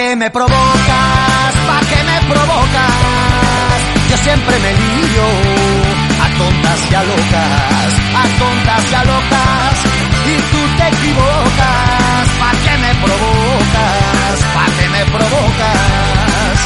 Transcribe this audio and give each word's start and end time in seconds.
qué 0.00 0.16
me 0.16 0.30
provocas? 0.30 1.52
¿Pa' 1.68 1.80
qué 1.90 2.00
me 2.10 2.18
provocas? 2.32 3.78
Yo 4.10 4.16
siempre 4.16 4.54
me 4.64 4.72
lío 4.80 5.26
a 6.24 6.28
tontas 6.38 6.78
y 6.90 6.94
a 6.94 7.02
locas, 7.04 7.90
a 8.20 8.24
tontas 8.40 8.82
y 8.90 8.94
a 8.94 9.04
locas, 9.04 9.74
y 10.32 10.34
tú 10.52 10.60
te 10.78 10.86
equivocas. 10.96 12.24
¿Pa' 12.40 12.54
qué 12.64 12.74
me 12.84 12.92
provocas? 13.04 14.34
¿Pa' 14.56 14.68
qué 14.78 14.88
me 14.88 15.04
provocas? 15.16 16.56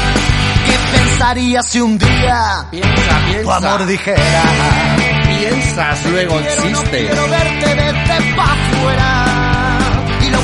¿Qué 0.66 0.77
pensarías 0.96 1.66
si 1.66 1.80
un 1.80 1.98
día 1.98 2.66
Piensa, 2.71 3.19
tu 3.19 3.32
piensa. 3.32 3.57
amor 3.57 3.87
dijera? 3.87 4.43
Piensas, 5.27 6.07
luego 6.07 6.39
existe. 6.39 7.07
Quiero 7.07 7.29
verte 7.29 7.75
vete 7.75 8.35
pa' 8.36 8.57
fuera. 8.80 9.54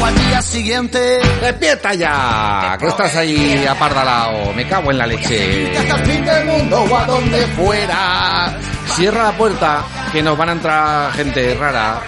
Al 0.05 0.15
día 0.15 0.43
siguiente 0.43 1.21
¡Despierta 1.41 1.95
ya! 1.95 2.77
Que 2.79 2.87
estás 2.87 3.17
ahí 3.17 3.67
apardalao. 3.67 4.53
Me 4.55 4.67
cago 4.67 4.91
en 4.91 4.99
la 4.99 5.07
leche. 5.07 5.77
hasta 5.77 5.97
el 5.97 6.07
fin 6.07 6.25
del 6.25 6.45
mundo 6.47 6.85
o 6.91 6.97
a 6.97 7.05
donde 7.05 7.47
¡Fuera! 7.49 8.59
Cierra 8.95 9.25
la 9.25 9.33
puerta, 9.33 9.85
que 10.13 10.23
nos 10.23 10.37
van 10.37 10.49
a 10.49 10.53
entrar 10.53 11.13
gente 11.13 11.55
rara. 11.55 12.01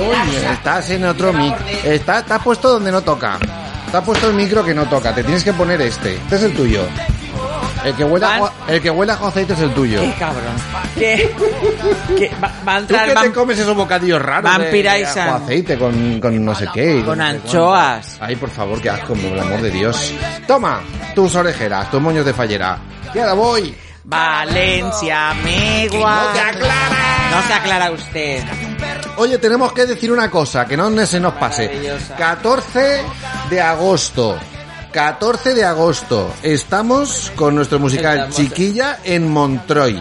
Oye, 0.00 0.52
estás 0.52 0.90
en 0.90 1.04
otro 1.04 1.32
mic. 1.32 1.54
Está, 1.84 2.20
está 2.20 2.38
puesto 2.38 2.68
donde 2.70 2.92
no 2.92 3.02
toca. 3.02 3.38
Está 3.86 4.02
puesto 4.02 4.28
el 4.28 4.34
micro 4.34 4.64
que 4.64 4.74
no 4.74 4.84
toca. 4.86 5.14
Te 5.14 5.22
tienes 5.22 5.44
que 5.44 5.52
poner 5.52 5.80
este. 5.82 6.14
Este 6.14 6.36
es 6.36 6.42
el 6.42 6.54
tuyo. 6.54 6.82
El 7.84 7.94
que 7.94 8.04
huele 8.04 8.24
a, 8.26 8.38
Van- 8.40 8.50
el 8.68 8.80
que 8.80 8.88
a 8.88 9.12
aceite 9.28 9.52
es 9.52 9.60
el 9.60 9.74
tuyo. 9.74 10.00
Qué 10.00 10.14
cabrón. 10.18 10.54
¿Qué? 10.96 11.34
¿Qué? 12.16 12.30
Va, 12.42 12.50
va 12.66 12.72
a 12.72 12.76
¿Tú 12.78 12.82
entrar 12.82 13.04
qué 13.04 13.10
te 13.10 13.14
van- 13.14 13.32
comes 13.32 13.58
esos 13.58 13.76
bocadillos 13.76 14.22
raros? 14.22 14.50
Vampiraisan. 14.50 15.28
ajo 15.28 15.44
aceite 15.44 15.78
con, 15.78 16.18
con 16.20 16.44
no 16.44 16.54
sé 16.54 16.66
qué. 16.72 17.02
Con 17.04 17.18
no 17.18 17.24
anchoas. 17.24 18.16
Ay, 18.20 18.36
por 18.36 18.50
favor, 18.50 18.80
qué 18.80 18.88
asco, 18.90 19.14
por 19.14 19.32
el 19.32 19.38
amor 19.40 19.60
de 19.60 19.70
Dios. 19.70 20.12
Toma, 20.46 20.80
tus 21.14 21.34
orejeras, 21.34 21.90
tus 21.90 22.00
moños 22.00 22.24
de 22.24 22.32
fallera. 22.32 22.78
Y 23.14 23.18
ahora 23.18 23.34
voy. 23.34 23.74
Valencia, 24.04 25.34
Megua. 25.42 26.24
no 26.26 26.32
te 26.32 26.40
aclara. 26.40 27.30
No 27.30 27.42
se 27.46 27.52
aclara 27.52 27.90
usted. 27.90 28.44
Oye, 29.16 29.38
tenemos 29.38 29.72
que 29.72 29.86
decir 29.86 30.10
una 30.12 30.30
cosa, 30.30 30.66
que 30.66 30.76
no 30.76 30.90
se 31.06 31.20
nos 31.20 31.34
pase. 31.34 31.66
Maravillosa. 31.68 32.16
14 32.16 33.02
de 33.50 33.60
agosto. 33.60 34.38
14 34.94 35.54
de 35.54 35.64
agosto. 35.64 36.32
Estamos 36.44 37.32
con 37.34 37.56
nuestro 37.56 37.80
musical. 37.80 38.28
Chiquilla 38.30 39.00
en 39.02 39.28
Montroy. 39.28 40.00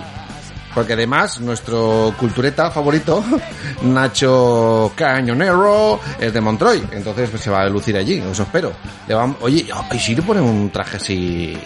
Porque 0.76 0.94
además, 0.94 1.40
nuestro 1.40 2.14
cultureta 2.20 2.70
favorito, 2.70 3.24
Nacho 3.82 4.92
Cañonero, 4.96 6.00
es 6.20 6.32
de 6.32 6.42
Montroy. 6.42 6.84
Entonces 6.92 7.30
pues, 7.32 7.42
se 7.42 7.50
va 7.50 7.62
a 7.62 7.70
lucir 7.70 7.98
allí, 7.98 8.18
eso 8.20 8.44
espero. 8.44 8.72
Le 9.08 9.16
vam- 9.16 9.36
Oye, 9.42 9.66
¿y 9.92 10.00
si 10.00 10.14
le 10.16 10.22
ponemos 10.22 10.52
un 10.52 10.70
traje 10.70 10.98
así? 10.98 11.58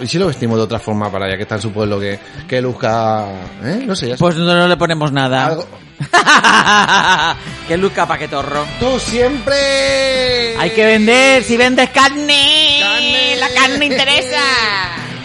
¿Y 0.00 0.06
si 0.08 0.18
lo 0.18 0.26
vestimos 0.26 0.56
de 0.58 0.64
otra 0.64 0.80
forma 0.80 1.10
para 1.10 1.28
ya 1.30 1.36
que 1.36 1.42
está 1.42 1.54
en 1.56 1.62
su 1.62 1.70
pueblo 1.72 2.00
que, 2.00 2.18
que 2.48 2.60
luzca... 2.60 3.26
¿Eh? 3.64 3.84
No 3.86 3.94
sé, 3.94 4.08
ya 4.08 4.16
Pues 4.16 4.36
no, 4.36 4.44
no 4.44 4.66
le 4.68 4.76
ponemos 4.76 5.12
nada. 5.12 5.46
Algo- 5.46 5.66
que 7.68 7.76
luzca 7.76 8.06
paquetorro. 8.06 8.66
Tú 8.80 8.98
siempre... 8.98 10.56
Hay 10.58 10.70
que 10.70 10.84
vender, 10.84 11.42
si 11.44 11.56
vendes 11.56 11.90
carne, 11.90 12.80
Carne. 12.80 13.36
la 13.36 13.48
carne 13.50 13.86
interesa. 13.86 14.40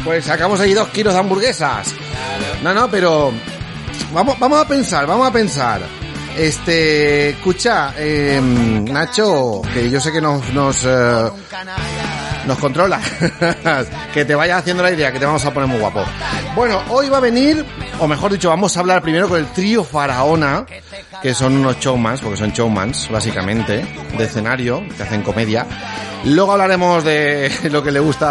Pues 0.04 0.26
sacamos 0.26 0.60
ahí 0.60 0.74
dos 0.74 0.88
kilos 0.90 1.14
de 1.14 1.20
hamburguesas. 1.20 1.94
No, 2.64 2.74
no, 2.74 2.90
pero 2.90 3.32
vamos, 4.14 4.40
vamos 4.40 4.62
a 4.62 4.68
pensar, 4.68 5.06
vamos 5.06 5.28
a 5.28 5.32
pensar. 5.32 5.82
Este, 6.38 7.30
escucha, 7.30 7.94
eh, 7.98 8.40
Nacho, 8.42 9.62
que 9.74 9.90
yo 9.90 10.00
sé 10.00 10.12
que 10.12 10.22
nos, 10.22 10.48
nos, 10.54 10.86
eh, 10.86 11.32
nos 12.48 12.58
controla. 12.58 13.00
que 14.14 14.26
te 14.26 14.34
vayas 14.36 14.60
haciendo 14.60 14.82
la 14.84 14.92
idea, 14.92 15.12
que 15.12 15.20
te 15.20 15.26
vamos 15.26 15.44
a 15.46 15.54
poner 15.54 15.68
muy 15.70 15.80
guapo. 15.80 16.04
Bueno, 16.56 16.82
hoy 16.90 17.10
va 17.10 17.18
a 17.18 17.22
venir, 17.22 17.64
o 18.00 18.08
mejor 18.08 18.32
dicho, 18.32 18.50
vamos 18.50 18.76
a 18.76 18.80
hablar 18.80 19.02
primero 19.02 19.28
con 19.30 19.40
el 19.40 19.48
trío 19.48 19.84
Faraona, 19.84 20.66
que 21.22 21.34
son 21.34 21.58
unos 21.58 21.80
showmans, 21.80 22.22
porque 22.22 22.38
son 22.38 22.52
showmans, 22.52 23.10
básicamente, 23.10 23.86
de 24.18 24.24
escenario, 24.24 24.84
que 24.96 25.04
hacen 25.04 25.22
comedia. 25.22 25.66
Luego 26.26 26.54
hablaremos 26.54 27.04
de 27.04 27.52
lo 27.72 27.84
que 27.84 27.92
le 27.92 28.00
gusta 28.00 28.28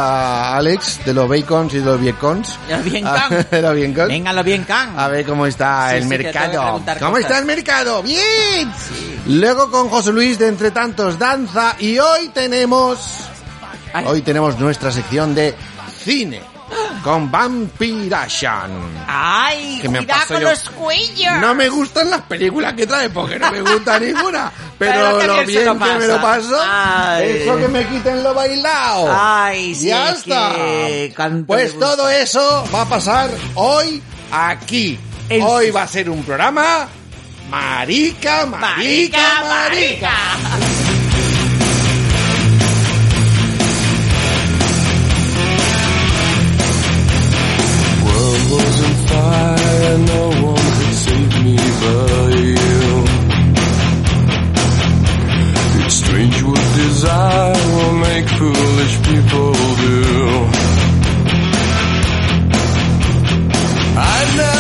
a 0.51 0.57
Alex, 0.57 1.05
de 1.05 1.15
los 1.15 1.29
bacons 1.29 1.73
y 1.75 1.79
de 1.79 1.85
los 1.85 2.01
viecons. 2.01 2.59
Los 2.69 2.85
bien 2.85 3.05
can. 3.05 3.47
de 3.51 3.63
los 3.63 3.75
viecons. 3.75 4.09
Venga, 4.09 4.33
lo 4.33 4.43
bien 4.43 4.65
can. 4.65 4.99
A 4.99 5.09
ver 5.09 5.25
cómo 5.25 5.47
está 5.47 5.91
Sí, 5.91 5.97
el 5.99 6.03
sí, 6.03 6.09
mercado. 6.09 6.83
¿Cómo 6.99 7.11
cosas. 7.13 7.21
está 7.21 7.39
el 7.39 7.45
mercado? 7.45 8.03
Bien. 8.03 8.71
Luego 9.29 9.71
con 9.71 9.89
José 9.89 10.13
Luis 10.13 10.39
de 10.39 10.49
Entre 10.49 10.73
Tantos 10.73 11.19
Danza 11.19 11.77
y 11.79 11.99
hoy 11.99 12.29
tenemos 12.35 12.99
Ay. 13.93 14.05
hoy 14.07 14.23
tenemos 14.23 14.59
nuestra 14.59 14.91
sección 14.93 15.35
de 15.35 15.55
cine 16.03 16.41
con 17.05 17.31
Vampirashan. 17.31 18.71
Ay, 19.07 19.79
Que 19.81 19.89
me 19.89 19.99
cuidado 19.99 20.27
con 20.27 20.41
yo. 20.41 20.51
los 20.51 20.71
cuellos. 20.71 21.39
No 21.41 21.55
me 21.55 21.69
gustan 21.69 22.11
las 22.11 22.23
películas 22.23 22.73
que 22.73 22.87
trae 22.87 23.09
porque 23.11 23.39
no 23.39 23.53
me 23.53 23.61
gusta 23.61 23.99
ninguna, 24.01 24.51
pero, 24.77 25.23
lo 25.23 25.45
bien 25.45 25.65
lo 25.67 25.79
que 25.79 25.95
me 25.95 26.07
lo 26.09 26.21
paso, 26.21 26.59
Ay. 26.69 27.43
eso 27.43 27.57
que 27.57 27.69
me 27.69 27.87
quiten 27.87 28.23
lo 28.25 28.35
bailado. 28.35 29.09
Ay, 29.11 29.75
sí, 29.75 29.87
ya 29.87 30.11
es 30.11 30.19
está. 30.19 30.53
Pues 31.47 31.79
todo 31.79 32.09
eso 32.11 32.69
va 32.75 32.83
a 32.83 32.87
pasar 32.89 33.31
hoy 33.55 34.03
aquí. 34.33 34.99
Hoy 35.43 35.71
va 35.71 35.83
a 35.83 35.89
ser 35.89 36.11
un 36.11 36.23
programa 36.25 36.89
marica, 37.51 38.47
marica, 38.47 39.43
Marica, 39.45 39.45
marica. 39.49 40.96
What 56.97 57.03
desire 57.03 57.53
will 57.75 57.93
make 57.99 58.29
foolish 58.29 58.97
people 59.03 59.53
do. 59.53 60.47
I 63.99 64.37
never 64.37 64.56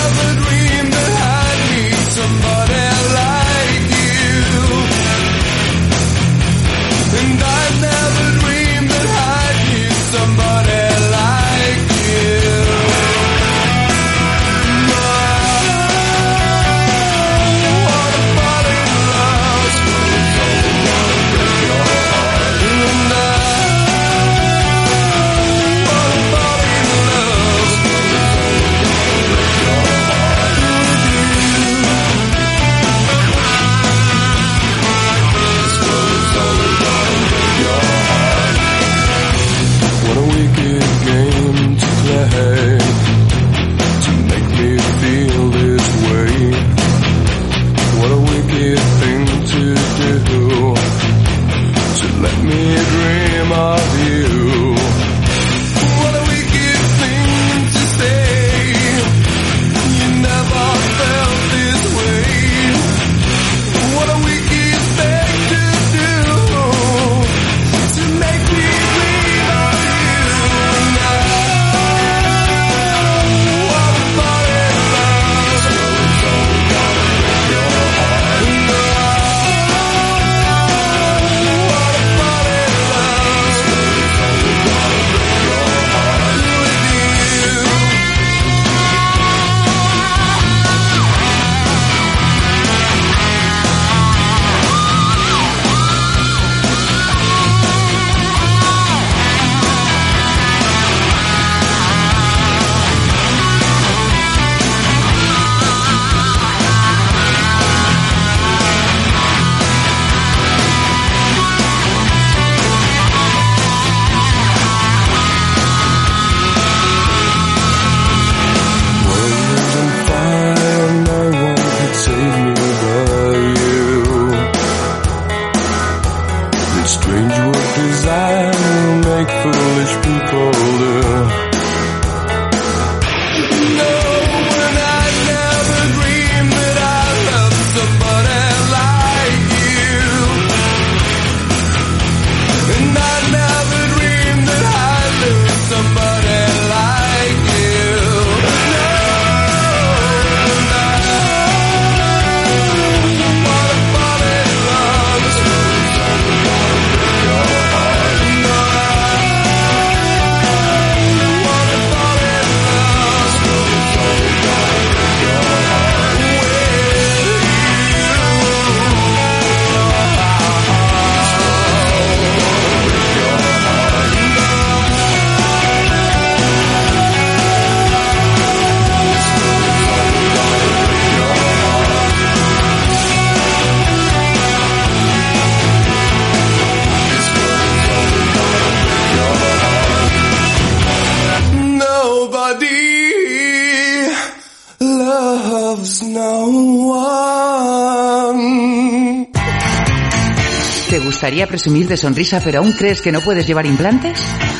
gustaría 201.36 201.52
presumir 201.52 201.86
de 201.86 201.98
sonrisa 201.98 202.40
pero 202.42 202.60
aún 202.60 202.72
crees 202.72 203.02
que 203.02 203.12
no 203.12 203.20
puedes 203.20 203.46
llevar 203.46 203.66
implantes? 203.66 204.18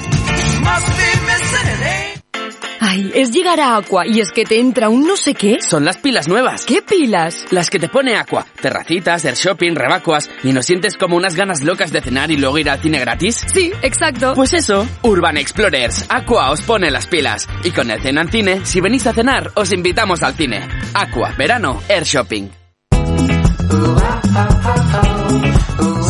Ay, 2.91 3.13
es 3.15 3.33
llegar 3.33 3.61
a 3.61 3.77
Aqua 3.77 4.07
y 4.07 4.21
es 4.21 4.33
que 4.33 4.47
te 4.47 4.59
entra 4.59 4.89
un 4.89 5.07
no 5.07 5.19
sé 5.19 5.35
qué. 5.35 5.59
Son 5.61 5.85
las 5.85 5.99
pilas 5.99 6.27
nuevas. 6.27 6.65
¿Qué 6.65 6.81
pilas? 6.81 7.45
Las 7.51 7.69
que 7.69 7.79
te 7.79 7.91
pone 7.91 8.17
Aqua. 8.17 8.47
Terracitas, 8.63 9.27
air 9.27 9.35
shopping, 9.35 9.75
rebacuas. 9.75 10.31
¿Y 10.43 10.55
no 10.55 10.63
sientes 10.63 10.95
como 10.97 11.15
unas 11.15 11.35
ganas 11.35 11.63
locas 11.63 11.93
de 11.93 12.01
cenar 12.01 12.31
y 12.31 12.39
luego 12.39 12.57
ir 12.57 12.71
al 12.71 12.81
cine 12.81 12.99
gratis? 12.99 13.45
Sí, 13.53 13.73
exacto. 13.83 14.33
Pues 14.35 14.55
eso, 14.55 14.89
Urban 15.03 15.37
Explorers. 15.37 16.07
Aqua 16.09 16.51
os 16.51 16.63
pone 16.63 16.91
las 16.91 17.07
pilas. 17.07 17.47
Y 17.63 17.73
con 17.73 17.91
el 17.91 18.01
Cenan 18.01 18.31
Cine, 18.31 18.65
si 18.65 18.81
venís 18.81 19.07
a 19.07 19.13
cenar, 19.13 19.51
os 19.55 19.71
invitamos 19.71 20.23
al 20.23 20.33
cine. 20.33 20.67
Aqua, 20.95 21.35
verano, 21.37 21.83
air 21.91 22.05
shopping. 22.05 22.58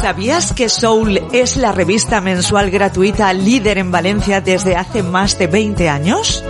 ¿Sabías 0.01 0.53
que 0.53 0.69
Soul 0.69 1.21
es 1.33 1.57
la 1.57 1.73
revista 1.73 2.21
mensual 2.21 2.71
gratuita 2.71 3.33
líder 3.33 3.79
en 3.79 3.91
Valencia 3.91 4.41
desde 4.41 4.77
hace 4.77 5.03
más 5.03 5.39
de 5.39 5.49
20 5.49 5.89
años? 5.89 6.45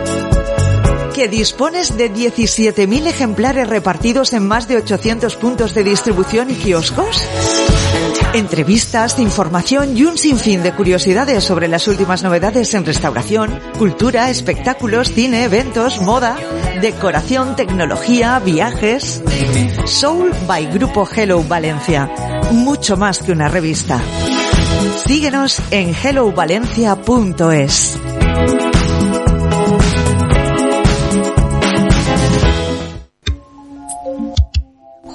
¿Que 1.15 1.29
dispones 1.29 1.97
de 1.97 2.13
17.000 2.13 3.07
ejemplares 3.07 3.69
repartidos 3.69 4.33
en 4.33 4.47
más 4.47 4.69
de 4.69 4.77
800 4.77 5.35
puntos 5.37 5.75
de 5.75 5.83
distribución 5.83 6.51
y 6.51 6.55
kioscos? 6.55 7.29
Entrevistas, 8.35 9.19
información 9.19 9.97
y 9.97 10.05
un 10.05 10.19
sinfín 10.19 10.63
de 10.63 10.75
curiosidades 10.75 11.43
sobre 11.43 11.67
las 11.67 11.89
últimas 11.89 12.23
novedades 12.23 12.75
en 12.75 12.85
restauración, 12.85 13.59
cultura, 13.79 14.29
espectáculos, 14.29 15.11
cine, 15.13 15.45
eventos, 15.45 16.03
moda, 16.03 16.37
decoración, 16.81 17.57
tecnología, 17.57 18.39
viajes. 18.39 19.23
Soul 19.87 20.31
by 20.47 20.67
Grupo 20.67 21.09
Hello 21.11 21.43
Valencia. 21.43 22.11
Mucho 22.53 22.99
más 22.99 23.21
que 23.21 23.33
una 23.33 23.49
revista. 23.49 23.99
Síguenos 25.07 25.63
en 25.71 25.95
hellovalencia.es. 25.95 27.99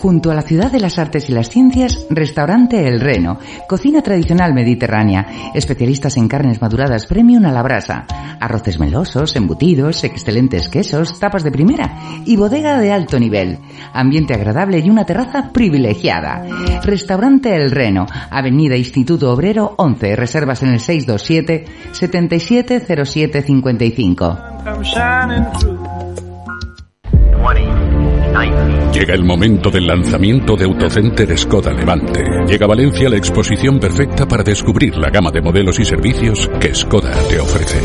Junto 0.04 0.32
a 0.32 0.36
la 0.36 0.42
ciudad 0.42 0.70
de 0.70 0.82
las 0.82 1.00
artes 1.00 1.30
y 1.30 1.32
las 1.32 1.50
ciencias, 1.50 2.06
restaurante 2.10 2.90
El 2.90 3.00
Reno, 3.00 3.40
cocina 3.70 4.02
tradicional 4.02 4.54
mediterránea, 4.54 5.52
especialistas 5.56 6.18
en 6.18 6.28
carnes 6.28 6.62
maduradas 6.62 7.06
premium 7.06 7.46
a 7.46 7.54
la 7.54 7.64
brasa, 7.64 8.06
arroces 8.42 8.82
melosos, 8.82 9.34
embutidos, 9.38 10.04
excelentes 10.04 10.68
quesos, 10.68 11.22
tapas 11.22 11.46
de 11.46 11.54
primera 11.54 11.98
y 12.26 12.36
bodega 12.36 12.82
de 12.82 12.92
alto 12.92 13.18
nivel, 13.18 13.60
ambiente 13.94 14.34
agradable 14.34 14.80
y 14.80 14.90
una 14.90 15.06
terraza 15.06 15.52
privilegiada. 15.54 16.46
Restaurante 16.84 17.56
El 17.56 17.72
Reno, 17.72 18.06
Avenida 18.30 18.76
Instituto 18.76 19.32
Obrero 19.32 19.74
11, 19.78 20.18
reservas 20.18 20.64
en 20.64 20.74
el 20.74 20.82
627 20.82 21.66
770755. 21.94 24.38
Llega 28.92 29.14
el 29.14 29.24
momento 29.24 29.70
del 29.70 29.86
lanzamiento 29.86 30.56
de 30.56 30.66
Autocenter 30.66 31.38
Skoda 31.38 31.72
Levante. 31.72 32.24
Llega 32.48 32.66
a 32.66 32.70
Valencia 32.70 33.08
la 33.08 33.18
exposición 33.18 33.80
perfecta 33.80 34.28
para 34.28 34.44
descubrir 34.44 34.98
la 34.98 35.12
gama 35.12 35.30
de 35.30 35.42
modelos 35.42 35.80
y 35.80 35.86
servicios 35.86 36.50
que 36.60 36.74
Skoda 36.74 37.12
te 37.30 37.40
ofrece. 37.40 37.80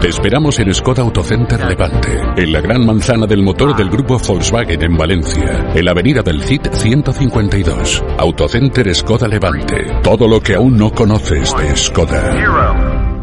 Te 0.00 0.08
esperamos 0.08 0.58
en 0.58 0.74
Skoda 0.74 1.02
Autocenter 1.02 1.64
Levante, 1.64 2.20
en 2.36 2.52
la 2.52 2.60
gran 2.60 2.84
manzana 2.84 3.26
del 3.26 3.42
motor 3.42 3.74
del 3.74 3.88
grupo 3.88 4.18
Volkswagen 4.18 4.82
en 4.82 4.96
Valencia, 4.96 5.72
en 5.74 5.84
la 5.84 5.92
avenida 5.92 6.20
del 6.22 6.42
CIT 6.42 6.72
152. 6.72 8.04
Autocenter 8.18 8.94
Skoda 8.94 9.26
Levante. 9.26 10.00
Todo 10.02 10.28
lo 10.28 10.40
que 10.40 10.54
aún 10.54 10.76
no 10.76 10.92
conoces 10.92 11.54
de 11.56 11.76
Skoda. 11.76 13.22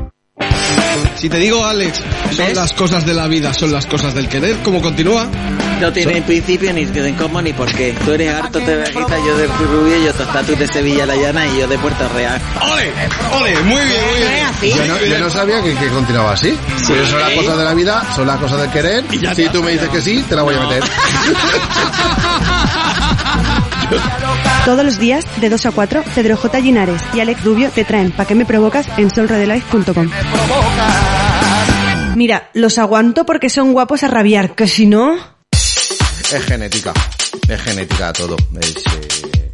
Si 1.20 1.28
te 1.28 1.38
digo, 1.38 1.66
Alex, 1.66 2.02
son 2.32 2.56
las 2.56 2.72
cosas 2.72 3.06
de 3.06 3.14
la 3.14 3.28
vida, 3.28 3.54
son 3.54 3.74
las 3.74 3.86
cosas 3.86 4.14
del 4.14 4.30
querer, 4.30 4.56
¿cómo 4.64 4.82
continúa? 4.82 5.28
No 5.82 5.92
tiene 5.92 6.22
principio 6.22 6.72
ni 6.72 6.86
de 6.86 7.14
cómo 7.16 7.42
ni 7.42 7.52
por 7.52 7.70
qué. 7.74 7.94
Tú 8.06 8.14
eres 8.14 8.34
harto 8.34 8.60
de 8.60 8.78
Vejita, 8.78 9.18
yo 9.18 9.38
de 9.38 9.48
Rubio, 9.48 9.98
yo 10.06 10.14
Tostatu 10.14 10.56
de 10.56 10.66
Sevilla 10.68 11.06
La 11.06 11.18
Llana 11.18 11.46
y 11.48 11.60
yo 11.60 11.68
de 11.68 11.78
Puerto 11.78 12.08
Real. 12.16 12.40
¡Ole! 12.62 12.94
¡Ole! 13.38 13.60
Muy 13.64 13.84
bien, 13.84 14.06
muy 14.06 14.16
bien. 14.62 14.78
Yo 14.78 14.86
no, 14.86 14.98
yo 15.06 15.20
no 15.20 15.30
sabía 15.30 15.62
que, 15.62 15.76
que 15.76 15.90
continuaba 15.90 16.32
así. 16.32 16.58
Son 16.86 17.20
las 17.20 17.32
cosas 17.32 17.58
de 17.58 17.66
la 17.66 17.74
vida, 17.74 18.02
son 18.16 18.26
las 18.26 18.38
cosas 18.38 18.62
del 18.62 18.72
querer. 18.72 19.04
Si 19.36 19.50
tú 19.50 19.62
me 19.62 19.72
dices 19.72 19.90
que 19.90 20.02
sí, 20.02 20.24
te 20.28 20.38
la 20.38 20.44
voy 20.44 20.56
a 20.56 20.62
meter. 20.62 20.84
Todos 24.70 24.86
los 24.86 25.00
días, 25.00 25.26
de 25.42 25.50
2 25.50 25.66
a 25.66 25.72
4, 25.72 26.04
Pedro 26.14 26.38
J. 26.38 26.60
Linares 26.60 27.02
y 27.16 27.22
Alex 27.22 27.44
Rubio 27.44 27.72
te 27.72 27.84
traen 27.84 28.12
Pa' 28.12 28.26
que 28.26 28.36
me 28.36 28.46
provocas 28.46 28.88
en 29.00 29.10
solredelife.com. 29.10 30.12
Mira, 32.16 32.52
los 32.54 32.78
aguanto 32.78 33.26
porque 33.26 33.50
son 33.50 33.74
guapos 33.74 34.04
a 34.04 34.10
rabiar, 34.10 34.54
que 34.54 34.68
si 34.68 34.86
no... 34.86 35.16
Es 35.52 36.46
genética. 36.46 36.94
Es 37.48 37.60
genética 37.62 38.14
todo. 38.14 38.38
Es, 38.62 38.76
eh, 38.86 39.49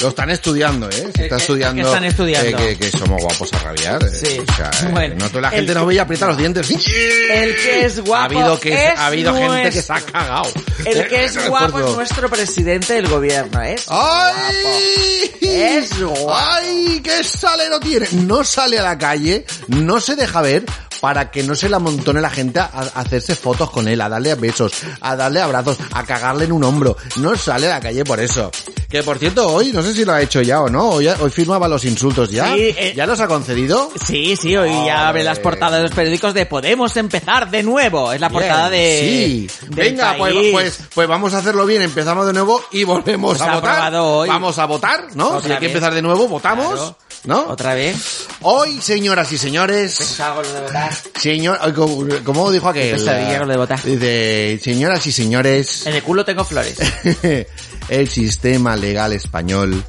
Lo 0.00 0.08
están 0.08 0.30
estudiando, 0.30 0.88
¿eh? 0.88 1.10
Se 1.14 1.24
está 1.24 1.36
que- 1.36 1.42
estudiando. 1.42 1.82
que 1.82 1.88
están 1.88 2.04
estudiando. 2.04 2.58
eh, 2.58 2.76
que, 2.78 2.90
que 2.90 2.98
somos 2.98 3.20
guapos 3.22 3.52
a 3.52 3.58
rabiar. 3.58 4.02
eh. 4.04 4.08
Sí. 4.10 4.40
O 4.48 4.54
sea, 4.56 4.70
eh, 4.82 4.88
Bueno, 4.92 5.28
no 5.32 5.40
la 5.40 5.50
gente 5.50 5.74
nos 5.74 5.82
que- 5.82 5.86
ve 5.88 5.94
y 5.94 5.98
aprieta 5.98 6.26
los 6.26 6.36
dientes. 6.38 6.70
El 6.70 7.56
que 7.56 7.84
es 7.84 8.00
guapo 8.00 8.14
ha 8.14 8.24
habido, 8.24 8.60
que, 8.60 8.88
es 8.88 8.98
ha 8.98 9.06
habido 9.06 9.34
gente 9.34 9.70
que 9.70 9.82
se 9.82 9.92
ha 9.92 9.96
nuestro. 9.96 10.12
cagado. 10.12 10.52
El 10.84 11.08
que 11.08 11.24
es 11.24 11.48
guapo 11.48 11.78
es 11.80 11.94
nuestro 11.96 12.28
presidente 12.30 12.94
del 12.94 13.08
gobierno, 13.08 13.60
¿es? 13.62 13.84
¡Ay! 13.88 15.30
Es 15.42 16.00
guapo. 16.02 16.34
¡Ay! 16.34 17.00
¡Qué 17.02 17.22
salero 17.24 17.80
tiene! 17.80 18.06
No 18.12 18.44
sale 18.44 18.78
a 18.78 18.82
la 18.82 18.98
calle, 18.98 19.44
no 19.68 20.00
se 20.00 20.16
deja 20.16 20.40
ver 20.42 20.64
para 21.00 21.30
que 21.30 21.42
no 21.42 21.54
se 21.54 21.68
la 21.70 21.76
amontone 21.78 22.20
la 22.20 22.28
gente 22.28 22.60
a, 22.60 22.64
a 22.72 23.00
hacerse 23.00 23.34
fotos 23.34 23.70
con 23.70 23.88
él, 23.88 23.98
a 24.02 24.08
darle 24.10 24.34
besos, 24.34 24.72
a 25.00 25.16
darle 25.16 25.40
abrazos, 25.40 25.78
a 25.92 26.04
cagarle 26.04 26.44
en 26.44 26.52
un 26.52 26.62
hombro. 26.62 26.94
No 27.16 27.36
sale 27.36 27.66
a 27.68 27.70
la 27.70 27.80
calle 27.80 28.04
por 28.04 28.20
eso. 28.20 28.50
Que 28.88 29.02
por 29.02 29.18
cierto, 29.18 29.48
hoy, 29.48 29.70
no 29.72 29.82
sé 29.82 29.89
si 29.94 30.04
lo 30.04 30.12
ha 30.12 30.22
hecho 30.22 30.40
ya 30.42 30.60
o 30.60 30.68
no, 30.68 30.88
hoy, 30.90 31.08
hoy 31.08 31.30
firmaba 31.30 31.68
los 31.68 31.84
insultos 31.84 32.30
ya. 32.30 32.46
Sí, 32.54 32.74
eh, 32.76 32.92
¿Ya 32.96 33.06
los 33.06 33.20
ha 33.20 33.26
concedido? 33.28 33.90
Sí, 34.06 34.36
sí, 34.36 34.56
hoy 34.56 34.70
ya 34.86 35.08
abre 35.08 35.22
las 35.24 35.38
portadas 35.38 35.78
de 35.78 35.82
los 35.84 35.92
periódicos 35.92 36.34
de 36.34 36.46
Podemos 36.46 36.96
empezar 36.96 37.50
de 37.50 37.62
nuevo. 37.62 38.12
Es 38.12 38.20
la 38.20 38.30
portada 38.30 38.68
Bien, 38.68 38.82
de... 38.82 39.48
Sí. 39.48 39.66
Venga, 39.68 40.14
pues, 40.18 40.34
pues, 40.52 40.80
pues 40.94 41.08
vamos 41.08 41.34
a 41.34 41.38
hacerlo 41.38 41.66
bien. 41.66 41.82
Empezamos 41.82 42.26
de 42.26 42.32
nuevo 42.32 42.62
y 42.72 42.84
volvemos 42.84 43.38
Pues 43.38 43.48
a 43.48 43.54
votar. 43.54 43.94
hoy. 43.96 44.28
Vamos 44.28 44.58
a 44.58 44.66
votar, 44.66 45.06
¿no? 45.14 45.28
Otra 45.30 45.40
Si 45.42 45.52
hay 45.52 45.58
que 45.58 45.66
empezar 45.66 45.94
de 45.94 46.02
nuevo, 46.02 46.28
votamos. 46.28 46.74
Claro. 46.74 46.96
¿No? 47.24 47.48
Otra 47.48 47.74
vez. 47.74 48.26
Hoy, 48.40 48.80
señoras 48.80 49.30
y 49.30 49.36
señores, 49.36 49.96
Pensaba 49.98 50.36
con 50.36 50.44
lo 50.44 50.54
de 50.54 50.60
votar. 50.62 50.90
señor, 51.20 51.74
como, 51.74 52.06
como 52.24 52.50
dijo 52.50 52.66
aquel, 52.70 52.92
pesadilla 52.92 53.38
con 53.38 53.46
lo 53.48 53.52
de 53.52 53.58
votar. 53.58 53.82
dice, 53.82 54.58
señoras 54.64 55.06
y 55.06 55.12
señores, 55.12 55.86
En 55.86 55.94
el 55.94 56.02
culo 56.02 56.24
tengo 56.24 56.44
flores. 56.44 56.78
el 57.90 58.08
sistema 58.08 58.76
legal 58.76 59.12
español 59.12 59.84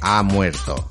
ha 0.00 0.22
muerto. 0.22 0.88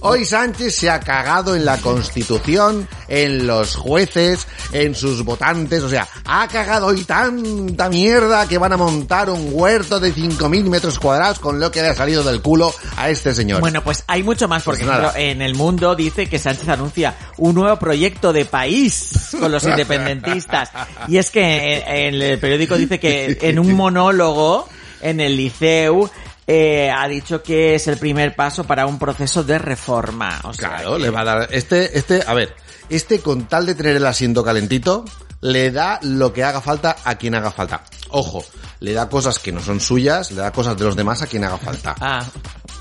Hoy 0.00 0.24
Sánchez 0.24 0.74
se 0.74 0.90
ha 0.90 0.98
cagado 0.98 1.54
en 1.54 1.64
la 1.64 1.78
Constitución, 1.78 2.88
en 3.06 3.46
los 3.46 3.76
jueces, 3.76 4.48
en 4.72 4.96
sus 4.96 5.24
votantes, 5.24 5.84
o 5.84 5.88
sea, 5.88 6.06
ha 6.24 6.48
cagado 6.48 6.88
hoy 6.88 7.04
tanta 7.04 7.88
mierda 7.88 8.48
que 8.48 8.58
van 8.58 8.72
a 8.72 8.76
montar 8.76 9.30
un 9.30 9.48
huerto 9.52 10.00
de 10.00 10.12
5.000 10.12 10.64
metros 10.64 10.98
cuadrados 10.98 11.38
con 11.38 11.60
lo 11.60 11.70
que 11.70 11.80
le 11.80 11.88
ha 11.88 11.94
salido 11.94 12.24
del 12.24 12.42
culo 12.42 12.74
a 12.96 13.08
este 13.08 13.32
señor. 13.32 13.60
Bueno, 13.60 13.82
pues 13.84 14.02
hay 14.08 14.24
mucho 14.24 14.48
más, 14.48 14.64
porque 14.64 14.84
Pues 14.84 15.14
en 15.14 15.40
el 15.40 15.54
mundo 15.54 15.94
dice 15.94 16.26
que 16.26 16.40
Sánchez 16.40 16.68
anuncia 16.68 17.16
un 17.36 17.54
nuevo 17.54 17.78
proyecto 17.78 18.32
de 18.32 18.44
país 18.44 19.28
con 19.38 19.52
los 19.52 19.62
independentistas. 19.64 20.70
Y 21.06 21.18
es 21.18 21.30
que 21.30 21.76
en, 21.76 22.16
en 22.16 22.22
el 22.22 22.38
periódico 22.40 22.76
dice 22.76 22.98
que 22.98 23.38
en 23.42 23.60
un 23.60 23.72
monólogo 23.74 24.68
en 25.10 25.20
el 25.20 25.36
Liceu 25.36 26.08
eh, 26.46 26.90
ha 26.90 27.08
dicho 27.08 27.42
que 27.42 27.74
es 27.74 27.88
el 27.88 27.96
primer 27.98 28.34
paso 28.36 28.64
para 28.64 28.86
un 28.86 28.98
proceso 28.98 29.42
de 29.42 29.58
reforma. 29.58 30.40
O 30.44 30.52
sea, 30.52 30.68
Claro, 30.68 30.96
que- 30.96 31.02
le 31.02 31.10
va 31.10 31.20
a 31.20 31.24
dar. 31.24 31.48
Este, 31.50 31.98
este, 31.98 32.22
a 32.26 32.34
ver, 32.34 32.54
este 32.88 33.20
con 33.20 33.46
tal 33.48 33.66
de 33.66 33.74
tener 33.74 33.96
el 33.96 34.06
asiento 34.06 34.44
calentito, 34.44 35.04
le 35.40 35.70
da 35.70 35.98
lo 36.02 36.32
que 36.32 36.44
haga 36.44 36.60
falta 36.60 36.96
a 37.04 37.16
quien 37.16 37.34
haga 37.34 37.50
falta. 37.50 37.82
Ojo, 38.10 38.44
le 38.80 38.92
da 38.92 39.08
cosas 39.08 39.38
que 39.38 39.52
no 39.52 39.60
son 39.60 39.80
suyas, 39.80 40.30
le 40.30 40.40
da 40.40 40.52
cosas 40.52 40.76
de 40.76 40.84
los 40.84 40.96
demás 40.96 41.22
a 41.22 41.26
quien 41.26 41.44
haga 41.44 41.58
falta. 41.58 41.94
Ah, 42.00 42.24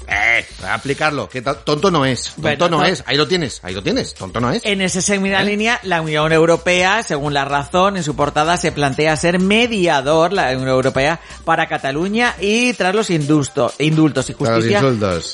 Eh, 0.07 0.45
a 0.63 0.75
aplicarlo, 0.75 1.27
que 1.27 1.41
tonto 1.41 1.89
no 1.89 2.05
es, 2.05 2.33
tonto 2.35 2.41
Bueno, 2.41 2.69
no 2.69 2.85
es, 2.85 3.03
ahí 3.07 3.17
lo 3.17 3.27
tienes, 3.27 3.59
ahí 3.63 3.73
lo 3.73 3.81
tienes, 3.81 4.13
tonto 4.13 4.39
no 4.39 4.51
es. 4.51 4.61
En 4.65 4.81
esa 4.81 5.01
segunda 5.01 5.41
línea, 5.43 5.79
la 5.83 6.01
Unión 6.01 6.31
Europea, 6.31 7.03
según 7.03 7.33
la 7.33 7.45
razón, 7.45 7.97
en 7.97 8.03
su 8.03 8.15
portada 8.15 8.57
se 8.57 8.71
plantea 8.71 9.15
ser 9.17 9.39
mediador, 9.39 10.33
la 10.33 10.51
Unión 10.51 10.67
Europea, 10.67 11.19
para 11.43 11.67
Cataluña 11.67 12.35
y 12.39 12.73
tras 12.73 12.93
los 12.93 13.09
indultos, 13.09 13.73
indultos 13.79 14.29
y 14.29 14.33
justicia, 14.33 14.81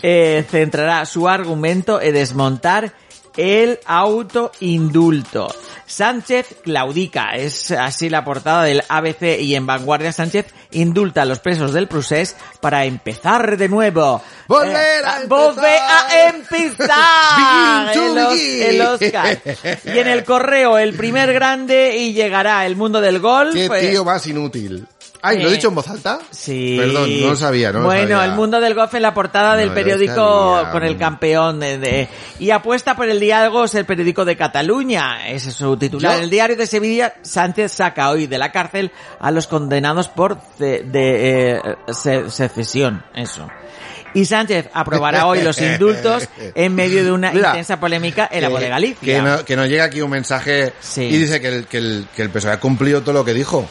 eh, 0.02 0.46
centrará 0.50 1.06
su 1.06 1.28
argumento 1.28 2.02
en 2.02 2.14
desmontar 2.14 2.94
el 3.38 3.80
autoindulto. 3.86 5.48
Sánchez 5.86 6.56
claudica, 6.64 7.32
es 7.36 7.72
así 7.72 8.10
la 8.10 8.24
portada 8.24 8.64
del 8.64 8.82
ABC 8.88 9.40
y 9.40 9.56
en 9.56 9.66
vanguardia 9.66 10.14
Sánchez 10.14 10.48
indulta 10.72 11.24
a 11.24 11.26
los 11.26 11.40
presos 11.40 11.74
del 11.74 11.90
procés 11.90 12.38
para 12.62 12.86
empezar 12.86 13.58
de 13.58 13.68
nuevo. 13.68 14.22
Volver 14.48 14.78
Eh, 14.78 15.06
a 15.06 15.20
a 15.20 16.30
empezar. 16.30 17.92
El, 18.32 18.62
el 18.62 18.82
Oscar. 18.82 19.40
Y 19.84 20.00
en 20.00 20.08
el 20.08 20.24
correo, 20.24 20.78
el 20.78 20.94
primer 20.96 21.34
grande 21.34 21.98
y 21.98 22.14
llegará 22.14 22.66
el 22.66 22.76
mundo 22.76 23.02
del 23.02 23.20
golf. 23.20 23.54
Qué 23.54 23.66
eh, 23.66 23.90
tío 23.92 24.06
más 24.06 24.26
inútil. 24.28 24.88
Ay, 25.24 25.38
¿lo 25.40 25.48
he 25.48 25.52
eh, 25.52 25.56
dicho 25.56 25.68
en 25.68 25.76
voz 25.76 25.88
alta? 25.88 26.20
Sí. 26.32 26.76
Perdón, 26.80 27.22
no 27.22 27.28
lo 27.28 27.36
sabía, 27.36 27.72
no 27.72 27.80
lo 27.82 27.86
Bueno, 27.86 28.18
sabía. 28.18 28.26
el 28.26 28.32
mundo 28.32 28.60
del 28.60 28.74
golf 28.74 28.94
en 28.96 29.02
la 29.04 29.14
portada 29.14 29.56
del 29.56 29.70
No 29.70 29.76
periódico 29.76 30.56
sabía. 30.58 30.72
con 30.72 30.84
el 30.84 30.98
campeón 30.98 31.60
de, 31.60 31.78
de- 31.78 32.10
y 32.40 32.50
apuesta 32.50 32.96
por 32.96 33.08
el 33.08 33.20
diálogo 33.20 33.66
es 33.66 33.76
el 33.76 33.86
periódico 33.86 34.26
de 34.26 34.36
Cataluña. 34.36 35.30
Ese 35.30 35.50
es 35.50 35.56
su 35.56 35.78
titular. 35.78 36.18
Yo- 36.18 36.24
El 36.24 36.30
diario 36.30 36.56
de 36.56 36.66
Sevilla, 36.66 37.14
Sánchez 37.22 37.72
saca 37.72 38.10
hoy 38.10 38.26
de 38.28 38.38
la 38.38 38.52
cárcel 38.52 38.92
a 39.20 39.30
los 39.32 39.46
condenados 39.48 40.08
por 40.08 40.40
de, 40.58 40.82
eh, 40.86 41.62
se- 41.94 42.30
secesión. 42.32 43.04
Eso. 43.16 43.48
Y 44.14 44.26
Sánchez 44.26 44.70
aprobará 44.74 45.26
hoy 45.28 45.42
los 45.42 45.58
indultos 45.62 46.28
en 46.56 46.76
medio 46.76 47.04
de 47.04 47.12
una 47.12 47.32
Mira, 47.32 47.50
intensa 47.50 47.80
polémica 47.80 48.28
en 48.32 48.42
la 48.42 48.48
Que- 48.48 48.54
bodega 48.54 48.70
Galicia. 48.72 49.16
Que 49.18 49.22
no, 49.22 49.46
que 49.46 49.56
no 49.56 49.66
llega 49.68 49.84
aquí 49.86 50.02
un 50.02 50.10
mensaje 50.10 50.74
Sí. 50.82 51.04
y 51.04 51.18
dice 51.18 51.40
que 51.40 51.48
el, 51.48 51.66
que, 51.68 51.78
el, 51.78 52.08
que 52.16 52.24
el 52.24 52.30
PSOE 52.30 52.52
ha 52.54 52.60
cumplido 52.60 53.02
todo 53.02 53.14
lo 53.14 53.24
que 53.24 53.34
dijo. 53.34 53.68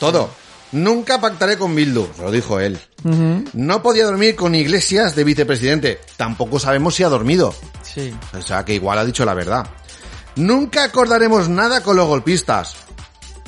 Todo. 0.00 0.30
Nunca 0.74 1.20
pactaré 1.20 1.56
con 1.56 1.74
Bildu, 1.74 2.06
lo 2.20 2.30
dijo 2.30 2.58
él. 2.60 2.78
No 3.52 3.82
podía 3.82 4.04
dormir 4.06 4.34
con 4.36 4.54
Iglesias 4.54 5.14
de 5.14 5.24
vicepresidente. 5.24 6.00
Tampoco 6.16 6.58
sabemos 6.58 6.94
si 6.94 7.02
ha 7.04 7.08
dormido. 7.08 7.54
Sí. 7.82 8.12
O 8.36 8.42
sea, 8.42 8.64
que 8.64 8.74
igual 8.74 8.98
ha 8.98 9.04
dicho 9.04 9.24
la 9.24 9.34
verdad. 9.34 9.66
Nunca 10.36 10.84
acordaremos 10.84 11.48
nada 11.48 11.80
con 11.82 11.96
los 11.96 12.06
golpistas. 12.08 12.74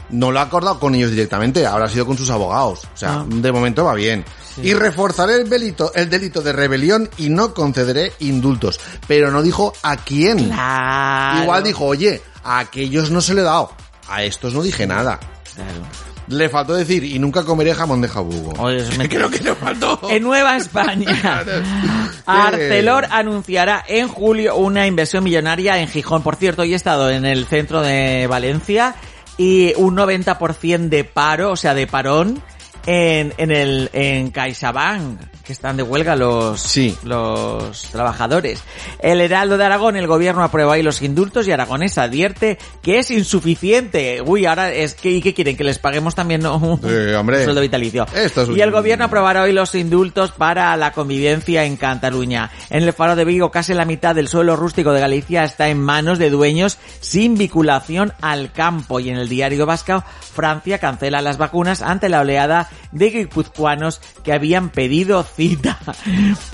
No 0.09 0.30
lo 0.30 0.38
ha 0.38 0.42
acordado 0.42 0.78
con 0.78 0.95
ellos 0.95 1.11
directamente, 1.11 1.66
ahora 1.66 1.87
ha 1.87 1.88
sido 1.88 2.06
con 2.06 2.16
sus 2.16 2.30
abogados. 2.30 2.85
O 2.95 2.97
sea, 2.97 3.14
Ah. 3.21 3.25
de 3.26 3.50
momento 3.50 3.85
va 3.85 3.95
bien. 3.95 4.25
Y 4.62 4.73
reforzaré 4.73 5.35
el 5.35 5.50
delito, 5.50 5.92
el 5.95 6.09
delito 6.09 6.40
de 6.42 6.52
rebelión 6.52 7.11
y 7.18 7.28
no 7.28 7.52
concederé 7.52 8.12
indultos. 8.21 8.78
Pero 9.09 9.33
no 9.33 9.42
dijo 9.42 9.73
a 9.83 9.97
quién. 9.97 10.45
Claro. 10.47 11.42
Igual 11.42 11.64
dijo, 11.64 11.85
oye, 11.87 12.23
a 12.45 12.61
aquellos 12.61 13.11
no 13.11 13.21
se 13.21 13.35
le 13.35 13.40
he 13.40 13.45
dado. 13.45 13.73
A 14.09 14.23
estos 14.23 14.54
no 14.54 14.62
dije 14.62 14.87
nada. 14.87 15.18
Claro. 15.54 15.83
Le 16.28 16.49
faltó 16.49 16.75
decir, 16.75 17.04
y 17.04 17.18
nunca 17.18 17.45
comeré 17.45 17.75
jamón 17.75 18.00
de 18.00 18.09
jabugo. 18.09 18.52
Oye, 18.59 18.85
Creo 19.09 19.30
que 19.30 19.38
le 19.38 19.54
faltó. 19.54 20.00
En 20.11 20.23
Nueva 20.23 20.56
España, 20.56 21.45
Arcelor 22.26 23.06
anunciará 23.11 23.85
en 23.87 24.09
julio 24.09 24.56
una 24.56 24.87
inversión 24.87 25.25
millonaria 25.25 25.78
en 25.78 25.88
Gijón. 25.88 26.23
Por 26.23 26.37
cierto, 26.37 26.62
hoy 26.62 26.73
he 26.73 26.76
estado 26.76 27.11
en 27.11 27.25
el 27.25 27.47
centro 27.47 27.80
de 27.83 28.26
Valencia 28.26 28.97
y 29.38 29.73
un 29.76 29.97
90% 29.97 30.88
de 30.88 31.04
paro, 31.04 31.52
o 31.52 31.56
sea, 31.56 31.75
de 31.75 31.87
parón 31.87 32.42
en, 32.87 33.33
en 33.37 33.50
el 33.50 33.90
en 33.92 34.30
CaixaBank, 34.30 35.21
que 35.47 35.53
están 35.53 35.76
de 35.76 35.83
huelga 35.85 36.17
los 36.17 36.61
Sí. 36.61 36.97
los 37.05 37.83
trabajadores. 37.93 38.62
El 38.99 39.21
Heraldo 39.21 39.57
de 39.57 39.65
Aragón, 39.65 39.97
el 39.97 40.07
gobierno 40.07 40.43
aprueba 40.43 40.75
ahí 40.75 40.83
los 40.83 41.03
indultos 41.03 41.47
y 41.47 41.53
Aragonés 41.53 41.99
advierte 41.99 42.59
que 42.83 42.99
es 42.99 43.11
insuficiente. 43.11 44.21
Uy, 44.25 44.47
ahora 44.47 44.73
es 44.73 44.95
que 44.95 45.11
¿y 45.11 45.23
qué 45.23 45.35
quieren 45.35 45.57
que 45.57 45.65
les 45.65 45.79
paguemos 45.79 46.15
también 46.15 46.41
no? 46.43 46.79
Sí, 46.83 47.15
hombre. 47.15 47.38
Un 47.38 47.45
sueldo 47.45 47.61
vitalicio. 47.61 48.07
Esto 48.15 48.43
es 48.43 48.49
un- 48.49 48.57
Y 48.57 48.61
el 48.61 48.71
gobierno 48.71 49.05
aprobará 49.05 49.43
hoy 49.43 49.53
los 49.53 49.75
indultos 49.75 50.33
para 50.33 50.76
la 50.76 50.93
convivencia 50.93 51.65
en 51.65 51.76
Cataluña. 51.76 52.50
En 52.71 52.83
el 52.83 52.93
Faro 52.93 53.15
de 53.17 53.25
Vigo, 53.25 53.50
casi 53.50 53.73
la 53.75 53.85
mitad 53.85 54.15
del 54.15 54.29
suelo 54.29 54.57
rústico 54.57 54.93
de 54.93 55.00
Galicia 55.00 55.45
está 55.45 55.69
en 55.69 55.81
manos 55.81 56.19
de 56.19 56.31
dueños 56.31 56.79
sin 57.00 57.37
vinculación 57.37 58.12
al 58.21 58.53
campo. 58.53 58.99
Y 59.00 59.11
en 59.11 59.17
el 59.17 59.29
diario 59.29 59.67
vasco, 59.67 60.03
Francia 60.35 60.79
cancela 60.79 61.23
las 61.23 61.38
vacunas 61.38 61.83
ante 61.83 62.09
la 62.09 62.21
oleada 62.21 62.69
de 62.93 63.11
guipuzcoanos 63.11 64.00
que 64.25 64.33
habían 64.33 64.71
pedido 64.71 65.23
cita. 65.37 65.78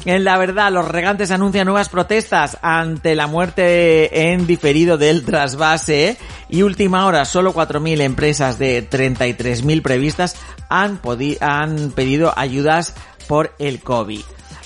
En 0.05 0.25
la 0.25 0.37
verdad, 0.39 0.71
los 0.73 0.87
regantes 0.89 1.31
anuncian 1.31 1.67
nuevas 1.67 1.89
protestas 1.89 2.59
ante 2.63 3.15
la 3.15 3.27
muerte 3.27 4.33
en 4.33 4.47
diferido 4.47 4.99
del 4.99 5.25
trasvase 5.25 6.17
y 6.49 6.63
última 6.63 7.07
hora, 7.07 7.25
solo 7.25 7.55
4.000 7.55 8.01
empresas 8.01 8.59
de 8.59 8.89
33.000 8.89 9.83
previstas 9.83 10.37
han, 10.69 11.01
han 11.41 11.91
pedido 11.93 12.33
ayudas 12.37 12.95
por 13.29 13.55
el 13.59 13.81
COVID. 13.81 14.21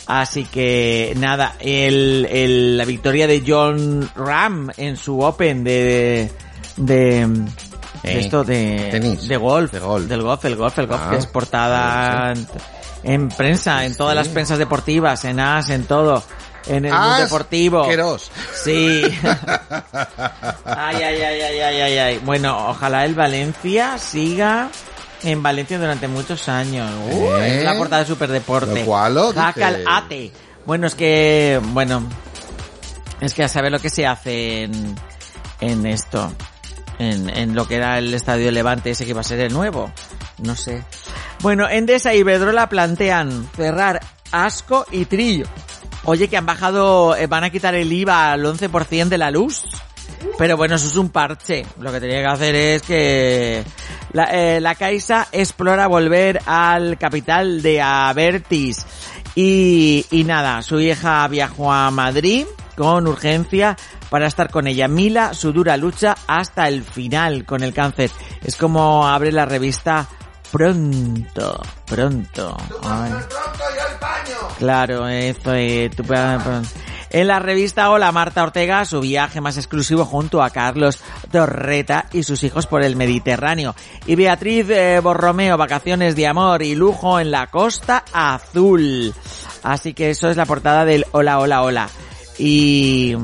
Así 0.08 0.44
que 0.44 1.14
nada, 1.18 1.56
el, 1.60 2.26
el- 2.30 2.76
la 2.78 2.84
victoria 2.84 3.26
de 3.26 3.42
John 3.46 4.08
Ram 4.14 4.70
en 4.76 4.96
su 4.96 5.20
Open 5.20 5.64
de, 5.64 6.30
de, 6.76 7.26
de 7.26 7.28
Eh, 8.04 8.20
esto 8.20 8.44
de, 8.44 8.88
tenis. 8.92 9.26
de 9.26 9.36
golf, 9.36 9.72
De 9.72 9.80
golf. 9.80 10.06
del 10.06 10.22
golf, 10.22 10.44
el 10.44 10.54
golf, 10.54 10.78
el 10.78 10.86
golf 10.86 11.00
Ah, 11.04 11.10
que 11.10 11.16
es 11.16 11.26
portada 11.26 12.32
en, 12.32 12.46
en 13.06 13.28
prensa, 13.28 13.84
en 13.84 13.94
todas 13.94 14.16
las 14.16 14.28
prensas 14.28 14.58
deportivas, 14.58 15.24
en 15.24 15.38
AS, 15.38 15.70
en 15.70 15.84
todo, 15.84 16.24
en 16.66 16.86
el 16.86 16.92
mundo 16.92 17.16
deportivo. 17.18 17.88
Queros. 17.88 18.32
Sí. 18.52 19.02
ay, 20.64 20.96
ay, 20.96 21.22
ay, 21.22 21.40
ay, 21.40 21.60
ay, 21.60 21.80
ay, 21.80 21.98
ay. 21.98 22.20
Bueno, 22.24 22.68
ojalá 22.68 23.04
el 23.04 23.14
Valencia 23.14 23.96
siga 23.98 24.70
en 25.22 25.40
Valencia 25.40 25.78
durante 25.78 26.08
muchos 26.08 26.48
años. 26.48 26.90
Uh, 27.12 27.36
¿Eh? 27.36 27.58
Es 27.58 27.64
la 27.64 27.76
portada 27.76 28.02
de 28.02 28.08
Superdeporte. 28.08 28.84
¿Lo 28.84 29.32
Jacal? 29.32 29.84
Ate. 29.86 30.32
Bueno, 30.66 30.88
es 30.88 30.96
que, 30.96 31.60
bueno, 31.62 32.02
es 33.20 33.34
que 33.34 33.44
a 33.44 33.48
saber 33.48 33.70
lo 33.70 33.78
que 33.78 33.88
se 33.88 34.04
hace 34.04 34.64
en, 34.64 34.96
en 35.60 35.86
esto. 35.86 36.32
En, 36.98 37.30
en 37.30 37.54
lo 37.54 37.68
que 37.68 37.76
era 37.76 37.98
el 37.98 38.12
estadio 38.14 38.50
Levante 38.50 38.90
ese 38.90 39.06
que 39.06 39.14
va 39.14 39.20
a 39.20 39.24
ser 39.24 39.38
el 39.38 39.52
nuevo. 39.52 39.92
No 40.38 40.56
sé. 40.56 40.82
Bueno, 41.46 41.68
Endesa 41.68 42.12
y 42.12 42.18
Iberdrola 42.18 42.68
plantean 42.68 43.48
cerrar 43.54 44.00
Asco 44.32 44.84
y 44.90 45.04
Trillo. 45.04 45.46
Oye, 46.02 46.26
que 46.26 46.36
han 46.36 46.44
bajado, 46.44 47.14
eh, 47.14 47.28
van 47.28 47.44
a 47.44 47.50
quitar 47.50 47.76
el 47.76 47.92
IVA 47.92 48.32
al 48.32 48.44
11% 48.44 49.08
de 49.08 49.16
la 49.16 49.30
luz. 49.30 49.62
Pero 50.38 50.56
bueno, 50.56 50.74
eso 50.74 50.88
es 50.88 50.96
un 50.96 51.10
parche. 51.10 51.64
Lo 51.78 51.92
que 51.92 52.00
tenía 52.00 52.18
que 52.18 52.26
hacer 52.26 52.54
es 52.56 52.82
que 52.82 53.64
la, 54.10 54.24
eh, 54.24 54.60
la 54.60 54.74
Caixa 54.74 55.28
explora 55.30 55.86
volver 55.86 56.40
al 56.46 56.98
capital 56.98 57.62
de 57.62 57.80
Avertis. 57.80 58.84
Y, 59.36 60.04
y 60.10 60.24
nada, 60.24 60.62
su 60.62 60.80
hija 60.80 61.28
viajó 61.28 61.72
a 61.72 61.92
Madrid 61.92 62.44
con 62.76 63.06
urgencia 63.06 63.76
para 64.10 64.26
estar 64.26 64.50
con 64.50 64.66
ella. 64.66 64.88
Mila, 64.88 65.32
su 65.32 65.52
dura 65.52 65.76
lucha 65.76 66.16
hasta 66.26 66.66
el 66.66 66.82
final 66.82 67.44
con 67.44 67.62
el 67.62 67.72
cáncer. 67.72 68.10
Es 68.42 68.56
como 68.56 69.06
abre 69.06 69.30
la 69.30 69.44
revista 69.44 70.08
pronto, 70.52 71.60
pronto. 71.86 72.56
Claro, 74.58 75.08
eso 75.08 75.54
eh, 75.54 75.90
tú- 75.94 76.02
En 77.10 77.26
la 77.28 77.38
revista 77.38 77.90
Hola 77.90 78.10
Marta 78.12 78.42
Ortega, 78.42 78.84
su 78.84 79.00
viaje 79.00 79.40
más 79.40 79.56
exclusivo 79.56 80.04
junto 80.04 80.42
a 80.42 80.50
Carlos 80.50 80.98
Torreta 81.30 82.06
y 82.12 82.22
sus 82.24 82.42
hijos 82.42 82.66
por 82.66 82.82
el 82.82 82.96
Mediterráneo. 82.96 83.74
Y 84.06 84.16
Beatriz 84.16 84.68
eh, 84.70 85.00
Borromeo, 85.02 85.56
vacaciones 85.56 86.16
de 86.16 86.26
amor 86.26 86.62
y 86.62 86.74
lujo 86.74 87.20
en 87.20 87.30
la 87.30 87.46
Costa 87.46 88.04
Azul. 88.12 89.14
Así 89.62 89.94
que 89.94 90.10
eso 90.10 90.28
es 90.30 90.36
la 90.36 90.46
portada 90.46 90.84
del 90.84 91.06
Hola 91.12 91.38
Hola 91.38 91.62
Hola. 91.62 91.88
Y, 92.38 93.16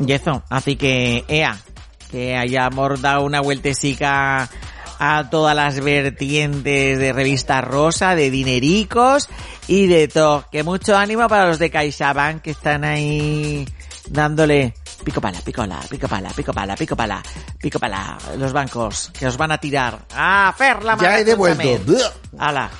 y 0.00 0.12
eso, 0.12 0.42
así 0.50 0.76
que, 0.76 1.24
ea, 1.28 1.56
que 2.10 2.36
hayamos 2.36 3.00
dado 3.00 3.24
una 3.24 3.40
vueltecica 3.40 4.48
a 4.98 5.28
todas 5.30 5.54
las 5.54 5.80
vertientes 5.80 6.98
de 6.98 7.12
revista 7.12 7.60
rosa, 7.60 8.14
de 8.14 8.30
dinericos 8.30 9.28
y 9.66 9.86
de 9.86 10.08
todo. 10.08 10.44
Que 10.50 10.62
mucho 10.62 10.96
ánimo 10.96 11.28
para 11.28 11.48
los 11.48 11.58
de 11.58 11.70
CaixaBank 11.70 12.42
que 12.42 12.50
están 12.50 12.84
ahí 12.84 13.66
dándole 14.10 14.74
pico 15.04 15.20
pala, 15.20 15.40
pico 15.40 15.62
pala, 15.62 15.80
pico 15.88 16.08
pala, 16.08 16.30
pico 16.30 16.52
pala, 16.52 16.76
pico 16.76 16.96
pala, 16.96 17.22
pico 17.58 17.78
pala, 17.78 18.18
los 18.36 18.52
bancos 18.52 19.10
que 19.18 19.26
os 19.26 19.36
van 19.36 19.52
a 19.52 19.58
tirar. 19.58 20.06
¡Ah, 20.14 20.54
Fer, 20.56 20.82
la 20.82 20.96
Ya 20.98 21.18
he 21.18 21.24
devuelto. 21.24 21.62
Ala. 22.38 22.70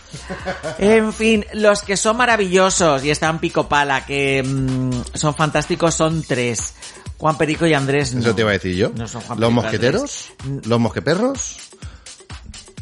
En 0.79 1.13
fin, 1.13 1.45
los 1.55 1.83
que 1.83 1.97
son 1.97 2.17
maravillosos 2.17 3.05
y 3.05 3.11
están 3.11 3.39
pico 3.39 3.69
pala, 3.69 4.05
que 4.05 4.43
mm, 4.43 4.91
son 5.15 5.35
fantásticos, 5.35 5.95
son 5.95 6.23
tres. 6.23 6.75
Juan 7.19 7.37
Perico 7.37 7.67
y 7.67 7.75
Andrés 7.75 8.15
no. 8.15 8.21
Eso 8.21 8.35
te 8.35 8.43
iba 8.43 8.51
a 8.51 8.53
decir 8.53 8.77
yo. 8.77 8.91
No 8.91 9.09
son 9.09 9.21
Juan 9.23 9.41
¿Los 9.41 9.49
Perico 9.49 9.63
mosqueteros? 9.63 10.33
¿Los 10.65 10.81
mosqueperros? 10.81 11.68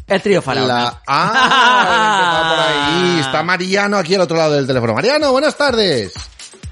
El 0.07 0.21
trío 0.21 0.41
faraón. 0.41 0.67
La... 0.69 1.01
Ah, 1.05 1.81
está 2.39 2.49
por 2.49 2.59
ahí. 3.05 3.19
Está 3.19 3.43
Mariano 3.43 3.97
aquí 3.97 4.15
al 4.15 4.21
otro 4.21 4.37
lado 4.37 4.53
del 4.53 4.65
teléfono. 4.67 4.93
Mariano, 4.93 5.31
buenas 5.31 5.57
tardes. 5.57 6.13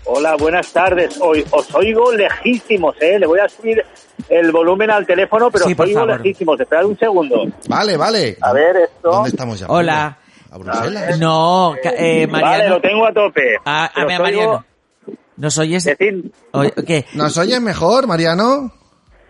Hola, 0.05 0.35
buenas 0.37 0.71
tardes. 0.71 1.17
Hoy 1.19 1.43
os 1.51 1.73
oigo 1.75 2.11
lejísimos, 2.13 2.95
¿eh? 3.01 3.19
Le 3.19 3.25
voy 3.27 3.39
a 3.39 3.49
subir 3.49 3.83
el 4.29 4.51
volumen 4.51 4.89
al 4.91 5.05
teléfono, 5.05 5.49
pero 5.51 5.65
Sí, 5.65 5.73
os 5.73 5.79
oigo 5.79 5.99
favor. 6.01 6.21
lejísimos. 6.21 6.59
Esperad 6.61 6.85
un 6.85 6.97
segundo. 6.97 7.43
Vale, 7.67 7.97
vale. 7.97 8.37
A 8.41 8.53
ver, 8.53 8.75
esto. 8.77 9.11
¿Dónde 9.11 9.29
estamos 9.29 9.59
ya? 9.59 9.65
Hola. 9.67 10.17
¿A 10.51 10.57
Bruselas? 10.57 11.19
No, 11.19 11.75
eh, 11.83 12.27
Vale, 12.29 12.43
Mariano. 12.45 12.75
lo 12.75 12.81
tengo 12.81 13.05
a 13.05 13.13
tope. 13.13 13.57
Ah, 13.65 13.91
a 13.93 14.05
os 14.05 14.11
oigo 14.11 14.23
Mariano. 14.23 14.65
¿Nos 15.37 15.57
oyes? 15.57 15.89
¿Nos 17.13 17.37
oyes 17.37 17.59
mejor, 17.61 18.07
Mariano? 18.07 18.71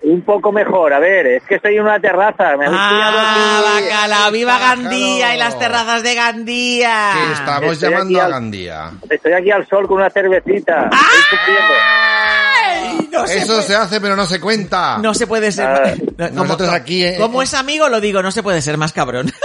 Un 0.06 0.22
poco 0.22 0.52
mejor. 0.52 0.94
A 0.94 1.00
ver, 1.00 1.26
es 1.28 1.44
que 1.44 1.56
estoy 1.56 1.76
en 1.78 1.84
una 1.84 2.00
terraza. 2.00 2.56
Me 2.58 2.66
¡Ah, 2.70 3.62
bacalao! 3.82 4.32
¡Viva 4.32 4.58
Gandía 4.60 5.36
y 5.36 5.38
las 5.40 5.58
terrazas 5.60 6.04
de 6.04 6.16
Gandía! 6.16 7.12
Que 7.14 7.34
estamos 7.34 7.74
Estoy 7.74 7.90
llamando 7.92 8.22
a 8.22 8.26
al- 8.26 8.32
Gandía. 8.32 8.92
Estoy 9.10 9.34
aquí 9.34 9.52
al 9.52 9.68
sol 9.68 9.88
con 9.88 9.98
una 9.98 10.10
cervecita. 10.10 10.90
Estoy 10.92 11.38
sufriendo. 11.38 11.74
¡Ay! 11.84 13.10
No 13.12 13.24
Eso 13.26 13.62
se 13.62 13.76
hace, 13.76 14.00
pero 14.00 14.16
no 14.16 14.26
se 14.26 14.40
cuenta. 14.40 14.98
No 15.00 15.14
se 15.14 15.26
puede 15.28 15.52
ser. 15.52 15.66
Ah, 15.66 15.94
no, 16.18 16.28
como- 16.30 16.44
nosotros 16.44 16.70
aquí, 16.70 17.04
eh, 17.04 17.18
Como 17.20 17.42
eh. 17.42 17.46
es 17.46 17.54
amigo, 17.54 17.90
lo 17.90 18.00
digo, 18.00 18.22
no 18.22 18.32
se 18.32 18.44
puede 18.44 18.62
ser 18.62 18.78
más 18.78 18.94
cabrón. 18.94 19.32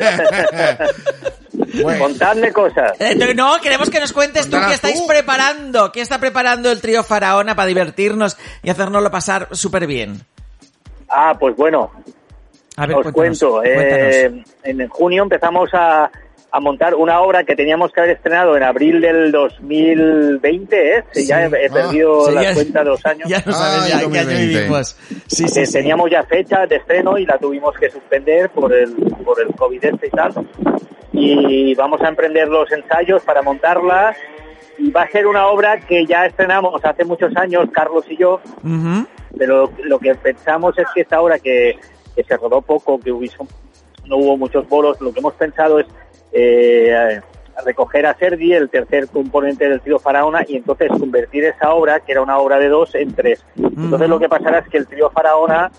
Contadme 1.82 2.52
cosas. 2.52 2.92
Eh, 3.00 3.34
No, 3.34 3.56
queremos 3.62 3.90
que 3.90 4.00
nos 4.00 4.12
cuentes 4.12 4.48
tú 4.48 4.56
qué 4.68 4.74
estáis 4.74 5.00
tú. 5.00 5.06
preparando. 5.06 5.90
¿Qué 5.92 6.00
está 6.00 6.18
preparando 6.18 6.70
el 6.70 6.80
trío 6.80 7.02
Faraona 7.02 7.54
para 7.56 7.66
divertirnos 7.66 8.36
y 8.62 8.70
hacernoslo 8.70 9.10
pasar 9.10 9.48
súper 9.52 9.86
bien? 9.86 10.20
Ah, 11.08 11.36
pues 11.38 11.54
bueno, 11.56 11.90
A 12.76 12.86
ver, 12.86 12.96
os 12.96 13.02
cuéntanos, 13.12 13.38
cuento. 13.38 13.64
eh, 13.64 14.42
en 14.64 14.88
junio 14.88 15.22
empezamos 15.22 15.70
a, 15.74 16.10
a 16.50 16.60
montar 16.60 16.94
una 16.94 17.20
obra 17.20 17.44
que 17.44 17.54
teníamos 17.54 17.92
que 17.92 18.00
haber 18.00 18.16
estrenado 18.16 18.56
en 18.56 18.62
abril 18.64 19.00
del 19.00 19.30
2020, 19.30 20.98
¿eh? 20.98 21.04
Sí, 21.12 21.26
ya 21.26 21.44
he, 21.44 21.46
he 21.46 21.66
Ah, 21.68 21.72
perdido 21.72 22.26
sí, 22.26 22.32
la 22.34 22.54
cuenta 22.54 22.78
de 22.80 22.84
los 22.86 23.06
años. 23.06 23.28
Ya 23.28 23.42
no 23.44 23.52
sabes 23.52 23.82
Ay, 23.84 23.90
ya 23.90 23.98
qué 23.98 24.04
año 24.04 24.14
2020. 24.24 24.46
vivimos. 24.58 24.96
Sí, 25.28 25.48
sí, 25.48 25.60
Eh, 25.60 25.66
sí. 25.66 25.72
Teníamos 25.72 26.10
ya 26.10 26.22
fecha 26.24 26.66
de 26.66 26.76
estreno 26.76 27.18
y 27.18 27.26
la 27.26 27.38
tuvimos 27.38 27.74
que 27.76 27.90
suspender 27.90 28.50
por 28.50 28.72
el, 28.72 28.92
por 29.24 29.40
el 29.40 29.48
COVID 29.54 29.84
este 29.84 30.06
y 30.06 30.10
tal. 30.10 30.32
Y 31.16 31.74
vamos 31.74 32.00
a 32.02 32.08
emprender 32.08 32.48
los 32.48 32.70
ensayos 32.72 33.22
para 33.22 33.42
montarla. 33.42 34.14
Y 34.76 34.90
va 34.90 35.02
a 35.02 35.08
ser 35.08 35.26
una 35.26 35.46
obra 35.46 35.78
que 35.78 36.04
ya 36.04 36.26
estrenamos 36.26 36.84
hace 36.84 37.04
muchos 37.04 37.34
años, 37.36 37.68
Carlos 37.72 38.04
y 38.08 38.16
yo, 38.16 38.40
pero 39.38 39.70
lo 39.84 39.98
que 40.00 40.16
pensamos 40.16 40.76
es 40.78 40.86
que 40.92 41.02
esta 41.02 41.20
obra 41.20 41.38
que, 41.38 41.78
que 42.16 42.24
se 42.24 42.36
rodó 42.36 42.60
poco, 42.60 42.98
que 42.98 43.12
hubo, 43.12 43.24
no 44.06 44.16
hubo 44.16 44.36
muchos 44.36 44.68
bolos, 44.68 45.00
lo 45.00 45.12
que 45.12 45.20
hemos 45.20 45.34
pensado 45.34 45.78
es 45.78 45.86
eh, 46.32 47.20
recoger 47.64 48.06
a 48.06 48.14
Sergi, 48.14 48.52
el 48.52 48.68
tercer 48.68 49.08
componente 49.08 49.68
del 49.68 49.80
trío 49.80 50.00
Faraona, 50.00 50.44
y 50.46 50.56
entonces 50.56 50.88
convertir 50.90 51.44
esa 51.44 51.72
obra, 51.72 52.00
que 52.00 52.12
era 52.12 52.22
una 52.22 52.38
obra 52.38 52.58
de 52.58 52.68
dos, 52.68 52.94
en 52.94 53.14
tres. 53.14 53.44
Entonces 53.56 54.08
lo 54.08 54.18
que 54.18 54.28
pasará 54.28 54.58
es 54.58 54.68
que 54.68 54.78
el 54.78 54.88
trío 54.88 55.10
Faraona 55.10 55.70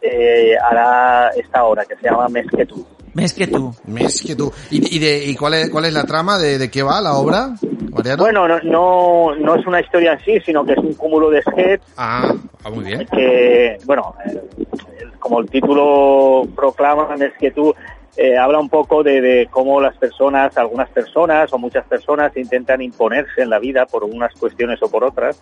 eh, 0.00 0.56
hará 0.58 1.28
esta 1.36 1.64
obra, 1.64 1.84
que 1.84 1.96
se 1.96 2.08
llama 2.08 2.28
Mes 3.14 3.32
que 3.34 3.46
tú. 3.46 3.74
Mes 3.86 4.22
que 4.22 4.34
tú. 4.36 4.52
¿Y, 4.70 4.96
y, 4.96 4.98
de, 4.98 5.24
y 5.26 5.34
cuál, 5.36 5.54
es, 5.54 5.70
cuál 5.70 5.84
es 5.86 5.92
la 5.92 6.04
trama? 6.04 6.38
¿De, 6.38 6.58
de 6.58 6.70
qué 6.70 6.82
va 6.82 7.00
la 7.00 7.14
obra, 7.14 7.50
Mariano? 7.90 8.22
Bueno, 8.22 8.46
no, 8.48 8.60
no, 8.62 9.34
no 9.36 9.54
es 9.56 9.66
una 9.66 9.80
historia 9.80 10.12
en 10.12 10.20
sí, 10.20 10.38
sino 10.46 10.64
que 10.64 10.72
es 10.72 10.78
un 10.78 10.94
cúmulo 10.94 11.30
de 11.30 11.42
sketches 11.42 11.80
Ah, 11.96 12.32
ah, 12.64 12.70
muy 12.70 12.84
bien. 12.84 13.06
que, 13.10 13.76
bueno, 13.84 14.14
eh, 14.26 14.40
el- 15.00 15.12
como 15.18 15.40
el 15.40 15.48
título 15.50 16.44
proclama, 16.56 17.14
es 17.20 17.32
que 17.38 17.50
tú 17.50 17.74
eh, 18.16 18.36
habla 18.36 18.58
un 18.58 18.68
poco 18.68 19.02
de, 19.02 19.20
de 19.20 19.48
cómo 19.50 19.80
las 19.80 19.96
personas, 19.96 20.56
algunas 20.58 20.88
personas 20.90 21.52
o 21.52 21.58
muchas 21.58 21.86
personas 21.86 22.36
intentan 22.36 22.82
imponerse 22.82 23.42
en 23.42 23.50
la 23.50 23.58
vida 23.58 23.86
por 23.86 24.04
unas 24.04 24.32
cuestiones 24.34 24.82
o 24.82 24.90
por 24.90 25.04
otras. 25.04 25.40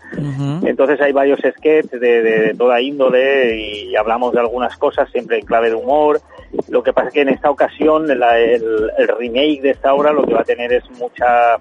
Entonces 0.66 1.00
hay 1.00 1.12
varios 1.12 1.40
sketches 1.40 1.90
de, 2.00 2.22
de- 2.22 2.40
de 2.40 2.54
toda 2.54 2.80
índole 2.80 3.56
y 3.56 3.96
hablamos 3.96 4.32
de 4.32 4.40
algunas 4.40 4.76
cosas 4.76 5.08
siempre 5.10 5.38
en 5.38 5.46
clave 5.46 5.70
de 5.70 5.74
humor. 5.76 6.20
Lo 6.68 6.82
que 6.82 6.92
pasa 6.92 7.08
es 7.08 7.14
que 7.14 7.20
en 7.22 7.28
esta 7.30 7.50
ocasión 7.50 8.06
la- 8.18 8.38
el, 8.38 8.90
el 8.98 9.08
remake 9.08 9.60
de 9.62 9.70
esta 9.70 9.94
obra 9.94 10.12
lo 10.12 10.24
que 10.24 10.34
va 10.34 10.40
a 10.40 10.44
tener 10.44 10.72
es 10.72 10.84
mucha 10.98 11.56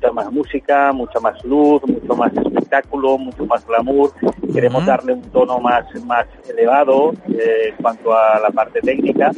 mucha 0.00 0.12
más 0.12 0.32
música, 0.32 0.92
mucha 0.92 1.20
más 1.20 1.44
luz, 1.44 1.82
mucho 1.86 2.14
más 2.16 2.32
espectáculo, 2.32 3.18
mucho 3.18 3.44
más 3.44 3.66
glamour. 3.66 4.12
Queremos 4.52 4.86
darle 4.86 5.12
un 5.12 5.22
tono 5.30 5.60
más, 5.60 5.84
más 6.06 6.26
elevado 6.48 7.12
eh, 7.28 7.68
en 7.68 7.76
cuanto 7.76 8.12
a 8.14 8.40
la 8.40 8.50
parte 8.50 8.80
técnica 8.80 9.30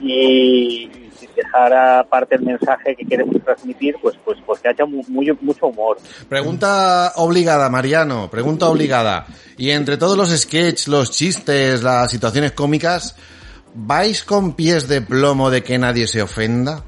y, 0.00 0.90
y 1.20 1.28
dejar 1.36 1.72
aparte 1.72 2.34
el 2.34 2.42
mensaje 2.42 2.96
que 2.96 3.06
queremos 3.06 3.36
transmitir, 3.44 3.94
pues 4.02 4.16
pues 4.24 4.38
pues 4.44 4.60
que 4.60 4.68
haya 4.68 4.84
muy, 4.84 5.36
mucho 5.40 5.66
humor. 5.66 5.98
Pregunta 6.28 7.12
obligada, 7.16 7.70
Mariano. 7.70 8.28
Pregunta 8.30 8.68
obligada. 8.68 9.26
Y 9.56 9.70
entre 9.70 9.96
todos 9.96 10.16
los 10.16 10.30
sketches, 10.30 10.88
los 10.88 11.12
chistes, 11.12 11.84
las 11.84 12.10
situaciones 12.10 12.50
cómicas, 12.52 13.16
¿vais 13.74 14.24
con 14.24 14.54
pies 14.54 14.88
de 14.88 15.02
plomo 15.02 15.50
de 15.50 15.62
que 15.62 15.78
nadie 15.78 16.08
se 16.08 16.20
ofenda? 16.20 16.82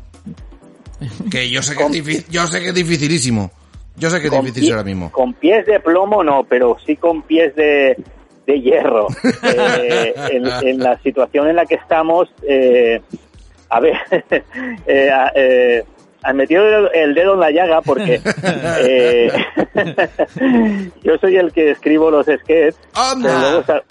Que 1.31 1.51
yo 1.51 1.63
sé 1.63 1.77
que 1.77 1.85
es, 1.85 1.93
difícil, 1.93 2.25
yo 2.31 2.47
sé 2.47 2.61
que 2.61 2.69
es 2.69 2.75
dificilísimo. 2.75 3.51
Yo 3.97 4.11
sé 4.11 4.21
que 4.21 4.27
es 4.29 4.33
difícil 4.33 4.65
pie- 4.65 4.71
ahora 4.73 4.85
mismo. 4.85 5.11
Con 5.13 5.35
pies 5.35 5.65
de 5.67 5.81
plomo 5.81 6.23
no, 6.23 6.45
pero 6.45 6.77
sí 6.85 6.97
con 6.97 7.23
pies 7.23 7.55
de, 7.57 7.97
de 8.47 8.61
hierro. 8.61 9.07
Eh, 9.43 10.15
en, 10.33 10.47
en 10.47 10.79
la 10.81 10.99
situación 11.01 11.49
en 11.49 11.57
la 11.57 11.65
que 11.67 11.77
estamos, 11.77 12.29
eh, 12.49 13.01
a 13.71 13.81
ver, 13.81 13.95
eh, 14.87 15.11
eh, 15.35 15.85
han 16.23 16.37
metido 16.37 16.91
el, 16.93 17.15
dedo 17.15 17.35
en 17.35 17.41
la 17.41 17.51
llaga 17.51 17.81
porque 17.83 18.21
eh, 18.81 19.31
yo 21.03 21.17
soy 21.19 21.37
el 21.37 21.53
que 21.53 21.71
escribo 21.71 22.11
los 22.11 22.27
sketches. 22.27 22.77
Luego, 23.19 23.61
está- 23.61 23.83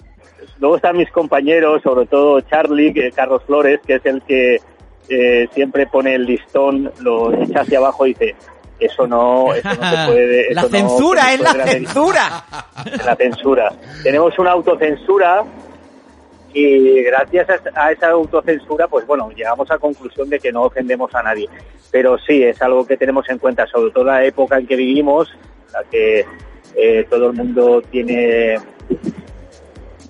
luego 0.58 0.76
están 0.76 0.96
mis 0.96 1.10
compañeros, 1.10 1.82
sobre 1.82 2.06
todo 2.06 2.40
Charlie, 2.42 2.92
que- 2.92 3.10
Carlos 3.12 3.42
Flores, 3.46 3.80
que 3.86 3.94
es 3.94 4.06
el 4.06 4.22
que 4.22 4.58
eh, 5.08 5.48
siempre 5.52 5.86
pone 5.86 6.14
el 6.14 6.24
listón, 6.26 6.92
lo 7.00 7.32
echa 7.42 7.60
hacia 7.60 7.78
abajo 7.78 8.06
y 8.06 8.10
dice, 8.14 8.34
eso 8.78 9.06
no, 9.06 9.54
eso 9.54 9.68
no 9.68 9.74
se 9.90 10.06
puede. 10.06 10.46
la 10.54 10.60
eso 10.62 10.70
no- 10.70 10.78
censura, 10.78 11.22
no 11.22 11.28
es 11.30 11.40
la 11.40 11.50
puede 11.50 11.62
hacer". 11.62 11.78
censura. 11.78 12.44
La 13.06 13.16
censura. 13.16 13.72
Tenemos 14.02 14.38
una 14.38 14.50
autocensura 14.52 15.44
y 16.52 17.02
gracias 17.02 17.48
a, 17.74 17.92
esa 17.92 18.08
autocensura, 18.08 18.88
pues 18.88 19.06
bueno, 19.06 19.30
llegamos 19.30 19.70
a 19.70 19.74
la 19.74 19.78
conclusión 19.78 20.28
de 20.28 20.38
que 20.38 20.52
no 20.52 20.62
ofendemos 20.62 21.14
a 21.14 21.22
nadie. 21.22 21.48
Pero 21.90 22.18
sí, 22.18 22.42
es 22.42 22.60
algo 22.62 22.86
que 22.86 22.96
tenemos 22.96 23.28
en 23.28 23.38
cuenta, 23.38 23.66
sobre 23.66 23.90
todo 23.90 24.04
la 24.04 24.24
época 24.24 24.58
en 24.58 24.66
que 24.66 24.76
vivimos, 24.76 25.28
la 25.72 25.82
que 25.90 26.24
eh, 26.74 27.06
todo 27.08 27.28
el 27.30 27.32
mundo 27.34 27.82
tiene 27.90 28.58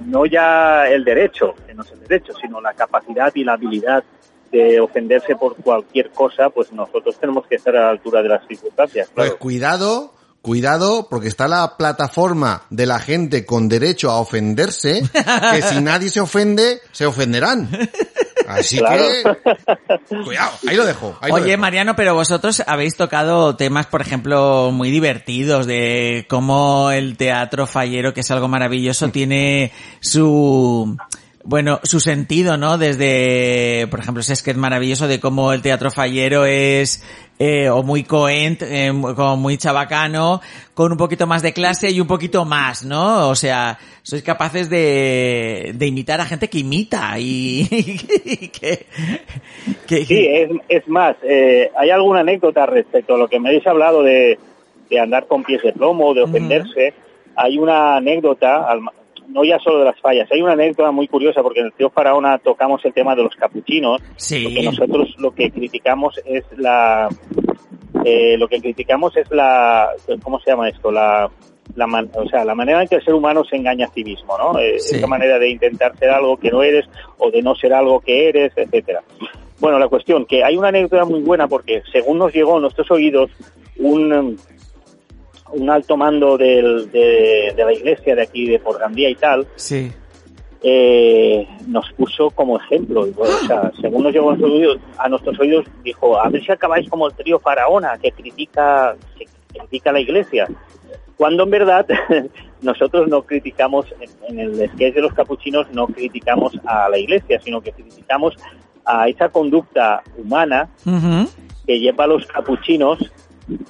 no 0.06 0.24
ya 0.26 0.88
el 0.88 1.04
derecho, 1.04 1.54
que 1.66 1.74
no 1.74 1.82
es 1.82 1.92
el 1.92 2.00
derecho, 2.00 2.32
sino 2.40 2.60
la 2.60 2.72
capacidad 2.74 3.32
y 3.34 3.44
la 3.44 3.54
habilidad 3.54 4.04
de 4.50 4.80
ofenderse 4.80 5.36
por 5.36 5.56
cualquier 5.56 6.10
cosa, 6.10 6.50
pues 6.50 6.72
nosotros 6.72 7.16
tenemos 7.18 7.46
que 7.46 7.56
estar 7.56 7.76
a 7.76 7.82
la 7.82 7.90
altura 7.90 8.22
de 8.22 8.28
las 8.28 8.46
circunstancias. 8.46 9.08
Pues 9.14 9.26
Claro. 9.28 9.38
cuidado, 9.38 10.14
cuidado, 10.42 11.08
porque 11.10 11.28
está 11.28 11.48
la 11.48 11.76
plataforma 11.76 12.62
de 12.70 12.86
la 12.86 12.98
gente 13.00 13.44
con 13.44 13.68
derecho 13.68 14.10
a 14.10 14.20
ofenderse, 14.20 15.02
que 15.52 15.62
si 15.62 15.80
nadie 15.80 16.08
se 16.08 16.20
ofende, 16.20 16.80
se 16.92 17.06
ofenderán. 17.06 17.68
Así 18.48 18.78
Claro. 18.78 19.02
que, 19.02 20.22
cuidado, 20.24 20.52
ahí 20.68 20.76
lo 20.76 20.84
dejo. 20.86 21.18
ahí 21.20 21.30
lo 21.30 21.34
Oye, 21.36 21.46
dejo. 21.46 21.60
Mariano, 21.60 21.96
pero 21.96 22.14
vosotros 22.14 22.62
habéis 22.64 22.96
tocado 22.96 23.56
temas, 23.56 23.86
por 23.86 24.02
ejemplo, 24.02 24.70
muy 24.72 24.92
divertidos 24.92 25.66
de 25.66 26.26
cómo 26.28 26.92
el 26.92 27.16
teatro 27.16 27.66
fallero, 27.66 28.14
que 28.14 28.20
es 28.20 28.30
algo 28.30 28.46
maravilloso, 28.46 29.08
tiene 29.08 29.72
su, 30.00 30.96
bueno, 31.48 31.78
su 31.84 32.00
sentido, 32.00 32.56
¿no? 32.56 32.76
Desde, 32.78 33.86
por 33.90 34.00
ejemplo, 34.00 34.20
ese 34.20 34.34
sketch 34.36 34.56
maravilloso 34.56 35.06
de 35.08 35.20
cómo 35.20 35.52
el 35.52 35.62
teatro 35.62 35.90
fallero 35.90 36.44
es, 36.44 37.04
eh, 37.38 37.68
o 37.68 37.82
muy 37.82 38.02
coent, 38.02 38.62
eh, 38.62 38.90
como 39.14 39.36
muy 39.36 39.56
chabacano, 39.56 40.40
con 40.74 40.90
un 40.92 40.98
poquito 40.98 41.26
más 41.26 41.42
de 41.42 41.52
clase 41.52 41.90
y 41.90 42.00
un 42.00 42.06
poquito 42.08 42.44
más, 42.44 42.84
¿no? 42.84 43.28
O 43.28 43.34
sea, 43.34 43.78
sois 44.02 44.22
capaces 44.22 44.68
de, 44.70 45.72
de 45.74 45.86
imitar 45.86 46.20
a 46.20 46.24
gente 46.26 46.48
que 46.48 46.58
imita 46.58 47.18
y, 47.18 47.66
y 47.70 48.48
que, 48.48 48.86
que- 49.86 50.04
Sí, 50.04 50.26
es, 50.26 50.50
es 50.68 50.88
más, 50.88 51.16
eh, 51.22 51.70
¿hay 51.78 51.90
alguna 51.90 52.20
anécdota 52.20 52.66
respecto 52.66 53.14
a 53.14 53.18
lo 53.18 53.28
que 53.28 53.38
me 53.38 53.50
habéis 53.50 53.66
hablado 53.66 54.02
de, 54.02 54.38
de 54.90 55.00
andar 55.00 55.26
con 55.26 55.44
pies 55.44 55.62
de 55.62 55.72
plomo, 55.72 56.12
de 56.14 56.22
ofenderse? 56.22 56.94
Hay 57.36 57.58
una 57.58 57.96
anécdota, 57.96 58.68
al- 58.68 58.80
no 59.28 59.44
ya 59.44 59.58
solo 59.58 59.80
de 59.80 59.84
las 59.86 60.00
fallas, 60.00 60.28
hay 60.32 60.40
una 60.42 60.52
anécdota 60.52 60.90
muy 60.90 61.08
curiosa 61.08 61.42
porque 61.42 61.60
en 61.60 61.66
el 61.66 61.72
Tío 61.72 61.90
Faraona 61.90 62.38
tocamos 62.38 62.84
el 62.84 62.92
tema 62.92 63.14
de 63.14 63.22
los 63.24 63.34
capuchinos, 63.36 64.00
Sí. 64.16 64.44
porque 64.44 64.62
nosotros 64.62 65.14
lo 65.18 65.32
que 65.32 65.50
criticamos 65.50 66.20
es 66.24 66.44
la... 66.56 67.08
eh, 68.04 68.36
lo 68.38 68.48
que 68.48 68.60
criticamos 68.60 69.16
es 69.16 69.30
la... 69.30 69.88
¿Cómo 70.22 70.38
se 70.40 70.50
llama 70.50 70.68
esto? 70.68 70.90
La 70.90 71.30
la, 71.74 71.86
man- 71.86 72.08
o 72.14 72.26
sea, 72.28 72.44
la 72.44 72.54
manera 72.54 72.80
en 72.80 72.88
que 72.88 72.94
el 72.94 73.04
ser 73.04 73.12
humano 73.12 73.44
se 73.44 73.56
engaña 73.56 73.86
a 73.86 73.90
sí 73.92 74.02
mismo, 74.02 74.38
¿no? 74.38 74.58
Eh, 74.58 74.78
Sí. 74.78 74.96
Esa 74.96 75.06
manera 75.06 75.38
de 75.38 75.50
intentar 75.50 75.94
ser 75.98 76.08
algo 76.10 76.38
que 76.38 76.50
no 76.50 76.62
eres 76.62 76.86
o 77.18 77.30
de 77.30 77.42
no 77.42 77.54
ser 77.54 77.74
algo 77.74 78.00
que 78.00 78.28
eres, 78.28 78.52
etcétera. 78.56 79.02
Bueno, 79.60 79.78
la 79.78 79.88
cuestión 79.88 80.24
que 80.24 80.42
hay 80.44 80.56
una 80.56 80.68
anécdota 80.68 81.04
muy 81.04 81.20
buena 81.20 81.48
porque 81.48 81.82
según 81.92 82.18
nos 82.18 82.32
llegó 82.32 82.56
a 82.56 82.60
nuestros 82.60 82.90
oídos 82.90 83.30
un 83.78 84.38
un 85.52 85.70
alto 85.70 85.96
mando 85.96 86.36
del- 86.36 86.90
de, 86.90 87.52
de 87.56 87.64
la 87.64 87.72
iglesia 87.72 88.14
de 88.14 88.22
aquí 88.22 88.46
de 88.46 88.58
Porgandía 88.58 89.08
y 89.10 89.14
tal, 89.14 89.46
Sí. 89.56 89.90
eh, 90.62 91.46
nos 91.66 91.90
puso 91.92 92.30
como 92.30 92.58
ejemplo. 92.58 93.06
O 93.16 93.26
sea, 93.46 93.70
según 93.80 94.02
nos 94.04 94.12
llegó 94.12 94.30
a 94.30 94.36
nuestros 94.36 94.52
oídos, 94.52 94.78
a 94.98 95.08
nuestros 95.08 95.38
oídos, 95.40 95.64
dijo, 95.84 96.18
a 96.20 96.28
ver 96.28 96.44
si 96.44 96.52
acabáis 96.52 96.88
como 96.88 97.06
el 97.06 97.14
trío 97.14 97.38
Faraona, 97.38 97.96
que 97.98 98.10
critica, 98.12 98.96
que 99.18 99.26
critica 99.58 99.90
a 99.90 99.92
la 99.92 100.00
iglesia. 100.00 100.48
Cuando 101.16 101.44
en 101.44 101.50
verdad 101.50 101.86
nosotros 102.62 103.08
no 103.08 103.22
criticamos, 103.22 103.86
en, 104.28 104.38
en 104.38 104.40
el 104.60 104.68
sketch 104.70 104.94
de 104.94 105.00
los 105.02 105.14
capuchinos 105.14 105.66
no 105.72 105.86
criticamos 105.86 106.52
a 106.66 106.88
la 106.88 106.98
iglesia, 106.98 107.40
sino 107.40 107.60
que 107.60 107.72
criticamos 107.72 108.34
a 108.84 109.08
esa 109.08 109.28
conducta 109.30 110.02
humana 110.18 110.68
que 111.66 111.80
lleva 111.80 112.04
a 112.04 112.06
los 112.08 112.26
capuchinos 112.26 112.98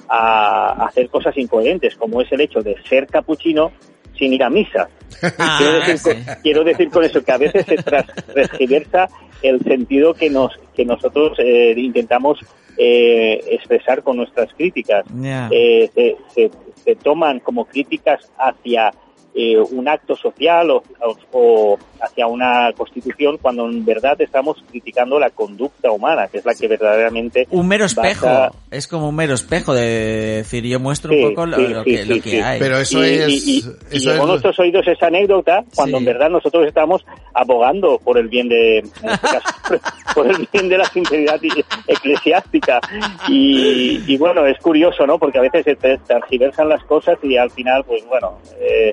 a 0.09 0.85
hacer 0.87 1.09
cosas 1.09 1.37
incoherentes, 1.37 1.95
como 1.95 2.21
es 2.21 2.31
el 2.31 2.41
hecho 2.41 2.61
de 2.61 2.75
ser 2.89 3.07
capuchino 3.07 3.71
sin 4.17 4.33
ir 4.33 4.43
a 4.43 4.49
misa. 4.49 4.89
Ah, 5.39 5.57
quiero, 5.57 5.73
decir 5.79 6.01
con, 6.03 6.35
quiero 6.43 6.63
decir 6.63 6.89
con 6.89 7.03
eso 7.03 7.23
que 7.23 7.31
a 7.31 7.37
veces 7.37 7.65
se 7.65 7.75
tras- 7.77 8.13
transgiversa 8.33 9.07
el 9.41 9.59
sentido 9.61 10.13
que 10.13 10.29
nos 10.29 10.51
que 10.75 10.85
nosotros 10.85 11.37
eh, 11.39 11.73
intentamos 11.77 12.39
eh, 12.77 13.39
expresar 13.49 14.03
con 14.03 14.17
nuestras 14.17 14.53
críticas. 14.53 15.05
Eh, 15.51 15.89
se, 15.95 16.17
se- 16.35 16.51
se 16.83 16.95
toman 16.95 17.39
como 17.39 17.65
críticas 17.65 18.31
hacia 18.37 18.91
eh, 19.39 19.55
un 19.59 19.87
acto 19.87 20.15
social 20.15 20.71
o, 20.71 20.83
o- 20.99 21.17
o 21.31 21.77
hacia 22.01 22.25
una 22.25 22.71
constitución 22.75 23.37
cuando 23.39 23.65
en 23.69 23.85
verdad 23.85 24.19
estamos 24.19 24.57
criticando 24.69 25.19
la 25.19 25.29
conducta 25.29 25.91
humana, 25.91 26.27
que 26.27 26.39
es 26.39 26.45
la 26.45 26.55
que 26.55 26.67
verdaderamente 26.67 27.47
Un 27.51 27.67
mero 27.67 27.85
espejo. 27.85 28.25
basa- 28.25 28.51
Es 28.71 28.87
como 28.87 29.09
un 29.09 29.15
mero 29.15 29.35
espejo 29.35 29.73
de 29.75 30.37
decir, 30.37 30.63
yo 30.65 30.79
muestro 30.79 31.11
Sí, 31.11 31.23
un 31.23 31.29
poco 31.29 31.45
lo, 31.45 31.57
sí, 31.57 31.67
lo 31.67 31.83
sí, 31.83 31.91
que, 31.91 31.97
sí, 32.03 32.09
lo 32.09 32.15
sí. 32.15 32.21
que 32.21 32.41
hay. 32.43 32.59
Pero 32.59 32.77
eso 32.79 33.05
y, 33.05 33.09
es... 33.09 33.29
y- 33.29 33.51
y- 33.51 33.57
y 33.91 33.97
eso 33.97 34.09
llegó 34.11 34.11
a 34.11 34.25
es- 34.25 34.27
nuestros 34.27 34.59
oídos 34.59 34.87
esa 34.87 35.07
anécdota 35.07 35.63
cuando 35.75 35.97
Sí. 35.97 36.03
en 36.03 36.05
verdad 36.13 36.29
nosotros 36.31 36.65
estamos 36.67 37.05
abogando 37.33 37.99
por 38.03 38.17
el 38.17 38.27
bien 38.29 38.49
de, 38.49 38.79
en 38.79 38.85
este 38.85 39.07
caso, 39.21 39.79
por 40.15 40.27
el 40.27 40.47
bien 40.51 40.67
de 40.69 40.77
la 40.79 40.85
sinceridad 40.85 41.39
eclesiástica. 41.87 42.79
Y, 43.27 44.01
y 44.07 44.17
bueno, 44.17 44.45
es 44.45 44.57
curioso, 44.59 45.05
¿no? 45.05 45.17
Porque 45.19 45.37
a 45.37 45.41
veces 45.41 45.63
se 45.63 45.75
te- 45.75 45.97
tergiversan 45.99 46.69
las 46.69 46.83
cosas 46.85 47.17
y 47.23 47.37
al 47.37 47.51
final, 47.51 47.83
pues 47.83 48.05
bueno, 48.07 48.39
eh, 48.59 48.91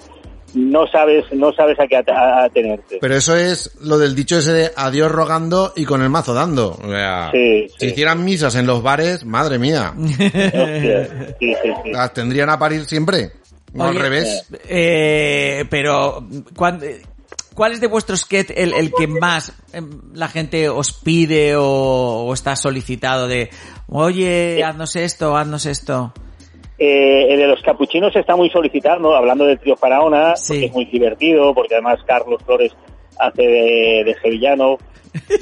no 0.54 0.86
sabes, 0.86 1.24
no 1.32 1.52
sabes 1.52 1.78
a 1.80 1.86
qué 1.86 1.96
atenerte. 1.96 2.98
Pero 3.00 3.14
eso 3.16 3.36
es 3.36 3.76
lo 3.80 3.98
del 3.98 4.14
dicho 4.14 4.38
ese 4.38 4.52
de 4.52 4.70
adiós 4.76 5.10
rogando 5.10 5.72
y 5.76 5.84
con 5.84 6.02
el 6.02 6.10
mazo 6.10 6.32
dando. 6.34 6.78
O 6.82 6.88
sea, 6.88 7.30
Sí, 7.32 7.66
si 7.78 7.86
hicieran 7.86 8.24
misas 8.24 8.54
en 8.56 8.66
los 8.66 8.82
bares, 8.82 9.24
madre 9.24 9.58
mía, 9.58 9.92
Hostia, 9.98 11.36
sí, 11.38 11.54
sí, 11.62 11.72
sí. 11.84 11.90
las 11.92 12.12
tendrían 12.12 12.50
a 12.50 12.58
parir 12.58 12.84
siempre. 12.84 13.32
No 13.72 13.84
al 13.86 13.96
revés. 13.96 14.46
Eh, 14.68 15.64
pero, 15.68 16.24
¿cuán- 16.56 16.80
¿cuál 17.54 17.72
es 17.72 17.80
de 17.80 17.88
vuestros 17.88 18.20
sketch 18.20 18.50
el, 18.54 18.72
el 18.72 18.92
que 18.92 19.08
más 19.08 19.52
em, 19.72 19.90
la 20.14 20.28
gente 20.28 20.68
os 20.68 20.92
pide 20.92 21.56
o, 21.56 21.64
o 21.64 22.32
está 22.34 22.54
solicitado 22.54 23.26
de, 23.26 23.50
oye, 23.88 24.62
haznos 24.62 24.94
esto, 24.94 25.36
haznos 25.36 25.66
esto? 25.66 26.12
Eh, 26.78 27.26
el 27.30 27.38
de 27.38 27.46
los 27.46 27.62
capuchinos 27.62 28.14
está 28.16 28.34
muy 28.34 28.50
solicitado, 28.50 29.14
hablando 29.14 29.44
del 29.46 29.58
trío 29.60 29.76
Faraona, 29.76 30.34
porque 30.48 30.64
es 30.66 30.72
muy 30.72 30.84
divertido, 30.86 31.54
porque 31.54 31.74
además 31.74 32.00
Carlos 32.06 32.42
Flores 32.44 32.72
hace 33.18 33.42
de, 33.42 34.02
de 34.04 34.16
sevillano 34.20 34.78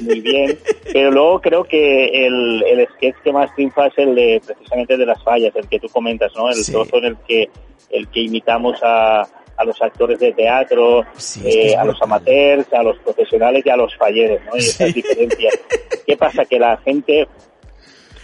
muy 0.01 0.19
bien, 0.21 0.59
pero 0.93 1.09
luego 1.09 1.41
creo 1.41 1.63
que 1.63 2.05
el, 2.27 2.63
el 2.63 2.87
sketch 2.89 3.15
que 3.23 3.33
más 3.33 3.53
triunfa 3.55 3.87
es 3.87 3.93
el 3.97 4.13
de 4.13 4.41
precisamente 4.45 4.95
de 4.95 5.05
las 5.07 5.23
fallas, 5.23 5.55
el 5.55 5.67
que 5.67 5.79
tú 5.79 5.87
comentas, 5.89 6.31
¿no? 6.35 6.49
El 6.49 6.55
Sí. 6.55 6.71
trozo 6.71 6.97
en 6.97 7.05
el 7.05 7.17
que 7.27 7.49
el 7.89 8.07
que 8.09 8.21
imitamos 8.21 8.77
a, 8.83 9.21
a 9.21 9.63
los 9.65 9.79
actores 9.81 10.19
de 10.19 10.31
teatro, 10.33 11.03
eh, 11.45 11.75
a 11.75 11.83
los 11.85 11.99
amateurs, 12.01 12.71
a 12.73 12.83
los 12.83 12.97
profesionales 12.99 13.63
y 13.65 13.69
a 13.71 13.75
los 13.77 13.95
falleros, 13.97 14.39
¿no? 14.45 14.55
Y 14.55 14.59
esas 14.59 14.93
diferencias. 14.93 15.59
¿Qué 16.05 16.17
pasa? 16.17 16.45
Que 16.45 16.59
la 16.59 16.77
gente 16.77 17.27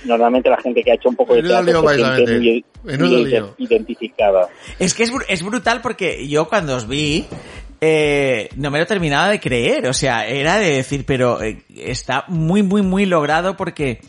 normalmente 0.06 0.50
la 0.50 0.58
gente 0.58 0.84
que 0.84 0.92
ha 0.92 0.96
hecho 0.96 1.10
un 1.10 1.16
poco 1.16 1.36
de 1.36 1.44
teatro 1.44 1.82
lío 1.82 1.90
se 1.90 1.96
siente 1.96 2.64
muy, 2.84 2.98
muy 2.98 3.26
lío. 3.26 3.56
identificada. 3.58 4.50
Es 4.78 4.94
que 4.94 5.04
es, 5.04 5.12
es 5.28 5.44
brutal 5.44 5.82
porque 5.82 6.28
yo 6.28 6.48
cuando 6.48 6.76
os 6.76 6.88
vi, 6.88 7.26
eh, 7.82 8.50
no 8.56 8.72
me 8.72 8.80
lo 8.80 8.86
terminaba 8.86 9.30
de 9.30 9.40
creer. 9.40 9.88
O 9.88 9.94
sea, 9.94 10.28
era 10.28 10.58
de 10.58 10.72
decir, 10.72 11.06
pero 11.06 11.42
eh, 11.42 11.64
está 11.76 12.26
muy, 12.28 12.64
muy, 12.64 12.82
muy 12.82 13.06
logrado 13.06 13.56
porque 13.56 14.02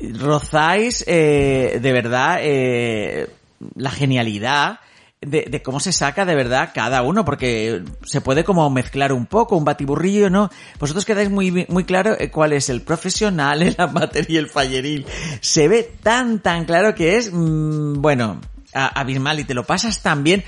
rozáis 0.00 1.04
eh, 1.06 1.78
de 1.80 1.92
verdad 1.92 2.38
eh, 2.40 3.28
la 3.74 3.90
genialidad 3.90 4.80
de, 5.20 5.46
de 5.50 5.62
cómo 5.62 5.80
se 5.80 5.92
saca 5.92 6.24
de 6.24 6.34
verdad 6.34 6.70
cada 6.74 7.02
uno, 7.02 7.24
porque 7.24 7.82
se 8.04 8.20
puede 8.20 8.44
como 8.44 8.68
mezclar 8.70 9.12
un 9.12 9.26
poco, 9.26 9.56
un 9.56 9.64
batiburrillo, 9.64 10.30
¿no? 10.30 10.50
Vosotros 10.78 11.04
quedáis 11.04 11.30
muy, 11.30 11.66
muy 11.68 11.84
claro 11.84 12.16
eh, 12.18 12.30
cuál 12.30 12.52
es 12.52 12.68
el 12.68 12.82
profesional, 12.82 13.62
el 13.62 13.74
amateur 13.78 14.26
y 14.28 14.36
el 14.36 14.48
falleril. 14.48 15.06
Se 15.40 15.68
ve 15.68 15.90
tan, 16.02 16.40
tan 16.40 16.64
claro 16.64 16.94
que 16.94 17.16
es, 17.16 17.32
mm, 17.32 18.00
bueno, 18.00 18.40
abismal 18.72 19.40
y 19.40 19.44
te 19.44 19.54
lo 19.54 19.64
pasas 19.64 20.02
tan 20.02 20.22
bien, 20.22 20.44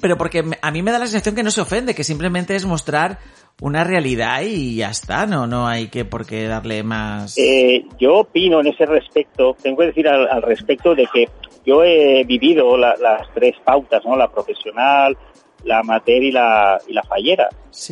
pero 0.00 0.16
porque 0.16 0.44
a 0.60 0.70
mí 0.70 0.82
me 0.82 0.90
da 0.90 0.98
la 0.98 1.06
sensación 1.06 1.34
que 1.34 1.42
no 1.42 1.50
se 1.50 1.60
ofende, 1.60 1.94
que 1.94 2.04
simplemente 2.04 2.56
es 2.56 2.64
mostrar 2.64 3.18
una 3.60 3.84
realidad 3.84 4.42
y 4.42 4.76
ya 4.76 4.90
está, 4.90 5.26
no, 5.26 5.46
no 5.46 5.68
hay 5.68 5.88
que 5.88 6.06
por 6.06 6.24
qué 6.24 6.46
darle 6.46 6.82
más... 6.82 7.36
Eh, 7.36 7.84
yo 7.98 8.16
opino 8.16 8.60
en 8.60 8.68
ese 8.68 8.86
respecto, 8.86 9.54
tengo 9.62 9.78
que 9.78 9.86
decir 9.86 10.08
al, 10.08 10.26
al 10.28 10.42
respecto 10.42 10.94
de 10.94 11.06
que 11.12 11.28
yo 11.64 11.84
he 11.84 12.24
vivido 12.24 12.76
la- 12.76 12.96
las 12.96 13.28
tres 13.34 13.54
pautas, 13.64 14.04
¿no? 14.04 14.16
La 14.16 14.28
profesional, 14.30 15.16
la 15.64 15.80
amateur 15.80 16.22
y 16.22 16.32
la, 16.32 16.80
y 16.86 16.92
la 16.92 17.02
fallera. 17.02 17.48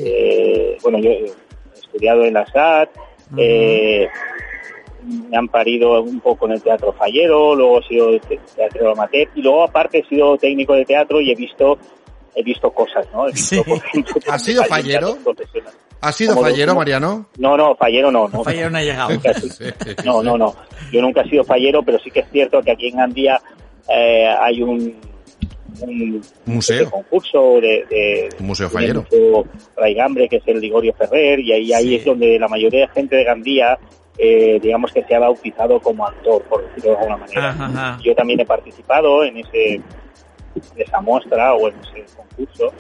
Eh, 0.07 0.77
bueno, 0.83 0.99
yo 0.99 1.11
he 1.11 1.33
estudiado 1.75 2.25
en 2.25 2.35
la 2.35 2.47
SAT, 2.47 2.91
eh, 3.37 4.09
me 5.31 5.37
han 5.37 5.49
parido 5.49 6.03
un 6.03 6.21
poco 6.21 6.47
en 6.47 6.53
el 6.53 6.63
teatro 6.63 6.93
fallero, 6.93 7.55
luego 7.55 7.81
he 7.81 7.83
sido 7.85 8.19
te- 8.21 8.41
teatro 8.57 8.91
amateur 8.93 9.29
y 9.35 9.43
luego 9.43 9.63
aparte 9.63 9.99
he 9.99 10.05
sido 10.05 10.37
técnico 10.39 10.75
de 10.75 10.85
teatro 10.85 11.21
y 11.21 11.31
he 11.31 11.35
visto 11.35 11.79
he 12.35 12.43
visto 12.43 12.71
cosas, 12.71 13.07
¿no? 13.13 13.29
He 13.29 13.33
visto, 13.33 13.63
por 13.65 13.77
ejemplo, 13.79 14.15
¿Has 14.31 14.43
sido 14.43 14.65
fallero? 14.65 15.19
¿Has 16.01 16.15
sido 16.17 16.35
Como 16.35 16.47
fallero, 16.47 16.75
Mariano? 16.77 17.27
No, 17.39 17.57
no, 17.57 17.75
fallero 17.75 18.11
no. 18.13 18.29
no 18.29 18.45
Fallero 18.45 18.71
no 18.71 18.79
ha 18.79 18.83
llegado. 18.83 19.11
No, 20.05 20.23
no, 20.23 20.39
no. 20.39 20.55
Yo 20.93 21.01
nunca 21.03 21.23
he 21.23 21.29
sido 21.29 21.43
fallero, 21.45 21.83
pero 21.83 21.99
sí 21.99 22.11
que 22.11 22.21
es 22.21 22.31
cierto 22.31 22.63
que 22.63 22.71
aquí 22.71 22.89
en 22.89 22.97
Gandía 22.99 23.41
eh, 23.89 24.27
hay 24.41 24.63
un, 24.63 24.95
un 25.81 26.23
Museo. 26.47 26.91
concurso 26.91 27.55
de, 27.61 27.85
de 27.91 28.29
Un 28.39 28.47
museo 28.47 28.69
de 28.69 28.73
fallero. 28.75 29.03
museo 29.03 29.45
Raigambre, 29.77 30.29
que 30.29 30.37
es 30.37 30.43
el 30.47 30.61
Ligorio 30.61 30.95
Ferrer, 30.95 31.41
y 31.41 31.53
ahí, 31.53 31.73
ahí 31.73 31.95
es 31.97 32.05
donde 32.05 32.39
la 32.39 32.49
mayoría 32.49 32.83
de 32.83 32.89
gente 32.89 33.17
de 33.17 33.25
Gandía, 33.25 33.77
eh, 34.17 34.59
digamos 34.63 34.93
que 34.93 35.03
se 35.05 35.15
ha 35.15 35.19
bautizado 35.19 35.81
como 35.81 36.07
actor, 36.07 36.43
por 36.45 36.63
decirlo 36.69 36.91
de 36.93 36.97
alguna 36.97 37.17
manera. 37.17 37.49
Ajá, 37.51 37.67
ajá. 37.67 37.99
Yo 38.05 38.15
también 38.15 38.39
he 38.41 38.47
participado 38.47 39.25
en 39.25 39.39
ese 39.39 39.81
esa 40.77 41.01
muestra 41.01 41.55
o 41.55 41.69
en 41.69 41.75
ese 41.81 42.05
concurso 42.17 42.73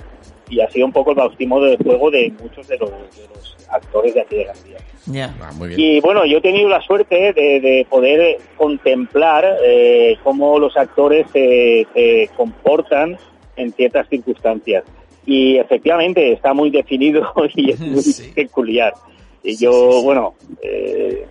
y 0.50 0.60
ha 0.60 0.70
sido 0.70 0.86
un 0.86 0.92
poco 0.92 1.10
el 1.10 1.16
bautismo 1.16 1.60
de 1.60 1.76
fuego 1.78 2.10
de 2.10 2.32
muchos 2.42 2.66
de 2.68 2.78
los, 2.78 2.90
de 2.90 3.28
los 3.34 3.56
actores 3.70 4.14
de 4.14 4.20
aquí 4.22 4.36
de 4.36 4.44
Gandía. 4.44 4.78
Ya. 5.06 5.34
Ah, 5.42 5.52
muy 5.56 5.74
Y 5.76 6.00
bueno, 6.00 6.24
yo 6.24 6.38
he 6.38 6.40
tenido 6.40 6.68
la 6.70 6.80
suerte 6.80 7.32
de, 7.34 7.60
de 7.60 7.86
poder 7.88 8.38
contemplar 8.56 9.44
eh, 9.62 10.16
cómo 10.22 10.58
los 10.58 10.76
actores 10.76 11.26
se, 11.32 11.86
se 11.92 12.30
comportan 12.36 13.18
en 13.56 13.72
ciertas 13.72 14.08
circunstancias. 14.08 14.84
Y 15.26 15.58
efectivamente 15.58 16.32
está 16.32 16.54
muy 16.54 16.70
definido 16.70 17.30
y 17.54 17.70
es 17.72 17.80
muy 17.80 18.02
peculiar. 18.34 18.94
Y 19.42 19.56
yo, 19.56 20.02
bueno, 20.02 20.34
eh, 20.62 21.26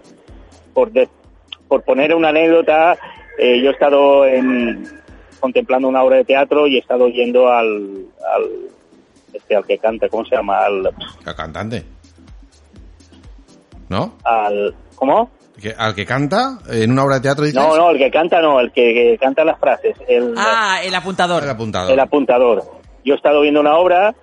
por, 0.74 0.92
de- 0.92 1.10
por 1.68 1.82
poner 1.84 2.14
una 2.14 2.30
anécdota, 2.30 2.98
eh, 3.40 3.60
yo 3.62 3.70
he 3.70 3.74
estado 3.74 4.26
en, 4.28 4.88
contemplando 5.40 5.88
una 5.88 6.04
obra 6.04 6.18
de 6.18 6.26
teatro 6.26 6.68
y 6.68 6.76
he 6.78 6.80
estado 6.80 7.08
yendo 7.10 7.50
al, 7.52 8.06
al, 8.36 8.44
este, 9.34 9.56
al 9.56 9.66
que 9.66 9.78
canta, 9.78 10.10
¿cómo 10.10 10.26
se 10.26 10.36
llama? 10.36 10.60
Al, 10.66 10.88
El 11.26 11.36
cantante. 11.36 11.86
¿No? 13.90 14.14
al 14.24 14.76
¿Cómo? 14.96 15.30
Que- 15.62 15.74
¿Al 15.78 15.96
que 15.96 16.06
canta 16.06 16.60
en 16.70 16.92
una 16.92 17.04
obra 17.06 17.16
de 17.16 17.22
teatro 17.22 17.46
dices? 17.46 17.60
No, 17.62 17.76
no, 17.76 17.90
el 17.92 17.98
que 17.98 18.12
canta 18.12 18.42
no, 18.42 18.60
el 18.60 18.72
que, 18.72 18.94
que 18.94 19.18
canta 19.20 19.44
las 19.44 19.60
frases, 19.60 19.96
el, 20.08 20.34
Ah, 20.38 20.80
el 20.84 20.94
apuntador. 20.94 21.44
El 21.44 21.50
apuntador. 21.50 21.92
el 21.92 22.00
apuntador. 22.00 22.64
Yo 23.04 23.14
he 23.14 23.18
estado 23.18 23.42
viendo 23.42 23.62
una 23.62 23.76
obra 23.78 24.14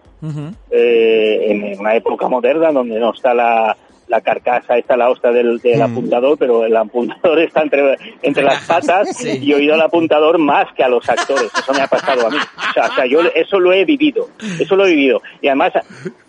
eh, 0.70 1.46
en 1.50 1.78
una 1.80 1.94
época 1.96 2.28
moderna 2.28 2.70
donde 2.72 2.98
no 3.00 3.12
está 3.12 3.34
la, 3.34 3.76
la 4.08 4.20
carcasa 4.20 4.76
está 4.78 4.96
la 4.96 5.10
hosta 5.10 5.30
del, 5.32 5.58
del 5.60 5.78
Mm. 5.80 5.82
apuntador, 5.82 6.38
pero 6.38 6.64
el 6.64 6.76
apuntador 6.76 7.38
está 7.40 7.62
entre, 7.62 7.96
entre 8.22 8.42
las 8.44 8.64
patas 8.66 9.08
Sí. 9.16 9.38
y 9.42 9.52
he 9.52 9.54
oído 9.56 9.74
al 9.74 9.80
apuntador 9.82 10.38
más 10.38 10.66
que 10.76 10.84
a 10.84 10.88
los 10.88 11.08
actores. 11.08 11.50
Eso 11.56 11.72
me 11.72 11.80
ha 11.80 11.86
pasado 11.86 12.26
a 12.26 12.30
mí. 12.30 12.36
O 12.36 12.72
sea, 12.72 12.86
o 12.86 12.94
sea, 12.94 13.06
yo 13.06 13.20
eso 13.34 13.58
lo 13.58 13.72
he 13.72 13.84
vivido. 13.84 14.28
Eso 14.60 14.76
lo 14.76 14.86
he 14.86 14.90
vivido. 14.90 15.22
Y 15.40 15.48
además, 15.48 15.72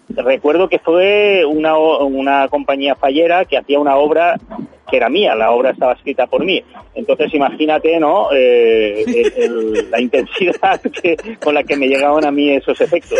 recuerdo 0.09 0.67
que 0.69 0.79
fue 0.79 1.43
una, 1.45 1.75
o- 1.77 2.05
una 2.05 2.47
compañía 2.47 2.95
fallera 2.95 3.45
que 3.45 3.57
hacía 3.57 3.79
una 3.79 3.95
obra 3.97 4.35
que 4.89 4.97
era 4.97 5.09
mía, 5.09 5.33
la 5.35 5.51
obra 5.51 5.71
estaba 5.71 5.93
escrita 5.93 6.27
por 6.27 6.45
mí. 6.45 6.63
Entonces 6.93 7.33
imagínate, 7.33 7.99
¿no? 7.99 8.29
Eh, 8.31 9.03
el- 9.07 9.33
el- 9.43 9.91
la 9.91 9.99
intensidad 9.99 10.79
que, 11.01 11.17
con 11.43 11.53
la 11.55 11.63
que 11.63 11.75
me 11.75 11.87
llegaban 11.87 12.23
a 12.25 12.31
mí 12.31 12.51
esos 12.51 12.79
efectos. 12.81 13.19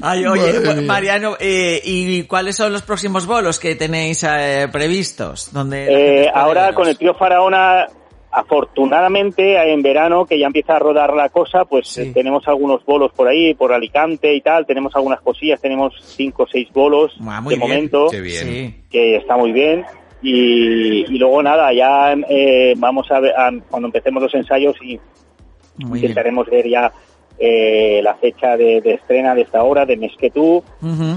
Ay, 0.00 0.24
oye, 0.26 0.60
Madre. 0.60 0.80
Mariano, 0.82 1.36
eh, 1.40 1.80
¿y 1.84 2.22
cuáles 2.24 2.56
son 2.56 2.72
los 2.72 2.82
próximos 2.82 3.26
bolos 3.26 3.58
que 3.58 3.74
tenéis 3.74 4.24
eh, 4.24 4.68
previstos? 4.72 5.52
Donde 5.52 6.22
Eh, 6.24 6.30
ahora 6.32 6.62
veros? 6.66 6.76
con 6.76 6.88
el 6.88 6.96
tío 6.96 7.14
Faraona, 7.14 7.86
afortunadamente 8.38 9.56
en 9.72 9.82
verano 9.82 10.24
que 10.26 10.38
ya 10.38 10.46
empieza 10.46 10.76
a 10.76 10.78
rodar 10.78 11.14
la 11.14 11.28
cosa, 11.28 11.64
pues 11.64 11.88
Sí. 11.88 12.02
eh, 12.02 12.10
tenemos 12.14 12.46
algunos 12.48 12.84
bolos 12.84 13.12
por 13.12 13.28
ahí, 13.28 13.54
por 13.54 13.72
Alicante 13.72 14.34
y 14.34 14.40
tal, 14.40 14.66
tenemos 14.66 14.94
algunas 14.96 15.20
cosillas, 15.20 15.60
tenemos 15.60 15.94
cinco 16.00 16.44
o 16.44 16.46
seis 16.46 16.68
bolos 16.72 17.16
Ah, 17.26 17.40
muy 17.40 17.54
de 17.54 17.58
bien. 17.58 17.70
momento, 17.70 18.06
Qué 18.10 18.20
bien. 18.20 18.44
Sí. 18.46 18.74
que 18.90 19.16
está 19.16 19.36
muy 19.36 19.52
bien. 19.52 19.84
Y, 20.20 21.04
y 21.14 21.18
luego 21.18 21.42
nada, 21.42 21.72
ya 21.72 22.12
eh, 22.28 22.74
vamos 22.76 23.10
a 23.10 23.20
ver, 23.20 23.32
a- 23.36 23.52
cuando 23.70 23.86
empecemos 23.88 24.22
los 24.22 24.34
ensayos 24.34 24.74
y 24.82 24.98
Muy 25.78 26.00
bien. 26.00 26.10
intentaremos 26.10 26.46
ver 26.48 26.68
ya 26.68 26.92
eh, 27.38 28.00
la 28.02 28.16
fecha 28.16 28.56
de, 28.56 28.80
de 28.80 28.94
estrena 28.94 29.32
de 29.36 29.42
esta 29.42 29.62
hora, 29.62 29.86
de 29.86 29.96
Mes 29.96 30.10
que 30.18 30.28
tú, 30.30 30.62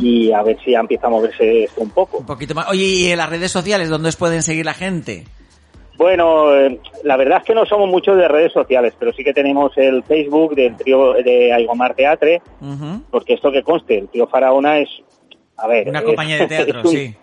y 0.01 0.31
a 0.31 0.43
ver 0.43 0.57
si 0.63 0.71
ya 0.71 0.79
empieza 0.79 1.07
a 1.07 1.10
moverse 1.10 1.63
esto 1.63 1.81
un 1.81 1.89
poco. 1.89 2.19
Un 2.19 2.27
poquito 2.27 2.53
más. 2.53 2.69
Oye, 2.69 2.84
¿y 2.86 3.07
en 3.12 3.17
las 3.17 3.29
redes 3.29 3.51
sociales 3.51 3.89
dónde 3.89 4.10
os 4.10 4.15
pueden 4.17 4.43
seguir 4.43 4.65
la 4.65 4.75
gente? 4.75 5.23
Bueno, 6.01 6.55
eh, 6.55 6.79
la 7.03 7.15
verdad 7.15 7.37
es 7.37 7.43
que 7.45 7.53
no 7.53 7.63
somos 7.63 7.87
muchos 7.87 8.17
de 8.17 8.27
redes 8.27 8.51
sociales, 8.51 8.95
pero 8.97 9.13
sí 9.13 9.23
que 9.23 9.33
tenemos 9.35 9.71
el 9.77 10.01
Facebook 10.01 10.55
del 10.55 10.75
trío 10.75 11.13
de 11.13 11.53
Aigomar 11.53 11.93
Teatre, 11.93 12.41
porque 13.11 13.33
esto 13.35 13.51
que 13.51 13.61
conste, 13.61 13.99
el 13.99 14.07
trío 14.09 14.25
Faraona 14.25 14.79
es, 14.79 14.89
a 15.57 15.67
ver, 15.67 15.87
Una 15.89 15.99
es- 15.99 16.05
compañía 16.05 16.37
de 16.39 16.47
teatro, 16.47 16.79
es 16.83 16.85
un, 16.85 16.91
sí. 16.91 17.15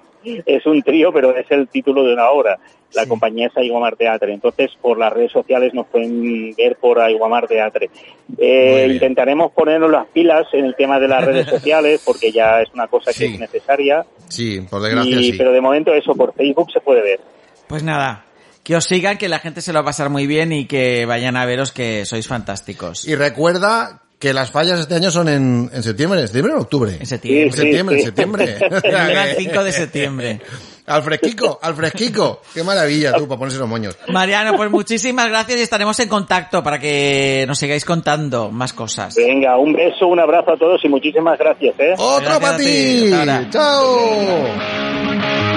Es 0.47 0.65
un 0.67 0.81
trío, 0.83 1.13
pero 1.13 1.37
es 1.37 1.51
el 1.51 1.67
título 1.69 2.05
de 2.05 2.13
una 2.13 2.31
obra. 2.31 2.59
La 2.95 3.03
Sí. 3.03 3.09
compañía 3.09 3.49
es 3.49 3.57
Aiguamar 3.57 3.97
Teatre. 3.97 4.33
Entonces, 4.33 4.71
por 4.81 4.97
las 4.99 5.13
redes 5.13 5.33
sociales 5.33 5.75
nos 5.75 5.87
pueden 5.87 6.55
ver 6.57 6.77
por 6.77 7.01
Aiguamar 7.01 7.47
Teatre. 7.49 7.91
Eh, 8.37 8.89
intentaremos 8.93 9.51
ponernos 9.53 9.91
las 9.91 10.07
pilas 10.07 10.47
en 10.53 10.67
el 10.67 10.75
tema 10.77 11.01
de 11.01 11.09
las 11.09 11.25
redes 11.25 11.47
sociales, 11.51 12.03
porque 12.05 12.31
ya 12.31 12.61
es 12.63 12.69
una 12.75 12.87
cosa 12.87 13.13
que 13.13 13.27
es 13.27 13.41
necesaria. 13.41 14.05
Sí, 14.29 14.61
por 14.71 14.83
desgracia 14.83 15.17
Y- 15.21 15.33
sí. 15.33 15.39
Pero 15.39 15.51
de 15.53 15.61
momento 15.61 15.93
eso, 15.95 16.15
por 16.15 16.33
Facebook 16.35 16.71
se 16.71 16.81
puede 16.81 17.03
ver. 17.03 17.21
Pues 17.69 17.83
nada, 17.83 18.25
que 18.69 18.77
os 18.77 18.85
sigan, 18.85 19.17
que 19.17 19.31
la 19.31 19.39
gente 19.39 19.63
se 19.63 19.73
lo 19.73 19.79
va 19.79 19.81
a 19.81 19.85
pasar 19.87 20.11
muy 20.11 20.27
bien 20.27 20.53
y 20.53 20.67
que 20.67 21.07
vayan 21.07 21.39
a 21.39 21.47
veros 21.47 21.73
que 21.73 22.05
sois 22.05 22.29
fantásticos. 22.29 23.09
Y 23.09 23.15
recuerda 23.15 24.03
que 24.19 24.35
las 24.35 24.51
fallas 24.51 24.79
este 24.79 24.95
año 24.95 25.11
son 25.11 25.31
en, 25.31 25.71
en 25.73 25.83
septiembre, 25.83 26.21
¿en 26.21 26.27
septiembre 26.27 26.53
o 26.53 26.57
en 26.57 26.63
octubre? 26.65 26.97
En 27.01 27.07
septiembre. 27.07 27.47
En 27.47 27.53
septiembre, 27.55 27.95
en 27.95 28.01
sí. 28.01 28.07
septiembre. 28.09 28.47
Del 28.83 28.95
1 28.95 29.21
al 29.21 29.37
5 29.39 29.65
de 29.65 29.73
septiembre. 29.73 30.41
Al 30.85 31.03
fresquico, 31.03 31.59
al 31.63 31.75
fresquico. 31.77 32.43
Qué 32.53 32.63
maravilla 32.63 33.15
tú, 33.15 33.27
para 33.27 33.39
ponerse 33.39 33.59
los 33.59 33.69
moños. 33.71 33.97
Mariano, 34.09 34.55
pues 34.55 34.71
muchísimas 34.71 35.31
gracias 35.31 35.61
y 35.61 35.63
estaremos 35.63 35.99
en 36.01 36.11
contacto 36.11 36.63
para 36.63 36.79
que 36.79 37.47
nos 37.49 37.59
sigáis 37.59 37.87
contando 37.87 38.51
más 38.51 38.75
cosas. 38.75 39.15
Venga, 39.15 39.57
un 39.57 39.73
beso, 39.73 40.09
un 40.09 40.21
abrazo 40.21 40.53
a 40.53 40.59
todos 40.59 40.85
y 40.85 40.91
muchísimas 40.91 41.39
gracias, 41.39 41.75
¿eh? 41.79 41.95
¡Otro 41.97 42.39
Gracias 42.39 42.41
para 42.41 42.59
ti. 42.59 43.51
¡Chao! 43.51 45.48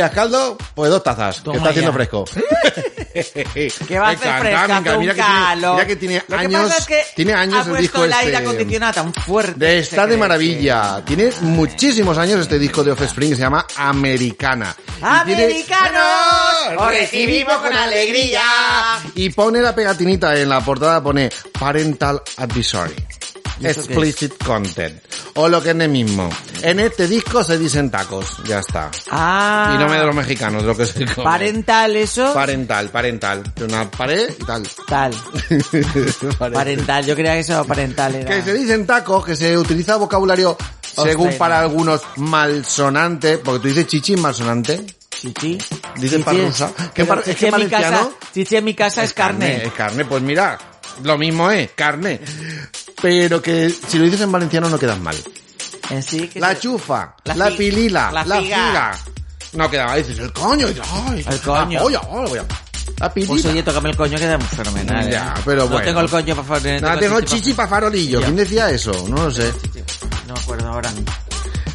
Querías 0.00 0.14
caldo? 0.14 0.56
Pues 0.74 0.90
dos 0.90 1.02
tazas, 1.02 1.40
que 1.40 1.56
está 1.56 1.68
haciendo 1.70 1.90
ya. 1.90 1.94
fresco. 1.94 2.24
¿Qué 3.88 3.98
va 3.98 4.08
a 4.08 4.10
hacer 4.12 4.38
fresca? 4.40 4.96
Mira 4.98 5.14
que 5.14 5.20
tiene- 5.22 5.72
mira 5.72 5.86
que 5.86 5.96
tiene 5.96 6.22
Lo 6.28 6.36
que 6.38 6.44
años- 6.46 6.62
pasa 6.62 6.78
es 6.78 6.86
que 6.86 7.02
tiene 7.16 7.34
años 7.34 7.66
ha 7.66 7.70
el 7.70 7.76
disco 7.78 8.04
el 8.04 8.12
aire 8.12 8.32
este- 8.32 8.42
acondicionado 8.48 8.92
tan 8.94 9.12
fuerte. 9.14 9.52
De 9.58 9.66
que 9.66 9.78
está 9.80 10.06
de 10.06 10.16
maravilla. 10.16 11.02
Tiene 11.04 11.30
muchísimos 11.42 12.16
años 12.18 12.40
este 12.40 12.58
disco 12.58 12.82
de 12.82 12.92
Offspring 12.92 13.30
que 13.30 13.36
se 13.36 13.42
llama 13.42 13.66
Americana. 13.76 14.74
¡Americanos! 15.02 16.02
¡Os 16.78 16.88
recibimos 16.90 17.54
con 17.56 17.72
alegría! 17.72 18.42
Y 19.14 19.30
pone 19.30 19.60
la 19.60 19.74
pegatinita 19.74 20.36
en 20.38 20.48
la 20.48 20.60
portada, 20.60 21.02
pone 21.02 21.30
Parental 21.58 22.22
Advisory. 22.36 22.94
¿Y 23.60 23.66
eso 23.66 23.82
qué 23.86 23.92
Explicit 23.92 24.42
content. 24.44 25.02
O 25.34 25.48
lo 25.48 25.62
que 25.62 25.70
es 25.70 25.76
el 25.76 25.88
mismo. 25.88 26.30
En 26.62 26.80
este 26.80 27.06
disco 27.08 27.42
se 27.44 27.58
dicen 27.58 27.90
tacos. 27.90 28.36
Ya 28.44 28.58
está. 28.60 28.90
Ah. 29.10 29.72
Y 29.74 29.78
no 29.78 29.88
me 29.88 29.98
de 29.98 30.04
los 30.06 30.14
mexicanos, 30.14 30.62
lo 30.64 30.76
que 30.76 30.86
se 30.86 31.04
come. 31.06 31.24
Parental, 31.24 31.96
eso. 31.96 32.32
Parental, 32.34 32.88
parental. 32.90 33.42
Una 33.66 33.90
pared 33.90 34.30
y 34.38 34.44
tal. 34.44 34.66
Tal. 34.86 35.14
Parental, 36.38 37.06
yo 37.06 37.14
creía 37.14 37.34
que 37.34 37.40
eso 37.40 37.64
parental 37.64 38.14
era. 38.14 38.28
Que 38.30 38.42
se 38.42 38.52
dicen 38.54 38.86
tacos, 38.86 39.24
que 39.24 39.36
se 39.36 39.56
utiliza 39.56 39.96
vocabulario 39.96 40.56
según 40.82 41.32
para 41.38 41.60
algunos 41.60 42.02
malsonante, 42.16 43.38
porque 43.38 43.60
tú 43.60 43.68
dices 43.68 43.86
chichi 43.86 44.16
malsonante. 44.16 44.84
Chichi. 45.10 45.58
Dices 45.96 46.10
Chichi 46.18 46.22
para 46.22 46.38
es- 46.38 46.44
rusa. 46.46 46.72
¿Qué 46.94 47.04
par- 47.04 47.18
chichi 47.22 47.30
es 47.32 47.36
que 47.36 47.46
en 47.48 47.56
mi 47.56 47.66
casa, 47.68 48.08
chichi 48.32 48.56
en 48.56 48.64
mi 48.64 48.74
casa 48.74 49.02
es 49.04 49.12
carne. 49.12 49.64
Es 49.64 49.72
carne, 49.72 50.04
pues 50.04 50.22
mira, 50.22 50.58
lo 51.02 51.18
mismo 51.18 51.50
es, 51.50 51.70
carne. 51.72 52.20
Pero 53.02 53.40
que 53.42 53.70
si 53.70 53.98
lo 53.98 54.04
dices 54.04 54.20
en 54.22 54.32
valenciano 54.32 54.68
no 54.68 54.78
quedas 54.78 54.98
mal. 54.98 55.16
Que 55.90 56.38
La 56.40 56.58
chufa, 56.58 57.14
La 57.24 57.34
la, 57.34 57.50
pilila, 57.50 58.10
la 58.12 58.24
la, 58.24 58.40
figa. 58.40 58.56
figa. 58.68 58.98
No 59.54 59.68
queda 59.68 59.86
mal, 59.86 59.98
dices 59.98 60.18
el 60.20 60.32
coño, 60.32 60.68
ay, 60.68 61.24
El 61.28 61.40
coño. 61.40 61.72
La 61.78 61.82
polla, 61.82 62.00
ay, 62.08 62.24
voy 62.30 62.38
a- 62.38 62.44
La 62.98 63.12
pilila. 63.12 63.32
Pues 63.32 63.44
oye, 63.46 63.62
tócame 63.64 63.90
el 63.90 63.96
coño 63.96 64.16
que 64.18 64.26
da 64.26 64.38
fenomenal. 64.38 65.12
¿eh? 65.12 65.20
Pero 65.44 65.62
no 65.64 65.68
bueno. 65.68 65.84
tengo 65.84 66.00
el 66.00 66.08
coño 66.10 66.36
para 66.36 66.60
favor. 66.60 66.80
No, 66.82 66.98
tengo 66.98 67.20
chichi 67.22 67.52
para 67.54 67.68
farolillo. 67.68 68.20
¿Quién 68.20 68.36
decía 68.36 68.70
eso? 68.70 68.92
No 69.08 69.24
lo 69.24 69.30
sé. 69.32 69.52
No 70.28 70.34
me 70.34 70.40
acuerdo 70.40 70.68
ahora. 70.68 70.90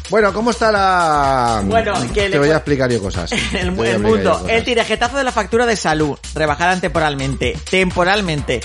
Bueno, 0.08 0.32
¿cómo 0.32 0.50
está 0.50 0.70
la...? 0.70 1.62
Bueno, 1.64 1.94
que 2.14 2.30
Te 2.30 2.38
voy 2.38 2.50
a 2.50 2.56
explicar 2.56 2.90
yo 2.90 3.00
cosas. 3.00 3.30
El, 3.52 3.72
mundo. 3.72 4.46
El 4.48 4.64
tirajetazo 4.64 5.16
de 5.16 5.24
la 5.24 5.32
factura 5.32 5.66
de 5.66 5.76
salud. 5.76 6.16
Rebajada 6.34 6.78
temporalmente. 6.80 7.58
Temporalmente. 7.68 8.60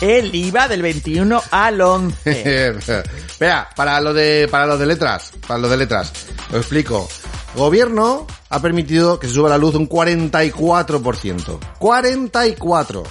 El 0.00 0.34
IVA 0.34 0.68
del 0.68 0.82
21 0.82 1.42
al 1.50 1.80
11. 1.80 2.74
Vea, 3.40 3.68
para 3.74 4.00
lo 4.00 4.12
de 4.12 4.48
para 4.50 4.66
los 4.66 4.78
de 4.78 4.86
letras, 4.86 5.32
para 5.46 5.60
los 5.60 5.70
de 5.70 5.76
letras, 5.76 6.12
lo 6.50 6.58
explico. 6.58 7.08
Gobierno 7.54 8.26
ha 8.48 8.60
permitido 8.60 9.18
que 9.18 9.28
se 9.28 9.34
suba 9.34 9.48
la 9.48 9.58
luz 9.58 9.74
un 9.74 9.88
44%. 9.88 11.58
44. 11.78 13.02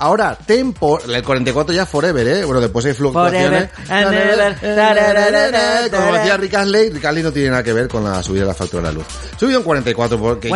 Ahora, 0.00 0.34
tempo, 0.34 0.98
el 0.98 1.22
44 1.22 1.74
ya 1.74 1.84
forever, 1.84 2.26
¿eh? 2.26 2.44
Bueno, 2.46 2.62
después 2.62 2.86
hay 2.86 2.94
fluctuaciones. 2.94 3.68
Forever. 3.86 5.90
Como 5.90 6.12
decía 6.14 6.36
Rick 6.38 6.54
Astley, 6.54 6.88
Rick 6.88 7.04
Astley 7.04 7.22
no 7.22 7.32
tiene 7.32 7.50
nada 7.50 7.62
que 7.62 7.74
ver 7.74 7.86
con 7.86 8.02
la 8.04 8.22
subida 8.22 8.40
de 8.42 8.46
la 8.46 8.54
factura 8.54 8.84
de 8.84 8.88
la 8.88 8.94
luz. 8.94 9.04
Subido 9.38 9.58
un 9.58 9.64
44 9.64 10.18
porque 10.18 10.48
ya... 10.48 10.54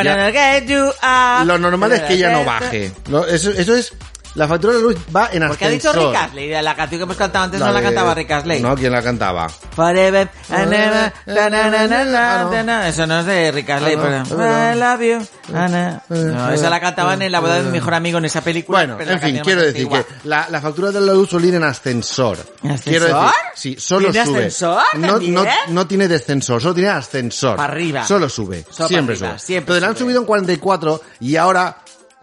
up. 1.02 1.46
Lo 1.46 1.58
normal 1.58 1.92
es 1.92 2.00
que 2.02 2.16
ya 2.16 2.30
no 2.30 2.42
baje. 2.44 2.90
No, 3.08 3.26
eso, 3.26 3.50
eso 3.50 3.76
es... 3.76 3.92
La 4.34 4.48
factura 4.48 4.72
de 4.74 4.80
la 4.80 4.84
luz 4.86 4.96
va 5.14 5.28
en 5.32 5.46
Porque 5.46 5.64
ha 5.64 5.68
dicho 5.68 5.90
ascensor. 5.90 6.10
Rick 6.12 6.20
Astley. 6.22 6.50
La 6.62 6.74
canción 6.74 6.98
que 6.98 7.02
hemos 7.04 7.16
cantado 7.16 7.44
antes 7.44 7.60
no 7.60 7.66
La 7.66 7.72
la 7.72 7.78
de- 7.80 7.84
cantaba 7.86 8.14
Rick 8.14 8.30
Astley. 8.32 8.60
No, 8.62 8.74
¿quién 8.74 8.90
la 8.92 9.02
cantaba? 9.02 9.48
Forever 9.48 10.28
Ah, 10.50 10.64
no. 10.64 12.62
na. 12.64 12.88
Eso 12.88 13.06
no 13.06 13.20
es 13.20 13.26
de 13.26 13.52
Rick 13.52 13.70
Astley, 13.70 13.94
Ah, 13.94 14.24
no, 14.28 14.36
pero. 14.36 14.72
I 14.72 14.78
love 14.78 15.00
you. 15.02 15.26
ah, 15.54 15.68
na. 15.68 16.02
No, 16.08 16.50
esa 16.52 16.70
la 16.70 16.80
cantaban 16.80 17.22
en 17.22 17.32
la 17.32 17.40
boda 17.40 17.56
de 17.56 17.62
mi 17.62 17.70
mejor 17.72 17.94
amigo 17.94 18.18
en 18.18 18.24
esa 18.24 18.40
película. 18.42 18.78
Bueno, 18.78 18.94
pero 18.98 19.10
la 19.10 19.16
en 19.16 19.22
fin, 19.22 19.40
quiero 19.44 19.62
decir 19.62 19.88
que 19.88 20.04
la, 20.24 20.48
la 20.50 20.60
factura 20.60 20.90
de 20.90 21.00
la 21.00 21.12
luz 21.12 21.30
suele 21.30 21.48
ir 21.48 21.54
en 21.54 21.64
ascensor. 21.64 22.38
¿Ascensor? 22.38 22.82
Quiero 22.84 23.04
decir, 23.06 23.30
sí, 23.54 23.76
solo 23.78 24.10
¿Tiene 24.10 24.26
sube. 24.26 24.38
ascensor 24.38 24.82
no, 24.94 25.18
no, 25.20 25.44
no 25.68 25.86
tiene 25.86 26.08
descensor, 26.08 26.60
solo 26.60 26.74
tiene 26.74 26.90
ascensor. 26.90 27.56
Para 27.56 27.72
arriba. 27.72 28.04
Solo 28.06 28.28
sube. 28.28 28.64
Solo 28.70 28.88
siempre 28.88 29.14
arriba, 29.14 29.30
sube. 29.30 29.38
siempre 29.38 29.74
Entonces 29.76 29.80
le 29.82 29.86
han 29.86 29.92
sube. 29.94 30.04
subido 30.04 30.20
en 30.20 30.26
44 30.26 31.00
y 31.20 31.36
ahora 31.36 31.76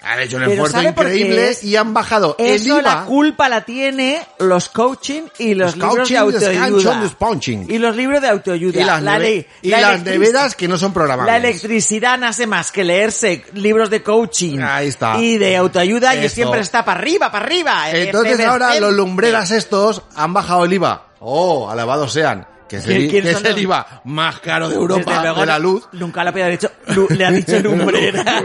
han 0.03 0.19
hecho 0.19 0.37
un 0.37 0.41
Pero 0.43 0.53
esfuerzo 0.53 0.77
¿sabe 0.77 0.93
por 0.93 1.05
qué 1.05 1.15
increíble 1.15 1.49
es? 1.49 1.63
y 1.63 1.75
han 1.75 1.93
bajado 1.93 2.35
el 2.39 2.55
Eso 2.55 2.79
IVA. 2.79 2.81
la 2.81 3.05
culpa 3.05 3.47
la 3.49 3.61
tiene 3.61 4.21
los 4.39 4.69
coaching 4.69 5.23
y 5.37 5.53
los, 5.53 5.75
Los 5.77 5.89
libros 5.89 6.09
de 6.09 6.15
coaching, 6.15 6.15
los 6.15 6.33
autoayuda. 6.43 6.59
canchon, 6.91 7.03
los 7.03 7.13
punching. 7.15 7.65
Y 7.71 7.77
los 7.77 7.95
libros 7.95 8.21
de 8.21 8.27
autoayuda. 8.29 8.81
y 8.81 8.83
las, 8.83 9.03
la 9.03 9.17
neve- 9.19 9.21
ley, 9.23 9.47
y 9.61 9.69
la 9.69 9.81
las 9.81 9.91
electric- 10.01 10.05
neveras 10.19 10.55
que 10.55 10.67
no 10.67 10.77
son 10.77 10.91
programables. 10.93 11.31
La 11.31 11.37
electricidad 11.37 12.17
no 12.17 12.27
hace 12.27 12.47
más 12.47 12.71
que 12.71 12.83
leerse 12.83 13.45
libros 13.53 13.89
de 13.91 14.01
coaching 14.01 14.59
Ahí 14.61 14.87
está. 14.87 15.17
y 15.19 15.37
de 15.37 15.55
autoayuda 15.57 16.15
y 16.15 16.25
Eso. 16.25 16.35
siempre 16.35 16.61
está 16.61 16.83
para 16.83 16.99
arriba, 16.99 17.31
para 17.31 17.45
arriba. 17.45 17.89
Entonces 17.91 18.33
Efervescente. 18.33 18.45
ahora 18.45 18.79
los 18.79 18.93
lumbreras 18.93 19.51
estos 19.51 20.01
han 20.15 20.33
bajado 20.33 20.65
el 20.65 20.73
IVA. 20.73 21.07
Oh, 21.19 21.69
alabados 21.69 22.11
sean. 22.13 22.47
Que 22.71 22.77
es 22.77 22.85
el, 22.87 22.95
¿Quién- 22.97 23.09
quién 23.09 23.23
que 23.23 23.31
es 23.31 23.43
el 23.43 23.59
IVA 23.59 24.01
más 24.05 24.39
caro 24.39 24.69
de 24.69 24.75
Europa 24.75 25.21
luego, 25.21 25.41
de 25.41 25.45
la 25.45 25.59
luz. 25.59 25.83
Nunca 25.91 26.23
lo 26.23 26.29
había 26.29 26.47
dicho, 26.47 26.71
le 27.09 27.25
ha 27.25 27.31
dicho 27.31 27.59
lumbrera. 27.63 28.41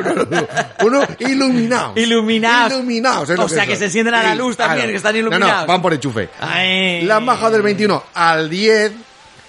Uno 0.84 1.02
iluminado. 1.20 1.92
Iluminados. 1.94 2.72
Iluminados. 2.72 3.30
O 3.30 3.48
sea, 3.48 3.62
son. 3.62 3.66
que 3.68 3.76
se 3.76 3.84
encienden 3.84 4.14
a 4.14 4.22
la 4.24 4.34
luz 4.34 4.56
también, 4.56 4.78
claro. 4.78 4.90
que 4.90 4.96
están 4.96 5.12
No, 5.12 5.18
iluminados. 5.20 5.60
no, 5.62 5.66
van 5.68 5.80
por 5.80 5.94
enchufe. 5.94 6.28
Ay. 6.40 7.02
La 7.02 7.20
bajado 7.20 7.52
del 7.52 7.62
21 7.62 8.02
al 8.14 8.50
10 8.50 8.92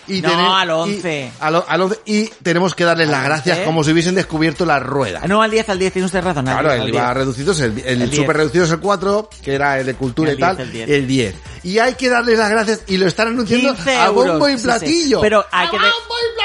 y 0.07 0.21
No, 0.21 0.55
al 0.55 0.67
y- 0.67 0.71
11. 0.71 1.31
al, 1.39 1.55
o- 1.55 1.65
al 1.67 1.81
11 1.81 1.99
y 2.05 2.27
tenemos 2.43 2.73
que 2.75 2.83
darles 2.85 3.09
las 3.09 3.19
¿Al 3.21 3.25
gracias 3.25 3.57
11? 3.57 3.65
como 3.65 3.83
si 3.83 3.91
hubiesen 3.91 4.15
descubierto 4.15 4.65
la 4.65 4.79
rueda. 4.79 5.21
No, 5.27 5.41
al 5.41 5.51
10, 5.51 5.69
al 5.69 5.79
10, 5.79 5.93
tiene 5.93 6.05
usted 6.05 6.23
razón. 6.23 6.47
al 6.47 6.53
Claro, 6.59 6.69
10, 6.69 6.75
el 6.75 6.81
al 6.81 6.89
IVA 6.89 7.01
10. 7.05 7.13
reducido 7.17 7.51
es 7.51 7.59
el, 7.61 7.71
el, 7.79 8.01
El 8.03 8.09
10. 8.09 8.15
super 8.15 8.37
reducido 8.37 8.65
es 8.65 8.71
el 8.71 8.79
4, 8.79 9.29
que 9.41 9.53
era 9.55 9.79
el 9.79 9.85
de 9.85 9.93
cultura 9.95 10.31
El 10.31 10.37
y 10.37 10.39
tal, 10.41 10.55
10, 10.57 10.67
el 10.67 10.73
10. 10.73 10.89
el 10.89 11.07
10. 11.07 11.35
Y 11.63 11.79
hay 11.79 11.95
que 11.95 12.07
darles 12.09 12.37
las 12.39 12.49
gracias 12.49 12.81
y 12.87 12.97
lo 12.97 13.07
están 13.07 13.27
anunciando 13.29 13.73
15 13.75 13.95
a 13.97 14.09
bombo 14.09 14.47
y 14.47 14.53
Sí, 14.53 14.57
sí. 14.59 14.63
platillo. 14.63 15.21
Pero 15.21 15.45
hay 15.51 15.67
que 15.69 15.77
de- 15.77 15.85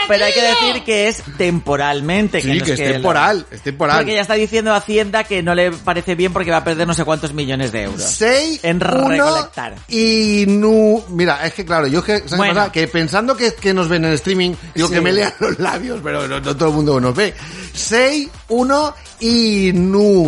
pero 0.08 0.24
hay 0.24 0.32
que 0.32 0.42
decir 0.42 0.84
que 0.84 1.08
es 1.08 1.22
temporalmente. 1.38 2.40
Sí, 2.40 2.48
que, 2.48 2.58
no 2.58 2.64
que 2.64 2.72
es 2.72 2.80
es 2.80 2.92
temporal, 2.92 3.46
es 3.50 3.60
temporal. 3.62 3.98
Porque 3.98 4.14
ya 4.14 4.20
está 4.22 4.34
diciendo 4.34 4.74
Hacienda 4.74 5.22
que 5.24 5.42
no 5.42 5.54
le 5.54 5.70
parece 5.70 6.14
bien 6.16 6.32
porque 6.32 6.50
va 6.50 6.56
a 6.58 6.64
perder 6.64 6.86
no 6.88 6.94
sé 6.94 7.04
cuántos 7.04 7.32
millones 7.32 7.70
de 7.70 7.82
euros. 7.84 8.02
6, 8.02 8.60
En 8.64 8.76
1 8.82 9.08
recolectar. 9.08 9.74
y 9.88 10.44
nu... 10.48 11.04
Mira, 11.10 11.46
es 11.46 11.54
que 11.54 11.64
claro, 11.64 11.86
yo 11.86 12.00
es 12.00 12.04
que, 12.04 12.12
¿sabes 12.18 12.30
qué 12.32 12.36
Bueno. 12.36 12.72
Que 12.72 12.88
pensando 12.88 13.36
que, 13.36 13.51
que 13.54 13.74
nos 13.74 13.88
ven 13.88 14.04
en 14.04 14.12
streaming, 14.12 14.54
digo 14.74 14.88
Sí. 14.88 14.94
que 14.94 15.00
me 15.00 15.12
lean 15.12 15.32
los 15.40 15.58
labios, 15.58 16.00
pero 16.02 16.26
no, 16.28 16.40
no 16.40 16.56
todo 16.56 16.68
el 16.70 16.74
mundo 16.74 17.00
nos 17.00 17.14
ve. 17.14 17.34
6, 17.74 18.28
1 18.48 18.94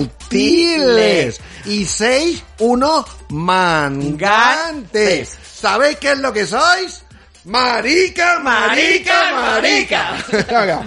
inutiles. 0.04 1.40
Y 1.66 1.84
6, 1.86 2.42
1 2.58 3.04
mangantes. 3.30 5.30
¿Sabéis 5.54 5.96
qué 5.98 6.12
es 6.12 6.18
lo 6.18 6.32
que 6.32 6.46
sois? 6.46 7.03
Marica, 7.46 8.38
marica, 8.40 9.32
marica. 9.34 10.14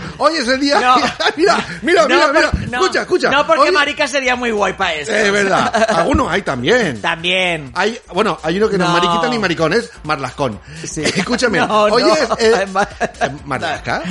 Hoy 0.17 0.37
es 0.37 0.47
el 0.47 0.59
día. 0.59 0.79
No. 0.79 0.95
mira, 1.37 1.65
mira, 1.83 2.07
mira, 2.07 2.07
No, 2.07 2.33
mira. 2.33 2.51
por- 2.51 2.59
no. 2.69 2.79
escucha, 2.81 3.01
escucha. 3.01 3.29
No, 3.29 3.45
porque 3.45 3.61
Hoy- 3.63 3.71
marica 3.71 4.07
sería 4.07 4.35
muy 4.35 4.49
guay 4.49 4.73
para 4.73 4.93
eso. 4.95 5.11
Es 5.13 5.31
verdad. 5.31 5.71
Algunos 5.95 6.31
hay 6.31 6.41
también. 6.41 6.99
También. 6.99 7.71
Hay, 7.75 7.99
bueno, 8.11 8.39
hay 8.41 8.57
uno 8.57 8.69
que 8.69 8.77
no, 8.79 8.85
es 8.85 8.89
mariquita 8.91 9.27
ni 9.29 9.37
maricón, 9.37 9.73
es 9.73 9.91
marlascón. 10.03 10.59
Sí. 10.83 11.03
Escúchame, 11.03 11.61
oye, 11.61 12.05
no. 12.27 12.35
eh, 12.39 12.65
¿Marlasca? 13.45 14.01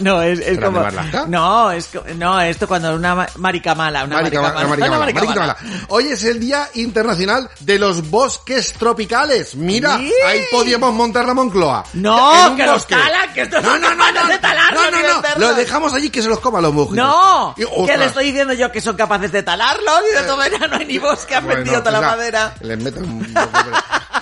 No, 0.00 0.20
es, 0.20 0.40
es 0.40 0.46
¿Será 0.56 0.66
como... 0.66 0.78
de 0.80 0.84
Marlaska? 0.86 1.24
No, 1.28 1.70
es, 1.70 1.88
no, 2.16 2.40
esto 2.40 2.66
cuando 2.66 2.94
una 2.94 3.14
ma- 3.14 3.28
marica 3.36 3.74
mala, 3.76 4.02
una 4.04 4.16
Marica, 4.16 4.40
marica, 4.42 4.66
marica 4.68 4.88
mala, 4.90 4.98
marica 4.98 5.24
mala. 5.24 5.40
mala. 5.40 5.56
Hoy 5.88 6.08
es 6.08 6.24
el 6.24 6.40
Día 6.40 6.68
Internacional 6.74 7.48
de 7.60 7.78
los 7.78 8.10
Bosques 8.10 8.72
Tropicales. 8.72 9.54
Mira, 9.54 9.96
Sí. 9.98 10.12
ahí 10.26 10.42
podíamos 10.50 10.92
montar 10.92 11.24
la 11.26 11.34
Moncloa. 11.34 11.83
No, 11.92 12.54
que 12.56 12.66
los 12.66 12.86
talan, 12.86 13.32
que 13.32 13.42
esto 13.42 13.60
No, 13.60 13.78
no, 13.78 13.94
no, 13.94 14.10
no, 14.12 14.26
de 14.28 14.38
talarlo 14.38 14.80
no, 14.82 14.90
no, 14.90 14.98
no, 15.02 15.12
venderlo. 15.22 15.48
lo 15.48 15.54
dejamos 15.54 15.92
allí 15.94 16.10
que 16.10 16.22
se 16.22 16.28
los 16.28 16.40
coma 16.40 16.60
los 16.60 16.72
mojitos. 16.72 16.96
No, 16.96 17.54
que 17.86 17.96
le 17.98 18.06
estoy 18.06 18.26
diciendo 18.26 18.52
yo 18.54 18.72
que 18.72 18.80
son 18.80 18.96
capaces 18.96 19.30
de 19.32 19.42
talarlo 19.42 19.92
y 20.10 20.14
de 20.16 20.22
todo 20.22 20.36
verano 20.38 20.68
no 20.68 20.76
hay 20.76 20.86
ni 20.86 20.98
bosque, 20.98 21.34
han 21.34 21.46
vendido 21.46 21.78
toda 21.80 21.92
la 21.92 21.98
quizá 22.00 22.08
madera. 22.10 22.54
les 22.60 22.78
meto 22.78 23.00
un 23.00 23.34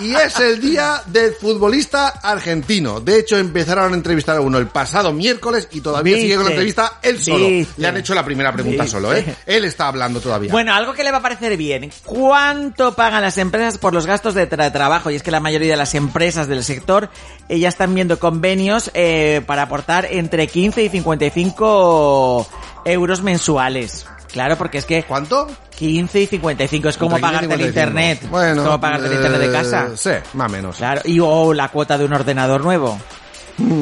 Y 0.01 0.15
es 0.15 0.39
el 0.41 0.61
día 0.61 1.03
del 1.07 1.35
futbolista 1.35 2.09
argentino. 2.23 2.99
De 3.01 3.19
hecho, 3.21 3.37
empezaron 3.39 3.93
a 3.93 3.95
entrevistar 3.97 4.37
a 4.37 4.41
uno 4.41 4.59
el 4.59 4.67
pasado 4.67 5.13
miércoles 5.13 5.69
y 5.71 5.81
todavía 5.81 6.15
Viste, 6.15 6.23
sigue 6.23 6.35
con 6.37 6.45
la 6.45 6.51
entrevista 6.51 6.99
él 7.03 7.21
solo. 7.23 7.47
viste. 7.47 7.81
Le 7.81 7.87
han 7.89 7.97
hecho 7.99 8.15
la 8.15 8.25
primera 8.25 8.53
pregunta 8.53 8.83
Viste. 8.83 8.97
solo, 8.99 9.15
¿eh? 9.15 9.37
Él 9.47 9.65
está 9.65 9.87
hablando 9.89 10.21
todavía. 10.21 10.51
Bueno, 10.51 10.75
algo 10.75 10.93
que 10.95 11.05
le 11.05 11.13
va 11.13 11.19
a 11.19 11.23
parecer 11.23 11.57
bien. 11.57 11.93
¿Cuánto 12.05 12.95
pagan 12.95 13.23
las 13.23 13.39
empresas 13.39 13.79
por 13.79 13.93
los 13.95 14.07
gastos 14.07 14.35
de 14.35 14.49
tra- 14.51 14.73
trabajo? 14.73 15.11
Y 15.11 15.15
es 15.17 15.23
que 15.23 15.31
la 15.31 15.41
mayoría 15.41 15.71
de 15.73 15.77
las 15.77 15.95
empresas 15.95 16.49
del 16.49 16.65
sector 16.65 17.11
eh, 17.53 17.59
ya 17.59 17.69
están 17.69 17.95
viendo 17.95 18.19
convenios 18.19 18.91
eh, 18.95 19.43
para 19.47 19.63
aportar 19.63 20.07
entre 20.11 20.47
15 20.47 20.83
y 20.85 20.89
55 20.89 22.47
euros 22.85 23.23
mensuales. 23.23 24.07
Claro, 24.33 24.57
porque 24.57 24.79
es 24.79 24.87
que... 24.87 25.03
¿Cuánto? 25.03 25.49
15 25.77 26.21
y 26.23 26.27
55. 26.27 26.89
Es 26.89 26.97
como 26.97 27.17
Entre 27.17 27.31
15 27.31 27.45
y 27.45 27.49
pagarte 27.49 27.55
el 27.55 27.61
55. 27.61 27.69
internet. 27.69 28.31
Bueno, 28.31 28.61
es 28.63 28.67
como 28.67 28.81
pagarte 28.81 29.07
el 29.09 29.13
internet 29.15 29.41
de 29.41 29.47
eh, 29.47 29.53
casa. 29.53 29.89
Sí, 29.97 30.11
más 30.35 30.49
o 30.49 30.53
menos. 30.53 30.77
Claro, 30.77 31.03
y 31.05 31.19
o 31.21 31.53
la 31.53 31.69
cuota 31.69 31.99
de 31.99 32.05
un 32.05 32.13
ordenador 32.13 32.63
nuevo. 32.63 32.99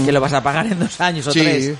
Que 0.04 0.10
lo 0.10 0.20
vas 0.20 0.32
a 0.32 0.42
pagar 0.42 0.66
en 0.66 0.78
dos 0.80 1.00
años 1.00 1.26
o 1.28 1.32
Sí. 1.32 1.40
tres. 1.40 1.74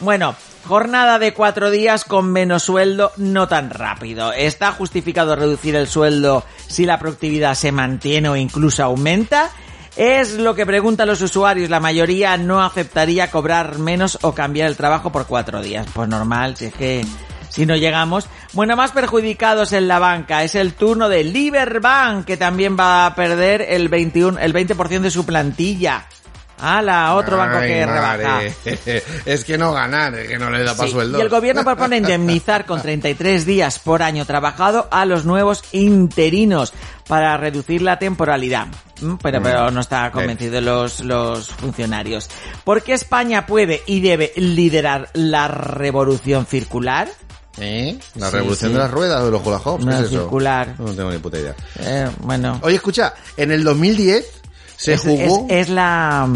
Bueno, 0.00 0.34
Jornada 0.66 1.18
de 1.18 1.34
cuatro 1.34 1.70
días 1.70 2.04
con 2.04 2.32
menos 2.32 2.62
sueldo, 2.62 3.12
no 3.18 3.48
tan 3.48 3.68
rápido. 3.68 4.32
¿Está 4.32 4.72
justificado 4.72 5.36
reducir 5.36 5.76
el 5.76 5.86
sueldo 5.86 6.42
si 6.68 6.86
la 6.86 6.98
productividad 6.98 7.54
se 7.54 7.70
mantiene 7.70 8.30
o 8.30 8.36
incluso 8.36 8.82
aumenta? 8.82 9.50
Es 9.96 10.34
lo 10.34 10.54
que 10.54 10.66
preguntan 10.66 11.06
los 11.06 11.22
usuarios. 11.22 11.70
La 11.70 11.78
mayoría 11.78 12.36
no 12.36 12.62
aceptaría 12.62 13.30
cobrar 13.30 13.78
menos 13.78 14.18
o 14.22 14.34
cambiar 14.34 14.68
el 14.68 14.76
trabajo 14.76 15.12
por 15.12 15.26
cuatro 15.26 15.62
días. 15.62 15.86
Pues 15.94 16.08
normal, 16.08 16.56
si 16.56 16.66
es 16.66 16.74
que 16.74 17.04
si 17.48 17.66
no 17.66 17.76
llegamos. 17.76 18.28
Bueno, 18.52 18.74
más 18.74 18.90
perjudicados 18.90 19.72
en 19.72 19.86
la 19.86 20.00
banca 20.00 20.42
es 20.42 20.56
el 20.56 20.74
turno 20.74 21.08
de 21.08 21.22
Liberbank, 21.22 22.24
que 22.24 22.36
también 22.36 22.76
va 22.76 23.06
a 23.06 23.14
perder 23.14 23.62
el 23.62 23.88
21, 23.88 24.40
el 24.40 24.52
20% 24.52 25.00
de 25.00 25.10
su 25.10 25.24
plantilla. 25.24 26.06
¡Hala! 26.58 27.14
Otro 27.14 27.36
banco 27.36 27.56
Ay, 27.58 27.68
que 27.68 27.86
rebaja. 27.86 28.40
Es 29.26 29.44
que 29.44 29.58
no 29.58 29.72
ganar, 29.72 30.14
es 30.14 30.28
que 30.28 30.38
no 30.38 30.50
le 30.50 30.62
da 30.62 30.74
para 30.74 30.86
Sí, 30.88 30.92
sueldo. 30.94 31.18
Y 31.18 31.20
el 31.22 31.28
gobierno 31.28 31.64
propone 31.64 31.96
indemnizar 31.98 32.64
con 32.66 32.80
33 32.80 33.44
días 33.44 33.78
por 33.78 34.02
año 34.02 34.24
trabajado 34.24 34.86
a 34.90 35.04
los 35.04 35.24
nuevos 35.24 35.62
interinos 35.72 36.72
para 37.08 37.36
reducir 37.36 37.82
la 37.82 37.98
temporalidad. 37.98 38.68
Mm, 39.00 39.14
Pero, 39.22 39.42
pero 39.42 39.70
no 39.70 39.80
está 39.80 40.10
convencido 40.10 40.60
los, 40.60 41.00
los 41.00 41.48
funcionarios. 41.48 42.30
¿Por 42.64 42.82
qué 42.82 42.92
España 42.94 43.46
puede 43.46 43.82
y 43.86 44.00
debe 44.00 44.32
liderar 44.36 45.10
la 45.14 45.48
revolución 45.48 46.46
circular? 46.46 47.08
¿Eh? 47.58 47.98
La 48.16 48.30
Sí, 48.30 48.36
revolución 48.36 48.70
sí. 48.70 48.74
de 48.74 48.82
las 48.82 48.90
ruedas 48.90 49.20
o 49.22 49.26
de 49.26 49.30
los 49.30 49.46
hula 49.46 49.58
hoops, 49.58 49.84
¿qué 49.84 49.88
Una 49.90 49.98
es 50.00 50.06
eso? 50.06 50.20
circular. 50.22 50.74
No 50.78 50.92
tengo 50.92 51.10
ni 51.10 51.18
puta 51.18 51.38
idea. 51.38 51.54
Eh, 51.78 52.08
bueno. 52.20 52.58
Oye, 52.62 52.76
escucha, 52.76 53.14
en 53.36 53.52
el 53.52 53.62
2010 53.62 54.42
se 54.76 54.94
es, 54.94 55.02
jugó... 55.02 55.46
es- 55.48 55.60
es 55.62 55.68
la, 55.68 56.28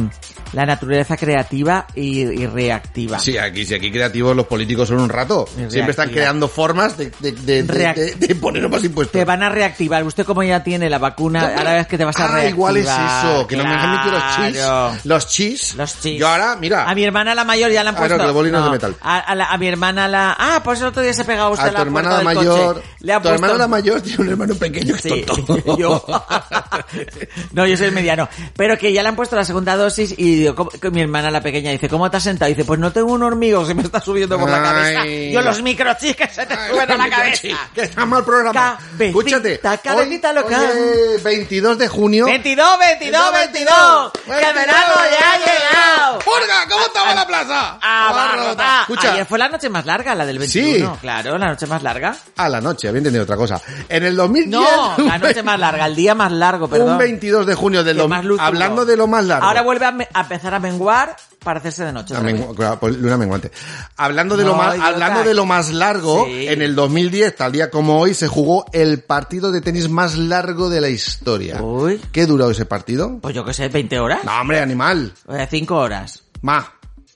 la 0.52 0.64
naturaleza 0.66 1.16
creativa 1.16 1.86
y, 1.94 2.20
y 2.22 2.46
reactiva. 2.46 3.18
Sí, 3.18 3.36
aquí, 3.38 3.64
sí, 3.64 3.74
aquí 3.74 3.90
creativos 3.90 4.34
los 4.36 4.46
políticos 4.46 4.88
son 4.88 5.00
un 5.00 5.08
rato. 5.08 5.46
Siempre 5.68 5.90
están 5.90 6.10
creando 6.10 6.48
formas 6.48 6.96
de, 6.96 7.10
de, 7.20 7.32
de, 7.32 7.62
de- 7.62 7.74
Reac- 7.74 7.94
de- 7.94 8.14
de 8.14 8.34
poner 8.34 8.68
más 8.68 8.82
impuestos. 8.84 9.12
Te 9.12 9.24
van 9.24 9.42
a 9.42 9.48
reactivar. 9.48 10.04
Usted 10.04 10.24
como 10.24 10.42
ya 10.42 10.62
tiene 10.62 10.88
la 10.90 10.98
vacuna, 10.98 11.54
ahora 11.56 11.74
ves 11.74 11.86
que 11.86 11.98
te 11.98 12.04
vas 12.04 12.16
a 12.18 12.24
Ah, 12.24 12.28
reactivar. 12.28 12.52
igual 12.54 12.76
es 12.78 12.88
eso, 12.88 13.46
que 13.46 13.56
no 13.56 13.64
me 13.64 13.70
dejan 13.70 13.90
meter 13.96 14.12
los 14.12 14.22
Claro. 14.22 14.92
chis. 14.94 15.04
Los 15.06 15.28
chis. 15.28 15.74
Los 15.76 16.00
chis. 16.00 16.18
Yo 16.18 16.28
ahora, 16.28 16.56
mira, 16.56 16.88
A 16.88 16.94
mi 16.94 17.04
hermana 17.04 17.34
la 17.34 17.44
mayor 17.44 17.70
ya 17.70 17.82
la 17.84 17.90
han 17.90 17.96
Ah, 17.96 17.98
puesto. 17.98 18.16
no, 18.16 18.20
que 18.22 18.26
los 18.26 18.34
bolinos 18.34 18.64
de 18.64 18.70
metal. 18.70 18.96
A, 19.02 19.18
a 19.18 19.34
la- 19.34 19.46
a 19.52 19.58
mi 19.58 19.68
hermana 19.68 20.08
la... 20.08 20.36
Ah, 20.38 20.60
pues 20.64 20.80
el 20.80 20.86
otro 20.86 21.02
día 21.02 21.12
se 21.12 21.24
pegaba 21.24 21.50
usted 21.50 21.66
a 21.66 21.68
a 21.68 21.74
tu 21.74 21.82
hermana 21.82 22.18
la 22.18 22.22
mayor, 22.22 22.74
coche. 22.76 22.86
Le 23.00 23.12
ha 23.12 23.16
tu 23.16 23.22
puesto... 23.28 23.34
hermana 23.44 23.58
la 23.58 23.68
mayor 23.68 24.00
tiene 24.00 24.22
un 24.22 24.28
hermano 24.30 24.54
pequeño 24.54 24.94
que 24.96 25.02
Sí, 25.02 25.10
es 25.20 25.26
tonto. 25.26 25.76
yo. 25.78 26.04
no, 27.52 27.66
yo 27.66 27.76
soy 27.76 27.86
el 27.86 27.92
mediano. 27.92 28.28
Pero 28.56 28.76
que 28.78 28.92
ya 28.92 29.02
le 29.02 29.08
han 29.08 29.16
puesto 29.16 29.36
la 29.36 29.44
segunda 29.44 29.76
dosis 29.76 30.14
y 30.16 30.37
digo, 30.38 30.54
¿cómo- 30.54 30.70
que 30.70 30.90
mi 30.90 31.00
hermana 31.02 31.30
la 31.30 31.40
pequeña 31.40 31.70
dice, 31.70 31.88
¿cómo 31.88 32.10
te 32.10 32.16
has 32.16 32.22
sentado? 32.22 32.50
Y 32.50 32.54
dice, 32.54 32.64
pues 32.66 32.78
no 32.80 32.92
tengo 32.92 33.12
un 33.12 33.22
hormigo, 33.22 33.64
se 33.66 33.74
me 33.74 33.82
está 33.82 34.00
subiendo 34.00 34.38
por 34.38 34.48
la 34.50 34.62
cabeza. 34.62 35.00
Ay. 35.02 35.32
Yo 35.32 35.42
los 35.42 35.62
microchips 35.62 36.16
que 36.16 36.28
se 36.28 36.46
te 36.46 36.54
suben 36.68 36.90
a 36.90 36.96
la 36.96 37.10
cabeza. 37.10 37.48
que 37.74 37.82
está 37.82 38.06
mal 38.06 38.24
programa. 38.24 38.52
Cabecita, 38.78 39.04
Escúchate. 39.04 39.60
cabecita 39.82 40.28
hoy, 40.30 40.34
loca. 40.34 40.60
hoy 40.60 40.78
es 41.16 41.22
22 41.22 41.78
de 41.78 41.88
junio. 41.88 42.26
22, 42.26 42.78
22, 42.78 43.32
22. 43.32 44.12
Que 44.24 44.32
el 44.48 44.54
verano 44.54 44.94
ya 45.18 45.32
ha 45.32 45.38
llegado. 45.38 46.18
¡Porga! 46.20 46.66
¿Cómo 46.68 46.86
estaba 46.86 47.14
la 47.14 47.26
plaza? 47.26 47.78
Abarrotada. 47.82 48.80
Escucha. 48.82 49.12
Ayer 49.12 49.26
fue 49.26 49.38
la 49.38 49.48
noche 49.48 49.68
más 49.68 49.86
larga, 49.86 50.14
la 50.14 50.26
del 50.26 50.38
21. 50.38 50.98
Claro, 51.00 51.38
la 51.38 51.48
noche 51.48 51.66
más 51.66 51.82
larga. 51.82 52.16
A 52.36 52.48
la 52.48 52.60
noche, 52.60 52.88
había 52.88 52.98
entendido 52.98 53.24
otra 53.24 53.36
cosa. 53.36 53.60
En 53.88 54.04
el 54.04 54.16
2010... 54.16 54.48
No, 54.50 54.94
la 54.98 55.18
noche 55.18 55.42
más 55.42 55.58
larga, 55.58 55.86
el 55.86 55.94
día 55.96 56.14
más 56.14 56.32
largo, 56.32 56.68
perdón. 56.68 56.92
Un 56.92 56.98
22 56.98 57.46
de 57.46 57.54
junio 57.54 57.84
del 57.84 57.98
Hablando 58.38 58.84
de 58.84 58.96
lo 58.96 59.06
más 59.06 59.24
largo. 59.24 59.46
Ahora 59.46 59.62
vuelve 59.62 59.86
a 60.12 60.27
empezar 60.28 60.54
a 60.54 60.60
menguar 60.60 61.16
para 61.42 61.58
hacerse 61.60 61.84
de 61.84 61.92
noche. 61.92 62.14
Claro, 62.56 62.78
pues, 62.78 62.96
luna 62.96 63.16
menguante. 63.16 63.50
Hablando 63.96 64.36
de 64.36 64.44
lo 64.44 64.52
No, 64.52 64.58
más, 64.58 64.74
idiota. 64.74 64.88
hablando 64.88 65.24
de 65.24 65.34
lo 65.34 65.46
más 65.46 65.70
largo, 65.70 66.26
Sí. 66.26 66.48
en 66.48 66.62
el 66.62 66.74
2010, 66.74 67.34
tal 67.36 67.52
día 67.52 67.70
como 67.70 67.98
hoy, 68.00 68.14
se 68.14 68.28
jugó 68.28 68.66
el 68.72 69.02
partido 69.02 69.50
de 69.50 69.60
tenis 69.60 69.88
más 69.88 70.16
largo 70.16 70.68
de 70.68 70.80
la 70.80 70.88
historia. 70.88 71.62
Uy. 71.62 72.00
¿Qué 72.12 72.26
duró 72.26 72.50
ese 72.50 72.66
partido? 72.66 73.18
Pues 73.20 73.34
yo 73.34 73.44
qué 73.44 73.54
sé, 73.54 73.68
20 73.68 73.98
horas. 73.98 74.24
No, 74.24 74.40
hombre, 74.40 74.60
animal. 74.60 75.12
5 75.50 75.76
horas. 75.76 76.22
Más. 76.42 76.66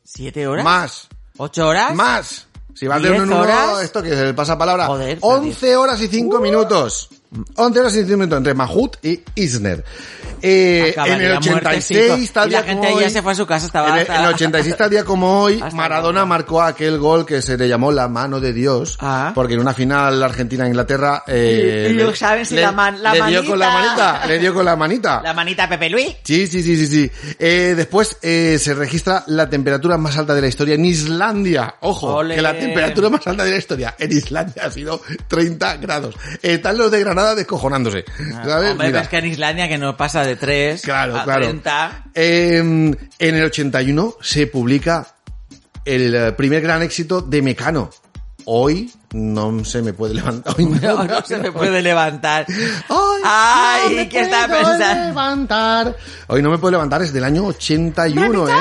7 0.04 0.46
horas. 0.46 0.64
Más. 0.64 1.08
8 1.36 1.66
horas. 1.68 1.94
Más. 1.94 2.46
Si 2.74 2.86
vas 2.86 3.02
de 3.02 3.10
¿Diez 3.10 3.22
uno 3.22 3.44
en 3.44 3.50
uno, 3.50 3.80
esto 3.80 4.02
que 4.02 4.12
es 4.12 4.18
el 4.18 4.34
pasapalabra. 4.34 4.86
Joder, 4.86 5.18
pero 5.20 5.26
11 5.34 5.76
horas 5.76 6.00
y 6.00 6.08
5 6.08 6.40
minutos. 6.40 7.10
11 7.56 7.80
horas 7.80 7.94
y 7.94 8.00
5 8.04 8.16
minutos 8.16 8.36
entre 8.38 8.54
Mahut 8.54 8.96
y 9.02 9.20
Isner. 9.36 9.84
Eh, 10.44 10.92
en 10.96 11.20
el 11.22 11.32
86, 11.36 12.00
muertecico. 12.00 12.32
tal 12.34 12.48
Y 12.48 12.52
la 12.52 12.62
día 12.62 12.68
gente 12.68 12.86
como 12.88 13.00
ya 13.00 13.06
hoy, 13.06 13.12
se 13.12 13.22
fue 13.22 13.32
a 13.32 13.34
su 13.36 13.46
casa, 13.46 13.66
estaba 13.66 13.88
en 13.90 13.94
el, 13.94 14.00
hasta- 14.00 14.16
en 14.16 14.22
el 14.22 14.34
86 14.34 14.76
tal 14.76 14.90
día 14.90 15.04
como 15.04 15.40
hoy, 15.42 15.60
Hasta 15.62 15.76
Maradona 15.76 16.24
marcó 16.26 16.60
aquel 16.62 16.98
gol 16.98 17.24
que 17.24 17.40
se 17.42 17.56
le 17.56 17.68
llamó 17.68 17.92
la 17.92 18.08
mano 18.08 18.40
de 18.40 18.52
Dios, 18.52 18.98
porque 19.36 19.54
en 19.54 19.60
una 19.60 19.72
final 19.72 20.20
Argentina-Inglaterra 20.22 21.22
eh, 21.28 21.86
Y- 21.90 21.92
y 21.92 21.94
le- 21.94 22.16
saben 22.16 22.44
si 22.44 22.56
le- 22.56 22.62
la 22.62 22.72
man- 22.72 23.00
la 23.02 23.14
le 23.14 23.26
dio 23.28 23.46
con 23.46 23.58
la 23.58 23.70
manita. 23.70 24.26
le 24.26 24.38
dio 24.40 24.52
con 24.54 24.64
la 24.64 24.74
manita. 24.76 25.20
La 25.22 25.32
manita 25.32 25.68
Pepe 25.68 25.88
Luis. 25.90 26.16
Sí, 26.24 26.46
sí, 26.48 26.60
sí, 26.62 26.76
sí, 26.76 26.86
sí. 26.88 27.10
Eh, 27.38 27.74
después 27.76 28.16
eh, 28.22 28.58
se 28.60 28.74
registra 28.74 29.22
la 29.28 29.48
temperatura 29.48 29.96
más 29.96 30.16
alta 30.18 30.34
de 30.34 30.40
la 30.40 30.48
historia 30.48 30.74
en 30.74 30.84
Islandia. 30.84 31.76
Ojo, 31.80 32.20
que 32.26 32.42
la 32.42 32.52
temperatura 32.58 33.08
más 33.10 33.24
alta 33.28 33.44
de 33.44 33.52
la 33.52 33.56
historia 33.58 33.94
en 33.98 34.10
Islandia 34.10 34.64
ha 34.66 34.70
sido 34.72 35.00
30 35.28 35.76
grados. 35.76 36.16
Están 36.42 36.76
los 36.78 36.90
de 36.90 36.98
Granada 37.00 37.21
descojonándose. 37.34 38.04
¿Sabes? 38.44 38.72
Hombre, 38.72 38.92
que 39.08 39.18
en 39.18 39.26
Islandia 39.26 39.68
que 39.68 39.78
no 39.78 39.96
pasa 39.96 40.24
de 40.24 40.36
3 40.36 40.82
Claro, 40.82 41.16
a 41.16 41.24
claro. 41.24 41.44
30. 41.46 42.04
Eh, 42.14 42.58
en 42.58 43.34
el 43.34 43.44
81 43.44 44.16
se 44.20 44.46
publica 44.46 45.06
el 45.84 46.14
eh, 46.14 46.32
primer 46.32 46.60
gran 46.62 46.82
éxito 46.82 47.20
de 47.22 47.42
Mecano. 47.42 47.90
Hoy 48.44 48.92
no 49.12 49.64
se 49.64 49.82
me 49.82 49.92
puede 49.92 50.14
levantar. 50.14 50.54
Hoy 50.56 50.64
no, 50.82 50.96
No, 50.96 51.04
no 51.04 51.22
se 51.22 51.38
me 51.38 51.52
puede 51.52 51.80
levantar. 51.80 52.46
Ay, 52.48 53.22
Ay, 53.24 53.96
no 54.04 54.08
¿qué 54.10 54.20
está 54.20 54.48
pensando? 54.48 55.04
levantar. 55.06 55.96
Hoy 56.26 56.42
no 56.42 56.50
me 56.50 56.58
puedo 56.58 56.72
levantar, 56.72 57.02
es 57.02 57.12
del 57.12 57.24
año 57.24 57.46
81, 57.46 58.48
¿eh? 58.48 58.52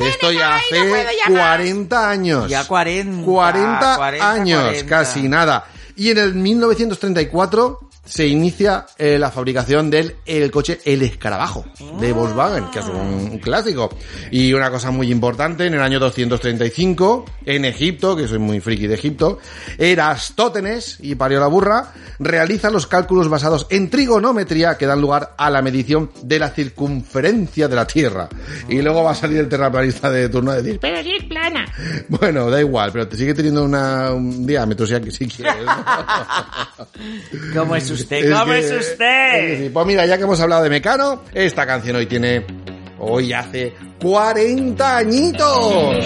Esto 0.00 0.32
ya 0.32 0.56
hace 0.56 1.06
40 1.28 2.10
años. 2.10 2.48
Ya 2.48 2.66
40. 2.66 3.24
40, 3.24 3.96
40, 3.96 4.32
años, 4.32 4.62
40. 4.64 4.86
casi 4.88 5.28
nada. 5.28 5.66
Y 5.94 6.10
en 6.10 6.18
el 6.18 6.34
1934 6.34 7.90
se 8.04 8.26
inicia 8.26 8.86
eh, 8.98 9.18
la 9.18 9.30
fabricación 9.30 9.88
del 9.88 10.16
el 10.26 10.50
coche 10.50 10.80
El 10.84 11.02
Escarabajo 11.02 11.64
de 12.00 12.12
Volkswagen, 12.12 12.64
que 12.70 12.80
es 12.80 12.86
un 12.86 13.38
clásico. 13.38 13.90
Y 14.30 14.52
una 14.52 14.70
cosa 14.70 14.90
muy 14.90 15.10
importante, 15.10 15.66
en 15.66 15.74
el 15.74 15.82
año 15.82 16.00
235, 16.00 17.24
en 17.46 17.64
Egipto, 17.64 18.16
que 18.16 18.26
soy 18.26 18.38
muy 18.38 18.60
friki 18.60 18.88
de 18.88 18.94
Egipto, 18.94 19.38
Erastótenes, 19.78 20.98
y 21.00 21.14
parió 21.14 21.38
la 21.38 21.46
burra, 21.46 21.92
realiza 22.18 22.70
los 22.70 22.86
cálculos 22.86 23.28
basados 23.28 23.66
en 23.70 23.88
trigonometría 23.88 24.76
que 24.76 24.86
dan 24.86 25.00
lugar 25.00 25.34
a 25.38 25.50
la 25.50 25.62
medición 25.62 26.10
de 26.22 26.38
la 26.40 26.50
circunferencia 26.50 27.68
de 27.68 27.76
la 27.76 27.86
Tierra. 27.86 28.28
Y 28.68 28.82
luego 28.82 29.04
va 29.04 29.12
a 29.12 29.14
salir 29.14 29.38
el 29.38 29.48
terraplanista 29.48 30.10
de 30.10 30.28
turno 30.28 30.50
a 30.50 30.56
decir, 30.56 30.80
Pero 30.80 31.02
sí 31.02 31.12
es 31.18 31.24
plana. 31.24 31.64
bueno, 32.08 32.50
da 32.50 32.60
igual, 32.60 32.90
pero 32.92 33.06
te 33.06 33.16
sigue 33.16 33.34
teniendo 33.34 33.64
una, 33.64 34.12
un 34.12 34.44
diámetro 34.44 34.86
si, 34.86 34.94
si 35.10 35.28
quieres. 35.28 35.54
¿Cómo 37.54 37.76
es 37.76 37.91
usted? 37.92 38.30
¿Cómo 38.32 38.52
que- 38.52 38.58
es 38.58 38.70
usted? 38.72 39.62
es. 39.64 39.70
Pues 39.70 39.86
mira, 39.86 40.06
ya 40.06 40.16
que 40.16 40.24
hemos 40.24 40.40
hablado 40.40 40.64
de 40.64 40.70
Mecano, 40.70 41.22
esta 41.32 41.66
canción 41.66 41.96
hoy 41.96 42.06
tiene, 42.06 42.44
hoy 42.98 43.32
hace 43.32 43.72
40 44.00 44.96
añitos. 44.98 45.96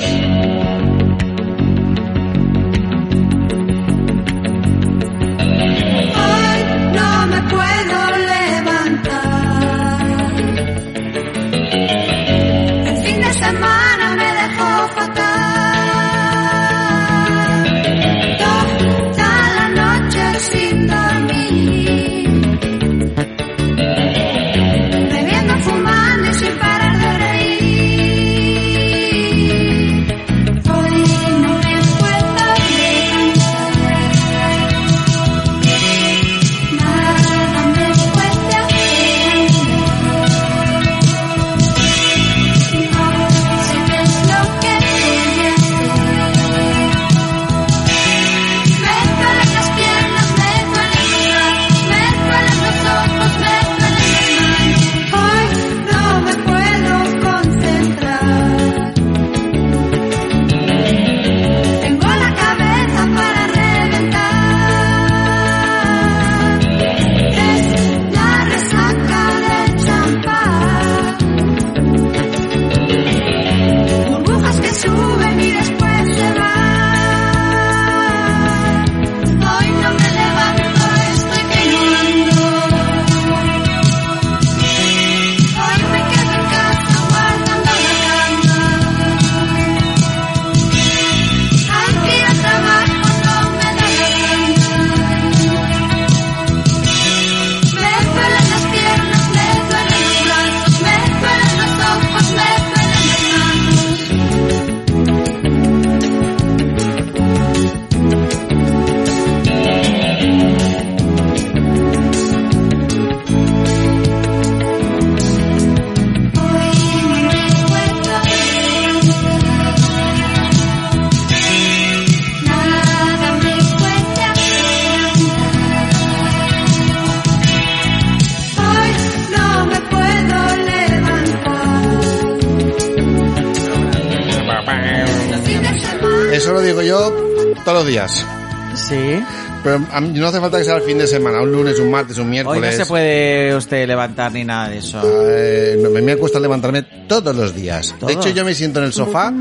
Sí. 138.74 139.22
Pero 139.64 139.80
a 139.90 140.01
mí 140.01 140.11
no 140.18 140.28
hace 140.28 140.38
falta 140.38 140.59
que 140.59 140.64
sea 140.64 140.76
el 140.76 140.82
fin 140.82 140.99
de 140.99 141.07
semana, 141.07 141.40
un 141.40 141.51
lunes, 141.51 141.78
un 141.80 141.90
martes, 141.90 142.18
un 142.18 142.24
Hoy 142.26 142.30
miércoles. 142.30 142.78
no 142.78 142.84
se 142.84 142.88
puede 142.88 143.57
usted 143.57 143.86
levantar 143.88 144.30
ni 144.32 144.44
nada 144.44 144.68
de 144.68 144.78
eso. 144.78 145.01
Eh, 145.05 145.76
no, 145.82 145.90
me, 145.90 146.03
me 146.03 146.16
cuesta 146.16 146.38
levantarme 146.38 146.82
todos 147.09 147.34
los 147.34 147.55
días. 147.55 147.94
¿Todo? 147.99 148.07
De 148.09 148.12
hecho, 148.14 148.28
yo 148.28 148.44
me 148.44 148.55
siento 148.55 148.78
en 148.78 148.84
el 148.86 148.92
sofá 148.92 149.32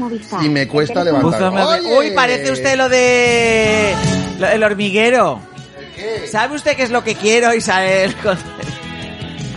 y 0.42 0.50
me 0.50 0.68
cuesta 0.68 1.04
levantarme. 1.04 1.62
Uy, 1.98 2.12
parece 2.16 2.52
usted 2.52 2.76
lo 2.78 2.90
de... 2.90 3.94
lo- 4.40 4.48
el 4.48 4.64
hormiguero. 4.64 5.40
¿Sabe 6.32 6.56
usted 6.56 6.76
qué 6.76 6.84
es 6.84 6.90
lo 6.92 7.04
que 7.04 7.16
quiero, 7.16 7.54
Isabel? 7.54 8.16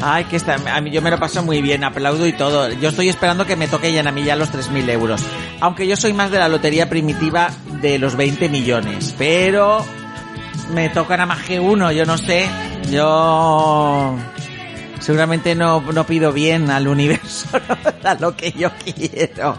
Ay, 0.01 0.25
que 0.25 0.37
está, 0.37 0.55
a 0.73 0.81
mí 0.81 0.91
yo 0.93 1.03
me 1.03 1.11
lo 1.11 1.19
paso 1.19 1.43
muy 1.43 1.61
bien, 1.61 1.83
aplaudo 1.83 2.27
y 2.27 2.33
todo. 2.33 2.71
Yo 2.75 2.91
estoy 2.91 3.09
esperando 3.09 3.47
que 3.47 3.57
me 3.57 3.67
toquen 3.67 4.07
a 4.07 4.13
mí 4.13 4.23
ya 4.23 4.37
los 4.37 4.51
3.000 4.53 4.89
euros. 4.91 5.21
Aunque 5.61 5.87
yo 5.89 5.97
soy 5.97 6.13
más 6.13 6.31
de 6.31 6.39
la 6.39 6.49
lotería 6.49 6.89
primitiva 6.89 7.51
de 7.81 7.99
los 7.99 8.17
20 8.17 8.49
millones. 8.49 9.15
Pero 9.19 9.85
me 10.75 10.89
tocan 10.91 11.21
a 11.21 11.27
más 11.27 11.43
que 11.45 11.59
uno, 11.61 11.91
yo 11.93 12.05
no 12.05 12.19
sé. 12.19 12.47
Yo 12.91 14.17
seguramente 15.01 15.55
no, 15.55 15.81
no 15.93 16.05
pido 16.07 16.33
bien 16.33 16.71
al 16.71 16.89
universo, 16.89 17.49
no 17.69 17.77
da 18.03 18.15
lo 18.15 18.37
que 18.37 18.53
yo 18.53 18.71
quiero. 18.85 19.57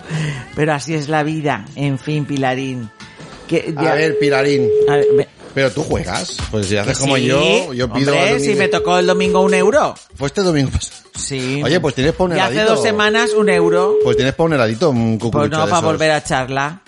Pero 0.56 0.74
así 0.74 0.94
es 0.96 1.10
la 1.10 1.24
vida. 1.24 1.66
En 1.76 1.98
fin, 2.00 2.26
Pilarín. 2.26 2.90
Que 3.48 3.74
A 3.76 3.94
ver, 3.96 4.18
Pilarín. 4.20 4.68
A 4.90 4.96
ver, 4.96 5.06
ve- 5.18 5.28
Pero 5.54 5.72
tú 5.72 5.84
juegas. 5.84 6.38
Pues 6.52 6.68
si 6.68 6.78
haces 6.78 6.98
como 7.00 7.16
sí. 7.18 7.26
yo, 7.26 7.74
yo 7.74 7.92
pido. 7.92 8.14
Hombre, 8.14 8.40
si 8.40 8.54
me 8.56 8.68
tocó 8.68 9.00
el 9.00 9.08
domingo 9.08 9.42
un 9.42 9.54
euro. 9.54 9.96
Fue 10.16 10.28
este 10.28 10.42
domingo 10.42 10.70
pasado. 10.72 11.00
Sí. 11.16 11.62
Oye, 11.64 11.80
pues 11.80 11.96
tienes 11.96 12.14
para 12.14 12.32
un 12.32 12.38
Y 12.38 12.40
hace 12.40 12.54
heladito. 12.54 12.76
dos 12.76 12.84
semanas 12.84 13.32
un 13.34 13.50
euro. 13.50 13.96
Pues 14.04 14.16
tienes 14.16 14.34
para 14.36 14.46
un 14.46 14.54
heladito, 14.54 14.90
un 14.92 15.18
Pues 15.18 15.50
no, 15.50 15.68
para 15.68 15.80
volver 15.82 16.12
a 16.12 16.18
echarla. 16.20 16.82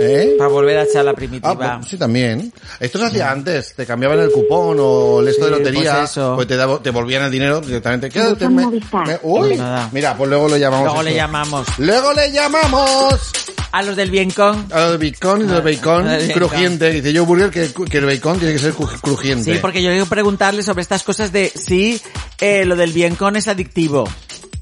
¿Eh? 0.00 0.34
Para 0.38 0.48
volver 0.50 0.78
a 0.78 0.82
echar 0.84 1.04
la 1.04 1.12
Ah, 1.12 1.14
primitiva. 1.14 1.78
pues 1.78 1.88
sí, 1.90 1.96
también. 1.96 2.52
Esto 2.80 2.98
se 2.98 3.04
hacía 3.06 3.30
antes, 3.30 3.74
te 3.74 3.86
cambiaban 3.86 4.18
el 4.20 4.30
cupón 4.30 4.76
o 4.80 5.20
el 5.20 5.28
esto 5.28 5.44
de 5.44 5.50
lotería, 5.52 5.98
pues 5.98 6.10
eso. 6.10 6.32
pues 6.36 6.48
te, 6.48 6.56
davo- 6.56 6.80
te 6.80 6.90
volvían 6.90 7.22
el 7.24 7.30
dinero 7.30 7.60
directamente. 7.60 8.08
Quédate, 8.10 8.48
me- 8.48 8.66
me- 8.66 8.80
uy, 9.22 9.48
Pues 9.48 9.58
nada. 9.58 9.88
mira, 9.92 10.16
pues 10.16 10.28
luego 10.30 10.48
lo 10.48 10.56
llamamos. 10.56 10.84
Luego 10.86 11.02
le 11.02 11.10
esto. 11.10 11.22
llamamos. 11.22 11.66
Luego 11.78 12.12
le 12.14 12.32
llamamos 12.32 13.32
A 13.72 13.82
los 13.82 13.96
del 13.96 14.10
Biencon. 14.10 14.66
a 14.70 14.80
los 14.80 14.98
de 15.00 15.10
bacon 15.10 15.40
y 15.40 15.44
los 15.46 15.64
de 15.64 15.74
bacon 15.76 16.06
Ah, 16.08 16.12
del 16.18 16.28
bacon. 16.28 16.48
crujiente. 16.48 16.90
Dice 16.90 17.12
yo 17.12 17.24
burger 17.24 17.50
que, 17.50 17.70
que 17.88 17.98
el 17.98 18.06
bacon 18.06 18.38
tiene 18.38 18.52
que 18.54 18.58
ser 18.60 18.74
cru- 18.74 19.00
crujiente. 19.00 19.52
Sí, 19.54 19.58
porque 19.60 19.82
yo 19.82 19.90
quiero 19.90 20.06
preguntarle 20.06 20.62
sobre 20.62 20.82
estas 20.82 21.02
cosas 21.02 21.32
de 21.32 21.50
si 21.54 22.00
eh, 22.40 22.64
lo 22.64 22.76
del 22.76 22.92
Biencon 22.92 23.36
es 23.36 23.48
adictivo. 23.48 24.08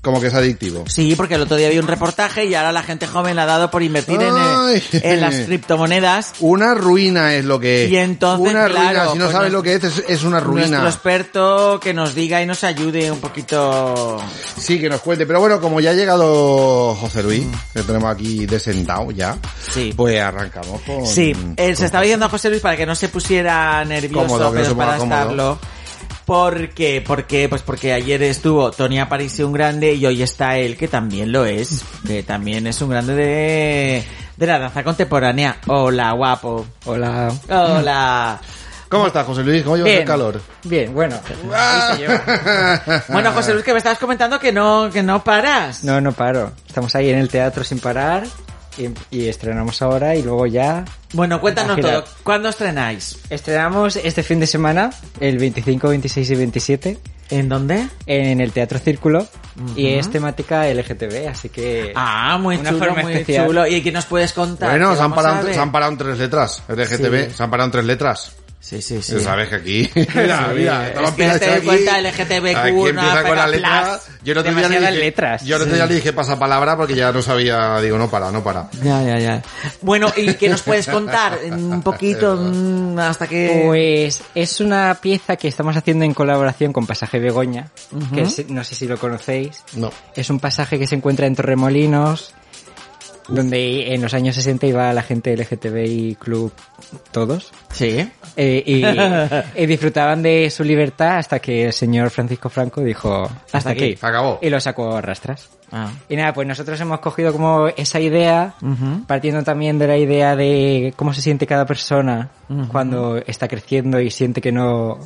Como 0.03 0.19
que 0.19 0.29
es 0.29 0.35
adictivo. 0.35 0.85
Sí, 0.89 1.15
porque 1.15 1.35
el 1.35 1.43
otro 1.43 1.57
día 1.59 1.69
vi 1.69 1.79
un 1.79 1.87
reportaje 1.87 2.47
y 2.47 2.55
ahora 2.55 2.73
la 2.73 2.83
gente 2.83 3.07
joven 3.07 3.39
ha 3.39 3.45
dado 3.45 3.71
por 3.71 3.83
invertir 3.83 4.19
en, 4.23 4.33
Ay. 4.35 4.83
eh, 4.93 5.01
en 5.05 5.21
las 5.21 5.35
criptomonedas. 5.41 6.33
Una 6.41 6.73
ruina 6.75 7.35
es 7.35 7.45
lo 7.45 7.61
que 7.61 7.85
es. 7.85 7.91
Y 7.91 7.99
entonces, 7.99 8.51
una 8.51 8.67
ruina, 8.67 9.09
si 9.13 9.19
no 9.19 9.25
pues 9.27 9.37
sabes 9.37 9.53
lo 9.53 9.63
que 9.63 9.75
es, 9.75 9.85
es, 9.85 10.05
es 10.09 10.23
una 10.25 10.41
ruina. 10.41 10.81
Nuestro 10.81 10.89
experto 10.89 11.81
que 11.83 11.93
nos 11.93 12.15
diga 12.15 12.41
y 12.41 12.47
nos 12.47 12.65
ayude 12.65 13.11
un 13.13 13.21
poquito. 13.21 14.17
Sí, 14.59 14.81
que 14.81 14.89
nos 14.89 15.03
cuente. 15.03 15.27
Pero 15.27 15.39
bueno, 15.41 15.61
como 15.61 15.81
ya 15.81 15.91
ha 15.91 15.95
llegado 15.95 16.95
José 16.95 17.23
Luis, 17.23 17.45
que 17.75 17.83
tenemos 17.83 18.11
aquí 18.11 18.47
de 18.47 18.59
sentado 18.59 19.11
ya, 19.11 19.37
Sí. 19.71 19.93
pues 19.95 20.19
arrancamos 20.19 20.81
con... 20.81 21.07
Sí, 21.07 21.37
eh, 21.59 21.77
se 21.77 21.85
estaba 21.85 22.03
diciendo 22.05 22.25
a 22.25 22.31
José 22.31 22.49
Luis 22.49 22.63
para 22.63 22.77
que 22.77 22.87
no 22.87 22.95
se 22.95 23.11
pusiera 23.11 23.85
nervioso, 23.85 24.27
Cómodo, 24.29 24.51
que 24.53 24.59
no 24.61 24.63
pero 24.63 24.69
se 24.71 24.75
para 24.77 24.97
cómodo. 24.97 25.19
estarlo. 25.21 25.59
¿Por 26.31 26.69
qué? 26.69 27.03
¿Por 27.05 27.25
qué? 27.25 27.49
Pues 27.49 27.63
porque 27.63 27.93
ayer 27.93 28.23
estuvo 28.23 28.71
Tony 28.71 29.01
Aparicio 29.01 29.49
un 29.49 29.53
grande 29.53 29.95
y 29.95 30.07
hoy 30.07 30.23
está 30.23 30.59
él, 30.59 30.77
que 30.77 30.87
también 30.87 31.33
lo 31.33 31.45
es, 31.45 31.85
que 32.07 32.23
también 32.23 32.69
es 32.69 32.81
un 32.83 32.91
grande 32.91 33.17
de, 33.17 34.05
de 34.37 34.47
la 34.47 34.61
danza 34.61 34.85
contemporánea. 34.85 35.57
Hola, 35.67 36.13
guapo. 36.13 36.65
Hola. 36.85 37.33
Hola. 37.49 38.41
¿Cómo 38.89 39.09
estás, 39.09 39.27
José 39.27 39.43
Luis? 39.43 39.65
¿Cómo 39.65 39.75
llevas 39.75 39.89
Bien. 39.91 40.03
el 40.03 40.07
calor? 40.07 40.41
Bien, 40.63 40.95
bueno. 40.95 41.19
lleva. 41.99 43.03
Bueno, 43.09 43.33
José 43.33 43.53
Luis, 43.53 43.65
que 43.65 43.73
me 43.73 43.79
estabas 43.79 43.99
comentando 43.99 44.39
que 44.39 44.53
no, 44.53 44.89
que 44.89 45.03
no 45.03 45.25
paras. 45.25 45.83
No, 45.83 46.01
no 46.01 46.13
paro. 46.13 46.53
Estamos 46.65 46.95
ahí 46.95 47.11
en 47.11 47.19
el 47.19 47.29
teatro 47.29 47.65
sin 47.65 47.81
parar 47.81 48.23
y, 48.79 48.89
y 49.17 49.29
estrenamos 49.29 49.81
ahora 49.83 50.15
y 50.15 50.23
luego 50.23 50.47
ya... 50.47 50.85
Bueno, 51.13 51.41
cuéntanos 51.41 51.81
todo. 51.81 52.05
¿Cuándo 52.23 52.49
estrenáis? 52.49 53.19
Estrenamos 53.31 53.97
este 53.97 54.23
fin 54.23 54.41
de 54.41 54.47
semana, 54.47 54.91
el 55.19 55.39
25, 55.39 55.89
26 55.89 56.31
y 56.31 56.35
27. 56.37 56.99
¿En 57.31 57.49
dónde? 57.49 57.87
En 58.07 58.41
el 58.41 58.51
Teatro 58.53 58.79
Círculo. 58.81 59.27
Y 59.77 59.89
es 59.89 60.11
temática 60.11 60.65
LGTB, 60.73 61.29
así 61.29 61.49
que... 61.49 61.93
Ah, 61.95 62.39
muy 62.41 62.57
Una 62.57 62.71
chulo, 62.71 62.85
forma 62.87 63.03
muy 63.03 63.13
especial. 63.13 63.47
chulo. 63.47 63.67
¿Y 63.67 63.83
qué 63.83 63.93
nos 63.93 64.07
puedes 64.07 64.33
contar? 64.33 64.71
Bueno, 64.71 64.91
¿Qué 64.93 64.97
se 64.97 65.03
han, 65.03 65.15
parado, 65.15 65.53
se 65.53 65.59
han 65.59 65.71
parado 65.71 65.93
en 65.93 65.99
tres 65.99 66.19
letras. 66.19 66.63
LGTB, 66.69 67.29
Sí. 67.29 67.35
se 67.37 67.43
han 67.43 67.51
parado 67.51 67.67
en 67.67 67.73
tres 67.73 67.85
letras. 67.85 68.37
Sí, 68.61 68.83
sí, 68.83 69.01
sí. 69.01 69.15
Ya 69.15 69.21
sabes 69.21 69.49
que 69.49 69.55
aquí... 69.57 69.91
mira, 69.95 70.49
Sí. 70.51 70.55
mira, 70.55 70.89
Es 70.89 70.93
todas 70.95 71.17
las 71.19 71.41
que 71.41 71.47
te 71.49 71.61
cuenta, 71.63 72.01
LGTBQ, 72.01 72.57
Aquí 72.57 72.71
una 72.73 72.89
empieza 72.91 73.23
con 73.23 73.37
la 73.37 73.45
pega 73.45 73.47
letra. 73.49 73.83
plus. 74.05 74.17
Yo 74.23 74.33
el 74.33 74.39
otro 74.39 74.51
día 74.53 74.61
le 74.61 74.69
Demasiadas 74.69 74.91
dije... 74.95 75.05
letras. 75.05 75.45
Yo 75.45 75.57
el 75.57 75.63
otro 75.63 75.75
día 75.75 75.87
le 75.87 75.95
dije 75.95 76.13
pasapalabra 76.13 76.77
porque 76.77 76.95
ya 76.95 77.11
no 77.11 77.23
sabía... 77.23 77.81
Digo, 77.81 77.97
no 77.97 78.11
para, 78.11 78.31
no 78.31 78.45
para. 78.45 78.69
Ya, 78.83 79.03
ya, 79.03 79.19
ya. 79.19 79.43
Bueno, 79.81 80.13
¿y 80.15 80.35
qué 80.35 80.49
nos 80.51 80.61
puedes 80.63 80.87
contar? 80.87 81.39
Un 81.51 81.81
poquito, 81.83 82.37
mm, 82.37 82.99
hasta 82.99 83.27
que... 83.27 83.63
Pues 83.67 84.23
es 84.35 84.61
una 84.61 84.95
pieza 85.01 85.37
que 85.37 85.49
estamos 85.49 85.75
haciendo 85.77 86.05
en 86.05 86.13
colaboración 86.13 86.73
con 86.75 86.87
Pasaje 86.87 87.19
Begoña, 87.19 87.69
Ujú. 87.93 88.15
que 88.15 88.21
es- 88.23 88.49
no 88.51 88.63
sé 88.63 88.75
si 88.75 88.87
lo 88.87 88.99
conocéis. 88.99 89.65
No. 89.75 89.91
Es 90.15 90.29
un 90.29 90.39
pasaje 90.39 90.79
que 90.79 90.87
se 90.87 90.97
encuentra 90.97 91.27
en 91.27 91.35
Torremolinos, 91.35 92.35
donde 93.31 93.95
en 93.95 94.03
los 94.03 94.15
años 94.15 94.35
60 94.35 94.67
iba 94.67 94.93
la 94.93 95.03
gente 95.03 95.37
LGTBI 95.37 96.17
Club 96.17 96.53
todos. 97.13 97.53
Sí. 97.73 98.09
Eh, 98.37 98.63
y, 98.67 98.85
y 99.63 99.67
disfrutaban 99.67 100.23
de 100.23 100.51
su 100.51 100.65
libertad 100.65 101.19
hasta 101.19 101.39
que 101.39 101.67
el 101.67 101.73
señor 101.73 102.11
Francisco 102.11 102.49
Franco 102.49 102.81
dijo 102.81 103.29
hasta, 103.53 103.71
aquí. 103.71 103.93
aquí. 103.93 103.99
Acabó. 104.01 104.39
Y 104.43 104.51
lo 104.51 104.61
sacó 104.61 104.97
a 104.97 105.01
rastras. 105.01 105.49
Ah. 105.73 105.91
Y 106.09 106.17
nada, 106.17 106.33
pues 106.33 106.49
nosotros 106.49 106.81
hemos 106.81 107.01
cogido 107.01 107.33
como 107.33 107.69
esa 107.69 108.01
idea, 108.01 108.55
partiendo 109.07 109.43
también 109.45 109.79
de 109.79 109.87
la 109.87 109.97
idea 109.97 110.35
de 110.35 110.93
cómo 110.97 111.13
se 111.13 111.21
siente 111.21 111.47
cada 111.47 111.65
persona 111.65 112.31
cuando 112.73 113.19
está 113.19 113.47
creciendo 113.47 114.01
y 114.01 114.11
siente 114.11 114.41
que 114.41 114.51
no, 114.51 114.99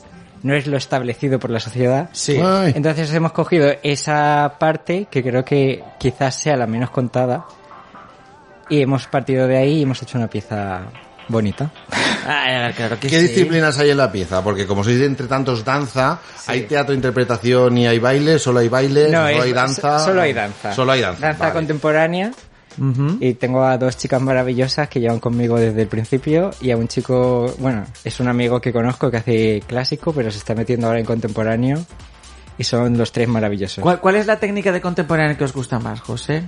no 0.43 0.55
es 0.55 0.67
lo 0.67 0.79
establecido 0.79 1.39
por 1.39 1.51
la 1.51 1.61
sociedad. 1.61 2.09
Sí. 2.13 2.39
Ay. 2.43 2.73
Entonces 2.77 3.13
hemos 3.13 3.33
cogido 3.33 3.73
esa 3.83 4.55
parte 4.59 5.07
que 5.11 5.23
creo 5.23 5.45
que 5.45 5.85
quizás 5.99 6.35
sea 6.35 6.57
la 6.57 6.67
menos 6.67 6.91
contada 6.91 7.45
y 8.69 8.81
hemos 8.83 9.07
partido 9.07 9.47
de 9.47 9.57
ahí 9.57 9.79
y 9.79 9.83
hemos 9.83 10.01
hecho 10.03 10.19
una 10.19 10.29
pieza 10.29 10.83
bonita. 11.29 11.71
Ah, 12.27 12.71
claro 12.77 12.99
que 12.99 13.09
¿Qué 13.09 13.21
sí. 13.21 13.29
disciplinas 13.29 13.79
hay 13.79 13.91
en 13.91 13.97
la 13.99 14.11
pieza? 14.13 14.43
Porque 14.43 14.67
como 14.67 14.83
sois 14.85 14.99
de 14.99 15.07
entre 15.07 15.27
tantos 15.27 15.65
danza, 15.65 16.21
hay 16.47 16.63
teatro, 16.63 16.95
interpretación 16.95 17.77
y 17.79 17.87
hay 17.87 17.99
baile, 17.99 18.39
solo 18.39 18.61
hay 18.61 18.69
baile, 18.69 19.09
No, 19.11 19.19
solo 19.27 19.29
es- 19.29 19.43
hay 19.43 19.53
danza. 19.53 19.99
Solo 20.01 20.21
hay 20.23 20.33
danza. 20.33 20.73
Solo 20.75 20.93
hay 20.93 21.01
danza. 21.01 21.21
Danza 21.27 21.41
vale. 21.45 21.53
contemporánea. 21.55 22.31
Ujú. 22.77 23.19
Y 23.21 23.35
tengo 23.35 23.63
a 23.63 23.79
dos 23.79 23.97
chicas 23.97 24.21
maravillosas 24.21 24.89
que 24.89 24.99
llevan 25.01 25.21
conmigo 25.21 25.59
desde 25.61 25.83
el 25.83 25.89
principio 25.89 26.51
y 26.61 26.73
a 26.73 26.77
un 26.77 26.89
chico, 26.89 27.55
bueno, 27.59 27.85
es 28.03 28.19
un 28.19 28.27
amigo 28.27 28.61
que 28.61 28.73
conozco 28.73 29.11
que 29.13 29.19
hace 29.19 29.63
clásico, 29.67 30.13
pero 30.13 30.31
se 30.33 30.39
está 30.39 30.55
metiendo 30.57 30.89
ahora 30.89 30.99
en 30.99 31.07
contemporáneo 31.07 31.85
y 32.59 32.65
son 32.65 32.99
los 32.99 33.13
tres 33.13 33.29
maravillosos. 33.29 33.81
¿Cuál, 33.81 34.01
cuál 34.01 34.17
es 34.17 34.27
la 34.27 34.41
técnica 34.41 34.73
de 34.73 34.81
contemporáneo 34.81 35.37
que 35.39 35.45
os 35.45 35.53
gusta 35.53 35.79
más, 35.79 36.01
José? 36.01 36.43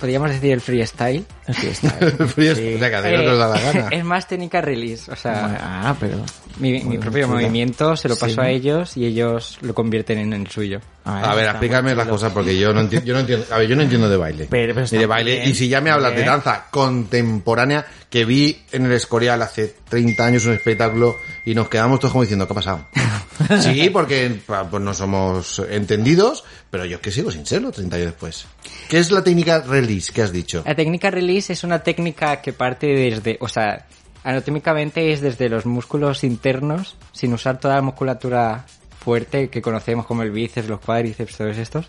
Podríamos 0.00 0.30
decir 0.30 0.52
el 0.52 0.60
freestyle. 0.62 1.24
El 1.46 1.54
freestyle. 1.54 2.10
Frío, 2.28 2.52
o 2.52 2.54
sea, 2.56 2.90
que 2.90 2.96
hacer 2.96 3.18
lo 3.18 3.24
que 3.24 3.28
os 3.28 3.38
da 3.38 3.48
la 3.48 3.60
gana. 3.60 3.88
es 3.90 4.04
más 4.04 4.26
técnica 4.26 4.60
release, 4.62 5.12
o 5.12 5.16
sea, 5.16 5.58
Ah, 5.60 5.96
pero... 6.00 6.16
mi, 6.58 6.80
propio 6.98 7.26
chula. 7.26 7.34
movimiento 7.36 7.94
se 7.96 8.08
lo 8.08 8.16
paso 8.16 8.34
Sí. 8.34 8.40
a 8.40 8.48
ellos 8.48 8.96
y 8.96 9.04
ellos 9.06 9.58
lo 9.60 9.74
convierten 9.74 10.18
en 10.18 10.32
el 10.32 10.46
suyo. 10.48 10.80
A 11.04 11.34
ver, 11.34 11.46
explícame 11.46 11.94
las 11.94 12.06
cosas 12.06 12.32
porque 12.32 12.58
yo 12.58 12.72
no 12.72 12.80
entiendo, 12.80 13.06
yo 13.06 13.14
no 13.14 13.20
entiendo, 13.20 13.46
a 13.50 13.58
ver, 13.58 13.68
yo 13.68 13.76
no 13.76 13.82
entiendo 13.82 14.08
de 14.08 14.16
baile. 14.16 14.46
Pero- 14.50 14.74
pero 14.74 14.86
ni 14.90 14.98
de 14.98 15.06
baile. 15.06 15.36
bien. 15.36 15.48
Y 15.48 15.54
si 15.54 15.68
ya 15.68 15.80
me 15.80 15.90
hablas 15.90 16.14
de 16.14 16.24
danza 16.24 16.66
contemporánea, 16.70 17.86
que 18.08 18.24
vi 18.24 18.60
en 18.72 18.86
el 18.86 18.92
Escorial 18.92 19.40
hace 19.42 19.74
30 19.88 20.26
años 20.26 20.44
un 20.46 20.52
espectáculo 20.54 21.16
y 21.44 21.54
nos 21.54 21.68
quedamos 21.68 22.00
todos 22.00 22.12
como 22.12 22.22
diciendo, 22.22 22.46
¿qué 22.46 22.52
ha 22.52 22.56
pasado? 22.56 22.86
sí, 23.60 23.88
porque 23.90 24.40
pues 24.46 24.82
no 24.82 24.92
somos 24.94 25.62
entendidos, 25.70 26.44
pero 26.70 26.84
yo 26.84 26.96
es 26.96 27.02
que 27.02 27.10
sigo 27.10 27.30
sin 27.30 27.46
serlo 27.46 27.70
30 27.72 27.96
años 27.96 28.06
después. 28.08 28.46
¿Qué 28.88 28.98
es 28.98 29.10
la 29.10 29.22
técnica 29.24 29.60
release 29.62 30.12
que 30.12 30.22
has 30.22 30.32
dicho? 30.32 30.62
La 30.66 30.74
técnica 30.74 31.10
release 31.10 31.52
es 31.52 31.64
una 31.64 31.78
técnica 31.82 32.40
que 32.42 32.52
parte 32.52 32.86
desde, 32.88 33.38
o 33.40 33.48
sea, 33.48 33.86
anatómicamente 34.24 35.12
es 35.12 35.20
desde 35.20 35.48
los 35.48 35.66
músculos 35.66 36.24
internos, 36.24 36.96
sin 37.12 37.32
usar 37.32 37.58
toda 37.58 37.76
la 37.76 37.82
musculatura 37.82 38.66
fuerte 39.00 39.48
que 39.48 39.60
conocemos 39.62 40.06
como 40.06 40.22
el 40.22 40.30
bíceps, 40.30 40.68
los 40.68 40.80
cuádriceps, 40.80 41.36
todos 41.36 41.56
estos. 41.58 41.88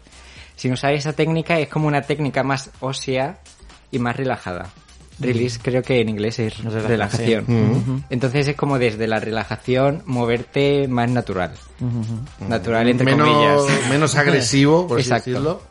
Sin 0.56 0.74
usar 0.74 0.94
esa 0.94 1.14
técnica 1.14 1.60
es 1.60 1.68
como 1.70 1.88
una 1.88 2.02
técnica 2.02 2.44
más 2.44 2.72
ósea 2.80 3.40
y 3.92 4.00
más 4.00 4.16
relajada. 4.16 4.70
Release 5.20 5.60
creo 5.62 5.84
que 5.84 6.02
en 6.02 6.10
inglés 6.10 6.40
es 6.40 6.58
Relajación. 6.64 7.46
relajación. 7.46 7.46
Ujú. 7.78 8.02
Entonces 8.10 8.48
es 8.48 8.56
como 8.56 8.80
desde 8.80 9.06
la 9.08 9.20
relajación 9.20 10.02
moverte 10.08 10.88
más 10.88 11.12
natural. 11.12 11.52
Natural 12.48 12.90
entre 12.90 13.06
menos, 13.06 13.28
comillas. 13.28 13.90
menos 13.90 14.16
agresivo, 14.16 14.88
por 14.88 15.00
así 15.00 15.10
Exacto. 15.10 15.30
decirlo. 15.30 15.62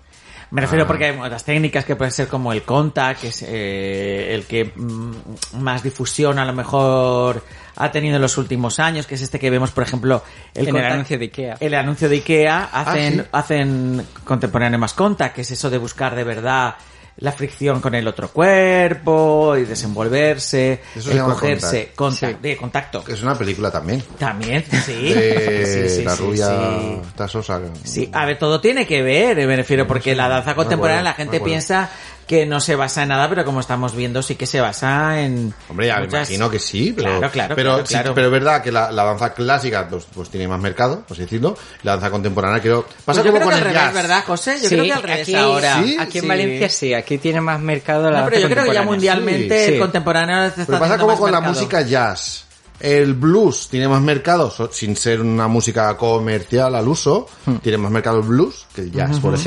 Me 0.50 0.60
refiero 0.60 0.84
Ah. 0.84 0.86
porque 0.88 1.04
hay 1.06 1.18
otras 1.18 1.44
técnicas 1.44 1.84
que 1.84 1.96
pueden 1.96 2.12
ser 2.12 2.26
como 2.28 2.52
el 2.52 2.62
contact, 2.62 3.20
que 3.20 3.28
es 3.28 3.42
eh, 3.46 4.34
el 4.34 4.46
que 4.46 4.72
mm, 4.74 5.12
más 5.60 5.82
difusión 5.82 6.38
a 6.38 6.44
lo 6.44 6.52
mejor 6.52 7.44
ha 7.76 7.90
tenido 7.90 8.16
en 8.16 8.22
los 8.22 8.36
últimos 8.36 8.78
años, 8.80 9.06
que 9.06 9.14
es 9.14 9.22
este 9.22 9.38
que 9.38 9.48
vemos, 9.48 9.70
por 9.70 9.84
ejemplo, 9.84 10.22
el, 10.54 10.68
En 10.68 10.76
el 10.76 10.84
anuncio 10.84 11.18
de 11.18 11.24
Ikea. 11.26 11.56
El 11.60 11.74
anuncio 11.74 12.08
de 12.08 12.16
Ikea 12.16 12.68
hacen, 12.72 13.14
¿sí? 13.14 13.22
hacen 13.32 14.06
contemporáneo 14.24 14.78
más 14.78 14.92
contact, 14.92 15.36
que 15.36 15.42
es 15.42 15.50
eso 15.50 15.70
de 15.70 15.78
buscar 15.78 16.14
de 16.14 16.24
verdad 16.24 16.74
la 17.20 17.32
fricción 17.32 17.80
con 17.80 17.94
el 17.94 18.08
otro 18.08 18.28
cuerpo 18.30 19.56
y 19.56 19.64
desenvolverse, 19.64 20.80
Eso 20.96 21.12
el 21.12 21.20
cogerse, 21.20 21.90
contact. 21.94 21.96
contact, 21.96 22.40
de 22.40 22.56
contacto. 22.56 23.04
Es 23.06 23.22
una 23.22 23.34
película 23.36 23.70
también. 23.70 24.02
También, 24.18 24.64
sí. 24.84 25.12
De 25.12 25.66
Sí, 25.90 25.96
sí, 25.96 26.02
la 26.04 26.16
sí, 26.16 26.22
rubia 26.22 26.46
sí. 26.46 27.00
está 27.06 27.28
sosa. 27.28 27.60
Sí, 27.84 28.10
a 28.12 28.24
ver, 28.24 28.38
todo 28.38 28.60
tiene 28.60 28.86
que 28.86 29.02
ver, 29.02 29.36
me 29.46 29.56
refiero, 29.56 29.86
porque 29.86 30.14
la 30.16 30.28
danza 30.28 30.54
contemporánea 30.54 31.00
acuerdo, 31.00 31.10
la 31.24 31.32
gente 31.34 31.40
piensa 31.44 31.90
que 32.30 32.46
no 32.46 32.60
se 32.60 32.76
basa 32.76 33.02
en 33.02 33.08
nada, 33.08 33.28
pero 33.28 33.44
como 33.44 33.58
estamos 33.58 33.92
viendo 33.92 34.22
sí 34.22 34.36
que 34.36 34.46
se 34.46 34.60
basa 34.60 35.20
en... 35.20 35.52
Hombre, 35.68 35.88
ya 35.88 35.98
me 35.98 36.04
imagino 36.06 36.48
que 36.48 36.60
sí, 36.60 36.92
pero, 36.96 37.18
Claro, 37.18 37.32
claro, 37.32 37.54
pero, 37.56 37.70
claro, 37.72 37.86
sí, 37.86 37.92
claro. 37.94 38.14
pero 38.14 38.26
es 38.28 38.32
verdad 38.32 38.62
que 38.62 38.70
la, 38.70 38.92
la 38.92 39.02
danza 39.02 39.34
clásica 39.34 39.88
pues, 39.88 40.06
pues 40.14 40.30
tiene 40.30 40.46
más 40.46 40.60
mercado, 40.60 41.00
por 41.00 41.16
así 41.16 41.22
decirlo. 41.22 41.56
La 41.82 41.92
danza 41.96 42.08
contemporánea 42.08 42.60
creo... 42.62 42.84
Pasa 42.84 42.96
Pues 43.04 43.16
yo 43.16 43.22
como 43.24 43.34
creo 43.34 43.46
con 43.46 43.54
que 43.54 43.60
el 43.62 43.66
al 43.66 43.72
jazz. 43.74 43.82
revés, 43.88 43.94
¿verdad, 44.02 44.24
José? 44.24 44.58
Yo 44.62 44.68
Sí, 44.68 44.74
creo 44.76 44.84
que 44.84 44.92
al 44.92 45.02
revés 45.02 45.22
aquí, 45.22 45.34
ahora. 45.34 45.82
¿Sí? 45.82 45.96
Aquí 45.98 46.18
en 46.18 46.22
Sí. 46.22 46.28
Valencia 46.28 46.68
sí, 46.68 46.94
aquí 46.94 47.18
tiene 47.18 47.40
más 47.40 47.60
mercado 47.60 48.10
la 48.12 48.20
No, 48.20 48.24
pero 48.26 48.36
yo 48.36 48.42
danza 48.42 48.54
creo 48.54 48.64
que 48.70 48.74
ya 48.74 48.82
mundialmente 48.84 49.66
Sí. 49.66 49.72
el 49.72 49.80
contemporáneo 49.80 50.44
está 50.44 50.66
Pero 50.66 50.78
pasa 50.78 50.98
como 50.98 51.08
más 51.08 51.18
con 51.18 51.32
la 51.32 51.40
música 51.40 51.80
jazz. 51.82 52.44
El 52.78 53.14
blues 53.14 53.66
tiene 53.68 53.88
más 53.88 54.00
mercado, 54.02 54.54
sin 54.70 54.94
ser 54.96 55.20
una 55.20 55.48
música 55.48 55.96
comercial 55.96 56.76
al 56.76 56.86
uso, 56.86 57.26
tiene 57.60 57.76
más 57.76 57.90
mercado 57.90 58.18
el 58.18 58.22
blues 58.22 58.66
que 58.72 58.82
el 58.82 58.92
jazz, 58.92 59.18
por 59.18 59.32
Hmm. 59.34 59.36
Sí. 59.36 59.42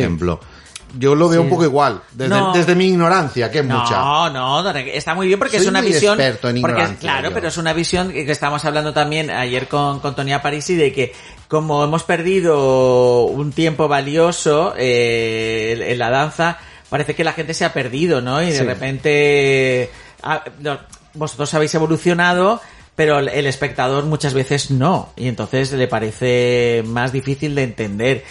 Yo 0.95 1.15
lo 1.15 1.27
veo 1.27 1.41
Sí. 1.41 1.45
un 1.45 1.49
poco 1.49 1.63
igual, 1.63 2.01
desde, 2.11 2.29
No. 2.35 2.53
desde 2.53 2.75
mi 2.75 2.85
ignorancia, 2.85 3.49
que 3.49 3.59
es 3.59 3.65
mucha. 3.65 3.97
No, 3.97 4.29
no, 4.29 4.61
no, 4.63 4.69
está 4.77 5.15
muy 5.15 5.25
bien 5.27 5.39
porque 5.39 5.57
Soy 5.57 5.65
es 5.65 5.69
una 5.69 5.81
muy 5.81 5.91
visión. 5.91 6.13
experto 6.19 6.49
en 6.49 6.61
porque, 6.61 6.71
ignorancia, 6.75 6.99
claro, 6.99 7.29
yo. 7.29 7.33
pero 7.33 7.47
es 7.47 7.57
una 7.57 7.73
visión 7.73 8.11
que, 8.11 8.25
que 8.25 8.31
estamos 8.31 8.63
hablando 8.65 8.93
también 8.93 9.29
ayer 9.31 9.67
con, 9.67 9.99
con 10.01 10.15
Tonia 10.15 10.41
Parisi 10.41 10.75
de 10.75 10.93
que 10.93 11.13
como 11.47 11.83
hemos 11.83 12.03
perdido 12.03 13.23
un 13.25 13.51
tiempo 13.51 13.87
valioso 13.87 14.73
eh, 14.77 15.85
en- 15.89 15.97
la 15.99 16.09
danza, 16.09 16.57
parece 16.89 17.15
que 17.15 17.23
la 17.23 17.33
gente 17.33 17.53
se 17.53 17.65
ha 17.65 17.73
perdido, 17.73 18.21
¿no? 18.21 18.41
Y 18.43 18.47
de 18.51 18.57
Sí. 18.59 18.63
repente 18.63 19.89
ah, 20.21 20.43
no, 20.59 20.77
vosotros 21.15 21.53
habéis 21.53 21.73
evolucionado. 21.75 22.61
Pero 22.95 23.17
el 23.17 23.47
espectador 23.47 24.03
muchas 24.05 24.35
veces 24.35 24.69
no, 24.69 25.09
y 25.15 25.27
entonces 25.27 25.71
le 25.71 25.87
parece 25.87 26.83
más 26.85 27.11
difícil 27.11 27.55
de 27.55 27.63
entender. 27.63 28.23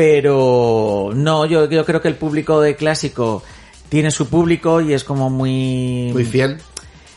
Pero 0.00 1.10
no, 1.14 1.44
yo, 1.44 1.68
yo 1.68 1.84
creo 1.84 2.00
que 2.00 2.08
el 2.08 2.14
público 2.14 2.62
de 2.62 2.74
clásico 2.74 3.42
tiene 3.90 4.10
su 4.10 4.30
público 4.30 4.80
y 4.80 4.94
es 4.94 5.04
como 5.04 5.28
muy... 5.28 6.08
Muy 6.14 6.24
fiel. 6.24 6.56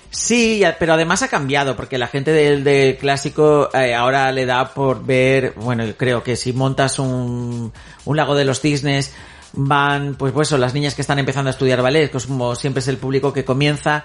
Sí, 0.09 0.61
pero 0.79 0.91
además 0.91 1.23
ha 1.23 1.29
cambiado, 1.29 1.77
porque 1.77 1.97
la 1.97 2.07
gente 2.07 2.33
del, 2.33 2.65
del 2.65 2.97
clásico 2.97 3.69
eh, 3.73 3.95
ahora 3.95 4.29
le 4.33 4.45
da 4.45 4.73
por 4.73 5.05
ver, 5.05 5.53
bueno, 5.55 5.85
yo 5.85 5.95
creo 5.95 6.23
que 6.23 6.35
si 6.35 6.51
montas 6.51 6.99
un, 6.99 7.71
un 8.03 8.17
lago 8.17 8.35
de 8.35 8.43
los 8.43 8.59
cisnes, 8.59 9.13
van, 9.53 10.15
pues 10.15 10.33
pues 10.33 10.49
son 10.49 10.59
las 10.59 10.73
niñas 10.73 10.93
que 10.93 11.03
están 11.03 11.19
empezando 11.19 11.47
a 11.47 11.51
estudiar 11.51 11.81
ballet, 11.81 12.11
que 12.11 12.17
es 12.17 12.25
como 12.25 12.53
siempre 12.53 12.81
es 12.81 12.89
el 12.89 12.97
público 12.97 13.31
que 13.31 13.45
comienza, 13.45 14.03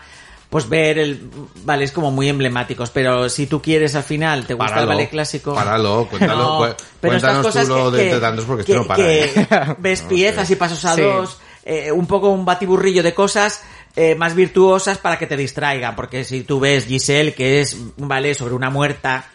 pues 0.51 0.69
ver 0.69 0.99
el 0.99 1.29
ballets 1.65 1.93
como 1.93 2.11
muy 2.11 2.29
emblemáticos, 2.29 2.91
pero 2.91 3.29
si 3.29 3.47
tú 3.47 3.61
quieres 3.61 3.95
al 3.95 4.03
final, 4.03 4.47
te 4.47 4.55
gusta 4.55 4.71
Páralo, 4.71 4.91
el 4.93 4.97
ballet 4.97 5.11
clásico. 5.11 5.55
páralo, 5.55 6.07
cuéntalo, 6.11 6.37
No, 6.43 6.59
cu- 6.59 6.75
pero 7.01 7.17
estas 7.17 7.33
cuéntanos 7.33 7.47
cosas 7.47 7.69
tú 7.69 7.75
lo 7.75 7.91
que- 7.91 7.97
de 7.97 8.03
que- 8.03 8.09
Entre 8.09 8.21
Tantos, 8.21 8.45
porque 8.47 8.65
que- 8.65 8.73
esto 8.73 8.83
no 8.83 8.89
para. 8.89 9.03
que 9.03 9.25
¿eh? 9.25 9.75
ves 9.79 10.03
No 10.05 10.09
piezas 10.09 10.51
y 10.51 10.57
pasos 10.57 10.85
a 10.87 10.95
Sí. 10.95 11.03
dos, 11.03 11.39
eh, 11.65 11.93
un 11.93 12.07
poco 12.07 12.29
un 12.31 12.45
batiburrillo 12.47 13.03
de 13.03 13.13
cosas 13.15 13.63
eh, 13.97 14.15
más 14.15 14.35
virtuosas 14.35 14.97
para 14.99 15.19
que 15.19 15.27
te 15.27 15.37
distraigan, 15.37 15.97
porque 15.97 16.23
si 16.25 16.43
tú 16.45 16.61
ves 16.61 16.87
Giselle, 16.87 17.35
que 17.35 17.61
es 17.61 17.75
un 17.97 18.07
ballet 18.09 18.35
sobre 18.35 18.55
una 18.55 18.71
muerta, 18.71 19.27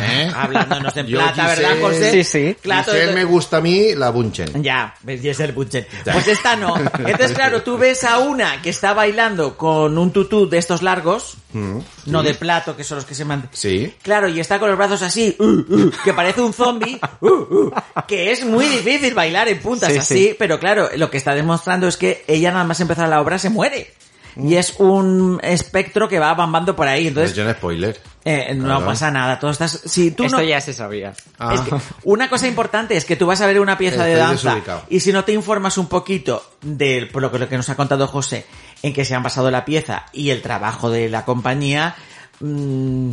¿Eh? 0.00 0.30
hablándonos 0.36 0.96
en 0.96 1.06
plata, 1.06 1.34
Giselle- 1.34 1.56
¿verdad, 1.56 1.80
José? 1.80 2.10
Sí, 2.12 2.24
sí. 2.24 2.56
Claro, 2.62 2.92
Giselle 2.92 3.12
me 3.12 3.24
gusta 3.24 3.58
a 3.58 3.60
mí 3.60 3.94
la 3.94 4.10
Bunchen. 4.10 4.62
ya, 4.62 4.94
ves 5.02 5.20
Giselle 5.20 5.52
Butchen. 5.52 5.86
Pues 6.04 6.28
esta 6.28 6.56
no. 6.56 6.76
Entonces, 6.76 7.32
claro, 7.32 7.62
tú 7.62 7.76
ves 7.78 8.04
a 8.04 8.18
una 8.18 8.60
que 8.62 8.70
está 8.70 8.92
bailando 8.94 9.56
con 9.56 9.96
un 9.98 10.12
tutú 10.12 10.48
de 10.48 10.58
estos 10.58 10.82
largos, 10.82 11.36
Mm, 11.54 11.78
no 12.06 12.20
sí. 12.22 12.26
de 12.26 12.34
plato, 12.34 12.76
que 12.76 12.82
son 12.82 12.96
los 12.96 13.04
que 13.04 13.14
se 13.14 13.24
mantienen. 13.24 13.56
Sí. 13.56 13.94
Claro, 14.02 14.26
y 14.28 14.40
está 14.40 14.58
con 14.58 14.68
los 14.68 14.76
brazos 14.76 15.02
así, 15.02 15.36
uh, 15.38 15.44
uh, 15.44 15.90
que 16.04 16.12
parece 16.12 16.40
un 16.40 16.52
zombie, 16.52 16.98
uh, 17.20 17.28
uh, 17.28 17.72
que 18.08 18.32
es 18.32 18.44
muy 18.44 18.66
difícil 18.66 19.14
bailar 19.14 19.46
en 19.48 19.60
puntas 19.60 19.92
Sí, 19.92 19.98
así, 19.98 20.14
sí. 20.30 20.36
pero 20.36 20.58
claro, 20.58 20.88
lo 20.96 21.10
que 21.10 21.16
está 21.16 21.32
demostrando 21.32 21.86
es 21.86 21.96
que 21.96 22.24
ella 22.26 22.50
nada 22.50 22.64
más 22.64 22.80
empezar 22.80 23.08
la 23.08 23.20
obra 23.20 23.38
se 23.38 23.50
muere. 23.50 23.92
Y 24.36 24.56
es 24.56 24.74
un 24.78 25.38
espectro 25.42 26.08
que 26.08 26.18
va 26.18 26.34
bambando 26.34 26.74
por 26.74 26.88
ahí, 26.88 27.06
entonces 27.08 27.36
Es 27.38 27.44
un 27.46 27.52
spoiler. 27.52 28.00
eh, 28.24 28.52
no 28.56 28.64
Claro. 28.64 28.86
pasa 28.86 29.10
nada. 29.10 29.38
Todo 29.38 29.50
estás, 29.52 29.80
si 29.84 30.10
tú 30.10 30.24
Esto 30.24 30.38
no, 30.38 30.42
ya 30.42 30.60
se 30.60 30.72
sabía. 30.72 31.12
Ah. 31.38 31.54
es 31.54 31.60
que 31.60 31.74
una 32.04 32.28
cosa 32.28 32.48
importante 32.48 32.96
es 32.96 33.04
que 33.04 33.14
tú 33.16 33.26
vas 33.26 33.40
a 33.40 33.46
ver 33.46 33.60
una 33.60 33.78
pieza 33.78 34.04
de 34.04 34.14
danza 34.16 34.50
desubicado. 34.50 34.82
y 34.88 35.00
si 35.00 35.12
no 35.12 35.24
te 35.24 35.32
informas 35.32 35.78
un 35.78 35.86
poquito 35.88 36.44
de 36.62 37.08
por 37.12 37.22
lo 37.22 37.30
que, 37.30 37.38
lo 37.38 37.48
que 37.48 37.56
nos 37.56 37.68
ha 37.68 37.76
contado 37.76 38.06
José, 38.08 38.44
en 38.82 38.92
que 38.92 39.04
se 39.04 39.14
han 39.14 39.22
basado 39.22 39.50
la 39.50 39.64
pieza 39.64 40.06
y 40.12 40.30
el 40.30 40.42
trabajo 40.42 40.90
de 40.90 41.08
la 41.08 41.24
compañía, 41.24 41.94
mm, 42.40 43.10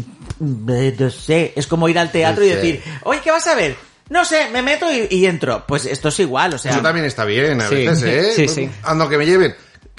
eh, 0.69 0.95
no 0.97 1.09
sé, 1.09 1.53
es 1.55 1.67
como 1.67 1.87
ir 1.89 1.99
al 1.99 2.11
teatro 2.11 2.43
y 2.43 2.49
decir, 2.49 2.81
oye, 3.03 3.19
¿qué 3.23 3.31
vas 3.31 3.45
a 3.47 3.55
ver? 3.55 3.75
No 4.09 4.25
sé, 4.25 4.49
me 4.51 4.61
meto 4.61 4.87
y, 4.91 5.07
y 5.09 5.25
entro. 5.25 5.63
Pues 5.67 5.85
esto 5.85 6.09
es 6.09 6.19
igual, 6.19 6.53
o 6.53 6.57
sea... 6.57 6.71
Eso 6.73 6.81
también 6.81 7.05
está 7.05 7.23
bien, 7.23 7.61
a 7.61 7.69
Sí. 7.69 7.75
veces, 7.75 8.03
¿eh? 8.03 8.33
Sí, 8.35 8.47
sí. 8.47 8.69
Ando 8.83 9.07
que 9.07 9.17
me 9.17 9.25
lleven. 9.25 9.55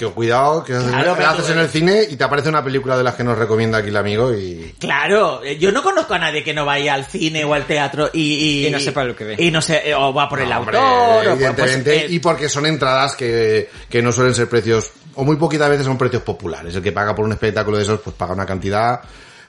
Que 0.08 0.14
cuidado, 0.14 0.64
que 0.64 0.72
Claro, 0.72 1.14
haces 1.14 1.46
tú- 1.46 1.52
en 1.52 1.58
el 1.58 1.68
cine 1.68 2.02
y 2.10 2.16
te 2.16 2.24
aparece 2.24 2.48
una 2.48 2.64
película 2.64 2.96
de 2.96 3.04
las 3.04 3.14
que 3.14 3.22
nos 3.24 3.38
recomienda 3.38 3.78
aquí 3.78 3.88
el 3.88 3.96
amigo 3.96 4.32
y... 4.34 4.74
Claro, 4.78 5.42
eh, 5.44 5.58
yo 5.58 5.70
no 5.72 5.82
conozco 5.82 6.14
a 6.14 6.18
nadie 6.18 6.42
que 6.42 6.52
no 6.54 6.64
vaya 6.64 6.94
al 6.94 7.04
cine 7.06 7.44
o 7.44 7.54
al 7.54 7.64
teatro 7.66 8.10
y... 8.12 8.20
Y, 8.62 8.66
Y 8.66 8.70
no 8.70 8.80
sepa 8.80 9.04
lo 9.04 9.14
que 9.14 9.24
ve. 9.24 9.36
Y 9.38 9.50
no 9.50 9.62
sé, 9.62 9.82
eh, 9.90 9.94
o 9.94 10.12
va 10.12 10.28
por 10.28 10.40
el 10.40 10.48
No, 10.48 10.58
hombre, 10.60 10.76
autor, 10.78 10.92
o 10.92 11.14
por... 11.14 11.22
pues, 11.24 11.34
evidentemente, 11.34 11.96
eh, 12.04 12.06
y 12.10 12.18
porque 12.18 12.48
son 12.48 12.66
entradas 12.66 13.14
que, 13.16 13.68
que 13.88 14.02
no 14.02 14.10
suelen 14.12 14.34
ser 14.34 14.48
precios, 14.48 14.90
o 15.14 15.24
muy 15.24 15.36
poquitas 15.36 15.68
veces 15.70 15.86
son 15.86 15.98
precios 15.98 16.22
populares. 16.22 16.74
El 16.74 16.82
que 16.82 16.92
paga 16.92 17.14
por 17.14 17.24
un 17.24 17.32
espectáculo 17.32 17.76
de 17.76 17.82
esos, 17.84 18.00
pues 18.00 18.16
paga 18.16 18.32
una 18.32 18.46
cantidad, 18.46 19.00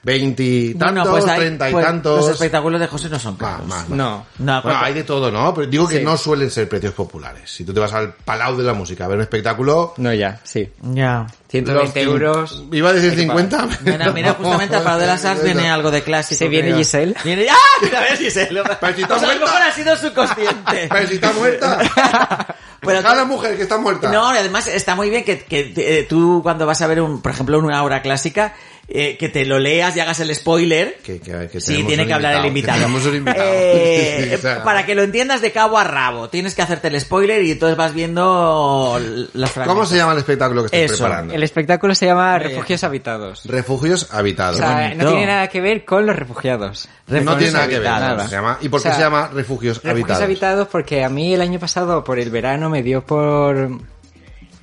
20 0.04 0.42
y 0.42 0.74
tantos, 0.74 1.08
bueno, 1.08 1.24
pues 1.26 1.36
30 1.36 1.68
y 1.68 1.72
pues 1.72 1.84
tantos. 1.86 2.20
Los 2.20 2.30
espectáculos 2.30 2.80
de 2.80 2.86
José 2.86 3.08
no 3.08 3.18
son 3.18 3.36
caros. 3.36 3.66
más, 3.66 3.80
más. 3.80 3.88
No. 3.88 4.26
No, 4.38 4.44
Bueno, 4.44 4.62
cuando- 4.62 4.84
hay 4.84 4.94
de 4.94 5.04
todo, 5.04 5.30
¿no? 5.30 5.54
Pero 5.54 5.66
digo 5.66 5.88
que 5.88 5.98
Sí. 5.98 6.04
no 6.04 6.16
suelen 6.16 6.50
ser 6.50 6.68
precios 6.68 6.92
populares. 6.94 7.50
Si 7.50 7.64
tú 7.64 7.72
te 7.72 7.80
vas 7.80 7.92
al 7.94 8.12
Palau 8.14 8.56
de 8.56 8.64
la 8.64 8.74
Música 8.74 9.04
a 9.04 9.08
ver 9.08 9.16
un 9.16 9.22
espectáculo... 9.22 9.94
No, 9.96 10.12
ya, 10.12 10.40
sí. 10.44 10.70
Ya. 10.82 11.26
120 11.48 11.72
los 11.72 11.94
cin- 11.94 12.10
euros. 12.12 12.64
Iba 12.72 12.90
a 12.90 12.92
decir 12.92 13.10
Hay 13.10 13.16
que 13.16 13.22
50. 13.22 13.68
Mira, 13.84 14.12
mira, 14.12 14.34
justamente 14.34 14.76
al 14.76 14.82
Palau 14.82 15.00
de 15.00 15.06
las 15.06 15.24
Arts 15.24 15.42
viene 15.42 15.70
algo 15.70 15.90
de 15.90 16.02
clásico. 16.02 16.38
Se 16.38 16.48
viene. 16.48 16.74
Giselle. 16.74 17.14
Viene, 17.24 17.46
¡ah! 17.50 17.54
Mira, 17.82 18.00
ves 18.00 18.18
Giselle. 18.18 18.62
Pero 18.80 18.94
si 18.96 19.02
está 19.02 19.14
Pues 19.14 19.22
a 19.22 19.26
lo 19.32 19.38
muerta. 19.38 19.44
mejor 19.46 19.62
ha 19.62 19.72
sido 19.72 19.96
subconsciente. 19.96 20.88
Pero 20.90 21.08
si 21.08 21.14
está 21.14 21.32
muerta. 21.32 21.78
Pero 22.80 22.98
Deja 22.98 23.12
a 23.12 23.14
la 23.14 23.24
mujer 23.24 23.56
que 23.56 23.62
está 23.62 23.78
muerta. 23.78 24.10
No, 24.12 24.28
además 24.28 24.66
está 24.68 24.94
muy 24.94 25.08
bien 25.08 25.24
que, 25.24 25.38
que 25.44 25.72
eh, 25.74 26.02
tú 26.06 26.40
cuando 26.42 26.66
vas 26.66 26.82
a 26.82 26.86
ver, 26.86 27.00
un, 27.00 27.22
por 27.22 27.32
ejemplo, 27.32 27.58
una 27.58 27.82
obra 27.82 28.02
clásica, 28.02 28.52
eh, 28.86 29.16
que 29.18 29.28
te 29.30 29.46
lo 29.46 29.58
leas 29.58 29.96
y 29.96 30.00
hagas 30.00 30.20
el 30.20 30.34
spoiler. 30.34 30.98
Que, 31.02 31.18
que- 31.20 31.48
que 31.50 31.60
Sí, 31.60 31.82
tiene 31.84 32.06
que 32.06 32.12
hablar 32.12 32.36
el 32.36 32.44
invitado. 32.46 32.86
que. 32.86 33.32
Eh, 33.36 34.26
Sí, 34.28 34.34
o 34.34 34.38
sea, 34.38 34.62
para 34.62 34.84
que 34.86 34.94
lo 34.94 35.02
entiendas 35.02 35.40
de 35.40 35.52
cabo 35.52 35.78
a 35.78 35.84
rabo, 35.84 36.28
tienes 36.28 36.54
que 36.54 36.62
hacerte 36.62 36.88
el 36.88 37.00
spoiler 37.00 37.42
y 37.44 37.52
entonces 37.52 37.76
vas 37.76 37.94
viendo 37.94 39.00
las 39.32 39.50
fragmentos. 39.50 39.66
¿Cómo 39.74 39.86
se 39.86 39.96
llama 39.96 40.12
el 40.12 40.18
espectáculo 40.18 40.62
que 40.62 40.66
estás 40.66 40.94
Eso, 40.96 41.04
preparando? 41.04 41.34
El 41.34 41.42
espectáculo 41.42 41.94
se 41.94 42.06
llama 42.06 42.38
bien. 42.38 42.50
Refugios 42.50 42.84
Habitados. 42.84 43.44
Refugios 43.46 44.08
O 44.12 44.16
habitados. 44.16 44.56
sea, 44.58 44.94
no 44.94 45.08
tiene 45.08 45.26
nada 45.26 45.48
que 45.48 45.60
ver 45.60 45.84
con 45.84 46.04
los 46.06 46.14
refugiados. 46.16 46.88
no 47.08 47.36
tiene 47.36 47.52
nada 47.52 47.68
que 47.68 47.78
ver. 47.78 47.88
habitados. 47.88 48.28
Se 48.30 48.36
llama- 48.36 48.58
¿Y 48.60 48.68
por 48.68 48.82
qué 48.82 48.88
O 48.88 48.90
sea, 48.90 48.94
se 48.96 49.00
llama 49.04 49.30
Refugios, 49.32 49.76
Refugios 49.78 49.90
habitados? 49.94 50.22
habitados 50.22 50.68
porque 50.70 51.04
a 51.04 51.08
mí 51.08 51.34
el 51.34 51.40
año 51.40 51.58
pasado 51.58 52.04
por 52.04 52.18
el 52.18 52.30
verano 52.30 52.68
me 52.70 52.82
dio 52.82 53.02
por 53.04 53.70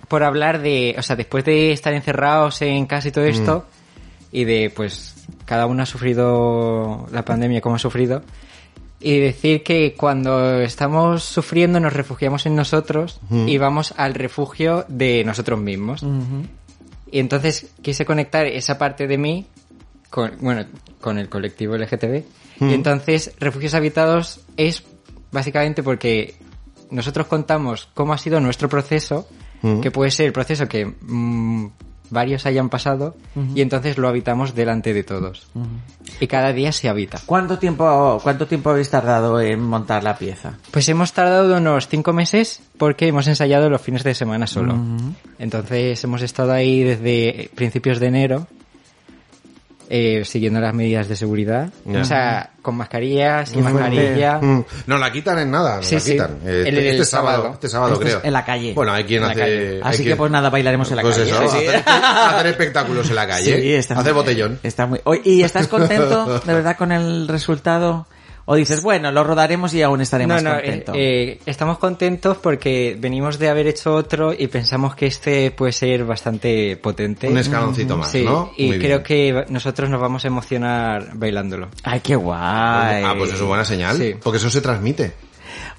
por 0.08 0.24
hablar 0.24 0.62
de, 0.62 0.94
o 0.98 1.02
sea, 1.02 1.16
después 1.16 1.46
de 1.46 1.72
estar 1.72 1.94
encerrados 1.94 2.62
en 2.62 2.86
casa 2.86 3.08
y 3.08 3.12
todo 3.12 3.24
esto 3.24 3.66
y 4.32 4.46
de 4.46 4.72
pues 4.76 5.16
cada 5.46 5.66
uno 5.66 5.84
ha 5.84 5.86
sufrido 5.86 7.08
la 7.12 7.26
pandemia 7.26 7.62
como 7.62 7.76
ha 7.76 7.80
sufrido 7.80 8.24
y 9.02 9.20
decir 9.20 9.64
que 9.64 9.96
cuando 9.96 10.62
estamos 10.62 11.24
sufriendo 11.24 11.80
nos 11.80 11.94
refugiamos 11.94 12.46
en 12.46 12.56
nosotros 12.56 13.20
y 13.32 13.58
vamos 13.58 13.94
al 13.98 14.14
refugio 14.14 14.86
de 14.88 15.24
nosotros 15.24 15.60
mismos. 15.60 16.06
Y 17.12 17.20
entonces 17.20 17.72
quise 17.82 18.06
conectar 18.06 18.46
esa 18.46 18.78
parte 18.78 19.08
de 19.08 19.18
mí 19.18 19.48
con, 20.10 20.38
bueno, 20.40 20.66
con 21.02 21.18
el 21.18 21.30
colectivo 21.30 21.76
LGTB. 21.76 22.24
Y 22.62 22.74
entonces 22.74 23.34
Refugios 23.40 23.74
Habitados 23.74 24.42
es 24.56 24.84
básicamente 25.32 25.82
porque 25.82 26.36
nosotros 26.92 27.26
contamos 27.26 27.90
cómo 27.96 28.14
ha 28.14 28.20
sido 28.20 28.40
nuestro 28.40 28.70
proceso, 28.70 29.28
que 29.82 29.90
puede 29.90 30.12
ser 30.12 30.28
el 30.28 30.34
proceso 30.34 30.68
que 30.68 30.86
mm, 30.86 31.68
varios 32.12 32.46
hayan 32.46 32.70
pasado 32.70 33.16
y 33.56 33.62
entonces 33.62 33.98
lo 33.98 34.08
habitamos 34.08 34.54
delante 34.54 34.94
de 34.94 35.04
todos. 35.04 35.48
Y 36.20 36.28
cada 36.28 36.54
día 36.54 36.72
se 36.72 36.90
habita. 36.90 37.20
¿Cuánto 37.26 37.58
tiempo, 37.58 38.20
¿Cuánto 38.22 38.46
tiempo 38.46 38.70
habéis 38.70 38.90
tardado 38.90 39.40
en 39.42 39.62
montar 39.62 40.04
la 40.04 40.18
pieza? 40.18 40.58
Pues 40.70 40.88
hemos 40.90 41.14
tardado 41.14 41.58
unos 41.58 41.88
cinco 41.88 42.14
meses 42.14 42.62
porque 42.78 43.08
hemos 43.08 43.28
ensayado 43.28 43.70
los 43.70 43.82
fines 43.82 44.04
de 44.04 44.14
semana 44.14 44.46
solo. 44.46 44.76
Entonces 45.40 46.04
hemos 46.04 46.22
estado 46.22 46.52
ahí 46.52 46.84
desde 46.84 47.50
principios 47.56 48.00
de 48.00 48.08
enero 48.08 48.48
eh, 49.94 50.24
siguiendo 50.24 50.62
las 50.62 50.74
medidas 50.74 51.10
de 51.10 51.18
seguridad. 51.18 51.70
Ya. 51.86 52.00
O 52.00 52.06
sea, 52.06 52.52
con 52.62 52.76
mascarilla, 52.76 53.46
sin 53.46 53.62
mascarilla. 53.64 54.38
Mm. 54.40 54.64
No 54.88 54.98
la 54.98 55.12
quitan 55.12 55.40
en 55.40 55.52
nada, 55.52 55.78
no 55.78 55.84
Sí, 55.84 55.96
la 55.96 56.02
sí. 56.02 56.12
quitan. 56.14 56.38
Eh, 56.46 56.64
El- 56.66 56.68
Este, 56.68 56.80
el 56.80 56.88
este 56.96 57.06
sábado, 57.06 57.36
sábado. 57.38 57.54
este 57.56 57.68
sábado 57.70 57.94
Este 57.94 58.06
es 58.06 58.12
creo. 58.16 58.26
en 58.26 58.34
la 58.34 58.46
calle. 58.46 58.74
Bueno, 58.74 58.94
hay 58.94 59.04
quien 59.04 59.24
En 59.24 59.30
hace... 59.32 59.80
Así 59.84 59.98
quien- 60.04 60.10
que 60.14 60.16
pues 60.16 60.32
nada, 60.32 60.50
bailaremos 60.50 60.90
en 60.92 60.96
la 60.96 61.02
Pues 61.02 61.18
calle. 61.18 61.30
eso, 61.30 61.50
Sí. 61.50 61.58
hacer, 61.68 61.84
hacer 61.86 62.48
espectáculos 62.48 63.10
en 63.10 63.16
la 63.16 63.28
calle. 63.28 63.62
Sí, 63.62 63.74
está 63.74 63.96
hacer 63.96 64.14
muy- 64.14 64.22
botellón. 64.22 64.60
Está 64.64 64.86
muy... 64.86 65.02
¿Y 65.26 65.44
estás 65.44 65.68
contento 65.68 66.40
de 66.46 66.54
verdad 66.54 66.78
con 66.78 66.92
el 66.94 67.28
resultado? 67.28 68.08
¿O 68.52 68.56
dices, 68.56 68.84
bueno, 68.84 69.14
lo 69.14 69.24
rodaremos 69.24 69.74
y 69.74 69.82
aún 69.82 70.02
estaremos 70.02 70.44
No, 70.44 70.50
no, 70.50 70.58
eh, 70.58 70.62
contentos? 70.64 70.96
eh, 70.98 71.40
estamos 71.46 71.78
contentos 71.78 72.38
porque 72.38 72.98
venimos 73.00 73.40
de 73.40 73.48
haber 73.48 73.68
hecho 73.68 73.96
otro 73.96 74.34
y 74.38 74.48
pensamos 74.48 74.94
que 74.94 75.06
este 75.08 75.52
puede 75.52 75.72
ser 75.72 76.04
bastante 76.04 76.76
potente. 76.76 77.30
Un 77.30 77.38
escaloncito 77.38 77.96
más, 77.96 78.12
Sí, 78.12 78.26
¿no? 78.26 78.52
Y 78.58 78.68
Muy 78.68 78.80
creo 78.80 79.00
bien. 79.00 79.04
que 79.04 79.46
nosotros 79.48 79.90
nos 79.90 80.02
vamos 80.02 80.26
a 80.26 80.28
emocionar 80.28 81.12
bailándolo. 81.14 81.70
Ay, 81.84 82.02
qué 82.02 82.18
guay. 82.18 83.04
Ah, 83.06 83.16
pues 83.18 83.30
eso 83.32 83.44
es 83.44 83.48
buena 83.48 83.64
señal. 83.64 83.96
Sí. 83.96 84.16
Porque 84.22 84.36
eso 84.38 84.50
se 84.50 84.60
transmite. 84.60 85.14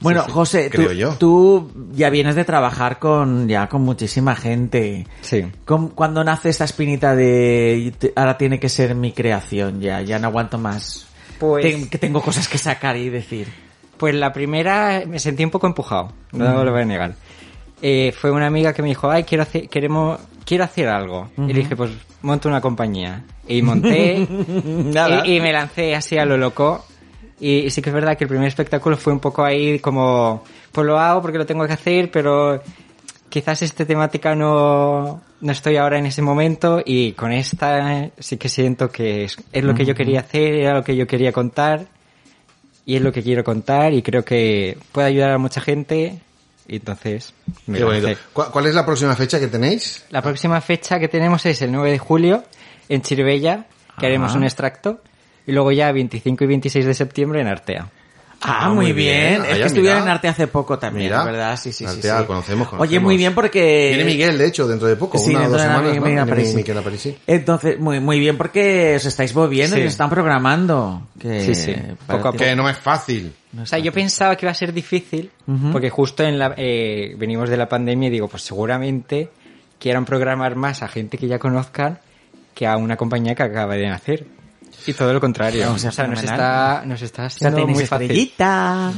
Bueno, 0.01 0.20
Sí, 0.23 0.27
sí, 0.29 0.33
José, 0.33 0.70
tú, 0.70 0.93
yo. 0.93 1.11
tú 1.18 1.70
ya 1.93 2.09
vienes 2.09 2.35
de 2.37 2.45
trabajar 2.45 2.99
con 2.99 3.49
ya 3.49 3.68
con 3.68 3.83
muchísima 3.83 4.35
gente. 4.35 5.07
Sí. 5.20 5.45
¿Cómo- 5.66 5.91
¿Cuándo 5.91 6.25
nace 6.25 6.49
esta 6.49 6.64
espinita 6.64 7.14
de 7.14 7.93
ahora 8.16 8.39
tiene 8.39 8.59
que 8.59 8.68
ser 8.70 8.95
mi 8.95 9.12
creación 9.12 9.81
ya, 9.81 10.01
ya 10.01 10.18
no 10.18 10.29
aguanto 10.29 10.57
más? 10.59 11.07
Pues- 11.43 11.64
Ten- 11.64 11.88
que 11.88 11.99
tengo 11.99 12.20
cosas 12.22 12.47
que 12.49 12.57
sacar 12.59 12.97
y 12.97 13.09
decir. 13.11 13.49
Pues 13.97 14.14
la 14.14 14.32
primera 14.32 15.03
me 15.07 15.18
sentí 15.18 15.45
un 15.45 15.51
poco 15.51 15.66
empujado, 15.66 16.12
no 16.32 16.55
Ujú. 16.55 16.64
lo 16.64 16.72
voy 16.72 16.82
a 16.82 16.84
negar. 16.84 17.14
Eh, 17.82 18.12
fue 18.16 18.30
una 18.30 18.47
amiga 18.47 18.72
que 18.72 18.80
me 18.82 18.88
dijo, 18.88 19.11
ay, 19.11 19.24
quiero 19.24 19.43
hacer, 19.43 19.68
queremos, 19.68 20.20
quiero 20.45 20.62
hacer 20.64 20.88
algo. 20.88 21.28
Ujú. 21.36 21.49
Y 21.49 21.53
le 21.53 21.61
dije, 21.61 21.74
pues 21.76 21.90
monto 22.22 22.49
una 22.49 22.61
compañía. 22.61 23.24
Y 23.49 23.61
monté 23.62 24.26
Nada. 24.64 25.26
y, 25.26 25.36
y 25.36 25.40
me 25.40 25.53
lancé 25.53 25.95
así 25.97 26.16
a 26.16 26.24
lo 26.24 26.36
loco. 26.36 26.84
Y, 27.40 27.70
sí 27.70 27.82
que 27.82 27.90
es 27.90 27.95
verdad 27.95 28.16
que 28.16 28.22
el 28.24 28.28
primer 28.28 28.47
espectáculo 28.47 28.97
fue 28.97 29.12
un 29.12 29.18
poco 29.18 29.43
ahí 29.45 29.80
como, 29.80 30.45
pues 30.70 30.86
lo 30.86 30.97
hago 30.99 31.20
porque 31.20 31.38
lo 31.38 31.47
tengo 31.47 31.66
que 31.66 31.72
hacer, 31.72 32.09
pero 32.11 32.62
quizás 33.28 33.62
esta 33.62 33.84
temática 33.84 34.36
no, 34.36 35.20
no 35.43 35.53
estoy 35.53 35.76
ahora 35.76 35.99
en 35.99 36.07
ese 36.07 36.22
momento 36.22 36.80
y 36.84 37.12
con 37.12 37.32
esta 37.32 38.11
sí 38.18 38.38
que 38.38 38.49
siento 38.49 38.90
que 38.90 39.24
es, 39.24 39.36
es 39.53 39.64
lo 39.64 39.74
que 39.74 39.84
yo 39.84 39.95
quería 39.95 40.20
hacer, 40.20 40.55
era 40.55 40.74
lo 40.74 40.84
que 40.84 40.97
yo 40.97 41.07
quería 41.07 41.32
contar 41.32 41.86
y 42.86 42.97
es 42.97 43.03
lo 43.03 43.12
que 43.12 43.22
quiero 43.22 43.43
contar 43.45 43.93
y 43.93 44.03
creo 44.03 44.24
que 44.24 44.78
puede 44.93 45.09
ayudar 45.09 45.32
a 45.32 45.38
mucha 45.38 45.61
gente 45.61 46.20
y 46.68 46.76
entonces 46.76 47.34
me 47.66 47.78
Qué 47.78 47.84
bonito. 47.84 48.09
¿Cuál, 48.32 48.66
es 48.66 48.74
la 48.74 48.86
próxima 48.86 49.16
fecha 49.16 49.40
que 49.40 49.49
tenéis? 49.49 50.05
La 50.11 50.22
próxima 50.22 50.61
fecha 50.61 51.01
que 51.01 51.09
tenemos 51.09 51.45
es 51.45 51.61
el 51.61 51.72
9 51.72 51.90
de 51.90 51.99
julio 51.99 52.45
en 52.88 53.03
Chiribella, 53.03 53.66
que 53.99 54.07
haremos 54.07 54.34
un 54.34 54.45
extracto, 54.45 55.01
y 55.47 55.53
luego 55.53 55.72
ya 55.72 55.90
25 55.90 56.45
y 56.45 56.47
26 56.47 56.86
de 56.86 56.95
septiembre 56.95 57.40
en 57.40 57.49
Artea. 57.49 57.90
Ah, 58.45 58.64
Ah, 58.64 58.68
muy 58.70 58.76
muy 58.86 58.93
bien. 58.93 59.18
bien. 59.20 59.32
Es 59.34 59.38
Vaya, 59.40 59.55
que 59.57 59.62
estuvieron 59.66 59.99
mira. 60.01 60.11
en 60.11 60.14
arte 60.16 60.28
hace 60.28 60.47
poco 60.49 60.78
también, 60.78 61.07
Mira. 61.07 61.24
¿verdad? 61.24 61.57
Sí, 61.57 61.72
sí, 61.72 61.84
sí. 61.84 61.90
Artea, 61.90 62.20
sí. 62.20 62.24
conocemos, 62.26 62.68
Oye, 62.78 62.99
muy 63.01 63.16
bien 63.16 63.34
porque... 63.34 63.93
Viene 63.95 64.05
Miguel, 64.05 64.36
de 64.38 64.47
hecho, 64.47 64.66
dentro 64.66 64.88
de 64.88 64.97
poco. 64.97 65.16
Sí, 65.18 65.30
una 65.30 65.38
o 65.38 65.43
dentro 65.43 65.59
dos 65.59 65.82
de 65.86 65.93
semanas, 65.95 66.22
Aparici. 66.26 66.57
Miguel 66.57 66.78
Aparici. 66.78 67.18
Entonces, 67.26 67.78
muy, 67.78 68.01
muy 68.01 68.18
bien 68.18 68.36
porque 68.36 68.95
os 68.97 69.05
estáis 69.05 69.34
moviendo 69.34 69.76
Sí. 69.76 69.82
y 69.82 69.86
os 69.86 69.93
están 69.93 70.11
programando. 70.11 71.07
Que 71.20 71.43
Sí, 71.43 71.55
sí. 71.55 71.74
Poco 72.07 72.28
a 72.28 72.32
ti- 72.32 72.38
poco. 72.38 72.45
Que 72.45 72.57
no 72.57 72.68
es 72.68 72.76
fácil. 72.78 73.32
O 73.61 73.66
sea, 73.66 73.78
yo 73.78 73.93
pensaba 73.93 74.34
que 74.36 74.47
iba 74.47 74.51
a 74.53 74.55
ser 74.55 74.72
difícil, 74.72 75.30
porque 75.70 75.90
justo 75.90 76.22
en 76.24 76.38
la, 76.38 76.55
eh, 76.57 77.14
venimos 77.18 77.49
de 77.51 77.57
la 77.57 77.68
pandemia 77.68 78.09
y 78.09 78.11
digo, 78.11 78.26
pues 78.28 78.43
seguramente 78.43 79.28
quieran 79.78 80.05
programar 80.05 80.57
más 80.57 80.82
a 80.82 80.88
gente 80.88 81.18
que 81.18 81.26
ya 81.28 81.38
conozcan 81.38 81.99
que 82.55 82.66
a 82.66 82.76
una 82.76 82.97
compañía 82.97 83.34
que 83.34 83.43
acaba 83.43 83.74
de 83.76 83.86
nacer. 83.88 84.26
Y 84.87 84.93
todo 84.93 85.12
lo 85.12 85.20
contrario. 85.20 85.70
O 85.70 85.75
O 85.75 85.79
sea, 85.79 85.93
sea, 85.93 86.07
nos 86.07 86.23
está, 86.23 86.83
nos 86.87 87.03
está 87.03 87.27
O 87.27 87.31
sea, 87.31 87.39
siendo 87.39 87.57
tenéis 87.59 87.79
muy 87.79 87.87
fácil. 87.87 88.11
estrellita. 88.11 88.93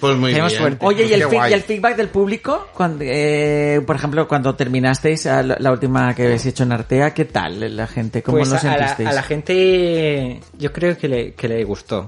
Pues 0.00 0.16
muy 0.16 0.30
Tenemos 0.30 0.52
bien. 0.52 0.62
suerte. 0.62 0.86
Oye, 0.86 1.06
¿y 1.06 1.12
el, 1.12 1.20
y 1.50 1.52
el 1.52 1.62
feedback 1.62 1.96
del 1.96 2.08
público? 2.08 2.68
Cuando, 2.72 3.04
eh, 3.04 3.80
por 3.84 3.96
ejemplo, 3.96 4.28
cuando 4.28 4.54
terminasteis 4.54 5.26
a 5.26 5.42
la, 5.42 5.56
la 5.58 5.72
última 5.72 6.14
que 6.14 6.24
habéis 6.26 6.46
hecho 6.46 6.62
en 6.62 6.70
Artea, 6.72 7.12
¿qué 7.12 7.24
tal 7.24 7.76
la 7.76 7.86
gente? 7.88 8.22
¿Cómo 8.22 8.38
Pues 8.38 8.48
lo 8.48 8.54
a, 8.56 8.62
la, 8.62 8.76
sentisteis? 8.78 9.08
a 9.08 9.12
la 9.12 9.22
gente 9.24 10.40
yo 10.56 10.72
creo 10.72 10.96
que 10.96 11.08
le, 11.08 11.34
que 11.34 11.48
le 11.48 11.64
gustó. 11.64 12.06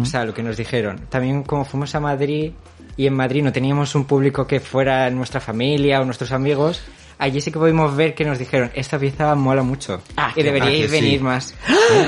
O 0.00 0.04
sea, 0.04 0.24
lo 0.24 0.32
que 0.32 0.44
nos 0.44 0.56
dijeron. 0.56 1.06
También 1.08 1.42
como 1.42 1.64
fuimos 1.64 1.92
a 1.96 2.00
Madrid 2.00 2.52
y 2.96 3.06
en 3.06 3.14
Madrid 3.14 3.42
no 3.42 3.50
teníamos 3.52 3.94
un 3.96 4.04
público 4.04 4.46
que 4.46 4.60
fuera 4.60 5.10
nuestra 5.10 5.40
familia 5.40 6.00
o 6.00 6.04
nuestros 6.04 6.30
amigos, 6.30 6.80
allí 7.18 7.40
sí 7.40 7.50
que 7.50 7.58
pudimos 7.58 7.94
ver 7.96 8.14
que 8.14 8.24
nos 8.24 8.38
dijeron, 8.38 8.70
esta 8.74 8.98
pieza 8.98 9.34
mola 9.34 9.62
mucho 9.62 10.00
Ah, 10.16 10.32
y 10.36 10.42
deberíais 10.42 10.78
ah, 10.78 10.82
que 10.82 10.88
sí. 10.88 11.00
venir 11.04 11.20
más. 11.20 11.54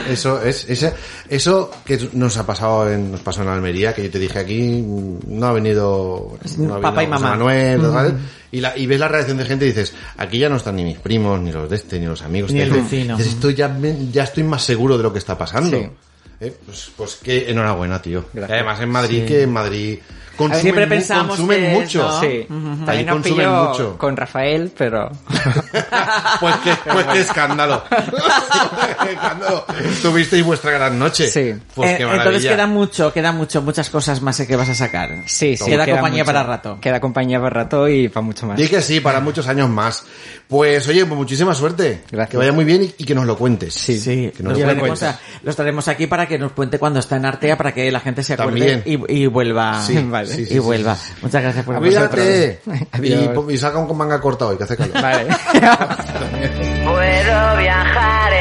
Eso 0.09 0.43
es, 0.43 0.69
ese- 0.69 0.93
eso 1.29 1.71
que 1.85 2.09
nos 2.13 2.37
ha 2.37 2.47
pasado 2.47 2.91
en, 2.91 3.13
nos 3.13 3.21
pasó 3.21 3.43
en 3.43 3.49
Almería, 3.49 3.95
que 3.95 4.03
yo 4.05 4.11
te 4.11 4.19
dije 4.19 4.39
aquí, 4.39 4.85
no 5.27 5.47
ha 5.47 5.53
venido, 5.53 6.39
no 6.59 6.75
ha 6.75 6.81
Papá 6.81 7.03
y 7.03 7.07
venido 7.07 7.13
José 7.19 7.23
mamá. 7.25 7.37
Manuel, 7.37 7.79
Mm. 7.81 7.95
¿vale? 7.95 8.15
y, 8.53 8.61
la, 8.61 8.77
y 8.79 8.87
ves 8.87 9.01
la 9.01 9.09
reacción 9.09 9.37
de 9.37 9.45
gente 9.47 9.65
y 9.65 9.69
dices, 9.69 9.95
aquí 10.17 10.39
ya 10.39 10.49
no 10.49 10.57
están 10.57 10.77
ni 10.77 10.85
mis 10.85 10.99
primos, 10.99 11.41
ni 11.41 11.51
los 11.53 11.69
de 11.69 11.77
este, 11.77 11.99
ni 11.99 12.07
los 12.07 12.23
amigos. 12.23 12.53
Ni 12.53 12.61
el 12.61 12.71
vecino. 12.71 13.17
Dices, 13.17 13.33
estoy 13.35 13.55
ya, 13.55 13.77
ya 14.13 14.25
estoy 14.25 14.45
más 14.45 14.63
seguro 14.63 14.97
de 14.97 15.03
lo 15.03 15.13
que 15.13 15.19
está 15.19 15.37
pasando. 15.37 15.77
Sí. 15.79 15.89
Eh, 16.41 16.53
Pues, 16.67 16.91
pues 16.97 17.15
que 17.17 17.51
enhorabuena, 17.51 18.01
tío. 18.03 18.25
Gracias. 18.33 18.59
Además 18.59 18.81
en 18.81 18.89
Madrid, 18.91 19.21
Sí. 19.23 19.27
que 19.27 19.43
en 19.43 19.53
Madrid 19.53 19.99
consumen, 20.37 20.61
Siempre 20.63 20.87
pensamos 20.87 21.29
consumen 21.37 21.61
que 21.61 21.69
mucho. 21.81 22.03
no. 22.03 22.21
Sí. 22.21 22.47
Ahí 22.87 23.05
nos 23.05 23.15
consumen 23.15 23.23
pilló 23.47 23.65
mucho. 23.69 23.99
con 23.99 24.17
Rafael, 24.17 24.73
pero... 24.77 25.11
Pues 26.41 26.55
qué, 26.65 26.73
pues 26.91 27.07
qué 27.07 27.21
escándalo. 27.21 27.83
Qué 29.05 29.13
escándalo. 29.13 29.65
Tuvisteis 30.03 30.45
vuestra 30.45 30.71
gran 30.73 30.99
noche. 30.99 31.29
Sí. 31.29 31.55
Pues 31.75 31.91
Eh, 31.91 31.97
qué 31.99 32.03
entonces 32.05 32.45
queda 32.47 32.67
mucho, 32.67 33.13
queda 33.13 33.33
mucho, 33.33 33.63
muchas 33.63 33.91
cosas 33.91 34.21
más 34.23 34.41
que 34.41 34.57
vas 34.57 34.69
a 34.69 34.75
sacar. 34.75 35.11
Sí, 35.27 35.57
sí. 35.57 35.65
Queda, 35.65 35.87
compañía 35.87 36.23
mucho. 36.25 36.33
para 36.33 36.43
rato. 36.43 36.79
Queda 36.81 37.01
compañía 37.01 37.39
para 37.39 37.51
rato 37.51 37.89
y 37.89 38.09
para 38.09 38.23
mucho 38.25 38.47
más. 38.47 38.57
Di 38.57 38.69
que 38.69 38.81
sí, 38.83 39.01
para 39.01 39.21
muchos 39.21 39.47
años 39.49 39.69
más. 39.69 40.05
Pues 40.49 40.87
oye, 40.89 41.05
pues 41.07 41.17
muchísima 41.19 41.55
suerte. 41.55 42.03
Gracias. 42.11 42.31
Que 42.31 42.37
vaya 42.37 42.53
muy 42.53 42.65
bien 42.65 42.83
y, 42.85 42.95
y 42.99 43.05
que 43.05 43.15
nos 43.15 43.27
lo 43.27 43.37
cuentes. 43.37 43.75
Sí. 43.75 43.99
Sí, 43.99 44.33
Que 44.37 44.43
los 44.43 44.53
nos 44.53 44.59
lo 44.59 44.65
traeremos, 44.65 44.99
cuentes. 45.01 45.09
a- 45.09 45.21
los 45.43 45.57
traeremos 45.57 45.89
aquí 45.89 46.07
para 46.07 46.27
que 46.27 46.39
nos 46.39 46.53
cuente 46.53 46.79
cuando 46.79 47.01
está 47.01 47.17
en 47.17 47.27
Artea, 47.27 47.57
para 47.57 47.73
que 47.73 47.91
la 47.91 48.01
gente 48.01 48.23
se 48.23 48.35
acuerde 48.35 48.83
y, 48.85 49.23
y 49.23 49.27
vuelva. 49.27 49.83
Sí, 49.83 49.99
Vale. 50.09 50.24
Sí, 50.27 50.37
sí, 50.37 50.43
y 50.43 50.47
sí, 50.47 50.59
vuelva. 50.59 50.95
sí, 50.97 51.09
sí. 51.09 51.15
Muchas 51.23 51.43
gracias 51.43 51.65
por. 51.65 51.77
Adiós. 51.77 52.11
Y, 53.03 53.53
y 53.53 53.59
saca 53.59 53.79
un 53.79 53.97
manga 53.97 54.21
corta 54.21 54.47
hoy, 54.47 54.57
que 54.57 54.65
hace 54.65 54.77
calor. 54.77 55.01
Vale. 55.01 55.27
Puedo 56.85 57.57
viajar 57.57 58.33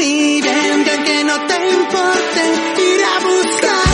muy 0.00 0.40
bien 0.40 0.84
que 1.04 1.24
no 1.24 1.46
te 1.46 1.56
importe 1.74 2.42
ir 2.78 3.00
a 3.04 3.18
buscarte 3.22 3.89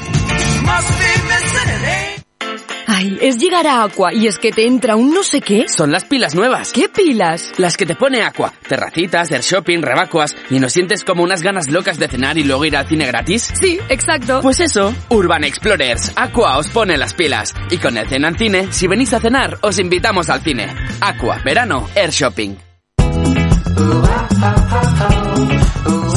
Ay, 2.91 3.17
es 3.21 3.37
llegar 3.37 3.65
a 3.67 3.83
Aqua 3.83 4.13
y 4.13 4.27
es 4.27 4.39
que 4.39 4.51
te 4.51 4.65
entra 4.65 4.95
un 4.95 5.13
no 5.13 5.23
sé 5.23 5.41
qué. 5.41 5.67
Son 5.69 5.91
las 5.91 6.05
pilas 6.05 6.35
nuevas. 6.35 6.73
¿Qué 6.73 6.89
pilas? 6.89 7.51
Las 7.57 7.77
que 7.77 7.85
te 7.85 7.95
pone 7.95 8.23
Aqua. 8.23 8.51
Terracitas, 8.67 9.29
del 9.29 9.41
shopping, 9.41 9.81
rebacuas. 9.81 10.35
¿Y 10.49 10.59
no 10.59 10.69
sientes 10.69 11.03
como 11.03 11.23
unas 11.23 11.41
ganas 11.41 11.69
locas 11.69 11.97
de 11.97 12.07
cenar 12.07 12.37
y 12.37 12.43
luego 12.43 12.65
ir 12.65 12.75
al 12.75 12.87
cine 12.87 13.05
gratis? 13.05 13.53
Sí, 13.61 13.79
exacto. 13.89 14.41
Pues 14.41 14.59
eso, 14.59 14.93
Urban 15.09 15.43
Explorers. 15.43 16.11
Aqua 16.15 16.57
os 16.57 16.67
pone 16.67 16.97
las 16.97 17.13
pilas. 17.13 17.53
Y 17.69 17.77
con 17.77 17.95
el 17.95 18.09
Cenan 18.09 18.37
Cine, 18.37 18.67
si 18.71 18.87
venís 18.87 19.13
a 19.13 19.19
cenar, 19.19 19.59
os 19.61 19.79
invitamos 19.79 20.29
al 20.29 20.41
cine. 20.41 20.67
Aqua, 20.99 21.39
verano, 21.45 21.87
Air 21.95 22.09
Shopping. 22.09 22.57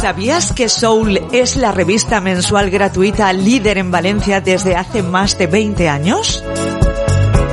¿Sabías 0.02 0.52
que 0.52 0.68
Soul 0.68 1.28
es 1.30 1.54
la 1.54 1.70
revista 1.70 2.20
mensual 2.20 2.70
gratuita 2.70 3.32
líder 3.32 3.78
en 3.78 3.92
Valencia 3.92 4.40
desde 4.40 4.74
hace 4.74 5.00
más 5.00 5.38
de 5.38 5.46
20 5.46 5.88
años? 5.88 6.42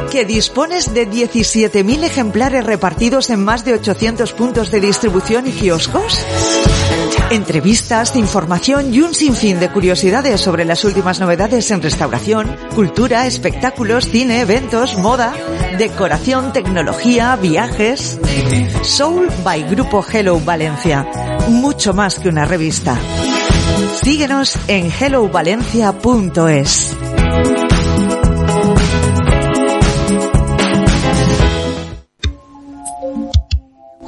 ¿Que 0.10 0.26
dispones 0.26 0.91
de 0.91 1.08
17.000 1.08 2.04
ejemplares 2.06 2.66
repartidos 2.66 3.30
en 3.30 3.43
más 3.45 3.66
de 3.66 3.76
800 3.76 4.34
puntos 4.34 4.72
de 4.72 4.80
distribución 4.80 5.45
y 5.45 5.52
kioscos? 5.52 6.26
Entrevistas, 7.30 8.16
información 8.16 8.91
y 8.95 9.02
un 9.02 9.14
sinfín 9.14 9.60
de 9.60 9.70
curiosidades 9.70 10.41
sobre 10.41 10.66
las 10.66 10.84
últimas 10.84 11.20
novedades 11.20 11.70
en 11.70 11.84
restauración, 11.84 12.58
cultura, 12.74 13.28
espectáculos, 13.28 14.10
cine, 14.10 14.41
eventos, 14.41 14.97
moda, 14.97 15.36
decoración, 15.78 16.52
tecnología, 16.52 17.36
viajes. 17.36 18.20
Soul 18.82 19.28
by 19.43 19.62
Grupo 19.70 20.04
Hello 20.12 20.39
Valencia. 20.39 21.08
Mucho 21.50 21.93
más 21.93 22.20
que 22.20 22.30
una 22.30 22.45
revista. 22.45 22.97
Síguenos 24.04 24.56
en 24.68 24.91
hellovalencia.es. 24.91 26.95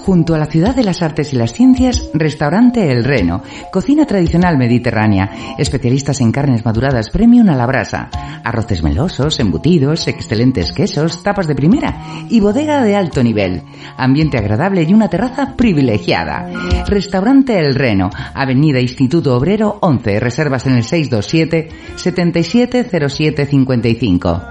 Junto 0.06 0.34
a 0.34 0.40
la 0.40 0.48
ciudad 0.48 0.76
de 0.76 0.84
las 0.84 1.04
artes 1.04 1.32
y 1.32 1.36
las 1.36 1.54
ciencias, 1.54 2.10
restaurante 2.14 2.92
El 2.92 3.04
Reno, 3.04 3.44
cocina 3.72 4.06
tradicional 4.06 4.58
mediterránea, 4.58 5.30
especialistas 5.60 6.22
en 6.22 6.32
carnes 6.32 6.66
maduradas 6.66 7.12
premium 7.12 7.50
a 7.50 7.56
la 7.56 7.68
brasa, 7.68 8.10
arroces 8.44 8.82
melosos, 8.82 9.40
embutidos, 9.40 10.08
excelentes 10.08 10.74
quesos, 10.74 11.22
tapas 11.22 11.46
de 11.48 11.54
primera 11.54 12.02
y 12.30 12.40
bodega 12.40 12.84
de 12.84 12.96
alto 12.96 13.22
nivel, 13.22 13.62
ambiente 13.96 14.40
agradable 14.40 14.82
y 14.84 14.94
una 14.94 15.08
terraza 15.08 15.54
privilegiada. 15.56 16.50
Restaurante 16.88 17.60
El 17.60 17.76
Reno, 17.76 18.10
Avenida 18.34 18.80
Instituto 18.80 19.38
Obrero 19.38 19.78
11, 19.82 20.20
reservas 20.20 20.66
en 20.66 20.78
el 20.78 20.84
627 20.84 21.70
770755. 21.96 24.42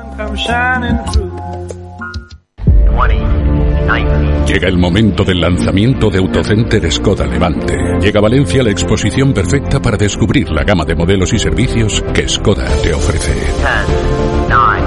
Llega 4.46 4.68
el 4.68 4.78
momento 4.78 5.24
del 5.24 5.40
lanzamiento 5.40 6.10
de 6.10 6.18
Autocenter 6.18 6.90
Skoda 6.90 7.26
Levante. 7.26 7.76
Llega 8.00 8.18
a 8.18 8.22
Valencia 8.22 8.62
la 8.62 8.70
exposición 8.70 9.32
perfecta 9.32 9.80
para 9.80 9.96
descubrir 9.96 10.50
la 10.50 10.64
gama 10.64 10.84
de 10.84 10.94
modelos 10.94 11.32
y 11.32 11.38
servicios 11.38 12.02
que 12.12 12.28
Skoda 12.28 12.66
te 12.82 12.92
ofrece. 12.92 13.32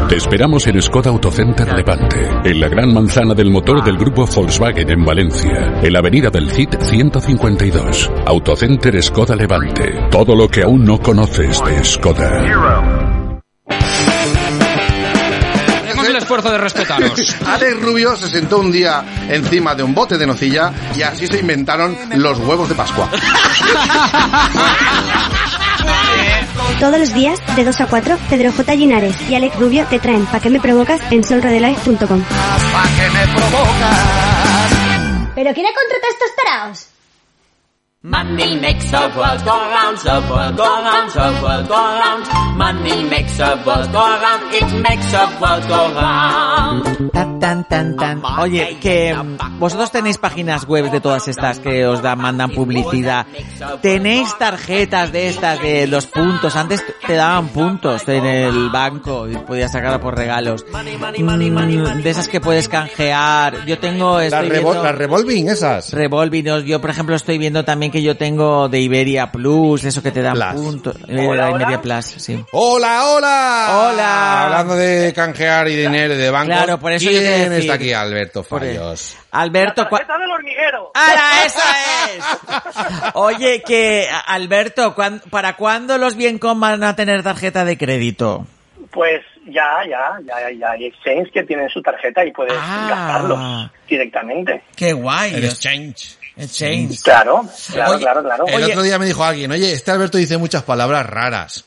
Te 0.09 0.17
esperamos 0.17 0.67
en 0.67 0.81
Skoda 0.81 1.09
Autocenter 1.09 1.73
Levante, 1.73 2.29
en 2.43 2.59
la 2.59 2.67
gran 2.67 2.93
manzana 2.93 3.33
del 3.33 3.49
motor 3.49 3.83
del 3.83 3.97
grupo 3.97 4.25
Volkswagen 4.25 4.89
en 4.89 5.05
Valencia, 5.05 5.79
en 5.81 5.93
la 5.93 5.99
avenida 5.99 6.29
del 6.29 6.51
CIT 6.51 6.81
152. 6.81 8.11
Autocenter 8.25 9.01
Skoda 9.01 9.35
Levante. 9.35 10.07
Todo 10.11 10.35
lo 10.35 10.47
que 10.49 10.63
aún 10.63 10.83
no 10.83 10.99
conoces 10.99 11.63
de 11.63 11.83
Skoda. 11.83 13.02
Esfuerzo 16.33 16.51
de 16.51 16.57
respetaros. 16.57 17.35
Alex 17.45 17.79
Rubio 17.81 18.15
se 18.15 18.27
sentó 18.27 18.59
un 18.59 18.71
día 18.71 19.03
encima 19.29 19.75
de 19.75 19.83
un 19.83 19.93
bote 19.93 20.17
de 20.17 20.25
nocilla 20.25 20.73
y 20.95 21.03
así 21.03 21.27
se 21.27 21.39
inventaron 21.39 21.95
los 22.15 22.39
huevos 22.39 22.69
de 22.69 22.75
Pascua. 22.75 23.07
Todos 26.79 26.99
los 26.99 27.13
días, 27.13 27.39
de 27.55 27.63
2 27.63 27.81
a 27.81 27.85
4, 27.85 28.17
Pedro 28.29 28.51
J. 28.51 28.75
Linares 28.75 29.15
y 29.29 29.35
Alex 29.35 29.55
Rubio 29.59 29.85
te 29.89 29.99
traen 29.99 30.25
Pa' 30.25 30.39
que 30.39 30.49
me 30.49 30.59
provocas 30.59 30.99
en 31.11 31.23
solrodelife.com. 31.23 31.97
Pa' 31.97 32.07
que 32.07 33.09
me 33.11 33.27
provocas. 33.27 33.99
¿Pero 35.35 35.53
quién 35.53 35.67
ha 35.67 35.73
contratado 35.73 36.13
estos 36.13 36.35
taraos? 36.35 36.92
Money 38.13 38.59
makes 38.59 38.91
the 38.91 38.97
world 39.15 39.45
go 39.45 39.51
round, 39.51 39.97
the 39.99 40.11
world 40.29 40.57
go 40.57 40.65
round, 40.65 41.09
the 41.13 41.41
world 41.41 41.67
go 41.69 41.75
round. 41.75 42.57
Money 42.57 43.03
makes 43.09 43.37
the 43.37 43.57
world 43.65 43.89
go 43.93 43.99
round, 44.19 44.53
it 44.53 44.81
makes 44.81 45.09
the 45.09 45.25
world 45.39 45.63
go 45.69 45.93
round. 45.95 47.11
Tan, 47.13 47.39
tan, 47.39 47.63
tan, 47.69 47.95
tan. 47.95 48.21
Oye, 48.41 48.77
que 48.81 49.15
vosotros 49.57 49.89
tenéis 49.89 50.17
páginas 50.17 50.67
web 50.67 50.91
de 50.91 50.99
todas 50.99 51.29
estas 51.29 51.59
que 51.59 51.85
os 51.87 52.01
dan, 52.01 52.19
mandan 52.19 52.49
publicidad. 52.51 53.25
Tenéis 53.81 54.37
tarjetas 54.37 55.13
de 55.13 55.29
estas 55.29 55.61
de 55.61 55.87
los 55.87 56.05
puntos. 56.05 56.57
Antes 56.57 56.83
te 57.07 57.13
daban 57.13 57.47
puntos 57.49 58.05
en 58.09 58.25
el 58.25 58.69
banco 58.69 59.29
y 59.29 59.37
podías 59.37 59.71
sacarla 59.71 60.01
por 60.01 60.17
regalos. 60.17 60.65
Mm, 60.73 62.01
De 62.01 62.09
esas 62.09 62.27
que 62.27 62.41
puedes 62.41 62.67
canjear. 62.67 63.65
Yo 63.65 63.79
tengo, 63.79 64.19
Las, 64.19 64.33
revol- 64.45 64.83
las 64.83 64.95
revolving 64.95 65.47
esas. 65.47 65.93
Revolving, 65.93 66.65
yo 66.65 66.81
por 66.81 66.89
ejemplo 66.89 67.15
estoy 67.15 67.37
viendo 67.37 67.63
también 67.63 67.92
que 67.93 68.01
yo 68.01 68.17
tengo 68.17 68.67
de 68.69 68.79
Iberia 68.79 69.31
Plus, 69.31 69.85
eso 69.85 70.01
que 70.01 70.09
te 70.11 70.23
dan 70.23 70.35
puntos. 70.55 70.95
Eh, 71.07 71.27
Hola, 71.27 71.43
la 71.43 71.49
hola. 71.51 71.57
Iberia 71.61 71.81
Plus, 71.81 72.05
sí. 72.05 72.43
¡Hola, 72.51 73.05
hola! 73.05 73.67
Hola. 73.91 74.43
Hablando 74.45 74.75
de 74.75 75.13
canjear 75.15 75.67
y 75.67 75.75
dinero 75.75 76.15
y 76.15 76.17
de 76.17 76.29
bancos. 76.31 76.55
Claro, 76.57 76.79
por 76.79 76.91
eso 76.91 77.05
yo 77.05 77.19
te 77.19 77.23
¿Quién 77.25 77.49
decía- 77.51 77.57
está 77.59 77.73
aquí? 77.75 77.93
Alberto 77.93 78.43
Fallos. 78.43 79.15
Alberto, 79.29 79.83
del 79.89 80.31
hormiguero! 80.31 80.91
¡Ahora, 80.95 81.45
esa 81.45 81.61
es! 82.15 83.11
Oye, 83.13 83.61
que 83.65 84.07
Alberto, 84.25 84.95
¿cuán- 84.95 85.21
¿para 85.29 85.55
cuándo 85.55 85.97
los 85.99 86.15
Biencom 86.15 86.59
van 86.59 86.83
a 86.83 86.95
tener 86.95 87.21
tarjeta 87.21 87.63
de 87.63 87.77
crédito? 87.77 88.47
Pues 88.91 89.21
ya, 89.45 89.69
ya, 89.87 90.17
ya, 90.25 90.51
ya 90.59 90.71
hay 90.71 90.85
exchange 90.85 91.31
que 91.31 91.43
tienen 91.43 91.69
su 91.69 91.81
tarjeta 91.81 92.25
y 92.25 92.31
puedes 92.31 92.53
Ah. 92.59 92.87
gastarlos 92.89 93.71
directamente. 93.87 94.63
¡Qué 94.75 94.93
guay! 94.93 95.35
El 95.35 95.45
exchange. 95.45 96.17
Exchange. 96.35 97.01
Claro, 97.03 97.45
claro, 97.71 97.91
Oye, 97.91 97.99
claro, 98.01 98.23
claro. 98.23 98.47
El 98.47 98.63
otro 98.63 98.81
día 98.81 98.97
me 98.97 99.05
dijo 99.05 99.23
alguien, 99.23 99.51
oye, 99.51 99.71
este 99.71 99.91
Alberto 99.91 100.17
dice 100.17 100.37
muchas 100.37 100.63
palabras 100.63 101.05
raras. 101.05 101.63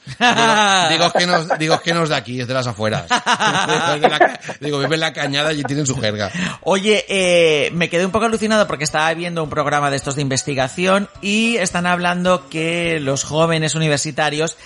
Digo, 0.91 1.13
que 1.17 1.27
no, 1.27 1.37
es- 1.37 1.59
digo, 1.59 1.81
que 1.81 1.95
no 1.95 2.03
es 2.03 2.09
de 2.09 2.17
aquí, 2.17 2.41
es 2.41 2.49
de 2.49 2.55
las 2.55 2.67
afueras. 2.67 3.09
de 3.09 4.09
la, 4.09 4.41
digo, 4.61 4.79
vive 4.81 4.95
en 4.95 5.01
la 5.01 5.13
cañada 5.13 5.53
y 5.53 5.63
tienen 5.63 5.87
su 5.87 5.97
jerga. 6.01 6.33
Oye, 6.63 7.05
eh, 7.09 7.71
me 7.75 7.89
quedé 7.89 8.05
un 8.05 8.11
poco 8.13 8.25
alucinado 8.27 8.67
porque 8.67 8.85
estaba 8.85 9.13
viendo 9.15 9.45
un 9.45 9.51
programa 9.51 9.91
de 9.91 9.97
estos 9.97 10.17
de 10.17 10.23
investigación 10.23 11.09
y 11.21 11.57
están 11.59 11.87
hablando 11.87 12.49
que 12.49 12.99
los 12.99 13.23
jóvenes 13.23 13.77
universitarios 13.77 14.57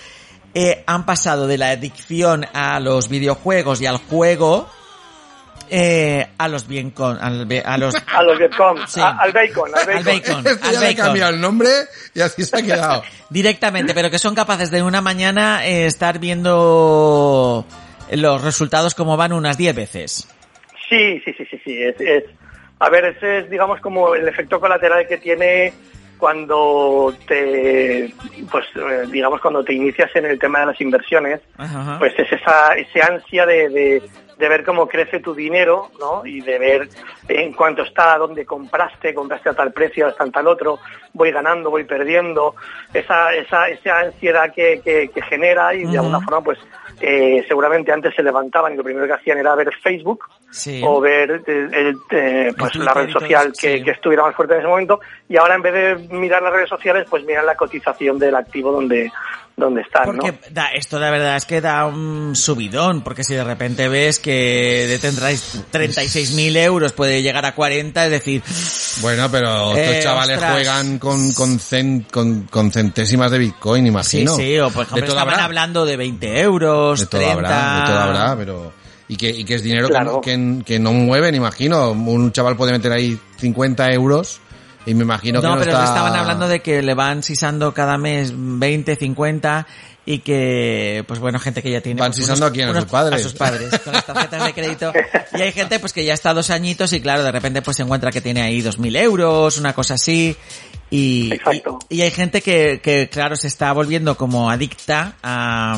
eh, 0.55 0.83
han 0.87 1.05
pasado 1.05 1.45
de 1.47 1.57
la 1.59 1.69
adicción 1.69 2.45
a 2.53 2.79
los 2.79 3.07
videojuegos 3.07 3.81
y 3.81 3.85
al 3.85 3.97
juego 3.97 4.67
eh, 5.73 6.27
a 6.37 6.47
los 6.49 6.67
bien 6.67 6.91
con, 6.91 7.17
al 7.19 7.47
a 7.65 7.77
los 7.77 7.95
A 8.13 8.21
los 8.23 8.37
Vietcong, 8.37 8.79
Sí. 8.87 8.99
al 8.99 9.31
bacon, 9.31 9.71
al 9.73 9.85
bacon. 9.85 9.97
Al 9.97 10.03
bacon, 10.03 10.47
al 10.63 10.73
ya 10.73 10.79
le 10.81 10.95
cambiado 10.95 11.33
el 11.33 11.39
nombre 11.41 11.69
y 12.13 12.19
así 12.21 12.43
se 12.43 12.57
ha 12.59 12.61
quedado. 12.61 13.03
directamente, 13.29 13.93
pero 13.93 14.11
que 14.11 14.19
son 14.19 14.35
capaces 14.35 14.69
de 14.69 14.83
una 14.83 15.01
mañana 15.01 15.65
eh, 15.65 15.85
estar 15.85 16.19
viendo 16.19 17.65
los 18.11 18.41
resultados 18.43 18.93
como 18.95 19.15
van 19.15 19.31
unas 19.33 19.57
10 19.57 19.75
veces. 19.75 20.27
Sí, 20.89 21.21
sí, 21.23 21.33
sí, 21.37 21.45
sí, 21.49 21.61
sí. 21.63 21.81
Es, 21.81 21.95
es- 22.01 22.25
a 22.79 22.89
ver, 22.89 23.05
ese 23.05 23.37
es, 23.39 23.49
digamos, 23.49 23.79
como 23.79 24.15
el 24.15 24.27
efecto 24.27 24.59
colateral 24.59 25.07
que 25.07 25.17
tiene 25.17 25.71
cuando 26.17 27.13
te, 27.27 28.13
pues, 28.51 28.65
eh, 28.75 29.05
digamos, 29.11 29.39
cuando 29.41 29.63
te 29.63 29.73
inicias 29.73 30.09
en 30.15 30.25
el 30.25 30.37
tema 30.39 30.59
de 30.61 30.65
las 30.67 30.81
inversiones, 30.81 31.41
Ajá. 31.57 31.97
pues 31.99 32.13
es 32.17 32.31
esa, 32.31 32.73
ese 32.75 33.01
ansia 33.01 33.45
de, 33.45 33.69
de, 33.69 34.03
de 34.41 34.49
ver 34.49 34.63
cómo 34.65 34.87
crece 34.87 35.19
tu 35.19 35.35
dinero, 35.35 35.91
¿no? 35.99 36.25
Y 36.25 36.41
de 36.41 36.57
ver 36.57 36.89
en 37.27 37.53
cuánto 37.53 37.83
está, 37.83 38.17
dónde 38.17 38.43
compraste, 38.43 39.13
compraste 39.13 39.49
a 39.49 39.53
tal 39.53 39.71
precio, 39.71 40.07
hasta 40.07 40.25
tal 40.31 40.47
otro, 40.47 40.79
voy 41.13 41.31
ganando, 41.31 41.69
voy 41.69 41.83
perdiendo, 41.83 42.55
esa, 42.91 43.35
esa, 43.35 43.69
esa 43.69 43.99
ansiedad 43.99 44.51
que, 44.51 44.81
que, 44.83 45.09
que 45.09 45.21
genera 45.21 45.75
y 45.75 45.85
de 45.85 45.99
alguna 45.99 46.21
forma, 46.21 46.41
pues, 46.41 46.57
eh, 46.99 47.45
seguramente 47.47 47.91
antes 47.91 48.15
se 48.15 48.23
levantaban 48.23 48.73
y 48.73 48.77
lo 48.77 48.83
primero 48.83 49.05
que 49.05 49.13
hacían 49.13 49.37
era 49.37 49.53
ver 49.53 49.71
Facebook 49.81 50.25
Sí. 50.49 50.81
o 50.85 50.99
ver 50.99 51.41
eh, 51.47 51.69
el, 51.71 51.97
eh, 52.11 52.51
pues 52.57 52.75
la 52.75 52.93
red 52.93 53.09
social 53.09 53.53
que, 53.57 53.77
sí. 53.77 53.83
que 53.85 53.91
estuviera 53.91 54.23
más 54.23 54.35
fuerte 54.35 54.53
en 54.53 54.59
ese 54.59 54.67
momento 54.67 54.99
y 55.29 55.37
ahora 55.37 55.55
en 55.55 55.61
vez 55.61 55.73
de 55.73 56.13
mirar 56.13 56.41
las 56.41 56.51
redes 56.51 56.67
sociales 56.67 57.07
pues 57.09 57.23
miran 57.23 57.45
la 57.45 57.55
cotización 57.55 58.19
del 58.19 58.35
activo 58.35 58.73
donde 58.73 59.09
donde 59.61 59.81
están 59.81 60.03
Porque 60.03 60.33
da, 60.51 60.67
esto 60.73 60.99
la 60.99 61.09
verdad 61.09 61.37
es 61.37 61.45
que 61.45 61.61
da 61.61 61.85
un 61.85 62.35
subidón, 62.35 63.01
porque 63.01 63.23
si 63.23 63.33
de 63.33 63.43
repente 63.43 63.87
ves 63.87 64.19
que 64.19 64.97
tendráis 65.01 65.61
36.000 65.71 66.57
euros 66.57 66.91
puede 66.91 67.21
llegar 67.21 67.45
a 67.45 67.53
40, 67.55 68.05
es 68.05 68.11
decir, 68.11 68.43
Bueno, 69.01 69.29
pero 69.31 69.73
estos 69.75 69.95
Eh, 69.95 69.99
chavales 70.03 70.35
ostras. 70.37 70.53
juegan 70.53 70.99
con, 70.99 71.31
con, 71.33 71.59
cen- 71.59 72.05
con, 72.11 72.43
con 72.43 72.71
centésimas 72.71 73.31
de 73.31 73.37
Bitcoin, 73.39 73.83
sí, 73.83 73.87
imagino. 73.89 74.35
sí, 74.35 74.59
o 74.59 74.65
por 74.69 74.77
De 74.77 74.81
ejemplo 74.83 75.05
todo 75.07 75.15
estaban 75.17 75.33
habrá. 75.33 75.45
hablando 75.45 75.85
de 75.85 75.97
20 75.97 76.39
euros, 76.41 76.99
De 76.99 77.05
todo 77.05 77.21
30... 77.21 77.33
habrá, 77.33 77.79
de 77.81 77.85
todo 77.91 77.99
habrá, 77.99 78.35
pero... 78.37 78.73
Y 79.07 79.17
que, 79.17 79.29
y 79.29 79.43
que 79.43 79.55
es 79.55 79.63
dinero 79.63 79.87
que 79.87 79.93
Claro. 79.93 80.11
no- 80.13 80.21
que, 80.21 80.63
que, 80.65 80.79
no 80.79 80.93
mueven, 80.93 81.35
imagino. 81.35 81.91
Un 81.91 82.31
chaval 82.31 82.55
puede 82.55 82.71
meter 82.71 82.93
ahí 82.93 83.19
50 83.39 83.91
euros 83.91 84.39
y 84.85 84.93
me 84.93 85.03
imagino 85.03 85.41
que 85.41 85.47
No, 85.47 85.53
no 85.55 85.59
pero 85.59 85.71
está... 85.71 85.85
estaban 85.85 86.15
hablando 86.15 86.47
de 86.47 86.61
que 86.61 86.81
le 86.81 86.93
van 86.93 87.23
sisando 87.23 87.73
cada 87.73 87.97
mes 87.97 88.33
20, 88.35 88.95
50 88.95 89.67
y 90.03 90.19
que, 90.19 91.03
pues 91.07 91.19
bueno, 91.19 91.37
gente 91.39 91.61
que 91.61 91.69
ya 91.71 91.79
tiene... 91.81 92.01
Van 92.01 92.09
pues, 92.11 92.17
sisando 92.25 92.47
a 92.47 92.51
quién, 92.51 92.69
a 92.69 92.73
sus 92.81 92.89
padres. 92.89 93.19
A 93.19 93.23
sus 93.23 93.33
padres, 93.33 93.79
con 93.79 93.93
las 93.93 94.05
tarjetas 94.05 94.45
de 94.45 94.53
crédito. 94.53 94.91
Y 95.33 95.41
hay 95.41 95.51
gente 95.51 95.79
pues 95.79 95.93
que 95.93 96.03
ya 96.03 96.13
está 96.15 96.33
dos 96.33 96.49
añitos 96.49 96.91
y 96.93 97.01
claro, 97.01 97.23
de 97.23 97.31
repente 97.31 97.61
pues 97.61 97.77
se 97.77 97.83
encuentra 97.83 98.11
que 98.11 98.19
tiene 98.19 98.41
ahí 98.41 98.61
2.000 98.61 98.97
euros, 98.97 99.57
una 99.59 99.73
cosa 99.73 99.93
así. 99.93 100.35
Y, 100.89 101.31
y, 101.33 101.63
y 101.89 102.01
hay 102.01 102.11
gente 102.11 102.41
que, 102.41 102.81
que, 102.83 103.09
claro, 103.09 103.35
se 103.35 103.47
está 103.47 103.71
volviendo 103.73 104.17
como 104.17 104.49
adicta 104.49 105.13
a, 105.21 105.77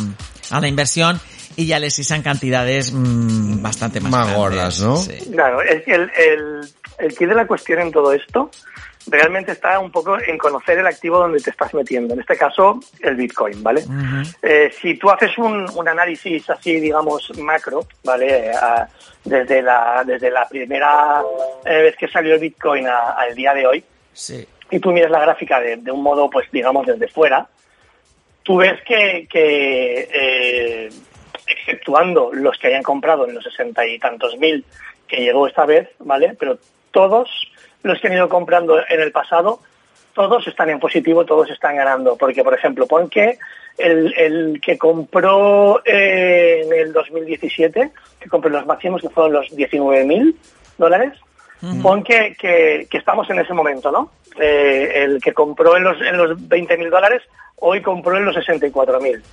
a 0.50 0.60
la 0.62 0.68
inversión 0.70 1.20
y 1.56 1.66
ya 1.68 1.78
les 1.80 1.94
sisan 1.94 2.24
cantidades 2.24 2.92
mm, 2.94 3.62
bastante 3.62 4.00
más, 4.00 4.12
Más 4.12 4.22
grandes. 4.28 4.38
gordas, 4.38 4.80
¿no? 4.82 4.98
Sí. 4.98 5.12
Claro, 5.32 5.62
es 5.62 5.84
que 5.84 5.92
el, 5.94 6.02
el, 6.18 6.62
el 7.00 7.16
kit 7.18 7.28
de 7.30 7.36
la 7.36 7.48
cuestión 7.48 7.80
en 7.82 7.92
todo 7.92 8.14
esto 8.14 8.50
realmente 9.08 9.52
está 9.52 9.80
un 9.80 9.92
poco 9.92 10.18
en 10.20 10.38
conocer 10.38 10.80
el 10.80 10.88
activo 10.88 11.18
donde 11.20 11.40
te 11.42 11.50
estás 11.50 11.74
metiendo. 11.74 12.14
En 12.14 12.22
este 12.22 12.38
caso, 12.38 12.80
el 13.02 13.16
Bitcoin, 13.16 13.62
¿vale? 13.62 13.84
Eh, 14.42 14.72
si 14.82 14.96
tú 14.96 15.10
haces 15.10 15.38
un, 15.38 15.70
un 15.76 15.88
análisis 15.90 16.50
así, 16.50 16.80
digamos, 16.80 17.30
macro, 17.38 17.86
¿vale? 18.04 18.52
A- 18.52 18.88
desde, 19.26 19.62
la, 19.62 20.04
desde 20.06 20.30
la 20.32 20.48
primera 20.48 21.22
eh, 21.66 21.82
vez 21.82 21.96
que 21.98 22.08
salió 22.08 22.34
el 22.36 22.40
Bitcoin 22.40 22.88
al 22.88 23.34
día 23.36 23.54
de 23.54 23.68
hoy, 23.68 23.84
Sí. 24.14 24.46
y 24.70 24.80
tú 24.80 24.92
miras 24.92 25.12
la 25.12 25.20
gráfica 25.22 25.60
de, 25.60 25.78
de 25.78 25.92
un 25.92 26.02
modo, 26.04 26.30
pues 26.30 26.48
digamos, 26.52 26.86
desde 26.86 27.08
fuera, 27.10 27.48
tú 28.44 28.58
ves 28.58 28.82
que, 28.86 29.28
que 29.30 30.10
eh, 30.14 30.90
exceptuando 31.48 32.32
los 32.34 32.58
que 32.58 32.68
hayan 32.68 32.84
comprado 32.84 33.28
en 33.28 33.36
los 33.36 33.44
sesenta 33.44 33.86
y 33.86 34.00
tantos 34.00 34.38
mil 34.38 34.64
que 35.08 35.18
llegó 35.18 35.48
esta 35.48 35.66
vez, 35.66 35.90
¿vale? 36.00 36.36
Pero 36.40 36.58
todos 36.94 37.30
los 37.84 38.00
que 38.00 38.08
han 38.08 38.14
ido 38.14 38.30
comprando 38.30 38.80
en 38.88 39.02
el 39.02 39.12
pasado, 39.12 39.60
todos 40.14 40.48
están 40.48 40.70
en 40.70 40.80
positivo, 40.80 41.26
todos 41.26 41.50
están 41.50 41.76
ganando. 41.76 42.16
Porque, 42.16 42.44
por 42.44 42.54
ejemplo, 42.54 42.88
pon 42.88 43.10
que 43.10 43.38
el, 43.78 44.14
el 44.16 44.62
que 44.62 44.78
compró 44.78 45.82
eh, 45.84 46.62
en 46.64 46.72
el 46.74 46.94
2017, 46.94 47.92
que 48.22 48.30
compró 48.30 48.50
los 48.50 48.66
máximos, 48.66 49.02
que 49.02 49.10
fueron 49.10 49.34
los 49.34 49.54
19 49.54 50.06
mil 50.06 50.38
dólares, 50.78 51.14
Pon 51.82 52.04
que, 52.04 52.36
que, 52.38 52.88
que 52.90 52.98
estamos 52.98 53.30
en 53.30 53.40
ese 53.40 53.54
momento, 53.54 53.90
¿no? 53.90 54.12
Eh, 54.38 54.92
el 54.96 55.22
que 55.22 55.34
compró 55.34 55.78
en 55.78 55.86
los, 55.86 56.02
en 56.02 56.18
los 56.18 56.50
20 56.50 56.78
mil 56.78 56.90
dólares, 56.90 57.22
hoy 57.56 57.82
compró 57.82 58.18
en 58.18 58.26
los 58.26 58.36
64 58.36 59.00
mil. 59.00 59.24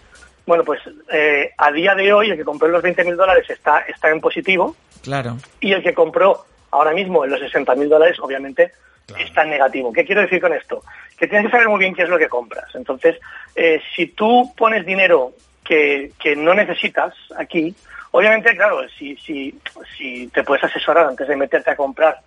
Bueno, 0.46 0.62
pues 0.62 0.80
eh, 1.12 1.50
a 1.58 1.72
día 1.72 1.96
de 1.96 2.12
hoy 2.12 2.30
el 2.30 2.36
que 2.36 2.44
compró 2.44 2.68
en 2.68 2.74
los 2.74 2.82
20 2.82 3.02
mil 3.02 3.16
dólares 3.16 3.50
está, 3.50 3.80
está 3.80 4.10
en 4.10 4.20
positivo 4.20 4.76
Claro. 5.02 5.38
y 5.58 5.72
el 5.72 5.82
que 5.82 5.92
compró 5.92 6.44
ahora 6.70 6.92
mismo 6.92 7.24
en 7.24 7.30
los 7.30 7.40
60 7.40 7.74
mil 7.74 7.88
dólares, 7.88 8.18
obviamente, 8.20 8.72
está 9.18 9.42
en 9.42 9.50
negativo. 9.50 9.92
¿Qué 9.92 10.04
quiero 10.04 10.20
decir 10.20 10.40
con 10.40 10.52
esto? 10.52 10.82
Que 11.18 11.26
tienes 11.26 11.46
que 11.46 11.52
saber 11.52 11.68
muy 11.68 11.80
bien 11.80 11.94
qué 11.94 12.02
es 12.02 12.08
lo 12.08 12.18
que 12.18 12.28
compras. 12.28 12.66
Entonces, 12.74 13.16
eh, 13.56 13.80
si 13.96 14.06
tú 14.06 14.52
pones 14.56 14.86
dinero 14.86 15.32
que, 15.64 16.12
que 16.18 16.36
no 16.36 16.54
necesitas 16.54 17.12
aquí, 17.36 17.74
obviamente, 18.12 18.56
claro, 18.56 18.88
si, 18.98 19.16
si, 19.16 19.58
si 19.96 20.28
te 20.28 20.44
puedes 20.44 20.62
asesorar 20.64 21.06
antes 21.06 21.26
de 21.26 21.36
meterte 21.36 21.70
a 21.70 21.76
comprar 21.76 22.18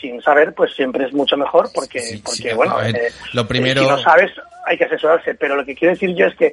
sin 0.00 0.20
saber, 0.22 0.52
pues 0.54 0.74
siempre 0.74 1.04
es 1.04 1.12
mucho 1.12 1.36
mejor 1.36 1.68
porque, 1.74 2.20
porque 2.24 2.50
sí, 2.50 2.54
bueno, 2.54 2.76
ver, 2.76 2.96
eh, 2.96 3.08
lo 3.34 3.42
eh, 3.42 3.46
primero- 3.46 3.82
si 3.82 3.88
no 3.88 3.98
sabes, 3.98 4.32
hay 4.66 4.76
que 4.78 4.84
asesorarse. 4.84 5.34
Pero 5.34 5.54
lo 5.54 5.64
que 5.64 5.74
quiero 5.74 5.92
decir 5.94 6.14
yo 6.16 6.26
es 6.26 6.34
que 6.34 6.52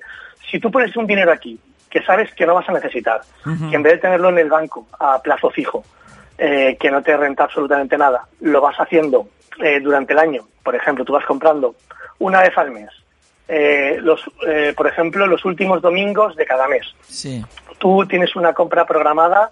si 0.51 0.59
tú 0.59 0.69
pones 0.69 0.95
un 0.97 1.07
dinero 1.07 1.31
aquí 1.31 1.59
que 1.89 2.03
sabes 2.03 2.31
que 2.35 2.45
no 2.45 2.53
vas 2.53 2.69
a 2.69 2.73
necesitar, 2.73 3.21
que 3.69 3.75
en 3.75 3.81
vez 3.81 3.93
de 3.93 3.99
tenerlo 3.99 4.29
en 4.29 4.37
el 4.37 4.49
banco 4.49 4.87
a 4.99 5.19
plazo 5.21 5.49
fijo, 5.49 5.83
eh, 6.41 6.77
que 6.79 6.89
no 6.89 7.01
te 7.01 7.17
renta 7.17 7.43
absolutamente 7.43 7.97
nada, 7.97 8.25
lo 8.39 8.61
vas 8.61 8.77
haciendo 8.77 9.27
eh, 9.61 9.81
durante 9.81 10.13
el 10.13 10.19
año. 10.19 10.43
Por 10.63 10.73
ejemplo, 10.73 11.03
tú 11.03 11.11
vas 11.11 11.25
comprando 11.25 11.75
una 12.19 12.41
vez 12.41 12.57
al 12.57 12.71
mes. 12.71 12.89
Eh, 13.45 13.97
los, 14.01 14.23
por 14.77 14.87
ejemplo, 14.87 15.27
los 15.27 15.43
últimos 15.43 15.81
domingos 15.81 16.37
de 16.37 16.45
cada 16.45 16.69
mes. 16.69 16.95
Sí. 17.01 17.43
Tú 17.77 18.05
tienes 18.07 18.37
una 18.37 18.53
compra 18.53 18.85
programada 18.85 19.51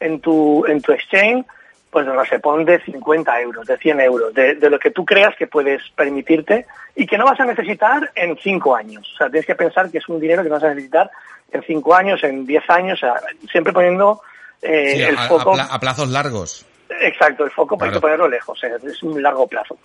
en 0.00 0.18
tu, 0.18 0.66
en 0.66 0.82
tu 0.82 0.90
exchange, 0.90 1.44
pues 1.88 2.04
no 2.04 2.24
sé, 2.24 2.40
pon 2.40 2.64
de 2.64 2.80
50 2.80 3.40
euros, 3.40 3.66
de 3.68 3.76
100 3.76 4.00
euros, 4.00 4.34
de, 4.34 4.56
de 4.56 4.70
lo 4.70 4.80
que 4.80 4.90
tú 4.90 5.04
creas 5.04 5.36
que 5.36 5.46
puedes 5.46 5.82
permitirte 5.94 6.66
y 6.96 7.06
que 7.06 7.16
no 7.16 7.26
vas 7.26 7.38
a 7.38 7.44
necesitar 7.44 8.10
en 8.16 8.36
5 8.36 8.74
años. 8.74 9.08
O 9.14 9.18
sea, 9.18 9.30
tienes 9.30 9.46
que 9.46 9.54
pensar 9.54 9.88
que 9.88 9.98
es 9.98 10.08
un 10.08 10.18
dinero 10.18 10.42
que 10.42 10.48
no 10.48 10.56
vas 10.56 10.64
a 10.64 10.74
necesitar 10.74 11.10
en 11.52 11.62
5 11.62 11.94
años, 11.94 12.24
en 12.24 12.44
10 12.44 12.70
años, 12.70 12.98
o 12.98 13.06
sea, 13.06 13.14
siempre 13.48 13.72
poniendo 13.72 14.20
eh, 14.64 14.92
Sí, 14.96 15.02
el 15.02 15.16
a, 15.18 15.28
foco. 15.28 15.54
a 15.58 15.78
plazos 15.78 16.08
largos. 16.08 16.66
Exacto, 17.00 17.44
el 17.44 17.50
foco 17.50 17.74
hay 17.74 17.78
Claro. 17.78 17.94
que 17.94 18.00
ponerlo 18.00 18.28
lejos, 18.28 18.62
eh, 18.64 18.72
es 18.86 19.02
un 19.02 19.22
largo 19.22 19.46
plazo. 19.46 19.78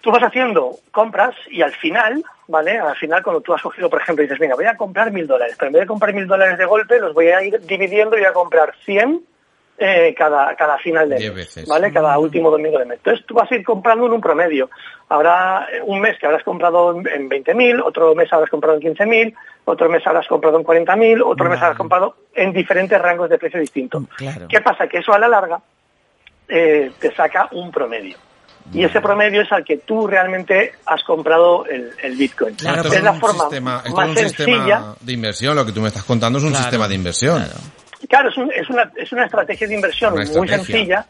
Tú 0.00 0.10
vas 0.10 0.22
haciendo 0.22 0.76
compras 0.90 1.34
y 1.48 1.62
al 1.62 1.72
final, 1.72 2.24
¿vale? 2.48 2.78
Al 2.78 2.96
final 2.96 3.22
cuando 3.22 3.40
tú 3.40 3.54
has 3.54 3.62
cogido, 3.62 3.88
por 3.88 4.00
ejemplo, 4.02 4.22
dices, 4.22 4.38
venga, 4.38 4.56
voy 4.56 4.64
a 4.64 4.76
comprar 4.76 5.12
mil 5.12 5.26
dólares, 5.28 5.54
pero 5.58 5.68
en 5.68 5.72
vez 5.74 5.80
de 5.82 5.86
comprar 5.86 6.12
mil 6.12 6.26
dólares 6.26 6.58
de 6.58 6.64
golpe, 6.64 6.98
los 6.98 7.14
voy 7.14 7.28
a 7.28 7.40
ir 7.42 7.60
dividiendo 7.60 8.16
y 8.16 8.20
voy 8.20 8.28
a 8.28 8.32
comprar 8.32 8.74
100 8.84 9.22
eh, 9.84 10.14
cada, 10.16 10.54
cada 10.54 10.78
final 10.78 11.08
de 11.08 11.16
mes, 11.18 11.34
veces. 11.34 11.66
¿vale? 11.68 11.92
Cada 11.92 12.16
último 12.18 12.50
domingo 12.50 12.78
de 12.78 12.84
mes. 12.84 12.98
Entonces 12.98 13.26
tú 13.26 13.34
vas 13.34 13.50
a 13.50 13.54
ir 13.56 13.64
comprando 13.64 14.06
en 14.06 14.12
un 14.12 14.20
promedio. 14.20 14.70
Habrá 15.08 15.66
eh, 15.72 15.80
un 15.84 16.00
mes 16.00 16.16
que 16.20 16.26
habrás 16.26 16.42
comprado 16.44 16.92
en 16.96 17.08
en 17.08 17.28
20.000, 17.28 17.82
otro 17.84 18.14
mes 18.14 18.32
habrás 18.32 18.48
comprado 18.48 18.78
en 18.80 18.94
15.000, 18.94 19.34
otro 19.64 19.88
mes 19.90 20.06
habrás 20.06 20.26
comprado 20.28 20.58
en 20.58 20.64
40.000, 20.64 21.22
otro 21.26 21.50
mes 21.50 21.60
habrás 21.60 21.76
comprado 21.76 22.14
en 22.34 22.52
diferentes 22.52 23.00
rangos 23.00 23.28
de 23.28 23.38
precio 23.38 23.58
distintos. 23.60 24.04
Claro. 24.16 24.46
¿Qué 24.48 24.60
pasa? 24.60 24.86
Que 24.86 24.98
eso 24.98 25.12
a 25.12 25.18
la 25.18 25.28
larga 25.28 25.60
eh, 26.48 26.92
te 27.00 27.14
saca 27.14 27.48
un 27.52 27.70
promedio. 27.70 28.16
Y 28.72 28.84
ese 28.84 29.00
promedio 29.00 29.42
es 29.42 29.50
al 29.50 29.64
que 29.64 29.78
tú 29.78 30.06
realmente 30.06 30.72
has 30.86 31.02
comprado 31.02 31.66
el, 31.66 31.90
el 32.02 32.16
Bitcoin. 32.16 32.54
Esto 32.54 32.88
es 32.94 33.02
la 33.02 33.14
forma 33.14 33.40
sistema, 33.40 33.82
más 33.82 33.86
es 33.86 33.92
un 33.92 34.14
sencilla. 34.14 34.28
sistema 34.28 34.96
de 35.00 35.12
inversión. 35.12 35.56
Lo 35.56 35.66
que 35.66 35.72
tú 35.72 35.80
me 35.80 35.88
estás 35.88 36.04
contando 36.04 36.38
es 36.38 36.44
un 36.44 36.50
Claro, 36.50 36.62
sistema 36.62 36.88
de 36.88 36.94
inversión. 36.94 37.38
Claro, 37.38 37.58
es, 38.02 38.36
un- 38.36 38.52
es 38.52 38.68
una, 38.70 38.90
es 38.96 39.12
una 39.12 39.24
estrategia 39.24 39.66
de 39.66 39.74
inversión 39.74 40.12
Una 40.14 40.24
muy 40.24 40.30
estrategia. 40.48 40.56
sencilla 40.64 41.06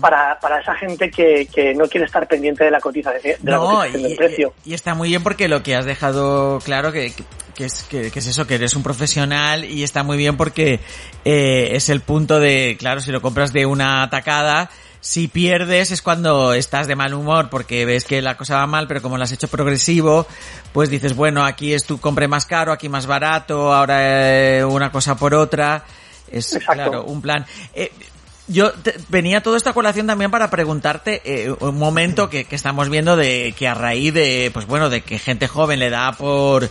para, 0.00 0.38
para 0.40 0.60
esa 0.60 0.74
gente 0.76 1.10
que, 1.10 1.46
que 1.54 1.74
no 1.74 1.86
quiere 1.88 2.06
estar 2.06 2.26
pendiente 2.26 2.64
de 2.64 2.70
la 2.70 2.80
cotización, 2.80 3.36
de 3.40 3.50
la 3.50 3.56
No, 3.58 3.82
del 3.82 4.16
precio. 4.16 4.54
Y 4.64 4.72
está 4.72 4.94
muy 4.94 5.10
bien 5.10 5.22
porque 5.22 5.46
lo 5.48 5.62
que 5.62 5.76
has 5.76 5.84
dejado 5.84 6.58
claro 6.64 6.90
que, 6.90 7.12
que 7.54 7.66
es, 7.66 7.82
que, 7.84 8.10
que 8.10 8.18
es 8.18 8.26
eso, 8.26 8.46
que 8.46 8.54
eres 8.54 8.74
un 8.76 8.82
profesional 8.82 9.66
y 9.66 9.82
está 9.82 10.02
muy 10.04 10.16
bien 10.16 10.38
porque 10.38 10.80
eh, 11.26 11.68
es 11.72 11.90
el 11.90 12.00
punto 12.00 12.40
de, 12.40 12.76
claro, 12.78 13.00
si 13.00 13.10
lo 13.12 13.20
compras 13.20 13.52
de 13.52 13.66
una 13.66 14.02
atacada, 14.02 14.70
si 15.00 15.28
pierdes 15.28 15.90
es 15.90 16.00
cuando 16.00 16.54
estás 16.54 16.86
de 16.86 16.96
mal 16.96 17.12
humor 17.12 17.50
porque 17.50 17.84
ves 17.84 18.04
que 18.06 18.22
la 18.22 18.38
cosa 18.38 18.56
va 18.56 18.66
mal, 18.66 18.88
pero 18.88 19.02
como 19.02 19.18
lo 19.18 19.24
has 19.24 19.32
hecho 19.32 19.48
progresivo, 19.48 20.26
pues 20.72 20.88
dices, 20.88 21.14
bueno, 21.14 21.44
aquí 21.44 21.74
es 21.74 21.84
tu 21.84 22.00
compre 22.00 22.26
más 22.26 22.46
caro, 22.46 22.72
aquí 22.72 22.88
más 22.88 23.06
barato, 23.06 23.74
ahora 23.74 23.98
eh, 24.58 24.64
una 24.64 24.90
cosa 24.90 25.14
por 25.14 25.34
otra. 25.34 25.84
Es, 26.32 26.58
claro, 26.74 27.04
un 27.04 27.20
plan. 27.22 27.46
Eh, 27.74 27.90
yo 28.46 28.72
te- 28.72 28.94
venía 29.08 29.42
toda 29.42 29.56
esta 29.58 29.72
colación 29.74 30.06
también 30.06 30.30
para 30.30 30.48
preguntarte 30.50 31.20
eh, 31.24 31.54
un 31.60 31.76
momento 31.78 32.30
que, 32.30 32.44
que 32.44 32.56
estamos 32.56 32.88
viendo 32.88 33.14
de 33.16 33.54
que 33.58 33.68
a 33.68 33.74
raíz 33.74 34.14
de, 34.14 34.50
pues 34.54 34.66
bueno, 34.66 34.88
de 34.90 35.02
que 35.02 35.18
gente 35.18 35.48
joven 35.48 35.78
le 35.78 35.90
da 35.90 36.12
por 36.12 36.68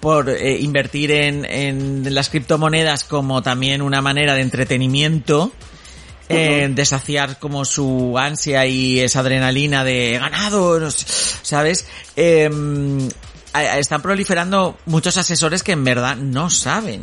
por 0.00 0.28
eh, 0.28 0.58
invertir 0.60 1.10
en, 1.10 1.44
en 1.44 2.14
las 2.14 2.28
criptomonedas 2.28 3.04
como 3.04 3.42
también 3.42 3.82
una 3.82 4.02
manera 4.02 4.34
de 4.34 4.42
entretenimiento, 4.42 5.50
eh, 6.28 6.68
de 6.70 6.84
saciar 6.84 7.38
como 7.38 7.64
su 7.64 8.16
ansia 8.18 8.66
y 8.66 9.00
esa 9.00 9.20
adrenalina 9.20 9.84
de 9.84 10.14
"He 10.16 10.18
ganado, 10.18 10.78
no 10.78 10.90
sé", 10.90 11.06
¿sabes? 11.42 11.86
A- 13.52 13.78
están 13.78 14.02
proliferando 14.02 14.76
muchos 14.86 15.16
asesores 15.16 15.62
que 15.62 15.72
en 15.72 15.82
verdad 15.84 16.16
no 16.16 16.50
saben. 16.50 17.02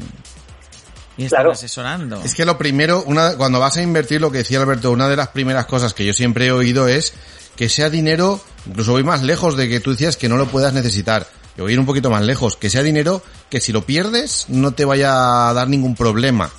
Y 1.17 1.25
están 1.25 1.47
asesorando. 1.49 2.21
Es 2.23 2.33
que 2.35 2.45
lo 2.45 2.57
primero, 2.57 3.03
una, 3.05 3.35
cuando 3.35 3.59
vas 3.59 3.77
a 3.77 3.81
invertir, 3.81 4.19
lo 4.21 4.31
que 4.31 4.39
decía 4.39 4.59
Alberto, 4.59 4.91
una 4.91 5.07
de 5.07 5.15
las 5.15 5.27
primeras 5.29 5.65
cosas 5.65 5.93
que 5.93 6.05
yo 6.05 6.13
siempre 6.13 6.47
he 6.47 6.51
oído 6.51 6.87
es 6.87 7.13
que 7.55 7.69
sea 7.69 7.89
dinero, 7.89 8.41
incluso 8.65 8.93
voy 8.93 9.03
más 9.03 9.21
lejos 9.21 9.55
de 9.55 9.69
que 9.69 9.79
tú 9.79 9.91
decías 9.91 10.17
que 10.17 10.27
no 10.29 10.37
lo 10.37 10.47
puedas 10.47 10.73
necesitar. 10.73 11.27
Yo 11.55 11.65
voy 11.65 11.71
a 11.71 11.73
ir 11.73 11.79
un 11.79 11.85
poquito 11.85 12.09
más 12.09 12.23
lejos, 12.23 12.55
que 12.55 12.67
sea 12.71 12.81
dinero 12.81 13.21
que 13.51 13.61
si 13.61 13.71
lo 13.71 13.85
pierdes 13.85 14.45
no 14.49 14.71
te 14.71 14.85
vaya 14.85 15.49
a 15.49 15.53
dar 15.53 15.67
ningún 15.67 15.95
problema. 15.95 16.49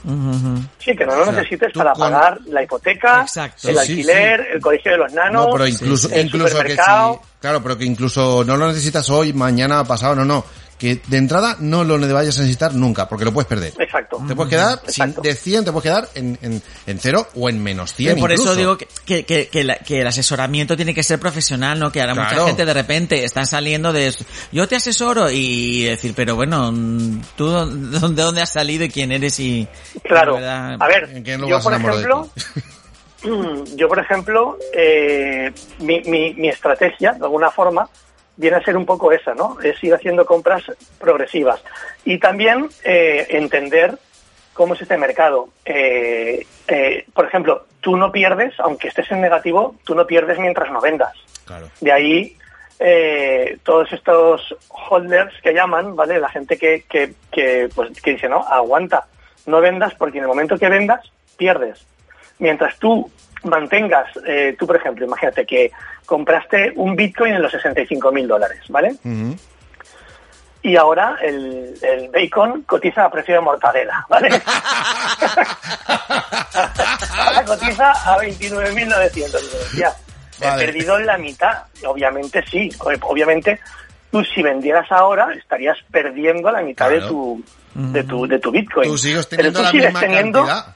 Sí, 0.78 0.94
que 0.96 1.04
no 1.04 1.16
lo 1.16 1.22
O 1.22 1.24
sea, 1.24 1.32
necesites 1.32 1.72
para 1.74 1.92
con- 1.94 2.00
pagar 2.12 2.38
la 2.46 2.62
hipoteca, 2.62 3.22
el 3.22 3.28
Sí, 3.28 3.40
sí, 3.56 3.76
alquiler, 3.76 4.40
el 4.54 4.60
colegio 4.60 4.92
de 4.92 4.98
los 4.98 5.12
nanos, 5.12 5.46
No, 5.46 5.52
pero 5.52 5.66
incluso, 5.66 6.08
el 6.12 6.26
incluso 6.26 6.44
que 6.44 6.50
supermercado. 6.52 7.14
si, 7.24 7.40
claro, 7.40 7.60
pero 7.60 7.76
que 7.76 7.84
incluso 7.86 8.44
no 8.44 8.56
lo 8.56 8.68
necesitas 8.68 9.10
hoy, 9.10 9.32
mañana, 9.32 9.82
pasado, 9.82 10.14
no, 10.14 10.24
no. 10.24 10.44
Que 10.78 11.00
de 11.06 11.16
entrada 11.18 11.56
no 11.60 11.84
lo 11.84 11.98
vayas 12.12 12.36
a 12.38 12.40
necesitar 12.40 12.74
nunca, 12.74 13.08
porque 13.08 13.24
lo 13.24 13.32
puedes 13.32 13.46
perder. 13.46 13.72
Exacto. 13.78 14.22
Te 14.26 14.34
puedes 14.34 14.50
quedar, 14.50 14.80
sin, 14.88 15.14
de 15.22 15.34
100 15.34 15.64
te 15.66 15.72
puedes 15.72 15.84
quedar 15.84 16.08
en, 16.16 16.36
en, 16.42 16.60
en 16.86 16.98
cero 16.98 17.28
o 17.36 17.48
en 17.48 17.62
menos 17.62 17.94
100 17.94 18.10
Pero 18.14 18.20
por 18.20 18.32
eso 18.32 18.54
digo 18.56 18.76
que, 18.76 18.88
que, 19.06 19.24
que, 19.24 19.48
que 19.48 19.62
la- 19.64 19.76
que 19.78 20.00
el 20.00 20.06
asesoramiento 20.06 20.76
tiene 20.76 20.92
que 20.92 21.02
ser 21.04 21.18
profesional, 21.20 21.78
¿no? 21.78 21.92
Que 21.92 22.00
ahora 22.00 22.14
mucha 22.14 22.44
gente 22.46 22.64
de 22.66 22.74
repente 22.74 23.24
está 23.24 23.44
saliendo 23.46 23.92
de 23.92 24.08
esto. 24.08 24.24
yo 24.52 24.66
te 24.66 24.76
asesoro 24.76 25.30
y 25.30 25.84
decir, 25.84 26.12
pero 26.16 26.34
bueno, 26.36 26.72
mm, 26.72 27.20
tú 27.36 27.46
de 27.50 27.98
dónde, 28.00 28.22
dónde 28.22 28.42
has 28.42 28.52
salido 28.52 28.84
y 28.84 28.88
quién 28.90 29.12
eres 29.12 29.38
y... 29.40 29.68
Claro. 30.02 30.34
verdad- 30.34 30.76
A 30.80 30.86
ver, 30.88 31.22
yo 31.22 31.60
por 31.60 31.72
ejemplo, 31.74 32.28
yo 33.76 33.88
por 33.88 33.98
ejemplo, 33.98 34.58
eh, 34.76 35.52
mi, 35.78 36.00
mi, 36.02 36.34
mi 36.34 36.48
estrategia, 36.48 37.12
de 37.12 37.24
alguna 37.24 37.50
forma, 37.50 37.88
viene 38.36 38.56
a 38.56 38.62
ser 38.62 38.76
un 38.76 38.86
poco 38.86 39.12
esa, 39.12 39.34
¿no? 39.34 39.58
Es 39.60 39.82
ir 39.82 39.94
haciendo 39.94 40.26
compras 40.26 40.64
progresivas. 40.98 41.62
Y 42.04 42.18
también 42.18 42.68
eh, 42.84 43.26
entender 43.30 43.98
cómo 44.52 44.74
es 44.74 44.82
este 44.82 44.96
mercado. 44.96 45.48
Eh, 45.64 46.46
eh, 46.68 47.04
por 47.12 47.26
ejemplo, 47.26 47.66
tú 47.80 47.96
no 47.96 48.10
pierdes, 48.10 48.58
aunque 48.60 48.88
estés 48.88 49.10
en 49.10 49.20
negativo, 49.20 49.76
tú 49.84 49.94
no 49.94 50.06
pierdes 50.06 50.38
mientras 50.38 50.70
no 50.70 50.80
vendas. 50.80 51.12
De 51.80 51.92
ahí 51.92 52.36
eh, 52.78 53.58
todos 53.62 53.92
estos 53.92 54.54
holders 54.68 55.34
que 55.42 55.52
llaman, 55.52 55.94
¿vale? 55.94 56.18
La 56.18 56.28
gente 56.28 56.56
que, 56.56 56.84
que, 56.88 57.14
que, 57.30 57.68
pues, 57.74 58.00
que 58.00 58.12
dice, 58.12 58.28
no, 58.28 58.38
aguanta, 58.38 59.06
no 59.46 59.60
vendas 59.60 59.94
porque 59.94 60.18
en 60.18 60.24
el 60.24 60.28
momento 60.28 60.58
que 60.58 60.68
vendas, 60.68 61.00
pierdes. 61.36 61.86
Mientras 62.38 62.78
tú 62.78 63.10
mantengas, 63.44 64.06
eh, 64.26 64.54
tú 64.58 64.66
por 64.66 64.76
ejemplo, 64.76 65.04
imagínate 65.06 65.44
que 65.46 65.70
compraste 66.06 66.72
un 66.76 66.94
Bitcoin 66.96 67.34
en 67.34 67.42
los 67.42 67.52
65 67.52 68.12
mil 68.12 68.26
dólares, 68.28 68.60
¿vale? 68.68 68.94
Y 70.62 70.76
ahora 70.76 71.16
el, 71.22 71.74
el 71.82 72.08
bacon 72.08 72.62
cotiza 72.62 73.04
a 73.04 73.10
precio 73.10 73.34
de 73.34 73.40
mortadela, 73.42 74.06
¿vale? 74.08 74.28
ahora 77.18 77.44
cotiza 77.46 77.90
a 77.90 78.18
29.900. 78.18 79.76
Ya, 79.78 79.92
Vale. 80.40 80.62
he 80.62 80.66
perdido 80.66 80.98
la 81.00 81.18
mitad. 81.18 81.64
Obviamente 81.86 82.42
sí, 82.50 82.70
ob- 82.78 82.98
obviamente 83.02 83.60
tú 84.10 84.24
si 84.24 84.42
vendieras 84.42 84.90
ahora 84.90 85.28
estarías 85.34 85.76
perdiendo 85.90 86.50
la 86.50 86.62
mitad 86.62 86.88
de 86.90 87.00
tu 87.02 87.42
de 87.74 88.04
tu 88.04 88.26
de 88.26 88.38
tu 88.38 88.50
Bitcoin. 88.50 88.88
Tú 88.88 88.96
sigues 88.98 89.26
Pero 89.26 89.52
tú 89.52 89.62
la 89.62 89.70
sigues 89.70 89.86
misma 89.86 90.00
teniendo, 90.00 90.44
cantidad. 90.46 90.74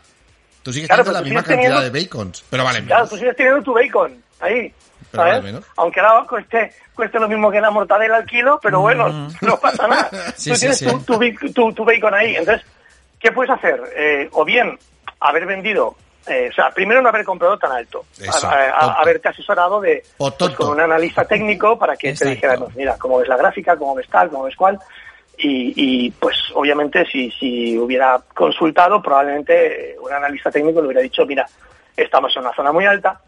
Tú 0.68 0.72
sigues 0.74 0.88
Claro, 0.90 1.02
teniendo 1.02 1.18
la 1.20 1.24
misma 1.24 1.42
cantidad 1.42 1.70
teniendo- 1.78 1.98
de 1.98 2.02
bacons, 2.02 2.44
pero 2.50 2.62
vale 2.62 2.80
menos. 2.82 2.88
Claro, 2.94 3.08
tú 3.08 3.16
sigues 3.16 3.36
teniendo 3.36 3.62
tu 3.62 3.72
bacon 3.72 4.22
ahí, 4.40 4.74
Pero 5.10 5.22
vale 5.22 5.40
menos. 5.40 5.64
Aunque 5.78 5.98
ahora 6.00 6.26
cueste, 6.28 6.72
cueste 6.94 7.18
lo 7.18 7.26
mismo 7.26 7.50
que 7.50 7.58
la 7.58 7.70
mortadela 7.70 8.16
al 8.16 8.26
kilo, 8.26 8.60
pero 8.62 8.80
bueno, 8.80 9.08
no 9.40 9.56
pasa 9.58 9.86
nada. 9.88 10.10
Sí, 10.36 10.50
tú 10.50 10.56
sí, 10.56 10.60
tienes 10.60 10.78
sí. 10.78 10.84
Tu, 10.84 11.52
tu, 11.54 11.72
tu- 11.72 11.84
bacon 11.86 12.12
ahí. 12.12 12.36
Entonces, 12.36 12.66
¿qué 13.18 13.32
puedes 13.32 13.50
hacer? 13.50 13.80
Eh, 13.96 14.28
o 14.32 14.44
bien 14.44 14.78
haber 15.20 15.46
vendido, 15.46 15.96
eh, 16.26 16.48
o 16.50 16.54
sea, 16.54 16.68
primero 16.72 17.00
no 17.00 17.08
haber 17.08 17.24
comprado 17.24 17.56
tan 17.56 17.72
alto, 17.72 18.04
Eso, 18.20 18.46
a- 18.46 18.50
a- 18.52 18.66
a- 18.76 18.80
tonto. 18.80 19.00
haberte 19.00 19.28
asesorado 19.30 19.80
de 19.80 20.02
pues, 20.18 20.34
con 20.54 20.68
un 20.68 20.80
analista 20.80 21.24
técnico 21.24 21.78
para 21.78 21.96
que 21.96 22.12
te 22.12 22.28
dijera, 22.28 22.58
mira, 22.76 22.98
cómo 22.98 23.16
ves 23.20 23.28
la 23.28 23.38
gráfica, 23.38 23.74
cómo 23.78 23.94
ves 23.94 24.08
tal, 24.10 24.28
cómo 24.28 24.44
ves 24.44 24.54
cuál. 24.56 24.78
Y, 25.40 26.10
pues 26.18 26.36
obviamente 26.54 27.06
si, 27.06 27.30
si 27.30 27.78
hubiera 27.78 28.20
consultado, 28.34 29.00
probablemente 29.00 29.96
un 30.00 30.12
analista 30.12 30.50
técnico 30.50 30.80
le 30.80 30.88
hubiera 30.88 31.02
dicho, 31.02 31.24
mira, 31.26 31.46
estamos 31.96 32.34
en 32.36 32.42
una 32.42 32.54
zona 32.54 32.72
muy 32.72 32.86
alta, 32.86 33.20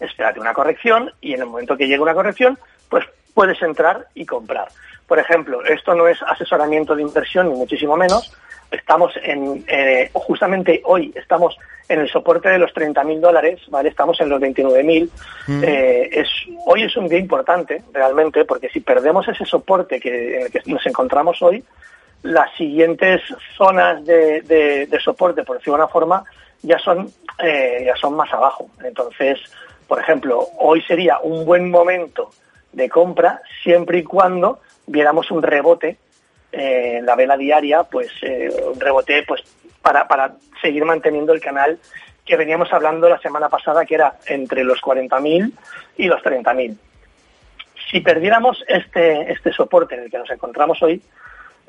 espérate 0.00 0.40
una 0.40 0.52
corrección 0.52 1.12
y 1.20 1.34
en 1.34 1.40
el 1.40 1.46
momento 1.46 1.76
que 1.76 1.86
llegue 1.86 2.00
una 2.00 2.14
corrección, 2.14 2.58
pues 2.88 3.04
puedes 3.32 3.60
entrar 3.62 4.08
y 4.14 4.26
comprar. 4.26 4.68
Por 5.06 5.18
ejemplo, 5.18 5.64
esto 5.64 5.94
no 5.94 6.08
es 6.08 6.20
asesoramiento 6.22 6.96
de 6.96 7.02
inversión 7.02 7.48
ni 7.48 7.54
muchísimo 7.54 7.96
menos. 7.96 8.36
Estamos 8.70 9.12
en, 9.22 9.64
eh, 9.68 10.10
justamente 10.12 10.82
hoy 10.84 11.12
estamos 11.16 11.56
en 11.88 12.00
el 12.00 12.08
soporte 12.08 12.48
de 12.48 12.58
los 12.58 12.72
30.000 12.74 13.20
dólares, 13.20 13.60
¿vale? 13.68 13.88
Estamos 13.88 14.20
en 14.20 14.28
los 14.28 14.40
29.000. 14.40 15.08
Mm. 15.46 15.64
Eh, 15.64 16.08
es, 16.12 16.28
hoy 16.66 16.82
es 16.82 16.96
un 16.96 17.08
día 17.08 17.18
importante, 17.18 17.82
realmente, 17.92 18.44
porque 18.44 18.68
si 18.68 18.80
perdemos 18.80 19.28
ese 19.28 19.44
soporte 19.44 20.00
que, 20.00 20.36
en 20.38 20.42
el 20.46 20.50
que 20.50 20.62
nos 20.66 20.84
encontramos 20.86 21.40
hoy, 21.42 21.62
las 22.22 22.52
siguientes 22.56 23.20
zonas 23.56 24.04
de, 24.04 24.40
de- 24.42 24.86
de 24.86 25.00
soporte, 25.00 25.44
por 25.44 25.58
decirlo 25.58 25.74
de 25.76 25.82
una 25.84 25.92
forma, 25.92 26.24
ya 26.62 26.78
son, 26.80 27.08
eh, 27.38 27.84
ya 27.86 27.94
son 27.94 28.14
más 28.16 28.32
abajo. 28.32 28.68
Entonces, 28.82 29.38
por 29.86 30.00
ejemplo, 30.00 30.44
hoy 30.58 30.82
sería 30.82 31.20
un 31.20 31.44
buen 31.44 31.70
momento 31.70 32.30
de 32.72 32.88
compra 32.88 33.40
siempre 33.62 33.98
y 33.98 34.02
cuando 34.02 34.58
viéramos 34.88 35.30
un 35.30 35.42
rebote 35.42 35.98
eh, 36.52 36.98
en 36.98 37.06
la 37.06 37.16
vela 37.16 37.36
diaria, 37.36 37.82
pues 37.84 38.10
eh, 38.22 38.48
un 38.72 38.80
rebote 38.80 39.24
pues 39.26 39.42
para, 39.82 40.06
para 40.08 40.34
seguir 40.60 40.84
manteniendo 40.84 41.32
el 41.32 41.40
canal 41.40 41.78
que 42.24 42.36
veníamos 42.36 42.72
hablando 42.72 43.08
la 43.08 43.20
semana 43.20 43.48
pasada, 43.48 43.84
que 43.84 43.94
era 43.94 44.16
entre 44.26 44.64
los 44.64 44.80
40.000 44.80 45.52
y 45.96 46.06
los 46.06 46.20
30.000. 46.22 46.76
Si 47.90 48.00
perdiéramos 48.00 48.64
este, 48.66 49.32
este 49.32 49.52
soporte 49.52 49.94
en 49.94 50.02
el 50.02 50.10
que 50.10 50.18
nos 50.18 50.30
encontramos 50.30 50.82
hoy, 50.82 51.00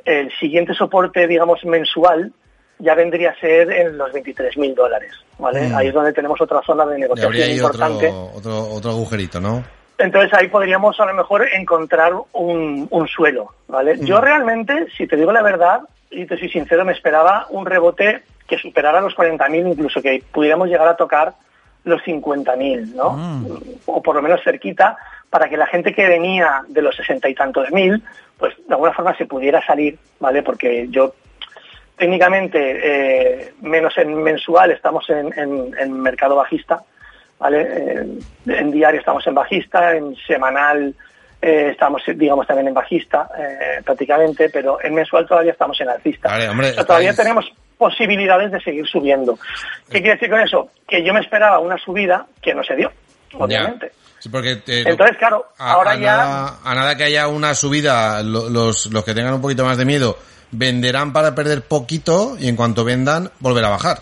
el 0.03 0.31
siguiente 0.39 0.73
soporte, 0.73 1.27
digamos, 1.27 1.63
mensual, 1.63 2.33
ya 2.79 2.95
vendría 2.95 3.31
a 3.31 3.39
ser 3.39 3.71
en 3.71 3.97
los 3.97 4.11
23.000 4.11 4.73
dólares, 4.73 5.11
¿vale? 5.37 5.67
Mm. 5.67 5.75
Ahí 5.75 5.87
es 5.89 5.93
donde 5.93 6.13
tenemos 6.13 6.41
otra 6.41 6.61
zona 6.65 6.85
de 6.87 6.97
negociación 6.97 7.51
importante. 7.51 8.07
otro, 8.07 8.31
otro, 8.33 8.69
otro 8.73 8.91
agujerito, 8.91 9.39
¿no? 9.39 9.63
Entonces 9.97 10.31
ahí 10.33 10.47
podríamos 10.47 10.99
a 10.99 11.05
lo 11.05 11.13
mejor 11.13 11.47
encontrar 11.53 12.13
un, 12.33 12.87
un 12.89 13.07
suelo, 13.07 13.53
¿vale? 13.67 13.97
Yo 13.99 14.21
realmente, 14.21 14.87
si 14.95 15.07
te 15.07 15.15
digo 15.15 15.31
la 15.31 15.41
verdad, 15.41 15.81
y 16.11 16.25
te 16.25 16.37
soy 16.37 16.49
sincero, 16.49 16.85
me 16.85 16.93
esperaba 16.93 17.47
un 17.49 17.65
rebote 17.65 18.23
que 18.47 18.57
superara 18.57 19.01
los 19.01 19.15
40.000, 19.15 19.71
incluso 19.71 20.01
que 20.01 20.23
pudiéramos 20.31 20.67
llegar 20.69 20.87
a 20.87 20.95
tocar 20.95 21.33
los 21.83 22.01
50.000, 22.03 22.93
¿no? 22.93 23.15
O 23.87 24.01
por 24.01 24.15
lo 24.15 24.21
menos 24.21 24.41
cerquita, 24.43 24.97
para 25.29 25.49
que 25.49 25.57
la 25.57 25.65
gente 25.67 25.93
que 25.93 26.07
venía 26.07 26.61
de 26.67 26.81
los 26.81 26.95
sesenta 26.95 27.27
y 27.27 27.33
tantos 27.35 27.69
mil, 27.71 28.01
pues 28.37 28.53
de 28.67 28.73
alguna 28.73 28.93
forma 28.93 29.17
se 29.17 29.25
pudiera 29.25 29.65
salir, 29.65 29.97
¿vale? 30.19 30.43
Porque 30.43 30.87
yo 30.89 31.13
técnicamente, 31.97 32.59
eh, 32.83 33.53
menos 33.61 33.97
en 33.97 34.13
mensual, 34.21 34.71
estamos 34.71 35.09
en, 35.09 35.33
en- 35.37 35.73
en 35.77 35.99
mercado 36.01 36.35
bajista, 36.35 36.81
¿vale? 37.39 37.61
Eh, 37.61 38.07
en 38.47 38.71
diario 38.71 38.99
estamos 38.99 39.25
en 39.27 39.35
bajista, 39.35 39.95
en 39.95 40.15
semanal 40.27 40.93
eh, 41.41 41.69
estamos, 41.71 42.01
digamos, 42.15 42.47
también 42.47 42.67
en 42.69 42.73
bajista, 42.73 43.29
eh, 43.37 43.81
prácticamente, 43.85 44.49
pero 44.49 44.79
en 44.83 44.93
mensual 44.95 45.27
todavía 45.27 45.51
estamos 45.51 45.79
en 45.81 45.89
alcista. 45.89 46.29
Vale, 46.29 46.49
hombre, 46.49 46.71
O 46.71 46.73
sea, 46.73 46.85
todavía 46.85 47.13
tenemos 47.15 47.45
posibilidades 47.77 48.51
de 48.51 48.59
seguir 48.61 48.87
subiendo. 48.87 49.37
¿Qué 49.89 49.99
quiere 50.01 50.13
decir 50.15 50.29
con 50.29 50.39
eso? 50.41 50.69
Que 50.87 51.03
yo 51.05 51.13
me 51.13 51.19
esperaba 51.19 51.59
una 51.59 51.77
subida 51.77 52.25
que 52.41 52.53
no 52.55 52.63
se 52.63 52.75
dio, 52.75 52.91
obviamente. 53.33 53.91
Sí, 54.19 54.29
porque 54.29 54.55
te- 54.55 54.89
Entonces, 54.89 55.15
claro, 55.17 55.45
a, 55.59 55.73
ahora 55.73 55.91
a 55.91 55.95
ya... 55.95 56.17
nada, 56.17 56.53
a 56.63 56.73
nada 56.73 56.97
que 56.97 57.03
haya 57.03 57.27
una 57.27 57.53
subida, 57.53 58.23
lo- 58.23 58.49
los, 58.49 58.87
los 58.91 59.05
que 59.05 59.13
tengan 59.13 59.35
un 59.35 59.41
poquito 59.41 59.63
más 59.63 59.77
de 59.77 59.85
miedo 59.85 60.17
venderán 60.49 61.13
para 61.13 61.35
perder 61.35 61.61
poquito 61.61 62.35
y 62.39 62.47
en 62.49 62.55
cuanto 62.55 62.83
vendan 62.83 63.29
volver 63.39 63.63
a 63.65 63.69
bajar. 63.69 63.99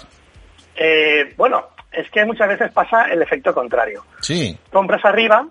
eh, 0.77 1.33
bueno, 1.35 1.67
es 1.97 2.09
que 2.11 2.25
muchas 2.25 2.47
veces 2.47 2.71
pasa 2.71 3.03
el 3.05 3.21
efecto 3.21 3.53
contrario. 3.53 4.03
Sí. 4.21 4.57
Compras 4.71 5.03
arriba 5.05 5.47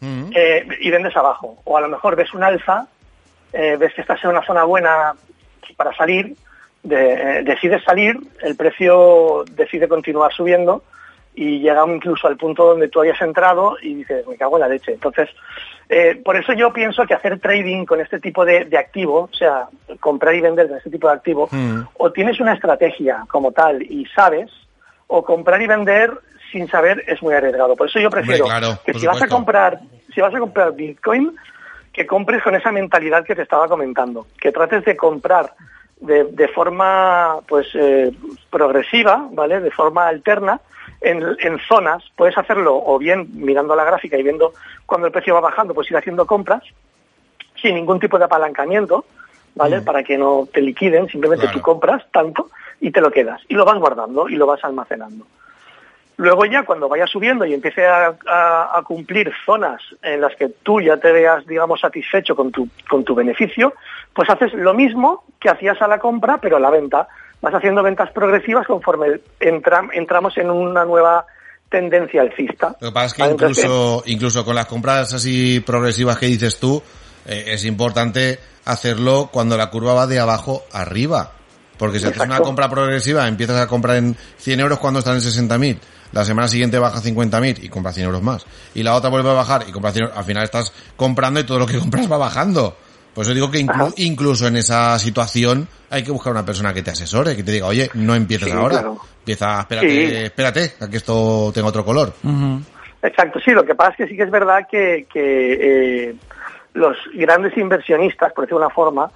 Mm. 0.00 0.30
eh, 0.34 0.66
y 0.80 0.90
vendes 0.90 1.16
abajo. 1.16 1.56
O 1.64 1.76
a 1.76 1.80
lo 1.80 1.88
mejor 1.88 2.14
ves 2.14 2.32
un 2.32 2.44
alza, 2.44 2.86
eh, 3.52 3.76
ves 3.78 3.92
que 3.94 4.02
estás 4.02 4.22
en 4.22 4.30
una 4.30 4.42
zona 4.46 4.62
buena 4.62 5.14
para 5.76 5.92
salir, 5.96 6.36
de- 6.84 7.12
eh, 7.38 7.42
decides 7.42 7.82
salir, 7.82 8.16
el 8.42 8.54
precio 8.54 9.44
decide 9.50 9.88
continuar 9.88 10.32
subiendo 10.32 10.84
y 11.34 11.58
llega 11.60 11.84
incluso 11.88 12.28
al 12.28 12.36
punto 12.36 12.64
donde 12.64 12.88
tú 12.88 13.00
habías 13.00 13.20
entrado 13.20 13.76
y 13.82 13.94
dices, 13.94 14.24
me 14.28 14.36
cago 14.36 14.56
en 14.56 14.60
la 14.60 14.68
leche. 14.68 14.92
Entonces, 14.92 15.28
por 16.24 16.36
eso 16.36 16.52
yo 16.52 16.72
pienso 16.72 17.04
que 17.06 17.14
hacer 17.14 17.40
trading 17.40 17.84
con 17.84 18.00
este 18.00 18.20
tipo 18.20 18.44
de, 18.44 18.66
de 18.66 18.76
activo, 18.78 19.28
o 19.32 19.36
sea, 19.36 19.66
comprar 20.00 20.34
y 20.34 20.40
vender 20.42 20.68
con 20.68 20.76
este 20.76 20.90
tipo 20.90 21.08
de 21.08 21.14
activo, 21.14 21.48
o 21.94 22.12
tienes 22.12 22.38
una 22.40 22.54
estrategia 22.54 23.24
como 23.28 23.50
tal 23.52 23.82
y 23.82 24.04
sabes, 24.14 24.50
o 25.08 25.24
comprar 25.24 25.60
y 25.60 25.66
vender 25.66 26.12
sin 26.52 26.68
saber 26.68 27.02
es 27.06 27.20
muy 27.22 27.34
arriesgado. 27.34 27.76
Por 27.76 27.88
eso 27.88 27.98
yo 27.98 28.10
prefiero 28.10 28.44
Hombre, 28.44 28.60
claro, 28.60 28.78
que 28.84 28.94
si 28.94 29.06
vas 29.06 29.20
a 29.20 29.28
comprar, 29.28 29.80
si 30.14 30.20
vas 30.20 30.34
a 30.34 30.38
comprar 30.38 30.72
Bitcoin, 30.72 31.34
que 31.92 32.06
compres 32.06 32.42
con 32.42 32.54
esa 32.54 32.70
mentalidad 32.70 33.24
que 33.24 33.34
te 33.34 33.42
estaba 33.42 33.68
comentando, 33.68 34.26
que 34.40 34.52
trates 34.52 34.84
de 34.84 34.96
comprar 34.96 35.52
de, 36.00 36.24
de 36.24 36.48
forma 36.48 37.40
pues 37.48 37.66
eh, 37.74 38.12
progresiva, 38.50 39.28
¿vale? 39.32 39.60
De 39.60 39.70
forma 39.70 40.06
alterna 40.06 40.60
en, 41.00 41.22
en 41.40 41.58
zonas, 41.68 42.04
puedes 42.16 42.36
hacerlo 42.38 42.80
o 42.84 42.98
bien 42.98 43.28
mirando 43.32 43.74
la 43.74 43.84
gráfica 43.84 44.16
y 44.16 44.22
viendo 44.22 44.52
cuando 44.86 45.06
el 45.06 45.12
precio 45.12 45.34
va 45.34 45.40
bajando, 45.40 45.74
pues 45.74 45.90
ir 45.90 45.96
haciendo 45.96 46.26
compras 46.26 46.62
sin 47.60 47.74
ningún 47.74 47.98
tipo 47.98 48.18
de 48.18 48.24
apalancamiento, 48.26 49.04
¿vale? 49.54 49.80
Para 49.82 50.04
que 50.04 50.16
no 50.16 50.48
te 50.52 50.60
liquiden, 50.60 51.08
simplemente 51.08 51.46
Claro. 51.46 51.58
tú 51.58 51.62
compras 51.64 52.04
tanto 52.12 52.48
y 52.80 52.90
te 52.90 53.00
lo 53.00 53.10
quedas 53.10 53.40
y 53.48 53.54
lo 53.54 53.64
vas 53.64 53.78
guardando 53.78 54.28
y 54.28 54.36
lo 54.36 54.46
vas 54.46 54.62
almacenando. 54.64 55.26
Luego 56.16 56.44
ya 56.46 56.64
cuando 56.64 56.88
vaya 56.88 57.06
subiendo 57.06 57.44
y 57.46 57.54
empiece 57.54 57.86
a, 57.86 58.12
a- 58.26 58.76
a 58.78 58.82
cumplir 58.82 59.30
zonas 59.46 59.80
en 60.02 60.20
las 60.20 60.34
que 60.34 60.48
tú 60.64 60.80
ya 60.80 60.96
te 60.96 61.12
veas, 61.12 61.46
digamos, 61.46 61.80
satisfecho 61.80 62.34
con 62.34 62.50
tu, 62.50 62.68
con 62.90 63.04
tu 63.04 63.14
beneficio, 63.14 63.72
pues 64.14 64.28
haces 64.28 64.52
lo 64.54 64.74
mismo 64.74 65.22
que 65.38 65.48
hacías 65.48 65.80
a 65.80 65.86
la 65.86 65.98
compra, 66.00 66.38
pero 66.38 66.56
a 66.56 66.60
la 66.60 66.70
venta. 66.70 67.06
Vas 67.40 67.54
haciendo 67.54 67.84
ventas 67.84 68.10
progresivas 68.10 68.66
conforme 68.66 69.20
entra- 69.38 69.88
entramos 69.92 70.36
en 70.38 70.50
una 70.50 70.84
nueva 70.84 71.24
tendencia 71.70 72.22
alcista. 72.22 72.74
Lo 72.80 72.88
que 72.88 72.94
pasa 72.94 73.06
es 73.06 73.14
que 73.14 73.22
incluso, 73.30 74.02
incluso 74.06 74.44
con 74.44 74.56
las 74.56 74.66
compras 74.66 75.14
así 75.14 75.60
progresivas 75.60 76.18
que 76.18 76.26
dices 76.26 76.58
tú, 76.58 76.82
eh, 77.26 77.44
es 77.48 77.64
importante 77.64 78.40
hacerlo 78.64 79.28
cuando 79.32 79.56
la 79.56 79.70
curva 79.70 79.94
va 79.94 80.06
de 80.08 80.18
abajo 80.18 80.64
arriba. 80.72 81.30
Porque 81.78 81.98
si 82.00 82.06
haces 82.06 82.20
una 82.22 82.40
compra 82.40 82.68
progresiva, 82.68 83.26
empiezas 83.28 83.56
a 83.60 83.66
comprar 83.66 83.96
en 83.96 84.16
100 84.38 84.60
euros 84.60 84.78
cuando 84.78 84.98
están 84.98 85.14
en 85.14 85.20
60.000. 85.22 85.78
La 86.12 86.24
semana 86.24 86.48
siguiente 86.48 86.78
baja 86.78 86.98
a 86.98 87.02
50.000 87.02 87.62
y 87.62 87.68
compras 87.68 87.94
100 87.94 88.06
euros 88.06 88.22
más. 88.22 88.46
Y 88.74 88.82
la 88.82 88.94
otra 88.94 89.10
vuelve 89.10 89.30
a 89.30 89.34
bajar 89.34 89.64
y 89.68 89.72
compras 89.72 89.92
100 89.94 90.04
euros. 90.06 90.18
Al 90.18 90.24
final 90.24 90.42
estás 90.44 90.72
comprando 90.96 91.38
y 91.40 91.44
todo 91.44 91.58
lo 91.58 91.66
que 91.66 91.78
compras 91.80 92.10
va 92.10 92.16
bajando. 92.18 92.76
Por 93.14 93.24
eso 93.24 93.34
digo 93.34 93.50
que 93.50 93.58
inclu- 93.64 93.92
incluso 93.96 94.46
en 94.46 94.56
esa 94.56 94.98
situación 94.98 95.66
hay 95.90 96.02
que 96.02 96.10
buscar 96.12 96.32
una 96.32 96.44
persona 96.44 96.72
que 96.72 96.82
te 96.82 96.90
asesore, 96.92 97.34
que 97.36 97.42
te 97.42 97.52
diga, 97.52 97.66
oye, 97.66 97.90
no 97.94 98.14
empieces 98.14 98.48
Sí, 98.48 98.54
ahora. 98.54 98.70
claro. 98.80 98.98
Empieza, 99.20 99.60
espérate, 99.60 99.88
Sí. 100.08 100.14
espérate, 100.24 100.72
a 100.80 100.88
que 100.88 100.96
esto 100.98 101.50
tenga 101.52 101.68
otro 101.68 101.84
color. 101.84 102.12
Exacto, 103.02 103.38
sí, 103.44 103.50
lo 103.52 103.64
que 103.64 103.74
pasa 103.74 103.90
es 103.90 103.96
que 103.98 104.06
sí 104.08 104.16
que 104.16 104.22
es 104.24 104.30
verdad 104.30 104.66
que, 104.70 105.06
que, 105.12 106.08
eh, 106.10 106.16
los 106.74 106.96
grandes 107.14 107.56
inversionistas, 107.56 108.32
por 108.32 108.44
decirlo 108.44 108.60
de 108.60 108.66
una 108.66 108.74
forma, 108.74 109.10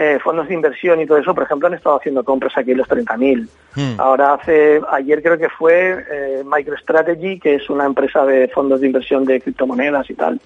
eh, 0.00 0.20
fondos 0.22 0.46
de 0.46 0.54
inversión 0.54 1.00
y 1.00 1.06
todo 1.06 1.18
eso, 1.18 1.34
por 1.34 1.42
ejemplo, 1.42 1.66
han 1.66 1.74
estado 1.74 1.96
haciendo 1.96 2.22
compras 2.22 2.56
aquí 2.56 2.70
en 2.70 2.78
los 2.78 2.86
30.000. 2.86 3.98
Ahora 3.98 4.34
hace, 4.34 4.80
ayer 4.92 5.20
creo 5.20 5.36
que 5.36 5.48
fue 5.48 6.06
eh, 6.08 6.44
MicroStrategy, 6.44 7.40
que 7.40 7.56
es 7.56 7.68
una 7.68 7.84
empresa 7.84 8.24
de 8.24 8.46
fondos 8.46 8.80
de 8.80 8.86
inversión 8.86 9.24
de 9.24 9.40
criptomonedas 9.40 10.08
y 10.08 10.14
tal, 10.14 10.40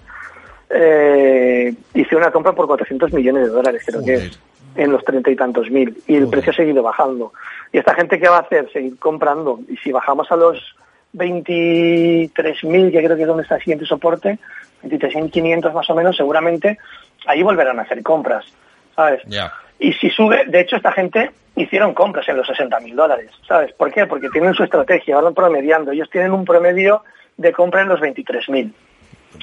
eh, 0.71 1.71
hizo 1.93 2.17
una 2.17 2.31
compra 2.31 2.53
por 2.53 2.65
400 2.65 3.13
millones 3.13 3.43
de 3.43 3.49
dólares, 3.49 3.83
creo 3.85 4.03
que 4.03 4.15
es, 4.15 4.39
en 4.75 4.91
los 4.91 5.05
treinta 5.05 5.29
y 5.29 5.35
tantos 5.35 5.69
mil, 5.69 6.01
y 6.07 6.15
el 6.15 6.29
precio 6.29 6.51
ha 6.51 6.55
seguido 6.55 6.81
bajando. 6.81 7.31
¿Y 7.71 7.77
esta 7.77 7.93
gente 7.93 8.19
qué 8.19 8.27
va 8.27 8.37
a 8.37 8.41
hacer? 8.41 8.71
Seguir 8.73 8.97
comprando. 8.97 9.59
Y 9.69 9.77
si 9.77 9.91
bajamos 9.91 10.31
a 10.31 10.35
los 10.35 10.75
23.000, 11.13 12.91
que 12.91 13.03
creo 13.03 13.15
que 13.15 13.21
es 13.21 13.27
donde 13.27 13.43
está 13.43 13.57
el 13.57 13.61
siguiente 13.61 13.85
soporte, 13.85 14.39
23.500 14.83 15.73
más 15.73 15.87
o 15.91 15.93
menos, 15.93 16.17
seguramente 16.17 16.79
ahí 17.27 17.43
volverán 17.43 17.77
a 17.77 17.83
hacer 17.83 18.01
compras, 18.01 18.45
¿sabes? 18.95 19.21
Ya. 19.27 19.53
Y 19.79 19.93
si 19.93 20.09
sube, 20.09 20.45
de 20.45 20.61
hecho 20.61 20.75
esta 20.77 20.91
gente 20.91 21.31
hicieron 21.55 21.93
compras 21.93 22.27
en 22.29 22.37
los 22.37 22.47
60.000 22.47 22.93
dólares, 22.95 23.29
¿sabes? 23.47 23.73
¿Por 23.73 23.91
qué? 23.91 24.05
Porque 24.07 24.29
tienen 24.29 24.53
su 24.53 24.63
estrategia, 24.63 25.19
van 25.19 25.33
promediando. 25.33 25.91
Ellos 25.91 26.09
tienen 26.09 26.31
un 26.31 26.45
promedio 26.45 27.03
de 27.37 27.51
compra 27.51 27.81
en 27.81 27.89
los 27.89 27.99
23.000. 27.99 28.71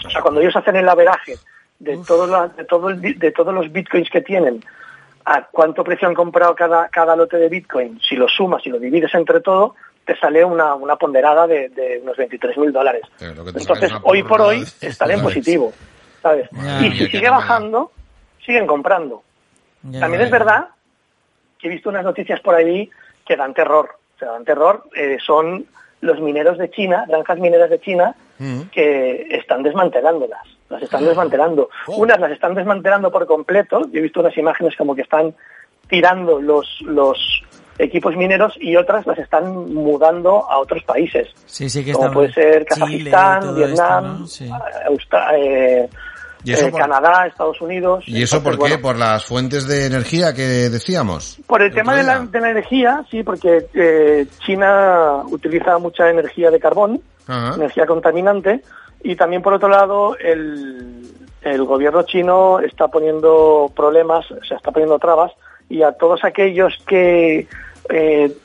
O 0.07 0.11
sea, 0.11 0.21
cuando 0.23 0.41
ellos 0.41 0.57
hacen 0.57 0.77
el 0.77 0.89
averaje 0.89 1.35
de, 1.79 1.99
todos 2.07 2.29
los, 2.29 2.57
de, 2.57 2.65
todo 2.65 2.89
el 2.89 2.97
bi- 2.97 3.15
de 3.15 3.33
todos 3.33 3.53
los 3.55 3.71
bitcoins 3.71 4.09
que 4.11 4.21
tienen, 4.23 4.65
a 5.25 5.43
cuánto 5.51 5.85
precio 5.85 6.09
han 6.09 6.15
comprado 6.15 6.55
cada, 6.55 6.89
cada 6.89 7.15
lote 7.17 7.37
de 7.37 7.49
bitcoin, 7.49 8.01
si 8.01 8.17
lo 8.17 8.29
sumas 8.29 8.65
y 8.67 8.71
lo 8.71 8.79
divides 8.79 9.15
entre 9.15 9.41
todo, 9.41 9.75
te 10.05 10.17
sale 10.17 10.45
una, 10.45 10.75
una 10.75 10.97
ponderada 10.97 11.47
de, 11.47 11.69
de 11.69 12.01
unos 12.03 12.17
23.000 12.17 12.73
dólares. 12.73 13.03
Entonces, 13.61 13.91
hoy 14.05 14.23
por 14.23 14.41
hoy 14.41 14.65
están 14.81 15.11
en 15.11 15.17
positivo, 15.23 15.73
¿sabes? 16.23 16.49
Y 16.87 16.91
si 16.93 16.99
sigue 17.11 17.29
bajando, 17.31 17.93
siguen 18.45 18.67
comprando. 18.67 19.23
Ya, 19.83 20.01
También 20.01 20.23
es 20.23 20.31
verdad 20.31 20.69
que 21.59 21.69
he 21.69 21.71
visto 21.71 21.89
unas 21.91 22.05
noticias 22.05 22.41
por 22.41 22.55
ahí 22.55 22.91
que 23.27 23.37
dan 23.37 23.55
terror. 23.55 23.91
O 24.17 24.19
sea, 24.19 24.33
dan 24.33 24.45
terror. 24.45 24.85
eh, 24.95 25.19
son 25.25 25.67
los 26.01 26.19
mineros 26.21 26.57
de 26.59 26.71
China, 26.71 27.05
granjas 27.07 27.39
mineras 27.39 27.69
de 27.71 27.79
China, 27.81 28.15
que 28.73 29.27
están 29.31 29.63
desmantelándolas. 29.63 30.41
Las 30.71 30.83
están 30.83 31.05
desmantelando. 31.05 31.69
Unas 31.89 32.19
las 32.21 32.31
están 32.33 32.55
desmantelando 32.55 33.11
por 33.11 33.27
completo. 33.27 33.83
Yo 33.93 33.99
he 33.99 34.03
visto 34.03 34.21
unas 34.21 34.37
imágenes 34.39 34.75
como 34.77 34.95
que 34.95 35.03
están 35.03 35.35
tirando 35.89 36.41
los, 36.41 36.81
los 36.83 37.43
equipos 37.79 38.17
mineros 38.17 38.55
y 38.59 38.77
otras 38.77 39.07
las 39.07 39.19
están 39.19 39.75
mudando 39.75 40.49
a 40.51 40.59
otros 40.59 40.83
países. 40.85 41.29
Sí, 41.47 41.69
sí 41.69 41.85
que 41.85 41.93
como 41.93 42.13
puede 42.13 42.33
ser 42.33 42.65
Chile, 42.65 42.67
Kazajistán, 42.67 43.41
todo 43.41 43.55
Vietnam, 43.57 44.05
esto, 44.05 44.19
¿no? 44.21 44.27
Sí. 44.27 44.51
Austra- 44.87 45.33
eh, 45.39 45.89
¿Y 46.45 46.53
eso 46.53 46.67
eh, 46.67 46.71
por- 46.71 46.81
Canadá, 46.81 47.27
Estados 47.27 47.61
Unidos. 47.61 48.05
¿Y 48.07 48.23
eso 48.23 48.43
por 48.43 48.55
Entonces, 48.55 48.77
qué? 48.77 48.83
bueno, 48.83 48.89
¿Por 48.89 48.99
las 48.99 49.25
fuentes 49.25 49.67
de 49.69 49.87
energía 49.87 50.35
que 50.35 50.43
decíamos? 50.71 51.39
Por 51.47 51.63
el 51.63 51.73
tema 51.73 51.95
de 51.95 52.03
la, 52.03 52.21
de 52.21 52.41
la 52.41 52.51
energía, 52.51 53.05
sí, 53.11 53.23
porque 53.23 53.67
eh, 53.75 54.27
China 54.45 55.23
utiliza 55.31 55.79
mucha 55.79 56.09
energía 56.09 56.51
de 56.51 56.59
carbón, 56.61 57.01
Ajá. 57.27 57.55
energía 57.57 57.87
contaminante, 57.87 58.63
y 59.03 59.17
también 59.17 59.43
por 59.43 59.53
otro 59.55 59.69
lado 59.69 60.17
el, 60.19 61.03
el 61.43 61.65
gobierno 61.65 62.03
chino 62.05 62.61
está 62.61 62.89
poniendo 62.89 63.71
problemas, 63.75 64.31
o 64.31 64.45
sea, 64.45 64.57
está 64.57 64.71
poniendo 64.73 64.99
trabas, 64.99 65.33
y 65.69 65.83
a 65.83 65.93
todos 65.93 66.25
aquellos 66.25 66.75
que 66.87 67.47
eh, 67.89 68.37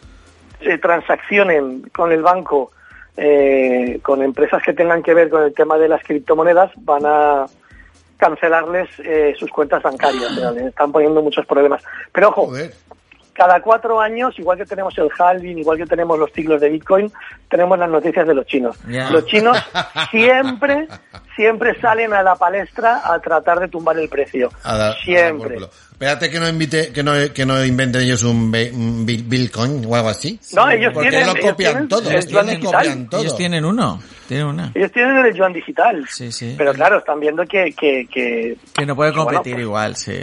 eh, 0.62 0.78
transaccionen 0.80 1.90
con 1.96 2.12
el 2.12 2.22
banco, 2.22 2.72
eh, 3.18 4.00
con 4.04 4.22
empresas 4.22 4.62
que 4.64 4.74
tengan 4.74 5.02
que 5.02 5.14
ver 5.14 5.30
con 5.30 5.44
el 5.44 5.54
tema 5.54 5.78
de 5.78 5.88
las 5.90 6.04
criptomonedas, 6.04 6.72
van 6.78 7.06
a 7.06 7.46
cancelarles 8.18 8.90
eh, 9.00 9.36
sus 9.38 9.50
cuentas 9.52 9.82
bancarias. 9.84 10.32
o 10.32 10.36
sea, 10.36 10.52
les 10.52 10.66
están 10.66 10.92
poniendo 10.92 11.22
muchos 11.22 11.46
problemas. 11.46 11.84
Pero 12.12 12.30
ojo, 12.30 12.48
cada 13.34 13.60
cuatro 13.62 14.00
años, 14.00 14.38
igual 14.40 14.58
que 14.58 14.66
tenemos 14.66 14.98
el 14.98 15.10
halving, 15.18 15.58
igual 15.58 15.78
que 15.78 15.86
tenemos 15.86 16.18
los 16.18 16.32
ciclos 16.32 16.62
de 16.62 16.70
Bitcoin, 16.70 17.12
tenemos 17.50 17.78
las 17.78 17.90
noticias 17.90 18.26
de 18.26 18.34
los 18.34 18.46
chinos. 18.46 18.78
Los 19.12 19.26
chinos 19.26 19.58
siempre, 20.12 20.88
siempre 21.36 21.80
salen 21.82 22.14
a 22.14 22.24
la 22.24 22.36
palestra 22.36 23.02
a 23.04 23.20
tratar 23.20 23.60
de 23.60 23.68
tumbar 23.68 23.98
el 24.00 24.08
precio. 24.08 24.50
A 24.64 24.78
dar- 24.78 24.96
Siempre. 25.04 25.58
Espérate 25.96 26.30
que 26.30 26.40
no 26.42 26.50
invite, 26.50 26.92
que 26.92 27.04
no, 27.04 27.14
que 27.34 27.46
no 27.46 27.64
inventen 27.64 28.02
ellos 28.02 28.22
un, 28.24 28.52
be- 28.52 28.70
un 28.70 29.06
bi- 29.06 29.24
Bitcoin 29.26 29.86
o 29.88 29.96
algo 29.96 30.10
así. 30.10 30.38
No, 30.54 30.70
ellos 30.70 30.92
Porque 30.94 31.10
tienen- 31.10 31.28
lo 31.28 31.34
ellos 31.38 31.50
copian 31.52 31.72
tienen 31.72 31.88
todo. 31.88 32.02
el 32.10 32.16
Ellos 32.16 32.28
tienen- 32.28 32.48
digital. 32.60 32.72
copian 32.74 33.10
todo. 33.10 33.22
Ellos 33.22 33.38
tienen 33.38 33.66
uno, 33.66 34.02
tienen 34.28 34.46
una. 34.48 34.72
Ellos 34.76 34.92
tienen 34.92 35.26
el 35.26 35.34
yuan 35.34 35.54
digital. 35.54 36.06
Sí, 36.10 36.34
sí. 36.34 36.54
Pero 36.58 36.74
claro, 36.74 36.98
están 36.98 37.22
viendo 37.22 37.46
que... 37.46 37.72
que, 37.72 38.08
que 38.14 38.58
Que 38.74 38.86
no 38.86 38.94
puede 38.94 39.12
Bueno, 39.12 39.24
competir 39.26 39.54
pues- 39.54 39.64
igual, 39.64 39.96
sí. 39.96 40.18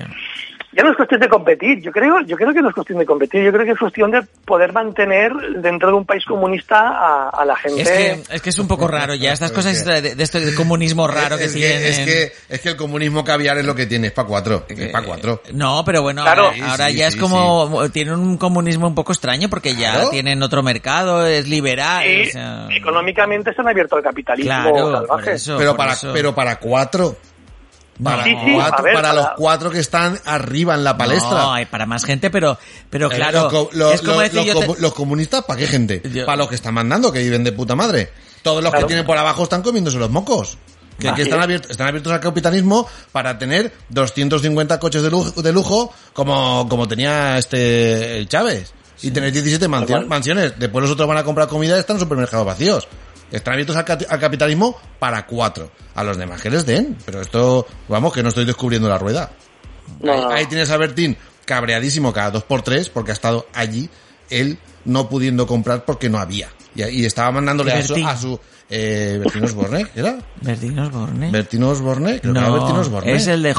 Ya 0.75 0.83
no 0.83 0.91
es 0.91 0.97
cuestión 0.97 1.21
de 1.21 1.29
competir, 1.29 1.81
yo 1.83 1.93
creo, 1.93 2.21
yo 2.27 2.37
creo 2.37 2.53
que 2.53 2.63
no 2.63 2.69
es 2.71 2.75
cuestión 2.75 2.99
de 2.99 3.07
competir, 3.07 3.43
yo 3.45 3.53
creo 3.53 3.65
que 3.67 3.73
es 3.73 3.79
cuestión 3.79 4.11
de 4.11 4.23
poder 4.45 4.73
mantener 4.73 5.33
dentro 5.59 5.89
de 5.89 5.95
un 5.95 6.05
país 6.07 6.25
comunista 6.25 6.79
a, 6.79 7.29
a 7.29 7.45
la 7.45 7.57
gente. 7.57 7.83
Es 7.83 7.91
que, 7.91 8.35
es 8.35 8.43
que 8.43 8.51
es 8.51 8.59
un 8.59 8.69
poco 8.69 8.89
raro 8.89 9.15
ya, 9.15 9.33
estas 9.33 9.53
cosas 9.53 9.85
de, 9.85 10.15
de 10.15 10.23
esto 10.23 10.41
de 10.41 10.55
comunismo 10.55 11.07
raro 11.07 11.37
que 11.37 11.45
es, 11.45 11.53
siguen 11.53 11.79
que, 11.81 11.89
es, 11.89 11.99
en- 11.99 12.05
que, 12.07 12.33
es 12.49 12.61
que 12.61 12.69
el 12.71 12.77
comunismo 12.77 13.23
caviar 13.25 13.59
es 13.59 13.65
lo 13.67 13.75
que 13.75 13.87
tiene, 13.87 14.07
es 14.09 14.13
para 14.13 14.29
cuatro. 14.29 14.65
Es 14.69 14.89
para 14.91 15.05
cuatro. 15.07 15.43
No, 15.53 15.83
pero 15.85 16.03
bueno, 16.03 16.23
Claro. 16.23 16.45
ahora, 16.45 16.55
Sí, 16.57 16.61
ahora 16.63 16.89
sí, 16.89 16.97
ya 16.97 17.11
sí, 17.11 17.17
es 17.17 17.21
como, 17.23 17.91
tiene 17.91 18.15
un 18.15 18.37
comunismo 18.39 18.87
un 18.87 18.95
poco 18.95 19.13
extraño 19.13 19.49
porque 19.51 19.75
ya 19.75 19.93
Claro. 19.93 20.11
tienen 20.11 20.43
otro 20.43 20.63
mercado, 20.63 21.27
es 21.27 21.47
liberal. 21.49 22.03
Sí, 22.05 22.29
o 22.29 22.33
sea, 22.33 22.67
económicamente 22.71 23.53
se 23.55 23.61
han 23.61 23.69
abierto 23.69 23.97
al 23.97 24.03
capitalismo 24.03 24.51
Claro, 24.53 24.93
salvaje. 24.93 25.33
eso. 25.33 25.57
pero, 25.59 25.77
para, 25.77 25.95
pero 26.13 26.35
para 26.35 26.57
cuatro. 26.57 27.17
Para, 28.03 28.25
Sí, 28.25 28.31
sí, 28.31 28.53
cuatro, 28.55 28.79
a 28.79 28.83
ver, 28.83 28.95
para 28.95 29.09
para- 29.11 29.23
los 29.23 29.31
cuatro 29.37 29.71
que 29.71 29.79
están 29.79 30.19
arriba 30.25 30.75
en 30.75 30.83
la 30.85 30.97
palestra. 30.97 31.31
No, 31.31 31.53
hay 31.53 31.67
para 31.67 31.87
más 31.87 32.05
gente, 32.05 32.31
pero, 32.31 32.59
pero 32.91 33.11
Eh, 33.13 33.17
claro, 33.17 33.69
los, 33.73 33.95
es 33.95 34.01
como 34.03 34.21
decir 34.21 34.55
los 34.55 34.77
te- 34.79 34.91
comunistas, 34.97 35.45
¿para 35.45 35.59
qué 35.61 35.67
gente? 35.67 36.03
Para 36.25 36.37
los 36.39 36.49
que 36.49 36.55
están 36.55 36.75
mandando, 36.75 37.13
que 37.13 37.19
viven 37.21 37.45
de 37.45 37.53
puta 37.53 37.75
madre. 37.77 38.11
Todos 38.43 38.63
los 38.63 38.71
Claro. 38.73 38.87
que 38.87 38.89
tienen 38.89 39.07
por 39.07 39.17
abajo 39.19 39.45
están 39.45 39.63
comiéndose 39.63 39.99
los 39.99 40.11
mocos. 40.11 40.59
Que, 40.99 41.09
están, 41.09 41.39
es. 41.39 41.45
abiertos, 41.45 41.71
están 41.73 41.89
abiertos 41.89 42.13
al 42.13 42.21
capitalismo 42.21 42.87
para 43.13 43.37
tener 43.39 43.73
250 43.89 44.79
coches 44.79 45.03
de 45.03 45.11
lujo, 45.11 45.43
de 45.43 45.53
lujo 45.53 45.93
como, 46.13 46.67
como 46.69 46.87
tenía 46.87 47.39
este 47.39 48.19
el 48.19 48.29
Chávez. 48.29 48.73
Y 49.03 49.11
tener 49.11 49.33
17 49.33 49.69
mansion- 49.69 49.87
cual. 49.87 50.07
mansiones. 50.07 50.59
Después 50.59 50.83
los 50.83 50.93
otros 50.93 51.09
van 51.09 51.19
a 51.19 51.25
comprar 51.25 51.49
comida 51.49 51.77
y 51.77 51.81
están 51.81 51.97
los 51.97 52.03
supermercados 52.03 52.47
vacíos. 52.47 52.87
Están 53.33 53.55
abiertos 53.55 53.75
al, 53.77 53.85
ca- 53.85 53.99
al 54.09 54.21
capitalismo 54.21 54.79
para 54.99 55.27
cuatro. 55.27 55.71
A 55.95 56.05
los 56.05 56.17
demás 56.17 56.41
que 56.41 56.51
les 56.51 56.65
den. 56.67 56.97
Pero 57.05 57.21
esto, 57.21 57.67
vamos, 57.89 58.13
que 58.13 58.23
no 58.23 58.29
estoy 58.29 58.45
descubriendo 58.45 58.89
la 58.89 58.99
rueda. 58.99 59.31
No, 60.01 60.13
ahí, 60.13 60.21
no. 60.21 60.31
ahí 60.31 60.47
tienes 60.47 60.71
a 60.71 60.77
Bertín 60.77 61.17
cabreadísimo 61.45 62.13
cada 62.13 62.31
dos 62.31 62.45
por 62.45 62.63
tres 62.63 62.89
porque 62.89 63.11
ha 63.11 63.15
estado 63.15 63.47
allí 63.53 63.91
él 64.31 64.59
no 64.85 65.09
pudiendo 65.09 65.47
comprar 65.47 65.85
porque 65.85 66.09
no 66.09 66.19
había. 66.19 66.49
Y, 66.75 66.83
y 66.85 67.05
estaba 67.05 67.31
mandándole 67.33 67.73
a 67.73 67.83
su, 67.83 67.95
a 68.07 68.17
su 68.17 68.41
eh, 68.71 69.19
Bertín 69.23 69.45
Osborne, 69.45 69.87
¿era? 69.95 70.19
Bertín 70.41 70.79
Osborne. 70.79 71.31
Bertín 71.31 71.63
Osborne, 71.65 72.21
creo 72.21 72.33
que 72.33 72.39
era 72.39 72.51
Bertín 72.51 72.75
No, 72.75 72.81
Osborne. 72.81 73.13
es 73.15 73.27
el 73.27 73.43
de, 73.43 73.55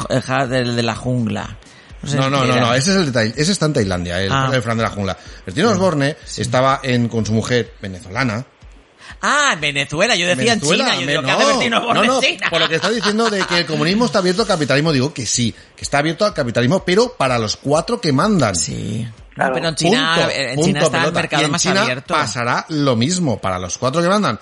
el 0.58 0.76
de 0.76 0.82
la 0.82 0.94
jungla. 0.96 1.56
sé 2.04 2.16
No, 2.16 2.28
no, 2.28 2.44
no, 2.44 2.56
no, 2.56 2.74
ese 2.74 2.90
es 2.90 2.96
el 2.96 3.06
de 3.06 3.12
Tai- 3.12 3.34
ese 3.36 3.52
está 3.52 3.66
en 3.66 3.72
Tailandia, 3.74 4.20
el, 4.20 4.32
Ah. 4.32 4.50
el 4.52 4.62
Fran 4.62 4.76
de 4.78 4.82
la 4.82 4.90
jungla. 4.90 5.16
Bertín 5.46 5.66
Osborne 5.66 6.16
estaba 6.36 6.80
en, 6.82 7.08
con 7.08 7.24
su 7.24 7.32
mujer 7.32 7.74
venezolana. 7.80 8.44
Ah, 9.26 9.52
en 9.54 9.60
Venezuela, 9.60 10.14
yo 10.16 10.26
decía 10.26 10.52
Venezuela, 10.54 10.84
en 10.84 10.90
China, 10.90 11.00
yo 11.00 11.06
me- 11.06 11.12
digo, 11.12 11.22
¿qué 11.22 11.70
no, 11.70 11.78
Osborne 11.78 12.06
no, 12.06 12.14
no, 12.14 12.22
en 12.22 12.28
China? 12.36 12.46
por 12.50 12.60
lo 12.60 12.68
que 12.68 12.74
está 12.76 12.90
diciendo 12.90 13.30
de 13.30 13.42
que 13.46 13.58
el 13.60 13.66
comunismo 13.66 14.04
está 14.04 14.18
abierto 14.18 14.42
al 14.42 14.48
capitalismo, 14.48 14.92
digo 14.92 15.14
que 15.14 15.24
sí, 15.24 15.54
que 15.74 15.82
está 15.82 15.98
abierto 15.98 16.26
al 16.26 16.34
capitalismo, 16.34 16.84
pero 16.84 17.14
para 17.14 17.38
los 17.38 17.56
cuatro 17.56 18.00
que 18.00 18.12
mandan. 18.12 18.54
Sí. 18.54 19.06
No, 19.36 19.50
pero 19.52 19.68
en 19.68 19.74
China, 19.74 20.14
Punto, 20.16 20.30
en 20.30 20.54
punto, 20.56 20.66
China 20.66 20.80
está 20.82 21.04
el 21.04 21.12
mercado 21.12 21.42
Y 21.42 21.44
en 21.46 21.50
más 21.50 21.62
China 21.62 21.82
abierto. 21.82 22.14
pasará 22.14 22.66
lo 22.68 22.96
mismo 22.96 23.38
para 23.40 23.58
los 23.58 23.78
cuatro 23.78 24.02
que 24.02 24.08
mandan. 24.08 24.38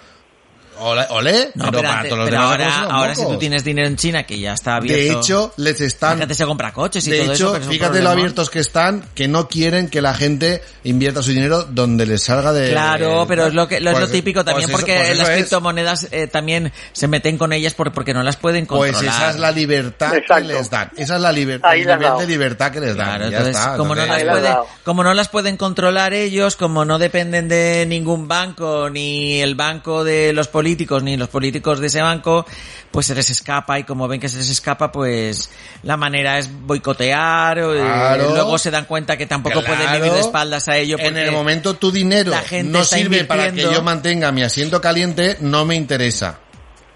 Olé, 0.82 1.06
olé, 1.10 1.50
No, 1.54 1.66
pero, 1.66 1.70
pero, 1.70 1.82
para 1.82 1.94
antes- 1.94 2.08
todos 2.10 2.18
los 2.18 2.28
pero 2.30 2.40
demás 2.42 2.50
ahora, 2.50 2.94
ahora 2.94 3.14
si 3.14 3.24
tú 3.24 3.38
tienes 3.38 3.64
dinero 3.64 3.88
en 3.88 3.96
China 3.96 4.24
que 4.24 4.38
ya 4.38 4.52
está 4.54 4.76
abierto. 4.76 5.02
De 5.02 5.10
hecho, 5.20 5.54
les 5.56 5.80
están... 5.80 6.18
Gente 6.18 6.34
se 6.34 6.44
compra 6.44 6.72
coches 6.72 7.06
y 7.06 7.10
de 7.10 7.18
todo 7.22 7.32
hecho, 7.32 7.44
eso. 7.44 7.52
pero 7.52 7.64
es 7.64 7.70
fíjate 7.70 8.02
lo 8.02 8.10
abiertos 8.10 8.50
que 8.50 8.58
están, 8.58 9.04
que 9.14 9.28
no 9.28 9.48
quieren 9.48 9.88
que 9.88 10.02
la 10.02 10.14
gente 10.14 10.62
invierta 10.84 11.22
su 11.22 11.30
dinero 11.30 11.64
donde 11.64 12.06
les 12.06 12.22
salga 12.24 12.52
de... 12.52 12.70
Claro, 12.70 13.24
pero 13.28 13.46
es 13.46 13.54
lo 13.54 13.68
que 13.68 13.80
lo 13.80 13.90
es 13.90 13.96
Pues- 13.96 14.06
lo 14.08 14.12
típico 14.12 14.44
también 14.44 14.70
pues 14.70 14.82
eso- 14.82 14.86
porque 14.86 14.96
pues 15.06 15.16
las 15.18 15.28
eso 15.28 15.30
es. 15.32 15.38
criptomonedas 15.38 16.08
eh, 16.10 16.26
también 16.26 16.72
se 16.92 17.08
meten 17.08 17.38
con 17.38 17.52
ellas 17.52 17.74
por, 17.74 17.92
porque 17.92 18.12
no 18.14 18.22
las 18.22 18.36
pueden 18.36 18.66
Pues 18.66 18.92
controlar. 18.92 19.14
esa 19.22 19.30
es 19.30 19.38
la 19.38 19.50
libertad 19.52 20.14
Exacto. 20.14 20.48
que 20.48 20.54
les 20.54 20.70
dan. 20.70 20.90
Esa 20.96 21.14
es 21.16 21.20
la 21.20 21.32
libertad, 21.32 21.74
el 21.74 21.86
nivel 21.86 22.18
de 22.18 22.26
libertad 22.26 22.72
que 22.72 22.80
les 22.80 22.96
dan. 22.96 23.06
Claro, 23.06 23.30
Ya 23.30 23.38
entonces, 23.38 23.56
está, 23.56 23.76
como, 23.76 23.94
no 23.94 24.02
entonces- 24.02 24.26
las 24.26 24.42
le 24.42 24.48
has 24.48 24.56
puede- 24.56 24.68
como 24.84 25.04
no 25.04 25.14
las 25.14 25.28
pueden 25.28 25.56
controlar 25.56 26.12
ellos, 26.14 26.56
como 26.56 26.84
no 26.84 26.98
dependen 26.98 27.48
de 27.48 27.84
ningún 27.86 28.26
banco, 28.28 28.90
ni 28.90 29.40
el 29.40 29.54
banco 29.54 30.04
de 30.04 30.32
los 30.32 30.48
políticos, 30.48 30.71
ni 31.02 31.16
los 31.16 31.28
políticos 31.28 31.80
de 31.80 31.86
ese 31.86 32.00
banco, 32.02 32.46
pues 32.90 33.06
se 33.06 33.14
les 33.14 33.28
escapa 33.30 33.78
y 33.78 33.84
como 33.84 34.08
ven 34.08 34.20
que 34.20 34.28
se 34.28 34.38
les 34.38 34.48
escapa, 34.50 34.90
pues 34.92 35.50
la 35.82 35.96
manera 35.96 36.38
es 36.38 36.48
boicotear, 36.52 37.58
eh, 37.58 37.62
Claro. 37.76 38.30
luego 38.34 38.58
se 38.58 38.70
dan 38.70 38.84
cuenta 38.84 39.16
que 39.16 39.26
tampoco 39.26 39.60
pueden 39.62 39.86
vivir 39.86 39.98
Claro. 40.00 40.14
de 40.14 40.20
espaldas 40.20 40.68
a 40.68 40.76
ello. 40.76 40.96
En 40.98 41.16
el 41.16 41.32
momento 41.32 41.74
tu 41.74 41.90
dinero 41.92 42.30
la 42.30 42.42
gente 42.42 42.70
no 42.72 42.84
sirve 42.84 43.24
para 43.24 43.52
que 43.52 43.62
yo 43.62 43.82
mantenga 43.82 44.32
mi 44.32 44.42
asiento 44.42 44.80
caliente, 44.80 45.36
no 45.40 45.64
me 45.64 45.74
interesa. 45.76 46.38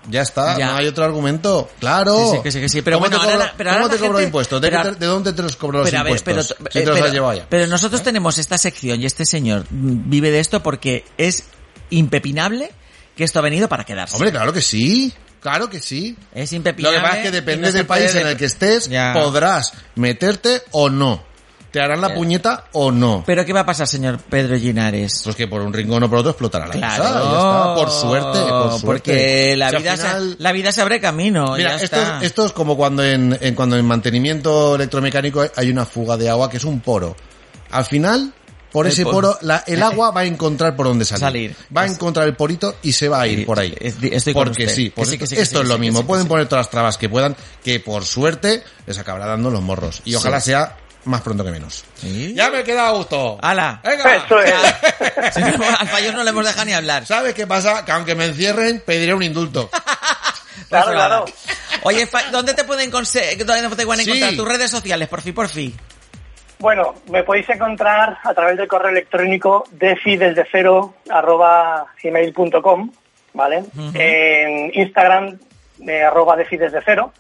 Ya 0.09 0.23
está, 0.23 0.57
Ya. 0.57 0.67
no 0.67 0.77
hay 0.77 0.87
otro 0.87 1.03
argumento. 1.05 1.69
Claro. 1.81 2.17
Sí, 2.31 2.37
sí, 2.37 2.43
que 2.45 2.53
sí, 2.53 2.61
que 2.61 2.69
sí. 2.69 2.83
Pero 2.83 2.99
¿Cómo 2.99 3.09
bueno, 3.09 3.17
te 3.19 3.25
ahora 3.25 3.37
cobro, 3.39 3.47
la- 3.51 3.55
pero 3.57 3.71
ahora 3.71 3.81
¿cómo 3.83 3.89
te 3.91 3.95
la 3.97 4.01
cobro 4.07 4.19
gente- 4.19 4.27
impuestos? 4.29 4.61
¿De, 4.61 4.69
pero 4.69 4.79
ahora- 4.79 4.93
te- 4.93 4.99
de 5.01 5.07
dónde 5.07 5.33
te 5.33 5.43
los 5.43 5.57
cobro 5.57 5.79
los 5.81 5.91
Pero 5.91 5.99
a 6.01 6.03
ver, 6.05 6.23
pero, 6.25 6.41
impuestos? 6.43 6.67
eh, 6.67 6.71
si 6.73 6.79
te 6.79 6.87
los 6.87 7.01
has 7.01 7.13
llevado 7.13 7.35
ya. 7.35 7.47
pero 7.49 7.67
nosotros 7.67 8.03
tenemos 8.05 8.39
esta 8.39 8.57
sección 8.57 9.03
y 9.03 9.07
este 9.07 9.27
señor 9.27 9.65
vive 9.69 10.31
de 10.31 10.39
esto 10.39 10.63
porque 10.63 11.05
es 11.19 11.43
impepinable 11.91 12.71
que 13.17 13.25
esto 13.25 13.39
ha 13.39 13.43
venido 13.43 13.69
para 13.69 13.85
quedarse. 13.85 14.15
Hombre, 14.15 14.31
claro 14.31 14.53
que 14.53 14.61
sí. 14.61 15.13
Claro 15.41 15.69
que 15.71 15.81
sí. 15.81 16.17
Es 16.35 16.51
Lo 16.53 16.57
impepinable. 16.57 16.99
que 16.99 17.03
pasa 17.03 17.17
es 17.19 17.23
que 17.23 17.31
depende 17.31 17.69
no 17.69 17.73
del 17.73 17.87
país 17.87 18.15
en 18.15 18.27
el 18.27 18.37
que 18.37 18.45
estés, 18.47 18.89
Ya. 18.89 19.13
podrás 19.15 19.73
meterte 19.95 20.63
o 20.73 20.91
no. 20.91 21.25
Te 21.71 21.81
harán 21.81 22.01
la 22.01 22.09
Eh. 22.09 22.15
puñeta 22.15 22.65
o 22.73 22.91
no. 22.91 23.23
Pero 23.27 23.45
¿qué 23.45 23.53
va 23.53 23.61
a 23.61 23.67
pasar, 23.67 23.87
señor 23.87 24.19
Pedro 24.19 24.59
Ginares? 24.59 25.21
Pues 25.25 25.37
que 25.37 25.47
por 25.47 25.61
un 25.61 25.73
rincón 25.75 26.03
o 26.03 26.09
por 26.09 26.19
otro 26.21 26.31
explotará 26.31 26.67
la 26.67 26.73
Claro, 26.73 27.03
cosa. 27.05 27.13
Ya 27.21 27.27
está. 27.29 27.75
Por 27.75 27.91
suerte, 27.91 28.39
por 28.51 28.71
suerte. 28.71 28.87
Porque 28.87 29.57
la 29.57 29.71
Si 29.71 29.77
vida, 29.77 29.97
final- 29.97 30.37
se, 30.39 30.43
la 30.43 30.53
vida 30.53 30.73
se 30.73 30.81
abre 30.81 31.01
camino. 31.01 31.55
Mira, 31.57 31.71
ya 31.77 31.85
esto, 31.85 31.97
está. 31.97 32.19
es, 32.19 32.25
esto 32.25 32.47
es 32.47 32.53
como 32.53 32.77
cuando 32.77 33.05
en, 33.05 33.37
en- 33.41 33.55
cuando 33.55 33.77
en 33.77 33.85
mantenimiento 33.85 34.75
electromecánico 34.77 35.45
hay 35.55 35.71
una 35.71 35.85
fuga 35.85 36.17
de 36.17 36.31
agua 36.31 36.49
que 36.49 36.57
es 36.57 36.65
un 36.65 36.81
poro. 36.81 37.15
Al 37.71 37.85
final, 37.85 38.33
por 38.85 38.87
ese 38.87 39.03
poro. 39.05 39.15
poro, 39.33 39.39
la- 39.43 39.65
el 39.67 39.83
agua 39.83 40.11
va 40.11 40.21
a 40.21 40.25
encontrar 40.25 40.77
por 40.77 40.87
dónde 40.87 41.05
salir. 41.05 41.21
Salir. 41.21 41.57
Va 41.77 41.83
a 41.83 41.87
encontrar 41.87 42.27
el 42.27 42.35
porito 42.37 42.77
y 42.83 42.93
se 42.93 43.09
va 43.09 43.21
a 43.23 43.27
ir 43.27 43.45
por 43.47 43.59
ahí. 43.59 43.75
estoy 43.81 44.33
con 44.35 44.45
Porque 44.45 44.65
usted. 44.65 44.75
sí, 44.75 44.85
Que 44.91 44.91
pues 44.91 45.09
sí, 45.09 45.15
esto, 45.15 45.23
que 45.23 45.27
sí, 45.29 45.35
que 45.37 45.43
esto 45.43 45.59
sí, 45.59 45.63
es 45.63 45.69
lo 45.69 45.79
mismo. 45.79 46.07
Pueden 46.07 46.27
poner 46.29 46.47
todas 46.49 46.67
las 46.67 46.71
trabas 46.71 46.99
que 46.99 47.09
puedan, 47.09 47.37
que 47.65 47.81
por 47.81 48.05
suerte 48.05 48.63
les 48.87 48.99
acabará 48.99 49.27
dando 49.27 49.51
los 49.51 49.63
morros. 49.63 50.03
Y 50.05 50.15
ojalá 50.15 50.41
Sí. 50.41 50.51
sea 50.51 50.77
más 51.05 51.23
pronto 51.23 51.45
que 51.45 51.51
menos. 51.53 51.85
Ya 52.35 52.51
me 52.51 52.65
queda 52.65 52.89
a 52.89 52.91
gusto. 52.91 53.39
¡Hala! 53.41 53.81
¡Venga! 53.85 54.17
Eso 54.17 54.41
es. 54.41 55.35
Si 55.35 55.41
no, 55.41 55.65
al 55.79 55.89
fallo 55.89 56.13
no 56.13 56.25
le 56.25 56.31
hemos 56.31 56.45
dejado 56.45 56.65
ni 56.65 56.73
hablar. 56.73 57.07
¿Sabes 57.07 57.33
qué 57.35 57.47
pasa? 57.47 57.85
Que 57.85 57.93
aunque 57.93 58.15
me 58.15 58.27
encierren, 58.27 58.83
pediré 58.85 59.15
un 59.15 59.23
indulto. 59.23 59.71
Claro, 60.69 60.91
claro. 60.93 61.25
Oye, 61.83 62.09
¿dónde 62.33 62.53
te 62.55 62.65
pueden, 62.65 62.91
conse- 62.91 63.37
dónde 63.45 63.77
te 63.77 63.87
pueden 63.87 64.05
Sí. 64.05 64.11
encontrar 64.11 64.35
tus 64.35 64.49
redes 64.49 64.71
sociales? 64.71 65.07
Por 65.09 65.23
fin, 65.23 65.33
por 65.35 65.49
fin. 65.49 65.77
Bueno, 66.59 66.95
me 67.11 67.23
podéis 67.23 67.49
encontrar 67.51 68.19
a 68.23 68.35
través 68.35 68.57
del 68.57 68.67
correo 68.67 68.91
electrónico 68.91 69.65
defi 69.73 70.17
desde 70.17 70.47
cero 70.51 70.95
arroba 71.11 71.87
gmail.com, 72.03 72.91
¿vale? 73.35 73.65
En 73.95 74.71
Instagram 74.73 75.39
eh, 75.87 76.03
arroba 76.03 76.37
defi 76.37 76.57
desde 76.57 76.81
cero. 76.85 77.13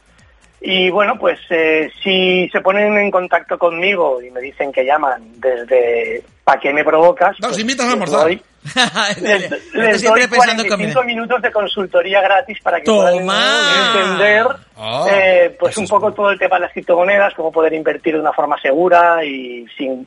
Y 0.60 0.90
bueno, 0.90 1.18
pues 1.18 1.38
eh, 1.50 1.90
si 2.02 2.48
se 2.50 2.60
ponen 2.60 2.96
en 2.98 3.10
contacto 3.10 3.58
conmigo 3.58 4.20
y 4.22 4.30
me 4.30 4.40
dicen 4.40 4.72
que 4.72 4.84
llaman 4.84 5.22
desde 5.36 6.22
¿para 6.44 6.60
qué 6.60 6.72
me 6.72 6.82
provocas? 6.84 7.38
Nos 7.40 7.50
pues, 7.50 7.60
invitas 7.60 7.84
a 7.86 7.88
les 7.88 7.92
almorzar. 7.94 8.22
doy- 8.22 8.42
les, 9.22 9.74
les 9.74 10.02
doy 10.02 10.20
pensando 10.26 10.62
en 10.62 10.68
45 10.68 10.76
comida. 10.94 11.02
minutos 11.04 11.42
de 11.42 11.52
consultoría 11.52 12.20
gratis 12.20 12.58
para 12.62 12.78
que 12.78 12.84
¡Toma! 12.86 13.04
puedan 13.04 13.96
entender 13.96 14.46
Oh, 14.78 15.06
eh, 15.10 15.56
pues 15.58 15.76
un 15.78 15.84
es 15.84 15.90
poco 15.90 16.12
todo 16.12 16.30
el 16.30 16.38
tema 16.38 16.56
de 16.56 16.62
las 16.62 16.72
criptomonedas, 16.72 17.32
cómo 17.34 17.50
poder 17.52 17.72
invertir 17.72 18.14
de 18.14 18.20
una 18.20 18.32
forma 18.32 18.60
segura 18.60 19.24
y 19.24 19.64
sin, 19.76 20.06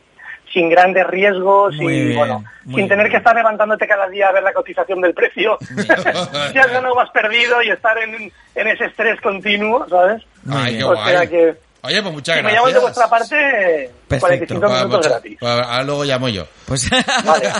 sin 0.53 0.69
grandes 0.69 1.05
riesgos 1.07 1.75
Muy 1.75 1.93
y 1.93 2.03
bien, 2.05 2.17
bueno, 2.17 2.43
sin 2.65 2.87
tener 2.87 3.09
que 3.09 3.17
estar 3.17 3.35
levantándote 3.35 3.87
cada 3.87 4.07
día 4.07 4.29
a 4.29 4.31
ver 4.31 4.43
la 4.43 4.53
cotización 4.53 5.01
del 5.01 5.13
precio. 5.13 5.57
si 5.61 6.57
has 6.57 6.71
ganado 6.71 6.99
has 6.99 7.09
perdido 7.11 7.61
y 7.61 7.69
estar 7.69 7.97
en, 7.97 8.31
en 8.55 8.67
ese 8.67 8.85
estrés 8.85 9.19
continuo, 9.21 9.87
¿sabes? 9.89 10.23
Ay, 10.49 10.81
o 10.81 10.95
sea 11.05 11.27
que 11.27 11.55
Oye, 11.81 12.01
pues 12.01 12.13
muchas 12.13 12.35
si 12.37 12.43
me 12.43 12.51
gracias. 12.51 12.61
llamas 12.61 12.73
de 12.73 12.79
vuestra 12.81 13.07
parte, 13.07 13.91
Perfecto. 14.09 14.59
45 14.59 14.59
Pues, 14.59 14.71
minutos 14.73 14.97
mucha- 14.97 15.09
gratis. 15.09 15.37
pues, 15.39 15.51
ahora 15.51 15.83
luego 15.83 16.03
llamo 16.03 16.29
yo. 16.29 16.47
Pues 16.65 16.89
Vale. 17.23 17.51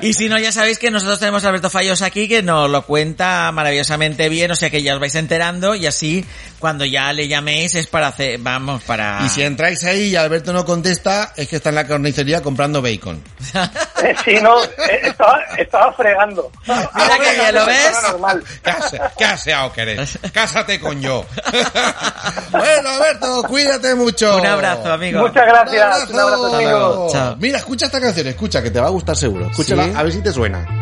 y 0.02 0.12
si 0.12 0.28
no, 0.28 0.38
ya 0.38 0.50
sabéis 0.52 0.78
que 0.78 0.90
nosotros 0.90 1.18
tenemos 1.18 1.44
a 1.44 1.48
Alberto 1.48 1.70
Fallos 1.70 2.02
aquí 2.02 2.26
que 2.28 2.42
nos 2.42 2.68
lo 2.70 2.82
cuenta 2.84 3.50
maravillosamente 3.52 4.28
bien, 4.28 4.50
o 4.50 4.56
sea 4.56 4.70
que 4.70 4.82
ya 4.82 4.94
os 4.94 5.00
vais 5.00 5.14
enterando 5.14 5.74
y 5.74 5.86
así 5.86 6.24
cuando 6.58 6.84
ya 6.84 7.12
le 7.12 7.28
llaméis 7.28 7.74
es 7.74 7.86
para 7.86 8.08
hacer, 8.08 8.38
vamos, 8.40 8.82
para... 8.82 9.20
Y 9.24 9.28
si 9.30 9.42
entráis 9.42 9.82
ahí 9.84 10.08
y 10.08 10.16
Alberto 10.16 10.52
no 10.52 10.64
contesta, 10.64 11.32
es 11.36 11.48
que 11.48 11.56
está 11.56 11.70
en 11.70 11.76
la 11.76 11.86
carnicería 11.86 12.42
comprando 12.42 12.82
bacon. 12.82 13.22
Eh, 14.02 14.14
sí, 14.24 14.34
no, 14.42 14.64
eh, 14.64 14.68
estaba, 15.02 15.42
estaba 15.58 15.92
fregando. 15.92 16.50
Mira 16.66 17.18
que 17.22 17.34
bien, 17.38 17.54
¿lo 17.54 17.66
ves? 17.66 17.92
Normal. 18.10 18.42
¿Qué, 18.64 18.72
qué 19.18 19.24
aseado 19.26 19.70
que 19.74 19.82
eres? 19.82 20.18
Cásate 20.32 20.80
con 20.80 21.02
yo. 21.02 21.26
bueno, 22.50 22.88
Alberto, 22.88 23.42
cuídate 23.42 23.94
mucho. 23.94 24.38
Un 24.38 24.46
abrazo, 24.46 24.90
amigo. 24.90 25.09
Muchas 25.18 25.46
gracias. 25.46 26.10
Un 26.10 26.20
abrazo, 26.20 26.54
amigo. 26.54 27.08
Chao. 27.10 27.36
Mira, 27.38 27.58
escucha 27.58 27.86
esta 27.86 28.00
canción, 28.00 28.26
escucha, 28.26 28.62
que 28.62 28.70
te 28.70 28.80
va 28.80 28.86
a 28.86 28.90
gustar 28.90 29.16
seguro. 29.16 29.46
Escúchala, 29.50 29.84
¿Sí? 29.84 29.92
a 29.96 30.02
ver 30.02 30.12
si 30.12 30.22
te 30.22 30.32
suena. 30.32 30.79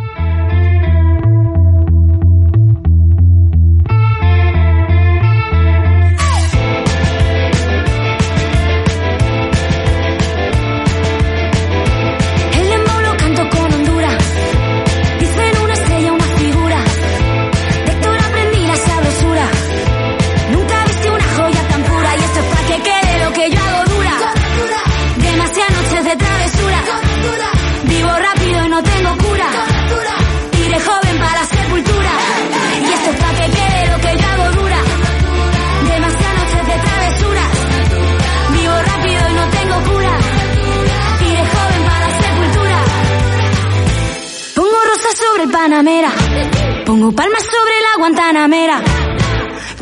Hago 45.79 47.13
palmas 47.13 47.45
sobre 47.45 47.81
la 47.83 47.99
guantanamera. 47.99 48.83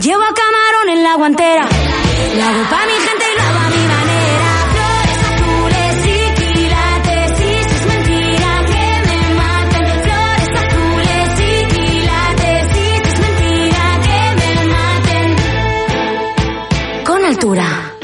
Llevo 0.03 0.23
a 0.23 0.35
camarón 0.35 0.91
en 0.91 1.03
la 1.03 1.15
guantera. 1.15 1.67
Lo 2.37 2.45
hago 2.45 2.63
pa' 2.69 2.85
mi 2.85 2.93
gente 2.93 3.25
y 3.33 3.39
lo 3.39 3.43
hago 3.43 3.59
a 3.59 3.71
mi 3.71 3.89
manera. 3.89 4.37
Flores 17.47 17.96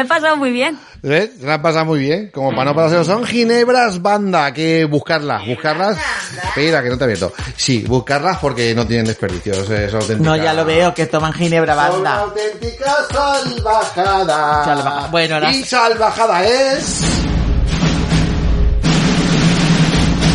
he 0.00 0.04
pasado 0.04 0.36
muy 0.36 0.50
bien. 0.50 0.78
¿Ves? 1.02 1.30
Se 1.40 1.46
la 1.46 1.54
han 1.54 1.62
pasado 1.62 1.84
muy 1.84 2.00
bien. 2.00 2.30
Como 2.32 2.50
para 2.50 2.64
no 2.66 2.74
pasarlo 2.74 3.04
son 3.04 3.24
ginebras 3.24 4.02
banda. 4.02 4.52
Que 4.52 4.84
buscarlas, 4.84 5.46
buscarlas. 5.46 5.96
Espera, 6.48 6.82
que 6.82 6.88
no 6.90 6.96
te 6.98 7.04
he 7.04 7.06
abierto. 7.06 7.32
Sí, 7.56 7.84
buscarlas 7.86 8.38
porque 8.38 8.74
no 8.74 8.86
tienen 8.86 9.06
desperdicio. 9.06 9.52
Es, 9.52 9.70
es 9.70 9.94
auténtica. 9.94 10.18
No, 10.30 10.36
ya 10.36 10.52
lo 10.54 10.64
veo, 10.64 10.92
que 10.94 11.06
toman 11.06 11.32
ginebra 11.32 11.74
Son 11.74 11.92
banda. 12.02 12.14
auténtica 12.20 12.92
salvajada. 13.12 14.64
Salvaja- 14.64 15.08
Bueno, 15.10 15.34
ahora- 15.36 15.50
Y 15.52 15.62
salvajada 15.62 16.44
es... 16.44 17.02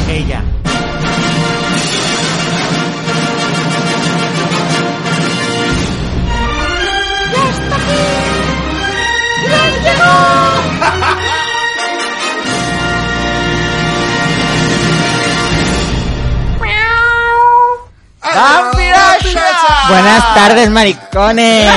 Ella. 0.09 0.43
Buenas 19.89 20.33
tardes, 20.33 20.69
maricones. 20.69 21.71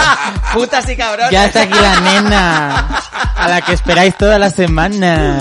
Putas 0.52 0.88
y 0.88 0.96
cabrones. 0.96 1.30
Ya 1.30 1.46
está 1.46 1.62
aquí 1.62 1.78
la 1.78 2.00
nena, 2.00 2.88
a 3.36 3.48
la 3.48 3.60
que 3.62 3.72
esperáis 3.72 4.16
toda 4.16 4.38
la 4.38 4.50
semana. 4.50 5.38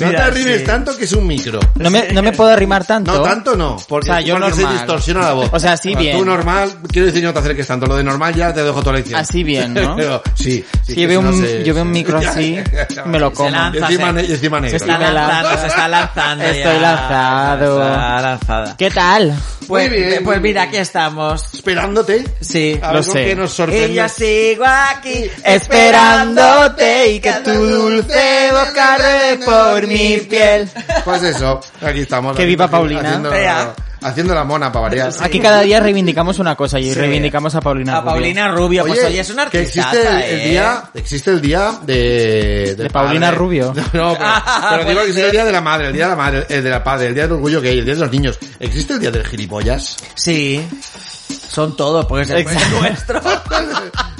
No 0.00 0.10
te 0.10 0.16
arrimes 0.18 0.64
tanto 0.64 0.96
que 0.96 1.04
es 1.04 1.12
un 1.12 1.26
micro. 1.26 1.60
No 1.76 1.90
me, 1.90 2.12
no 2.12 2.22
me 2.22 2.32
puedo 2.32 2.50
arrimar 2.50 2.84
tanto. 2.84 3.12
No, 3.12 3.22
tanto 3.22 3.56
no, 3.56 3.76
porque, 3.88 4.10
O 4.10 4.12
sea, 4.14 4.20
yo 4.20 4.34
porque 4.38 4.52
se 4.52 4.62
normal. 4.62 4.78
distorsiona 4.78 5.20
la 5.20 5.32
voz. 5.32 5.48
O 5.52 5.58
sea, 5.60 5.76
sí, 5.76 5.90
Cuando 5.90 6.00
bien. 6.02 6.18
Tú 6.18 6.24
normal, 6.24 6.72
quiero 6.90 7.06
decir 7.06 7.20
que 7.22 7.26
no 7.26 7.32
te 7.32 7.38
acerques 7.40 7.66
tanto. 7.66 7.86
Lo 7.86 7.96
de 7.96 8.04
normal 8.04 8.34
ya 8.34 8.52
te 8.52 8.62
dejo 8.62 8.80
toda 8.80 8.92
la 8.92 8.98
lección. 8.98 9.20
Así 9.20 9.42
bien, 9.44 9.74
¿no? 9.74 9.96
Pero, 9.96 10.22
sí. 10.34 10.50
sí, 10.52 10.64
Si 10.86 10.94
que 10.94 11.02
yo 11.02 11.08
veo 11.08 11.22
no 11.22 11.30
un, 11.30 11.42
se- 11.42 11.64
yo 11.64 11.74
veo 11.74 11.82
un 11.84 11.90
micro 11.90 12.18
así, 12.26 12.58
me 13.06 13.18
lo 13.18 13.32
como. 13.32 13.48
Encima, 13.48 14.12
ne- 14.12 14.24
y 14.24 14.32
encima 14.32 14.60
negro. 14.60 14.78
Se 14.78 14.84
está 14.84 14.98
lanza. 14.98 15.12
lanzando, 15.12 15.60
se 15.60 15.66
está 15.66 15.88
lanzando 15.88 16.44
Estoy 16.44 16.80
lanzado. 16.80 17.82
Está 17.82 18.20
lanzada. 18.20 18.76
¿Qué 18.76 18.90
tal? 18.90 19.34
Pues, 19.66 19.90
Muy 19.90 19.98
bien, 19.98 20.24
pues 20.24 20.38
muy 20.40 20.48
mira, 20.48 20.62
aquí 20.62 20.76
estamos. 20.78 21.52
Esperándote. 21.54 22.24
Sí, 22.40 22.78
A 22.82 22.92
ver 22.92 23.04
con 23.04 23.14
qué 23.14 23.36
nos 23.36 23.52
sorprende. 23.52 23.88
Y 23.90 23.94
yo 23.96 24.08
sigo 24.08 24.64
aquí 24.64 25.30
Esperándote 25.44 27.12
y 27.12 27.20
que 27.20 27.32
tu 27.44 27.50
dulce 27.52 28.48
boca 28.52 28.96
por 29.44 29.86
mi 29.88 30.16
piel. 30.18 30.68
Pues 31.04 31.22
eso, 31.22 31.60
aquí 31.82 32.00
estamos. 32.00 32.36
Que 32.36 32.44
viva 32.44 32.68
Paulina. 32.68 33.20
Haciendo, 34.00 34.32
la 34.32 34.44
mona 34.44 34.70
para 34.70 34.82
variar. 34.84 35.12
Aquí 35.20 35.40
cada 35.40 35.62
día 35.62 35.80
reivindicamos 35.80 36.38
una 36.38 36.54
cosa 36.54 36.78
y 36.78 36.84
Sí. 36.84 36.94
reivindicamos 36.94 37.52
a 37.56 37.60
Paulina 37.60 37.96
a 37.96 38.00
Rubio. 38.00 38.12
Paulina 38.12 38.48
Rubio. 38.48 38.84
Pues 38.86 39.04
oye, 39.04 39.18
es 39.18 39.30
una 39.30 39.46
que 39.50 39.58
artista. 39.58 39.90
existe 39.90 40.08
el, 40.34 40.40
el 40.40 40.50
día, 40.50 40.82
existe 40.94 41.30
el 41.32 41.40
día 41.40 41.72
de... 41.82 42.74
De 42.78 42.90
Paulina 42.90 43.32
Rubio. 43.32 43.74
No, 43.74 43.82
pero, 43.90 44.16
Ah, 44.20 44.76
pero 44.78 44.88
digo 44.90 45.04
que 45.04 45.12
ser. 45.14 45.24
el 45.24 45.30
día 45.32 45.44
de 45.44 45.50
la 45.50 45.60
madre, 45.60 45.88
el 45.88 45.92
día 45.94 46.04
de 46.04 46.10
la 46.10 46.16
madre, 46.16 46.46
el 46.48 46.62
de 46.62 46.70
la 46.70 46.84
padre, 46.84 47.08
el 47.08 47.14
día 47.14 47.24
del 47.24 47.32
orgullo 47.32 47.60
gay, 47.60 47.80
el 47.80 47.84
día 47.84 47.94
de 47.94 48.00
los 48.00 48.10
niños. 48.12 48.38
¿Existe 48.60 48.92
el 48.92 49.00
día 49.00 49.10
del 49.10 49.26
gilipollas? 49.26 49.96
Sí. 50.14 50.64
Son 51.48 51.76
todos, 51.76 52.04
porque 52.06 52.22
es 52.22 52.30
el 52.30 52.44
nuestro. 52.80 53.20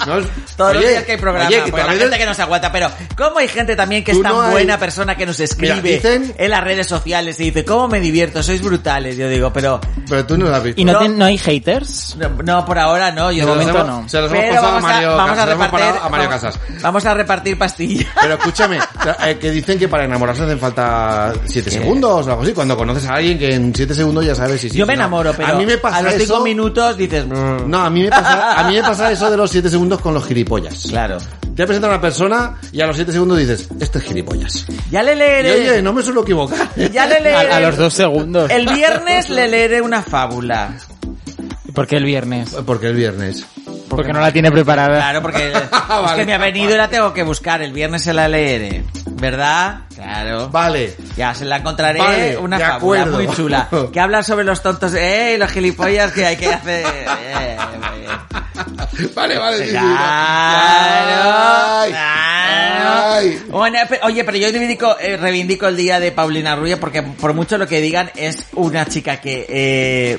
No, 0.07 0.17
es- 0.17 0.27
Todos 0.55 0.75
los 0.75 0.81
oye, 0.83 0.91
días 0.91 1.03
que 1.03 1.11
hay 1.11 1.17
programa, 1.17 1.47
oye, 1.49 1.57
que 1.57 1.61
porque 1.71 1.77
la 1.77 1.83
también 1.87 1.99
gente 1.99 2.15
es- 2.15 2.21
que 2.21 2.25
nos 2.29 2.39
aguanta, 2.39 2.71
pero 2.71 2.89
¿cómo 3.17 3.37
hay 3.39 3.47
gente 3.49 3.75
también 3.75 4.01
que 4.03 4.11
es 4.11 4.21
tan 4.21 4.31
no 4.31 4.41
hay- 4.41 4.51
buena 4.51 4.79
persona 4.79 5.15
que 5.17 5.25
nos 5.25 5.39
escribe 5.41 5.75
Mira, 5.81 5.97
dicen- 5.97 6.33
en 6.37 6.49
las 6.49 6.63
redes 6.63 6.87
sociales 6.87 7.37
y 7.41 7.43
dice, 7.45 7.65
¿cómo 7.65 7.89
me 7.89 7.99
divierto? 7.99 8.41
Sois 8.41 8.61
brutales. 8.61 9.17
Yo 9.17 9.27
digo, 9.27 9.51
pero 9.51 9.79
Pero 10.09 10.25
tú 10.25 10.37
no 10.37 10.45
lo 10.49 10.55
has 10.55 10.63
visto. 10.63 10.79
¿Y 10.81 10.85
no, 10.85 11.05
No. 11.09 11.25
hay 11.25 11.37
haters? 11.37 12.15
no, 12.17 12.29
no, 12.29 12.65
por 12.65 12.79
ahora 12.79 13.11
no. 13.11 13.29
Yo 13.31 13.45
los 13.45 13.57
de 13.59 13.65
momento 13.65 13.81
hemos- 13.91 14.03
no. 14.03 14.09
Se 14.09 14.21
los 14.21 14.31
hemos 14.31 14.41
Pero 14.43 14.55
pasado 14.55 14.67
a 14.67 14.71
vamos 14.71 14.89
a, 14.89 14.93
Mario 14.93 15.15
vamos 15.17 15.37
a 15.37 15.45
los 15.45 15.49
repartir 15.53 15.79
pasado 15.79 16.05
a 16.05 16.09
Mario 16.09 16.29
vamos- 16.29 16.41
Casas. 16.41 16.59
Vamos 16.81 17.05
a 17.05 17.13
repartir 17.13 17.57
pastillas. 17.57 18.07
Pero 18.21 18.33
escúchame, 18.35 18.79
eh, 19.27 19.37
que 19.39 19.51
dicen 19.51 19.77
que 19.77 19.87
para 19.89 20.05
enamorarse 20.05 20.43
hacen 20.43 20.59
falta 20.59 21.33
7 21.45 21.69
segundos 21.69 22.25
o 22.25 22.29
algo 22.29 22.41
así. 22.43 22.53
Cuando 22.53 22.77
conoces 22.77 23.05
a 23.05 23.15
alguien 23.15 23.37
que 23.37 23.53
en 23.53 23.75
7 23.75 23.93
segundos 23.93 24.25
ya 24.25 24.33
sabes 24.33 24.61
si 24.61 24.69
sí. 24.69 24.77
Yo 24.77 24.85
si 24.85 24.87
me 24.87 24.95
no. 24.95 25.01
enamoro, 25.01 25.33
pero 25.35 25.49
a 25.49 25.57
mí 25.57 25.65
me 25.65 25.77
pasa 25.77 25.97
a 25.97 26.01
los 26.03 26.13
eso. 26.13 26.23
5 26.25 26.39
minutos 26.43 26.95
dices, 26.97 27.18
No, 27.25 27.79
a 27.79 27.89
mí 27.89 28.03
me 28.03 28.09
pasa, 28.09 28.59
a 28.59 28.67
mí 28.67 28.75
me 28.75 28.81
pasa 28.81 29.11
eso 29.11 29.29
de 29.31 29.37
los 29.37 29.49
7 29.51 29.69
segundos 29.69 29.99
con 30.01 30.13
los 30.13 30.25
gilipollas. 30.25 30.83
claro. 30.89 31.17
Te 31.55 31.65
presenta 31.65 31.89
una 31.89 31.99
persona 31.99 32.55
y 32.71 32.79
a 32.79 32.87
los 32.87 32.95
7 32.95 33.11
segundos 33.11 33.37
dices, 33.37 33.67
este 33.81 33.97
es 33.97 34.03
gilipollas. 34.05 34.65
Ya 34.89 35.03
le 35.03 35.11
Y 35.13 35.15
leeré. 35.17 35.51
oye, 35.71 35.81
no 35.81 35.91
me 35.91 36.01
suelo 36.01 36.21
equivocar. 36.21 36.69
ya 36.93 37.05
le 37.05 37.19
leeré. 37.19 37.51
A, 37.51 37.57
a 37.57 37.59
los 37.59 37.75
dos 37.75 37.93
segundos. 37.93 38.49
El 38.49 38.65
viernes 38.67 39.29
le 39.29 39.47
leeré 39.49 39.81
una 39.81 40.01
fábula. 40.01 40.73
¿Por 41.73 41.85
qué 41.85 41.97
el 41.97 42.05
viernes? 42.05 42.55
Porque 42.65 42.87
el 42.87 42.95
viernes. 42.95 43.45
Porque 43.89 44.13
no 44.13 44.19
la 44.21 44.31
tiene 44.31 44.51
preparada. 44.51 44.97
Claro, 44.97 45.21
porque 45.21 45.47
es 45.53 45.69
Vale. 45.71 46.15
que 46.21 46.25
me 46.25 46.33
ha 46.33 46.37
venido 46.37 46.73
y 46.73 46.77
la 46.77 46.87
tengo 46.89 47.13
que 47.13 47.23
buscar. 47.23 47.61
El 47.61 47.73
viernes 47.73 48.03
se 48.03 48.13
la 48.13 48.27
leeré. 48.27 48.83
¿Verdad? 49.11 49.79
Claro. 49.95 50.49
Vale. 50.49 50.95
Ya 51.17 51.33
se 51.33 51.43
la 51.45 51.57
encontraré 51.57 51.99
Vale, 51.99 52.37
una 52.37 52.57
fábula 52.59 52.75
acuerdo. 52.75 53.17
muy 53.17 53.27
chula. 53.35 53.67
Que 53.91 53.99
habla 53.99 54.23
sobre 54.23 54.45
los 54.45 54.61
tontos, 54.61 54.93
eh, 54.93 55.33
y 55.35 55.37
los 55.37 55.51
gilipollas 55.51 56.11
que 56.11 56.25
hay 56.25 56.37
que 56.37 56.47
hacer. 56.47 56.85
Eh. 56.85 57.57
Vale, 59.15 59.37
vale. 59.37 59.69
Claro, 59.69 59.87
Ay, 59.99 61.89
claro. 61.91 63.13
ay. 63.15 63.43
Bueno, 63.49 63.79
oye, 64.03 64.23
pero 64.23 64.37
yo 64.37 64.47
reivindico, 64.51 64.97
eh, 64.99 65.17
reivindico 65.17 65.67
el 65.67 65.77
día 65.77 65.99
de 65.99 66.11
Paulina 66.11 66.55
Rubio 66.55 66.79
porque 66.79 67.01
por 67.03 67.33
mucho 67.33 67.57
lo 67.57 67.67
que 67.67 67.81
digan 67.81 68.11
es 68.15 68.45
una 68.53 68.85
chica 68.85 69.17
que 69.17 69.45
eh, 69.49 70.17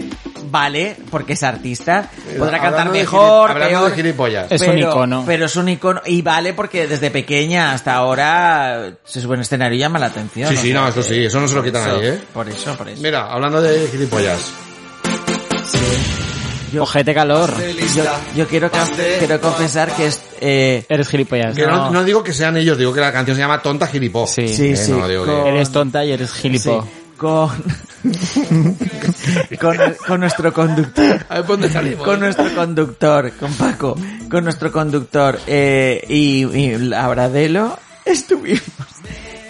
vale 0.51 0.97
porque 1.11 1.35
es 1.35 1.43
artista, 1.43 2.11
podrá 2.39 2.59
cantar 2.59 2.89
Hablando 2.89 2.93
mejor, 2.93 3.55
peor, 3.55 3.91
de 3.91 3.97
gilipollas. 3.97 4.47
Es 4.51 4.63
un 4.63 4.79
icono. 4.79 5.25
Pero 5.27 5.47
es 5.47 5.57
un 5.57 5.69
icono 5.69 6.01
y 6.07 6.23
vale 6.23 6.53
porque 6.55 6.87
desde 6.87 7.11
pequeña 7.11 7.73
hasta 7.73 7.95
ahora 7.95 8.93
se 9.05 9.21
sube 9.21 9.35
en 9.37 9.43
escenario 9.43 9.77
y 9.77 9.81
llama 9.81 9.99
la 9.99 10.07
atención. 10.07 10.49
Sí, 10.51 10.57
sí, 10.57 10.63
sea 10.73 10.75
no, 10.83 10.89
eso 10.89 11.03
sí, 11.03 11.25
eso 11.25 11.41
no 11.41 11.49
se 11.49 11.55
lo 11.55 11.63
quita 11.63 11.87
nadie, 11.87 12.09
¿eh? 12.15 12.21
Por 12.33 12.49
eso, 12.49 12.75
por 12.77 12.89
eso. 12.89 13.03
Mira, 13.03 13.31
hablando 13.33 13.61
de 13.63 13.89
gilipollas. 13.89 14.53
Ojete 16.79 17.13
calor. 17.13 17.53
Yo, 17.97 18.05
yo 18.37 18.47
quiero, 18.47 18.71
quiero 19.19 19.41
confesar 19.41 19.91
que 19.97 20.07
es, 20.07 20.23
eh, 20.41 20.85
Eres 20.89 21.09
gilipollas. 21.09 21.57
Que 21.57 21.67
no. 21.67 21.77
No. 21.87 21.91
no 21.91 22.05
digo 22.05 22.23
que 22.23 22.33
sean 22.33 22.57
ellos, 22.57 22.79
digo 22.79 22.93
que 22.93 23.01
la 23.01 23.13
canción 23.13 23.37
se 23.37 23.43
llama 23.43 23.61
Tonta 23.61 23.89
Gilipó. 23.89 24.25
Sí. 24.29 24.47
Sí, 24.55 24.69
Eh, 24.71 24.77
sí, 24.77 24.93
no, 24.93 25.09
digo 25.09 25.25
que- 25.25 25.33
con- 25.33 25.47
Eres 25.49 25.73
tonta 25.73 26.05
y 26.05 26.13
eres 26.13 26.33
gilipo. 26.33 26.83
Sí, 26.83 27.00
con, 27.21 27.51
con, 29.61 29.77
con 30.07 30.21
nuestro 30.21 30.53
conductor. 30.53 31.27
A 31.29 31.35
ver, 31.35 31.45
¿por 31.45 31.59
dónde 31.59 31.71
salimos? 31.71 32.05
Con 32.07 32.21
nuestro 32.21 32.55
conductor, 32.55 33.31
con 33.39 33.53
Paco, 33.55 33.95
con 34.31 34.45
nuestro 34.45 34.73
conductor 34.73 35.39
eh, 35.47 36.03
y, 36.09 36.45
y 36.47 36.79
Labradelo 36.79 37.79
estuvimos 38.07 38.63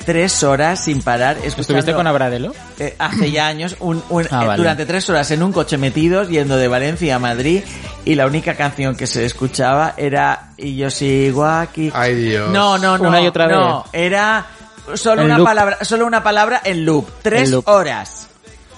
tres 0.05 0.43
horas 0.43 0.83
sin 0.83 1.03
parar 1.03 1.37
escuchando... 1.37 1.61
¿Estuviste 1.61 1.95
con 1.95 2.07
Abradelo? 2.09 2.53
eh, 2.81 2.97
hace 2.99 3.31
ya 3.31 3.47
años, 3.47 3.77
un, 3.79 4.03
un- 4.09 4.27
Ah, 4.33 4.43
eh, 4.43 4.47
vale. 4.49 4.57
durante 4.59 4.85
tres 4.87 5.09
horas 5.09 5.31
en 5.31 5.43
un 5.45 5.53
coche 5.53 5.79
metidos, 5.79 6.29
yendo 6.29 6.57
de 6.57 6.67
Valencia 6.67 7.15
a 7.15 7.19
Madrid, 7.21 7.63
y 8.05 8.17
la 8.17 8.27
única 8.27 8.55
canción 8.55 8.97
que 8.97 9.07
se 9.07 9.25
escuchaba 9.25 9.95
era 9.97 10.51
Y 10.57 10.75
yo 10.77 10.91
sigo 10.91 11.45
aquí. 11.47 11.93
Ay, 11.95 12.15
Dios. 12.17 12.51
No, 12.51 12.77
no, 12.79 12.99
no. 12.99 13.09
Una 13.09 13.21
y 13.23 13.27
otra 13.29 13.47
no, 13.47 13.83
vez. 13.85 13.91
era 13.93 14.47
solo 14.97 15.25
una 15.25 15.37
loop. 15.39 15.47
palabra, 15.47 15.79
solo 15.83 16.07
una 16.07 16.23
palabra 16.23 16.61
en 16.65 16.85
loop. 16.85 17.09
Tres 17.23 17.43
En 17.49 17.51
loop. 17.53 17.69
horas. 17.69 18.29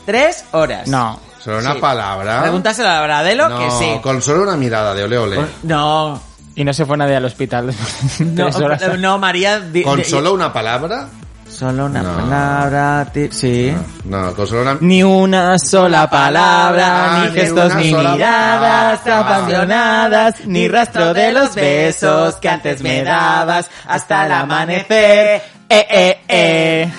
Tres 0.06 0.44
horas. 0.52 0.88
No. 0.88 1.18
Solo 1.42 1.58
una 1.58 1.74
Sí. 1.74 1.80
palabra. 1.80 2.40
Pregúntaselo 2.42 2.88
a 2.88 2.98
Abradelo 3.00 3.48
no, 3.48 3.58
que 3.58 3.70
sí. 3.72 3.98
con 4.02 4.22
solo 4.22 4.42
una 4.44 4.56
mirada 4.56 4.94
de 4.94 5.04
ole 5.04 5.18
ole. 5.18 5.38
No. 5.64 6.20
Y 6.54 6.64
no 6.64 6.72
se 6.74 6.84
fue 6.84 6.96
nadie 6.96 7.16
al 7.16 7.24
hospital 7.24 7.66
No, 8.20 8.44
tres 8.44 8.56
horas. 8.56 8.98
no, 8.98 9.18
María. 9.18 9.58
di- 9.60 9.82
¿Con 9.82 9.96
di- 9.98 10.04
solo 10.04 10.32
una 10.34 10.52
palabra? 10.52 11.08
Solo 11.48 11.86
una 11.86 12.02
No. 12.02 12.16
palabra. 12.16 13.06
ti- 13.12 13.28
Sí. 13.32 13.74
No, 14.04 14.32
con 14.34 14.46
solo 14.46 14.62
una... 14.62 14.76
Ni 14.80 15.02
una 15.02 15.58
sola 15.58 16.08
palabra, 16.08 17.14
Ah, 17.16 17.18
ni 17.24 17.30
ni 17.30 17.40
gestos, 17.40 17.66
una 17.72 17.74
ni 17.76 17.90
sola 17.90 18.12
miradas 18.12 19.00
palabra. 19.00 19.36
apasionadas, 19.36 20.34
ni 20.46 20.68
rastro 20.68 21.12
de 21.14 21.32
los 21.32 21.54
besos 21.54 22.36
que 22.36 22.48
antes 22.48 22.82
me 22.82 23.02
dabas 23.02 23.68
hasta 23.86 24.26
el 24.26 24.32
amanecer. 24.32 25.42
Eh, 25.72 25.86
eh, 25.90 26.18
eh. 26.28 26.92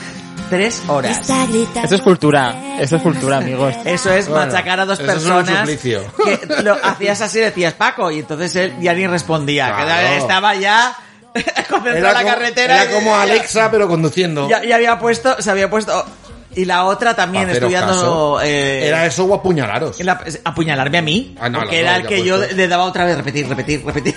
Tres 0.50 0.82
horas. 0.88 1.22
Eso 1.84 1.96
es 1.96 2.02
cultura, 2.02 2.56
eso 2.80 2.98
es 2.98 3.02
cultura, 3.02 3.38
amigos. 3.38 3.74
Eso 3.86 4.12
es 4.12 4.28
Bueno, 4.28 4.46
machacar 4.48 4.80
a 4.80 4.86
dos 4.86 5.00
eso 5.00 5.12
es 5.12 5.18
un 5.26 5.30
personas 5.32 5.60
suplicio. 5.60 6.04
que 6.24 6.64
lo 6.64 6.78
hacías 6.84 7.22
así 7.22 7.40
decías 7.40 7.74
Paco 7.74 8.12
y 8.12 8.20
entonces 8.20 8.56
él 8.56 8.74
ya 8.80 8.94
ni 8.94 9.08
respondía 9.08 9.68
que 9.76 9.84
Claro. 9.84 10.08
estaba 10.18 10.56
ya 10.56 10.96
concentrado 11.70 11.98
en 11.98 12.04
la 12.04 12.14
como, 12.14 12.28
carretera 12.28 12.84
era 12.84 12.92
y- 12.92 12.94
como 12.94 13.16
Alexa, 13.16 13.72
pero 13.72 13.88
conduciendo. 13.88 14.48
ya, 14.50 14.64
ya 14.64 14.76
había 14.76 15.00
puesto 15.00 15.42
se 15.42 15.50
había 15.50 15.70
puesto 15.70 16.06
y 16.56 16.66
la 16.66 16.84
otra 16.86 17.16
también 17.16 17.46
Haceros 17.50 17.72
estudiando 17.72 17.94
caso. 17.94 18.42
eh, 18.44 18.88
Era 18.88 19.06
eso 19.08 19.26
o 19.26 19.34
apuñalaros. 19.34 20.00
la- 20.04 20.24
apuñalarme 20.44 20.98
a 21.00 21.02
mí 21.02 21.36
Ah, 21.40 21.50
no, 21.50 21.60
porque 21.62 21.82
los 21.82 21.82
era 21.82 21.92
dos, 21.94 21.98
el 21.98 22.04
ya 22.04 22.10
que 22.10 22.24
yo 22.26 22.38
puesto. 22.38 22.56
le 22.56 22.68
daba 22.68 22.84
otra 22.84 23.06
vez 23.06 23.18
repetir 23.18 23.48
repetir 23.48 23.84
repetir 23.84 24.16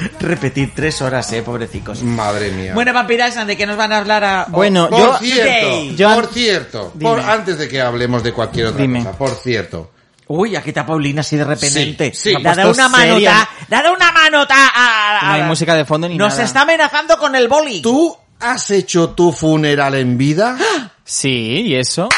repetir 0.20 0.72
tres 0.74 1.00
horas 1.02 1.30
eh 1.32 1.42
pobrecicos 1.42 2.02
Madre 2.02 2.50
mía. 2.52 2.72
bueno 2.74 2.92
vampiras 2.92 3.46
de 3.46 3.56
qué 3.56 3.66
nos 3.66 3.76
van 3.76 3.92
a 3.92 3.98
hablar 3.98 4.24
a 4.24 4.46
Bueno, 4.48 4.88
por 4.88 4.98
yo- 4.98 5.18
cierto, 5.18 5.82
yo- 5.96 6.14
por 6.14 6.26
cierto, 6.28 6.92
Dime. 6.94 7.10
por- 7.10 7.20
antes 7.20 7.58
de 7.58 7.68
que 7.68 7.80
hablemos 7.80 8.22
de 8.22 8.32
cualquier 8.32 8.66
otra 8.66 8.82
Dime. 8.82 8.98
cosa, 9.04 9.16
por 9.18 9.30
cierto, 9.30 9.90
Uy, 10.32 10.54
aquí 10.54 10.68
está 10.70 10.86
Paulina 10.86 11.22
así 11.22 11.36
de 11.36 11.42
repente. 11.44 12.12
Sí, 12.14 12.32
puesto 12.40 12.70
una 12.70 12.88
manota. 12.88 13.48
dado 13.68 13.92
una 13.92 14.12
manota 14.12 14.54
a... 14.72 15.18
a- 15.18 15.26
No 15.26 15.32
hay 15.32 15.42
música 15.42 15.74
de 15.74 15.84
fondo 15.84 16.08
ni 16.08 16.16
Nos 16.16 16.34
nada. 16.34 16.44
está 16.44 16.62
amenazando 16.62 17.18
con 17.18 17.34
el 17.34 17.48
boli. 17.48 17.82
¿tú 17.82 18.16
has 18.38 18.70
hecho 18.70 19.10
tu 19.10 19.32
funeral 19.32 19.96
en 19.96 20.16
vida? 20.16 20.56
Sí, 21.04 21.62
¿y 21.66 21.74
eso? 21.74 22.08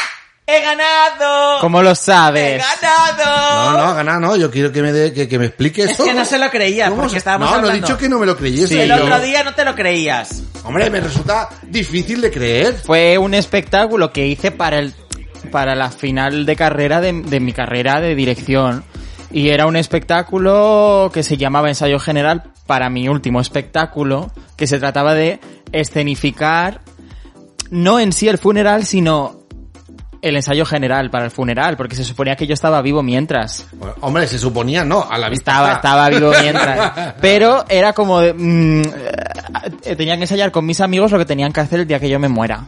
¡He 0.45 0.61
ganado! 0.61 1.59
¿Cómo 1.61 1.81
lo 1.81 1.91
¡He 1.91 1.95
sabes? 1.95 2.61
ganado! 2.81 3.71
No, 3.71 3.85
no, 3.87 3.95
ganar, 3.95 4.19
no, 4.19 4.35
yo 4.35 4.51
quiero 4.51 4.71
que 4.73 4.81
me, 4.81 4.91
dé- 4.91 5.13
que, 5.13 5.27
que 5.29 5.39
me 5.39 5.45
explique 5.45 5.83
Es 5.83 5.97
que 5.97 6.13
no 6.13 6.25
se 6.25 6.37
lo 6.37 6.49
creía, 6.49 6.89
¿Cómo 6.89 6.97
porque 7.03 7.11
se- 7.11 7.17
estábamos 7.19 7.47
No, 7.49 7.51
no 7.51 7.55
he 7.55 7.69
hablando. 7.69 7.87
dicho 7.87 7.97
que 7.97 8.09
no 8.09 8.19
me 8.19 8.25
lo 8.25 8.35
creyese. 8.35 8.83
el 8.83 8.89
yo- 8.89 8.95
otro 9.05 9.19
día 9.21 9.43
no 9.43 9.53
te 9.53 9.63
lo 9.63 9.73
creías. 9.73 10.43
Hombre, 10.65 10.89
me 10.89 10.99
resulta 10.99 11.49
difícil 11.63 12.19
de 12.21 12.29
creer. 12.31 12.73
Fue 12.83 13.17
un 13.17 13.33
espectáculo 13.33 14.11
que 14.11 14.27
hice 14.27 14.51
para 14.51 14.79
el 14.79 14.93
para 15.51 15.75
la 15.75 15.91
final 15.91 16.45
de 16.45 16.55
carrera 16.55 16.99
de, 17.01 17.11
de 17.13 17.39
mi 17.41 17.51
carrera 17.53 17.99
de 17.99 18.15
dirección 18.15 18.83
y 19.31 19.49
era 19.49 19.65
un 19.65 19.75
espectáculo 19.75 21.11
que 21.13 21.21
se 21.21 21.35
llamaba 21.37 21.67
ensayo 21.69 21.99
general 21.99 22.43
para 22.65 22.89
mi 22.89 23.09
último 23.09 23.41
espectáculo 23.41 24.31
que 24.55 24.67
se 24.67 24.79
trataba 24.79 25.13
de 25.13 25.41
escenificar 25.73 26.79
no 27.71 27.99
en 27.99 28.13
sí 28.13 28.29
el 28.29 28.37
funeral 28.37 28.85
sino 28.85 29.42
el 30.23 30.37
ensayo 30.37 30.65
general 30.65 31.09
para 31.09 31.25
el 31.25 31.31
funeral 31.31 31.75
porque 31.75 31.95
se 31.95 32.03
suponía 32.03 32.35
que 32.35 32.47
yo 32.47 32.53
estaba 32.53 32.81
vivo 32.81 33.03
mientras 33.03 33.67
Bueno, 33.73 33.93
hombre, 34.01 34.25
se 34.27 34.39
suponía, 34.39 34.83
no, 34.85 35.05
a 35.07 35.17
la 35.17 35.29
vista 35.29 35.51
estaba, 35.51 35.73
está. 35.73 35.89
estaba 35.89 36.09
vivo 36.09 36.31
mientras. 36.41 37.13
Pero 37.21 37.65
era 37.67 37.93
como 37.93 38.21
de... 38.21 38.33
mm, 38.33 38.81
eh, 39.83 39.95
tenía 39.95 40.15
que 40.15 40.23
ensayar 40.23 40.51
con 40.51 40.65
mis 40.65 40.79
amigos 40.79 41.11
lo 41.11 41.17
que 41.17 41.25
tenían 41.25 41.51
que 41.51 41.59
hacer 41.59 41.81
el 41.81 41.87
día 41.87 41.99
que 41.99 42.09
yo 42.09 42.19
me 42.19 42.29
muera. 42.29 42.65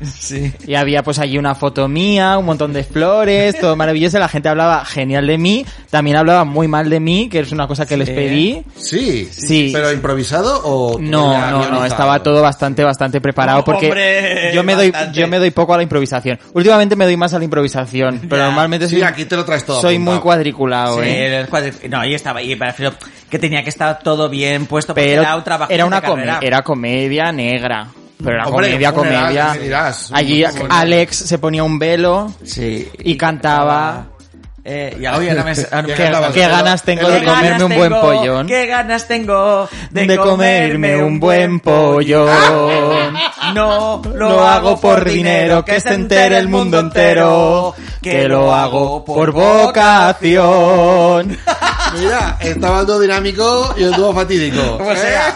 Sí. 0.00 0.52
Y 0.66 0.74
había 0.76 1.02
pues 1.02 1.18
allí 1.18 1.38
una 1.38 1.54
foto 1.54 1.88
mía, 1.88 2.38
un 2.38 2.44
montón 2.46 2.72
de 2.72 2.84
flores, 2.84 3.58
todo 3.58 3.74
maravilloso. 3.74 4.18
La 4.18 4.28
gente 4.28 4.48
hablaba 4.48 4.84
genial 4.84 5.26
de 5.26 5.38
mí. 5.38 5.66
También 5.90 6.16
hablaba 6.16 6.44
muy 6.44 6.68
mal 6.68 6.88
de 6.88 7.00
mí, 7.00 7.28
que 7.28 7.40
es 7.40 7.50
una 7.52 7.66
cosa 7.66 7.84
que 7.86 7.96
les 7.96 8.08
pedí. 8.08 8.62
Sí, 8.76 9.28
Sí. 9.30 9.70
¿Pero 9.72 9.92
improvisado 9.92 10.60
o...? 10.64 10.98
No, 11.00 11.50
no, 11.50 11.68
no, 11.70 11.84
estaba 11.84 12.22
todo 12.22 12.42
bastante, 12.42 12.84
bastante 12.84 13.20
preparado 13.20 13.64
porque 13.64 13.86
hombre, 13.86 14.52
yo 14.54 14.62
me 14.62 14.74
doy, 14.76 14.90
bastante. 14.90 15.18
yo 15.18 15.26
me 15.28 15.38
doy 15.38 15.50
poco 15.50 15.74
a 15.74 15.76
la 15.78 15.82
improvisación. 15.82 16.38
Últimamente 16.52 16.94
me 16.96 17.04
doy 17.04 17.16
más 17.16 17.34
a 17.34 17.38
la 17.38 17.44
improvisación, 17.44 18.20
pero 18.28 18.42
Ya. 18.42 18.46
normalmente 18.46 18.86
Sí, 18.86 18.94
soy, 18.96 19.02
aquí 19.02 19.24
te 19.24 19.36
lo 19.36 19.44
traes 19.44 19.64
todo 19.64 19.80
soy 19.80 19.94
apuntado. 19.96 20.16
muy 20.16 20.22
cuadriculado, 20.22 21.02
Sí, 21.02 21.08
¿eh? 21.08 21.46
No, 21.88 22.04
y 22.04 22.14
estaba 22.14 22.38
ahí, 22.40 22.54
me 22.56 22.66
refiero 22.66 22.92
que 23.28 23.38
tenía 23.38 23.62
que 23.62 23.70
estar 23.70 23.98
todo 24.00 24.28
bien 24.28 24.66
puesto 24.66 24.94
porque 24.94 25.08
pero 25.08 25.22
era 25.22 25.36
un 25.36 25.44
trabajo 25.44 25.72
era 25.72 25.84
una 25.84 26.00
comedia, 26.02 26.38
era 26.42 26.62
comedia 26.62 27.32
negra. 27.32 27.88
Pero 28.22 28.36
era 28.36 28.46
Hombre, 28.46 28.66
comedia, 28.68 28.92
comedia. 28.92 29.50
¿qué 29.52 29.58
me 29.58 29.64
dirás? 29.64 30.10
Allí. 30.12 30.44
Alex 30.68 31.16
se 31.16 31.38
ponía 31.38 31.62
un 31.62 31.78
velo 31.78 32.32
Sí. 32.44 32.90
y 32.98 33.16
cantaba. 33.16 34.06
Eh, 34.70 34.98
y 35.00 35.06
ahora 35.06 35.32
no 35.32 35.44
me... 35.44 35.52
ahora 35.70 35.82
me- 35.86 35.94
¿Qué? 35.94 36.12
¿Qué 36.34 36.46
ganas 36.46 36.82
tengo 36.82 37.06
¿Qué 37.06 37.12
de 37.20 37.24
comerme 37.24 37.64
un 37.64 37.74
buen 37.74 37.90
pollón? 37.90 38.46
¿Qué 38.46 38.66
ganas 38.66 39.08
tengo 39.08 39.66
de, 39.90 40.06
De 40.06 40.18
comerme 40.18 41.02
un 41.02 41.18
buen 41.18 41.60
pollón. 41.60 42.28
No 43.54 44.02
Lo 44.14 44.46
hago 44.46 44.78
por 44.78 45.08
dinero, 45.08 45.64
que 45.64 45.80
se 45.80 45.94
entere 45.94 46.36
el 46.36 46.48
mundo 46.48 46.80
entero. 46.80 47.74
Que 48.02 48.28
lo 48.28 48.54
hago 48.54 49.02
por 49.06 49.32
vocación. 49.32 51.38
Mira, 51.98 52.36
estaba 52.40 52.80
el 52.80 52.86
dúo 52.86 53.00
dinámico 53.00 53.74
y 53.78 53.84
el 53.84 53.92
dúo 53.92 54.12
fatídico. 54.12 54.76
O 54.80 54.94
sea, 54.94 55.34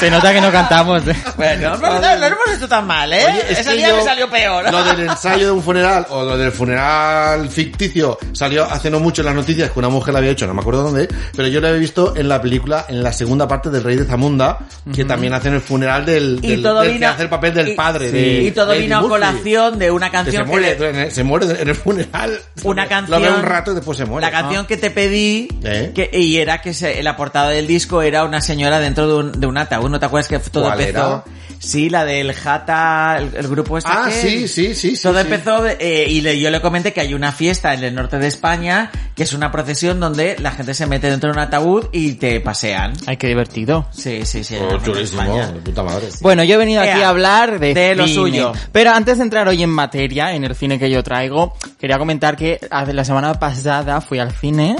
Se 0.00 0.10
nota 0.10 0.32
que 0.32 0.40
no 0.40 0.50
cantamos. 0.52 1.06
¿eh? 1.06 1.14
bueno, 1.36 1.76
no, 1.76 2.00
no, 2.00 2.00
no 2.00 2.26
hemos 2.26 2.56
hecho 2.56 2.68
tan 2.68 2.86
mal, 2.86 3.12
¿eh? 3.12 3.24
Oye, 3.26 3.42
es 3.50 3.58
Ese 3.60 3.70
que 3.70 3.76
día 3.76 3.88
yo- 3.90 3.96
me 3.96 4.02
salió 4.02 4.28
peor. 4.30 4.70
Lo 4.70 4.84
del 4.84 5.00
ensayo 5.08 5.46
de 5.46 5.50
un 5.52 5.62
funeral 5.62 6.06
o 6.10 6.22
lo 6.24 6.36
del 6.36 6.50
funeral 6.52 7.48
ficticio 7.48 8.18
salió 8.32 8.64
hace 8.64 8.90
no 8.90 9.00
mucho 9.00 9.22
en 9.22 9.26
las 9.26 9.34
noticias 9.34 9.70
que 9.70 9.78
una 9.78 9.88
mujer 9.88 10.12
lo 10.12 10.18
había 10.18 10.30
hecho, 10.30 10.46
no 10.46 10.54
me 10.54 10.60
acuerdo 10.60 10.82
dónde, 10.82 11.08
pero 11.36 11.48
yo 11.48 11.60
lo 11.60 11.68
había 11.68 11.78
visto 11.80 12.14
en 12.16 12.28
la 12.28 12.40
película, 12.40 12.86
en 12.88 13.02
la 13.02 13.12
segunda 13.12 13.46
parte 13.48 13.70
del 13.70 13.82
Rey 13.84 13.96
de 13.96 14.04
Zamunda, 14.04 14.58
que 14.94 15.04
también 15.04 15.32
hacen 15.34 15.54
el 15.54 15.60
funeral 15.60 16.04
del, 16.04 16.40
Y 16.42 16.48
del, 16.50 16.62
todo 16.62 16.80
del 16.80 16.88
que 16.90 16.94
vino- 16.98 17.08
hace 17.08 17.22
el 17.22 17.28
papel 17.28 17.54
del 17.54 17.68
y- 17.68 17.74
padre. 17.74 18.06
sí, 18.10 18.12
de 18.16 18.42
y 18.42 18.50
todo 18.50 18.72
Eddie 18.72 18.82
vino 18.82 18.96
a 18.96 19.00
Murphy, 19.00 19.10
colación 19.12 19.78
de 19.78 19.90
una 19.90 20.06
que 20.10 20.16
se 20.18 20.22
canción 20.24 20.44
que 20.44 20.50
muere, 20.50 20.92
le- 20.92 21.10
se 21.10 21.24
muere 21.24 21.46
en 21.62 21.68
el 21.68 21.74
funeral. 21.74 22.40
una 22.64 22.82
Lo 22.84 22.88
canción 22.88 23.22
ve 23.22 23.30
un 23.30 23.42
rato 23.42 23.72
y 23.72 23.74
después 23.74 23.98
se 23.98 24.04
muere. 24.04 24.26
la 24.26 24.32
canción 24.32 24.66
que 24.66 24.76
te 24.76 24.90
pedí 24.90 25.48
¿Eh? 25.64 25.92
que, 25.94 26.10
y 26.12 26.38
era 26.38 26.60
que 26.60 26.74
se- 26.74 27.02
la 27.02 27.16
portada 27.16 27.48
del 27.50 27.66
disco 27.66 28.02
era 28.02 28.24
una 28.24 28.40
señora 28.40 28.80
dentro 28.80 29.06
de 29.08 29.14
un, 29.14 29.40
de 29.40 29.46
un 29.46 29.56
ataúd 29.74 29.90
¿no 29.90 29.98
te 30.00 30.06
acuerdas 30.06 30.28
que 30.28 30.38
todo 30.50 30.64
¿Cuál 30.64 30.80
empezó? 30.80 31.24
sí 31.58 31.88
la 31.90 32.04
del 32.04 32.32
Jata 32.32 33.16
el, 33.18 33.36
el 33.36 33.48
grupo 33.48 33.78
este 33.78 33.90
Ah, 33.92 34.06
que- 34.08 34.12
sí, 34.12 34.48
sí, 34.48 34.74
sí, 34.74 35.00
todo 35.00 35.14
sí. 35.14 35.20
empezó 35.20 35.66
eh, 35.66 36.06
y 36.08 36.20
le- 36.20 36.38
yo 36.40 36.50
le 36.50 36.60
comenté 36.60 36.92
que 36.92 37.00
hay 37.00 37.14
una 37.14 37.30
fiesta 37.32 37.72
en 37.74 37.84
el 37.84 37.94
norte 37.94 38.18
de 38.18 38.26
España 38.26 38.90
que 39.14 39.22
es 39.22 39.32
una 39.32 39.50
procesión 39.52 40.00
donde 40.00 40.36
la 40.38 40.50
gente 40.52 40.74
se 40.74 40.86
mete 40.86 41.08
dentro 41.10 41.30
de 41.30 41.34
un 41.38 41.42
ataúd 41.42 41.86
y 41.92 42.12
te 42.14 42.40
pasean 42.40 42.94
Ay, 43.06 43.16
qué 43.16 43.28
divertido. 43.28 43.86
sí 43.92 44.24
sí 44.24 44.42
sí 44.44 44.56
Oh, 44.60 44.92
España. 44.98 45.46
de 45.48 45.60
puta 45.60 45.82
madre. 45.82 46.08
Bueno, 46.20 46.42
yo 46.44 46.54
he 46.54 46.58
venido 46.58 46.80
aquí 46.82 47.00
a 47.02 47.08
hablar 47.08 47.58
de, 47.58 47.74
de 47.74 47.94
lo 47.94 48.04
cine. 48.04 48.14
suyo. 48.14 48.52
Pero 48.72 48.90
antes 48.92 49.18
de 49.18 49.24
entrar 49.24 49.46
hoy 49.48 49.62
en 49.62 49.70
materia, 49.70 50.34
en 50.34 50.44
el 50.44 50.54
cine 50.54 50.78
que 50.78 50.90
yo 50.90 51.02
traigo, 51.02 51.54
quería 51.78 51.98
comentar 51.98 52.36
que 52.36 52.60
hace 52.70 52.92
la 52.92 53.04
semana 53.04 53.34
pasada 53.34 54.00
fui 54.00 54.18
al 54.18 54.32
cine 54.32 54.76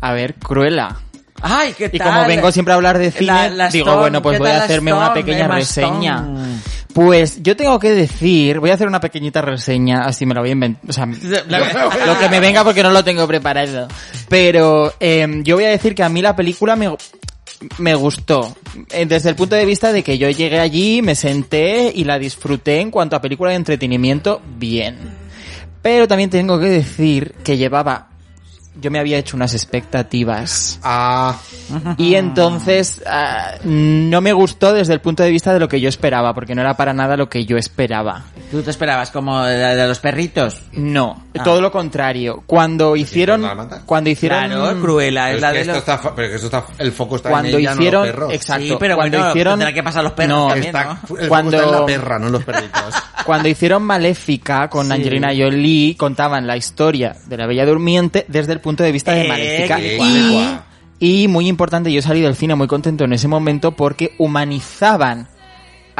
a 0.00 0.12
ver 0.12 0.34
Cruella. 0.34 0.96
Ay 1.42 1.74
qué 1.76 1.90
Y 1.92 1.98
tal 1.98 2.08
como 2.08 2.26
vengo 2.26 2.52
siempre 2.52 2.72
a 2.72 2.76
hablar 2.76 2.98
de 2.98 3.10
cine, 3.10 3.26
La- 3.26 3.48
la 3.48 3.68
digo, 3.68 3.86
Stone, 3.86 4.00
bueno, 4.00 4.22
pues 4.22 4.34
¿qué 4.34 4.38
voy 4.38 4.50
a 4.50 4.58
la 4.58 4.64
hacerme 4.64 4.92
una 4.92 5.14
pequeña 5.14 5.44
Emma 5.46 5.54
reseña. 5.56 6.16
Stone? 6.16 6.58
Pues 6.92 7.40
yo 7.42 7.56
tengo 7.56 7.78
que 7.78 7.90
decir, 7.92 8.58
voy 8.58 8.70
a 8.70 8.74
hacer 8.74 8.88
una 8.88 8.98
pequeñita 9.00 9.40
reseña, 9.42 10.00
así 10.04 10.26
me 10.26 10.34
lo 10.34 10.40
voy 10.40 10.50
a 10.50 10.52
inventar, 10.54 10.90
o 10.90 10.92
sea, 10.92 11.06
lo, 11.48 11.58
lo 12.06 12.18
que 12.18 12.28
me 12.28 12.40
venga 12.40 12.64
porque 12.64 12.82
no 12.82 12.90
lo 12.90 13.04
tengo 13.04 13.26
preparado. 13.28 13.86
Pero 14.28 14.92
eh, 14.98 15.26
yo 15.44 15.54
voy 15.54 15.64
a 15.66 15.68
decir 15.70 15.94
que 15.94 16.02
a 16.02 16.08
mí 16.08 16.20
la 16.20 16.34
película 16.34 16.74
me, 16.74 16.92
me 17.78 17.94
gustó. 17.94 18.56
Eh, 18.90 19.06
Desde 19.06 19.28
el 19.28 19.36
punto 19.36 19.54
de 19.54 19.64
vista 19.66 19.92
de 19.92 20.02
que 20.02 20.18
yo 20.18 20.28
llegué 20.30 20.58
allí, 20.58 21.00
me 21.00 21.14
senté 21.14 21.92
y 21.94 22.02
la 22.04 22.18
disfruté 22.18 22.80
en 22.80 22.90
cuanto 22.90 23.14
a 23.14 23.20
película 23.20 23.50
de 23.50 23.56
entretenimiento, 23.56 24.42
bien. 24.56 24.98
Pero 25.82 26.08
también 26.08 26.28
tengo 26.28 26.58
que 26.58 26.66
decir 26.66 27.34
que 27.44 27.56
llevaba... 27.56 28.09
Yo 28.80 28.90
me 28.90 28.98
había 28.98 29.18
hecho 29.18 29.36
unas 29.36 29.52
expectativas. 29.54 30.78
Ah, 30.82 31.38
Y 31.98 32.14
entonces 32.14 33.02
ah, 33.06 33.54
no 33.64 34.20
me 34.20 34.32
gustó 34.32 34.72
desde 34.72 34.94
el 34.94 35.00
punto 35.00 35.22
de 35.22 35.30
vista 35.30 35.52
de 35.52 35.60
lo 35.60 35.68
que 35.68 35.80
yo 35.80 35.88
esperaba, 35.88 36.34
porque 36.34 36.54
no 36.54 36.60
era 36.62 36.74
para 36.76 36.92
nada 36.92 37.16
lo 37.16 37.28
que 37.28 37.44
yo 37.44 37.56
esperaba. 37.56 38.24
¿Tú 38.50 38.62
te 38.62 38.70
esperabas 38.70 39.10
como 39.10 39.44
de 39.44 39.86
los 39.86 40.00
perritos? 40.00 40.62
No, 40.72 41.24
Ah. 41.38 41.42
todo 41.44 41.60
lo 41.60 41.70
contrario. 41.70 42.42
Cuando 42.46 42.96
hicieron, 42.96 43.46
cuando 43.86 44.10
hicieron, 44.10 44.46
Claro, 44.50 44.80
Cruella 44.80 45.30
es 45.30 45.40
la 45.40 45.48
que 45.50 45.54
de 45.54 45.60
esto 45.60 45.72
los... 45.74 45.78
está 45.78 45.98
fa- 45.98 46.14
pero 46.16 46.28
que 46.28 46.34
eso 46.34 46.46
está, 46.46 46.64
el 46.78 46.90
foco 46.92 47.16
está 47.16 47.30
cuando 47.30 47.48
en 47.50 47.60
ella, 47.60 47.74
no 47.74 47.80
hicieron, 47.80 48.02
los 48.02 48.10
perros. 48.10 48.32
exacto, 48.34 48.64
Sí, 48.66 48.76
pero 48.80 48.96
cuando 48.96 49.18
bueno, 49.18 49.30
hicieron, 49.30 49.52
tendrá 49.58 49.72
que 49.72 49.82
pasar 49.84 50.02
los 50.04 50.12
perros 50.14 50.36
no, 50.38 50.48
también, 50.48 50.66
Está- 50.66 50.84
¿no? 50.84 50.90
el 50.90 50.98
foco 51.06 51.28
Cuando- 51.28 51.56
está 51.56 51.68
en 51.68 51.72
la 51.80 51.86
perra, 51.86 52.18
no 52.18 52.26
en 52.26 52.32
los 52.32 52.44
perritos. 52.44 52.94
cuando 53.24 53.48
hicieron 53.48 53.82
Maléfica 53.84 54.68
con 54.68 54.86
Sí. 54.86 54.92
Angelina 54.92 55.28
Jolie, 55.28 55.96
contaban 55.96 56.46
la 56.46 56.56
historia 56.56 57.14
de 57.26 57.36
la 57.36 57.46
Bella 57.46 57.64
Durmiente 57.66 58.24
desde 58.26 58.52
el 58.52 58.60
punto 58.60 58.82
de 58.82 58.90
vista 58.90 59.12
de 59.12 59.26
Eh, 59.26 59.28
Maléfica. 59.28 59.76
que 59.76 59.96
Y, 60.98 61.22
y 61.22 61.28
muy 61.28 61.46
importante, 61.46 61.92
yo 61.92 62.02
salí 62.02 62.20
del 62.20 62.34
cine 62.34 62.56
muy 62.56 62.66
contento 62.66 63.04
en 63.04 63.12
ese 63.12 63.28
momento 63.28 63.72
porque 63.72 64.14
humanizaban 64.18 65.28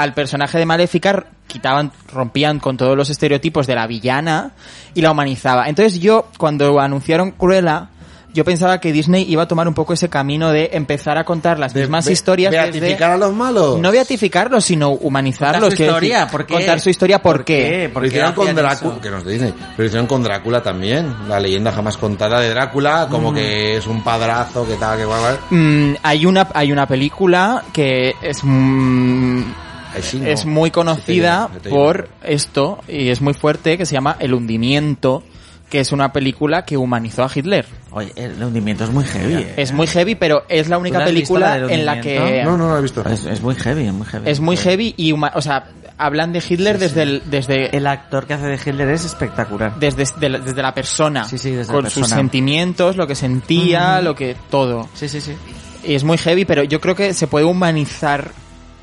al 0.03 0.15
personaje 0.15 0.59
de 0.59 0.67
Maléfica, 0.67 1.25
quitaban, 1.47 1.93
rompían 2.13 2.59
con 2.61 2.77
todos 2.77 2.97
los 2.97 3.11
estereotipos 3.11 3.67
de 3.67 3.75
la 3.75 3.87
villana 3.87 4.53
y 4.95 5.01
la 5.03 5.11
humanizaba. 5.11 5.69
Entonces 5.69 6.01
yo, 6.01 6.29
cuando 6.39 6.81
anunciaron 6.81 7.33
Cruella, 7.33 7.89
yo 8.33 8.45
pensaba 8.45 8.79
que 8.79 8.93
Disney 8.93 9.25
iba 9.29 9.43
a 9.43 9.49
tomar 9.49 9.67
un 9.67 9.75
poco 9.75 9.93
ese 9.93 10.09
camino 10.09 10.53
de 10.53 10.71
empezar 10.75 11.19
a 11.19 11.25
contar 11.25 11.59
las 11.59 11.75
mismas 11.75 12.07
Be- 12.07 12.13
historias 12.13 12.53
beatificar 12.53 12.89
desde... 12.91 13.05
a 13.05 13.17
los 13.17 13.35
malos. 13.35 13.81
No 13.81 13.91
beatificarlos, 13.91 14.65
sino 14.65 14.91
humanizarlos. 14.91 15.61
Contar 15.71 15.77
su 15.77 15.83
historia, 15.83 16.19
decir, 16.21 16.31
¿por 16.31 16.47
qué? 16.47 16.55
Contar 16.55 16.81
su 16.81 16.91
historia, 16.91 17.21
¿por, 17.21 17.37
¿Por 17.39 17.45
qué? 17.45 17.57
qué? 17.57 17.89
Lo 17.89 17.95
¿Por 17.95 18.03
qué 18.03 18.09
hicieron 18.09 18.33
con 18.35 18.55
Drácula, 18.55 18.95
que 19.03 19.11
nos 19.11 19.27
Disney, 19.27 19.53
pero 19.77 19.87
hicieron 19.87 20.07
con 20.07 20.23
Drácula 20.23 20.63
también, 20.63 21.13
la 21.29 21.41
leyenda 21.41 21.73
jamás 21.73 21.97
contada 21.97 22.39
de 22.41 22.51
Drácula, 22.51 23.09
como 23.11 23.33
que 23.35 23.79
es 23.79 23.87
un 23.89 24.05
padrazo, 24.05 24.65
que 24.65 24.75
tal, 24.75 24.97
que 24.97 25.05
guay, 25.07 25.21
guay. 25.21 25.37
Mm, 25.51 25.97
hay 26.01 26.25
una 26.27 26.47
hay 26.55 26.71
una 26.71 26.87
película 26.87 27.65
que 27.73 28.15
es 28.23 28.39
mm, 28.45 29.43
no. 30.19 30.27
es 30.27 30.45
muy 30.47 30.71
conocida 30.71 31.49
Sí 31.53 31.59
te 31.63 31.69
digo, 31.69 31.83
por 31.85 32.09
esto 32.23 32.79
y 32.89 33.09
es 33.09 33.21
muy 33.21 33.35
fuerte 33.35 33.77
que 33.79 33.87
se 33.87 33.95
llama 33.95 34.17
El 34.21 34.35
hundimiento, 34.35 35.23
que 35.69 35.81
es 35.81 35.93
una 35.93 36.13
película 36.13 36.65
que 36.65 36.77
humanizó 36.77 37.23
a 37.25 37.31
Hitler. 37.35 37.65
Oye, 37.93 38.13
el 38.17 38.43
hundimiento 38.43 38.85
es 38.85 38.91
muy 38.91 39.05
heavy. 39.05 39.35
¿eh? 39.35 39.55
Es 39.57 39.73
muy 39.73 39.87
heavy, 39.87 40.15
pero 40.15 40.45
es 40.49 40.69
la 40.69 40.77
¿Tú 40.77 40.81
única 40.83 40.99
la 41.01 41.05
película 41.05 41.59
la 41.59 41.73
en 41.73 41.87
la 41.87 42.01
que 42.01 42.19
hundimiento? 42.19 42.51
No, 42.51 42.57
no 42.59 42.69
lo 42.71 42.79
he 42.79 42.83
visto. 42.83 43.09
Es, 43.09 43.25
es 43.27 43.41
muy 43.41 43.55
heavy, 43.55 43.87
es 43.87 43.93
muy 43.93 44.07
heavy. 44.07 44.31
es 44.31 44.41
muy 44.41 44.57
heavy 44.57 44.95
y 44.97 45.13
huma- 45.13 45.33
o 45.35 45.43
sea, 45.43 45.69
hablan 45.99 46.33
de 46.33 46.43
Hitler 46.49 46.79
desde 46.79 47.03
el 47.03 47.23
desde 47.27 47.77
El 47.77 47.87
actor 47.87 48.27
que 48.27 48.35
hace 48.35 48.47
de 48.47 48.55
Hitler 48.57 48.89
es 48.91 49.05
espectacular. 49.05 49.79
desde, 49.79 50.05
de 50.19 50.29
la- 50.29 50.39
desde 50.39 50.63
la 50.63 50.73
persona, 50.75 51.25
Sí, 51.25 51.37
sí, 51.39 51.51
desde 51.51 51.73
con 51.73 51.85
la 51.85 51.91
sus 51.91 52.01
persona. 52.03 52.17
sentimientos, 52.21 52.97
lo 52.97 53.07
que 53.07 53.15
sentía, 53.15 54.01
lo 54.01 54.15
que 54.15 54.35
todo. 54.51 54.89
Sí, 54.95 55.09
sí, 55.09 55.21
sí. 55.21 55.35
Y 55.85 55.95
es 55.95 56.03
muy 56.05 56.19
heavy, 56.19 56.45
pero 56.45 56.63
yo 56.65 56.81
creo 56.81 56.95
que 56.97 57.13
se 57.15 57.27
puede 57.27 57.45
humanizar. 57.45 58.31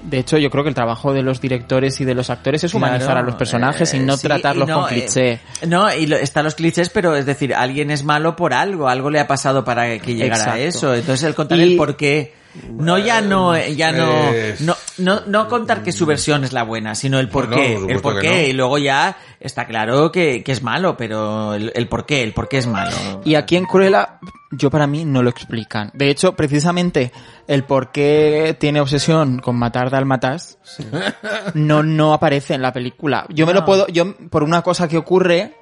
De 0.03 0.19
hecho, 0.19 0.37
yo 0.37 0.49
creo 0.51 0.63
que 0.63 0.69
el 0.69 0.75
trabajo 0.75 1.11
de 1.13 1.23
los 1.23 1.41
directores 1.41 1.99
y 2.01 2.05
de 2.05 2.13
los 2.13 2.29
actores 2.29 2.63
es 2.63 2.73
humanizar 2.73 3.07
Claro, 3.07 3.19
a 3.21 3.23
los 3.23 3.35
personajes 3.35 3.93
y 3.93 3.97
eh, 3.97 3.99
no 4.01 4.15
sí, 4.15 4.27
tratarlos 4.27 4.67
y 4.67 4.71
no, 4.71 4.81
con 4.81 4.93
eh, 4.93 4.93
cliché. 4.93 5.39
No, 5.67 5.93
y 5.93 6.05
lo- 6.05 6.17
están 6.17 6.43
los 6.45 6.55
clichés, 6.55 6.89
pero 6.89 7.15
es 7.15 7.25
decir, 7.25 7.53
alguien 7.55 7.89
es 7.91 8.03
malo 8.03 8.35
por 8.35 8.53
algo, 8.53 8.87
algo 8.87 9.09
le 9.09 9.19
ha 9.19 9.27
pasado 9.27 9.63
para 9.65 9.97
que 9.99 10.15
llegara 10.15 10.53
a 10.53 10.59
eso. 10.59 10.93
Entonces 10.93 11.23
el 11.27 11.35
contar 11.35 11.57
Y- 11.59 11.63
el 11.73 11.77
por 11.77 11.97
qué. 11.97 12.33
No 12.71 12.97
ya 12.97 13.21
no, 13.21 13.57
ya 13.57 13.91
no, 13.91 14.29
pues- 14.29 14.61
no, 14.61 14.75
no, 14.97 15.21
no 15.25 15.47
contar 15.47 15.83
que 15.83 15.91
su 15.91 16.05
versión 16.05 16.43
es 16.43 16.53
la 16.53 16.63
buena, 16.63 16.95
sino 16.95 17.19
el 17.19 17.29
por 17.29 17.47
Pues 17.47 17.49
no, 17.49 17.55
qué, 17.55 17.61
por 17.61 17.91
el 17.91 17.99
supuesto 17.99 18.01
por 18.01 18.21
que 18.21 18.27
qué, 18.27 18.41
no. 18.43 18.47
y 18.47 18.53
luego 18.53 18.77
ya 18.77 19.17
está 19.39 19.65
claro 19.65 20.11
que, 20.11 20.43
que 20.43 20.51
es 20.51 20.63
malo, 20.63 20.97
pero 20.97 21.53
el, 21.53 21.71
el 21.75 21.87
por 21.87 22.05
qué, 22.05 22.23
el 22.23 22.33
por 22.33 22.47
qué 22.47 22.57
es 22.57 22.67
malo. 22.67 23.21
Y 23.23 23.35
aquí 23.35 23.55
en 23.55 23.65
Cruella, 23.65 24.19
yo 24.51 24.69
para 24.69 24.87
mí 24.87 25.05
no 25.05 25.23
lo 25.23 25.29
explican. 25.29 25.91
De 25.93 26.09
hecho, 26.09 26.35
precisamente 26.35 27.11
el 27.47 27.63
por 27.63 27.91
qué 27.91 28.55
tiene 28.59 28.81
obsesión 28.81 29.39
con 29.39 29.57
matar 29.57 29.89
dálmatas 29.89 30.57
no, 31.53 31.83
no 31.83 32.13
aparece 32.13 32.53
en 32.53 32.61
la 32.61 32.73
película. 32.73 33.25
Yo 33.29 33.45
me 33.45 33.53
lo 33.53 33.65
puedo, 33.65 33.87
yo, 33.87 34.15
por 34.29 34.43
una 34.43 34.61
cosa 34.61 34.87
que 34.87 34.97
ocurre, 34.97 35.55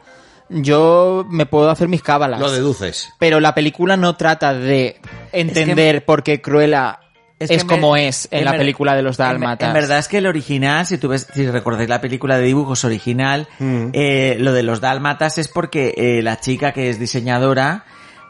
yo 0.50 1.26
me 1.30 1.46
puedo 1.46 1.70
hacer 1.70 1.88
mis 1.88 2.04
cábalas. 2.04 2.40
Lo 2.40 2.52
deduces. 2.52 3.10
Pero 3.20 3.40
la 3.40 3.56
película 3.56 3.98
no 3.98 4.16
trata 4.16 4.54
de 4.54 5.00
entender 5.32 6.06
por 6.06 6.24
qué 6.24 6.42
Cruella 6.42 7.00
es, 7.40 7.50
que 7.50 7.56
en 7.56 7.68
como 7.68 7.92
ver- 7.92 8.04
es 8.08 8.28
en, 8.32 8.40
en 8.40 8.46
la 8.46 8.52
ver- 8.52 8.60
película 8.62 8.96
de 8.96 9.02
los 9.02 9.20
En, 9.20 9.26
dálmatas. 9.26 9.68
en 9.68 9.74
verdad 9.74 10.00
es 10.00 10.08
que 10.08 10.20
el 10.20 10.28
original, 10.28 10.86
si 10.86 10.98
tú 10.98 11.10
ves, 11.10 11.28
si 11.34 11.50
recordáis 11.50 11.90
la 11.90 12.00
película 12.02 12.38
de 12.38 12.44
dibujos 12.46 12.84
original, 12.86 13.48
Mm. 13.60 13.88
eh, 13.94 14.38
lo 14.40 14.54
de 14.54 14.64
los 14.64 14.80
dálmatas 14.82 15.38
es 15.38 15.48
porque 15.48 15.94
eh, 15.98 16.22
la 16.24 16.40
chica 16.40 16.72
que 16.72 16.90
es 16.90 17.00
diseñadora 17.00 17.84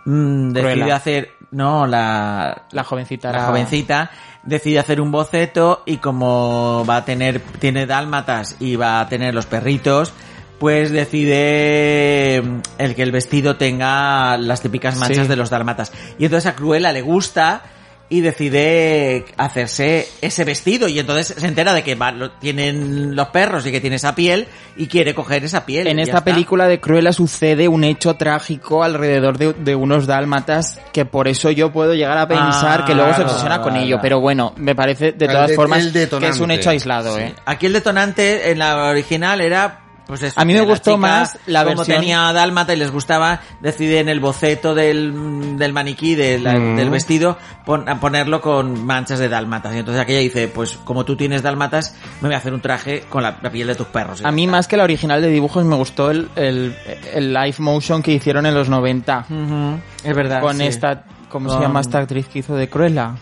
mm, 0.05 0.49
decide 0.53 0.73
Cruella. 0.75 0.95
hacer, 0.95 1.29
no, 1.51 1.85
la, 1.87 2.63
La 2.71 2.83
jovencita. 2.83 3.31
la 3.31 3.45
jovencita 3.45 4.11
decide 4.43 4.79
hacer 4.79 5.01
un 5.01 5.11
boceto 5.11 5.81
y 5.85 5.97
como 5.97 6.85
va 6.87 6.97
a 6.97 7.05
tener, 7.05 7.39
tiene 7.59 7.85
dálmatas 7.87 8.55
y 8.59 8.75
va 8.75 8.99
a 8.99 9.07
tener 9.09 9.33
los 9.33 9.45
perritos, 9.47 10.13
pues 10.59 10.91
decide 10.91 12.41
mm, 12.43 12.59
el 12.77 12.95
que 12.95 13.03
el 13.03 13.11
vestido 13.11 13.55
tenga 13.57 14.37
las 14.37 14.61
típicas 14.61 14.95
manchas 14.97 15.25
Sí. 15.25 15.29
de 15.29 15.35
los 15.35 15.49
dálmatas. 15.49 15.91
Y 16.17 16.25
entonces 16.25 16.51
a 16.51 16.55
Cruella 16.55 16.91
le 16.91 17.01
gusta 17.01 17.61
y 18.07 18.21
decide 18.21 19.25
hacerse 19.37 20.07
ese 20.21 20.43
vestido 20.43 20.87
y 20.87 20.99
entonces 20.99 21.35
se 21.37 21.47
entera 21.47 21.73
de 21.73 21.83
que 21.83 21.95
va- 21.95 22.11
lo 22.11 22.31
tienen 22.31 23.15
los 23.15 23.29
perros 23.29 23.65
y 23.65 23.71
que 23.71 23.81
tiene 23.81 23.95
esa 23.95 24.13
piel 24.15 24.47
y 24.77 24.87
quiere 24.87 25.15
coger 25.15 25.43
esa 25.43 25.65
piel. 25.65 25.87
En 25.87 25.99
esta 25.99 26.23
película 26.23 26.67
de 26.67 26.79
Cruella 26.79 27.11
sucede 27.11 27.67
un 27.67 27.83
hecho 27.83 28.13
trágico 28.15 28.83
alrededor 28.83 29.37
de, 29.37 29.53
de 29.53 29.75
unos 29.75 30.05
dálmatas 30.07 30.79
que 30.93 31.05
por 31.05 31.27
eso 31.27 31.49
yo 31.51 31.71
puedo 31.71 31.93
llegar 31.95 32.17
a 32.17 32.27
pensar 32.27 32.81
Ah, 32.81 32.85
que 32.85 32.93
luego 32.93 33.09
se 33.11 33.15
claro, 33.17 33.29
obsesiona 33.31 33.61
con 33.61 33.71
claro. 33.73 33.85
ello. 33.85 33.99
Pero 34.01 34.19
bueno, 34.19 34.53
me 34.57 34.75
parece 34.75 35.11
de 35.13 35.27
todas 35.27 35.53
formas 35.55 35.85
el 35.85 35.91
que 36.09 36.27
es 36.27 36.39
un 36.39 36.51
hecho 36.51 36.69
aislado, 36.69 37.15
Sí. 37.15 37.21
¿eh? 37.21 37.33
Aquí 37.45 37.65
el 37.65 37.73
detonante 37.73 38.51
en 38.51 38.59
la 38.59 38.85
original 38.89 39.41
era 39.41 39.81
pues 40.07 40.21
esto, 40.23 40.39
A 40.39 40.45
mí 40.45 40.53
me 40.53 40.59
la 40.59 40.65
gustó 40.65 40.91
chica, 40.91 40.97
más 40.97 41.39
la 41.47 41.63
como 41.63 41.77
versión- 41.77 41.99
tenía 41.99 42.31
dálmata 42.33 42.73
y 42.73 42.77
les 42.77 42.91
gustaba 42.91 43.41
decide 43.61 43.99
en 43.99 44.09
el 44.09 44.19
boceto 44.19 44.75
del, 44.75 45.57
del 45.57 45.73
maniquí 45.73 46.15
de 46.15 46.39
la- 46.39 46.53
Mm. 46.59 46.75
del 46.75 46.89
vestido 46.89 47.37
pon- 47.65 47.89
a 47.89 47.99
ponerlo 47.99 48.41
con 48.41 48.85
manchas 48.85 49.19
de 49.19 49.29
dálmatas 49.29 49.73
y 49.75 49.79
entonces 49.79 50.01
aquella 50.01 50.19
dice 50.19 50.47
pues 50.47 50.77
como 50.83 51.05
tú 51.05 51.15
tienes 51.15 51.41
dálmatas 51.41 51.95
me 52.21 52.27
voy 52.29 52.35
a 52.35 52.37
hacer 52.37 52.53
un 52.53 52.61
traje 52.61 53.01
con 53.09 53.23
la, 53.23 53.37
la 53.41 53.49
piel 53.49 53.67
de 53.67 53.75
tus 53.75 53.87
perros 53.87 54.23
A 54.23 54.31
mí 54.31 54.45
más 54.47 54.67
que 54.67 54.77
la 54.77 54.83
original 54.83 55.21
de 55.21 55.29
dibujos 55.29 55.65
me 55.65 55.75
gustó 55.75 56.11
el, 56.11 56.29
el, 56.35 56.75
el 57.13 57.33
live 57.33 57.55
motion 57.59 58.03
que 58.03 58.11
hicieron 58.11 58.45
en 58.45 58.53
los 58.53 58.69
90. 58.69 59.25
Ujú, 59.29 59.79
es 60.03 60.15
verdad 60.15 60.41
Con 60.41 60.57
sí. 60.57 60.63
esta, 60.67 61.03
¿cómo 61.29 61.49
se 61.53 61.59
llama 61.59 61.81
esta 61.81 61.99
actriz 61.99 62.27
que 62.27 62.39
hizo 62.39 62.55
de 62.55 62.69
Cruella? 62.69 63.15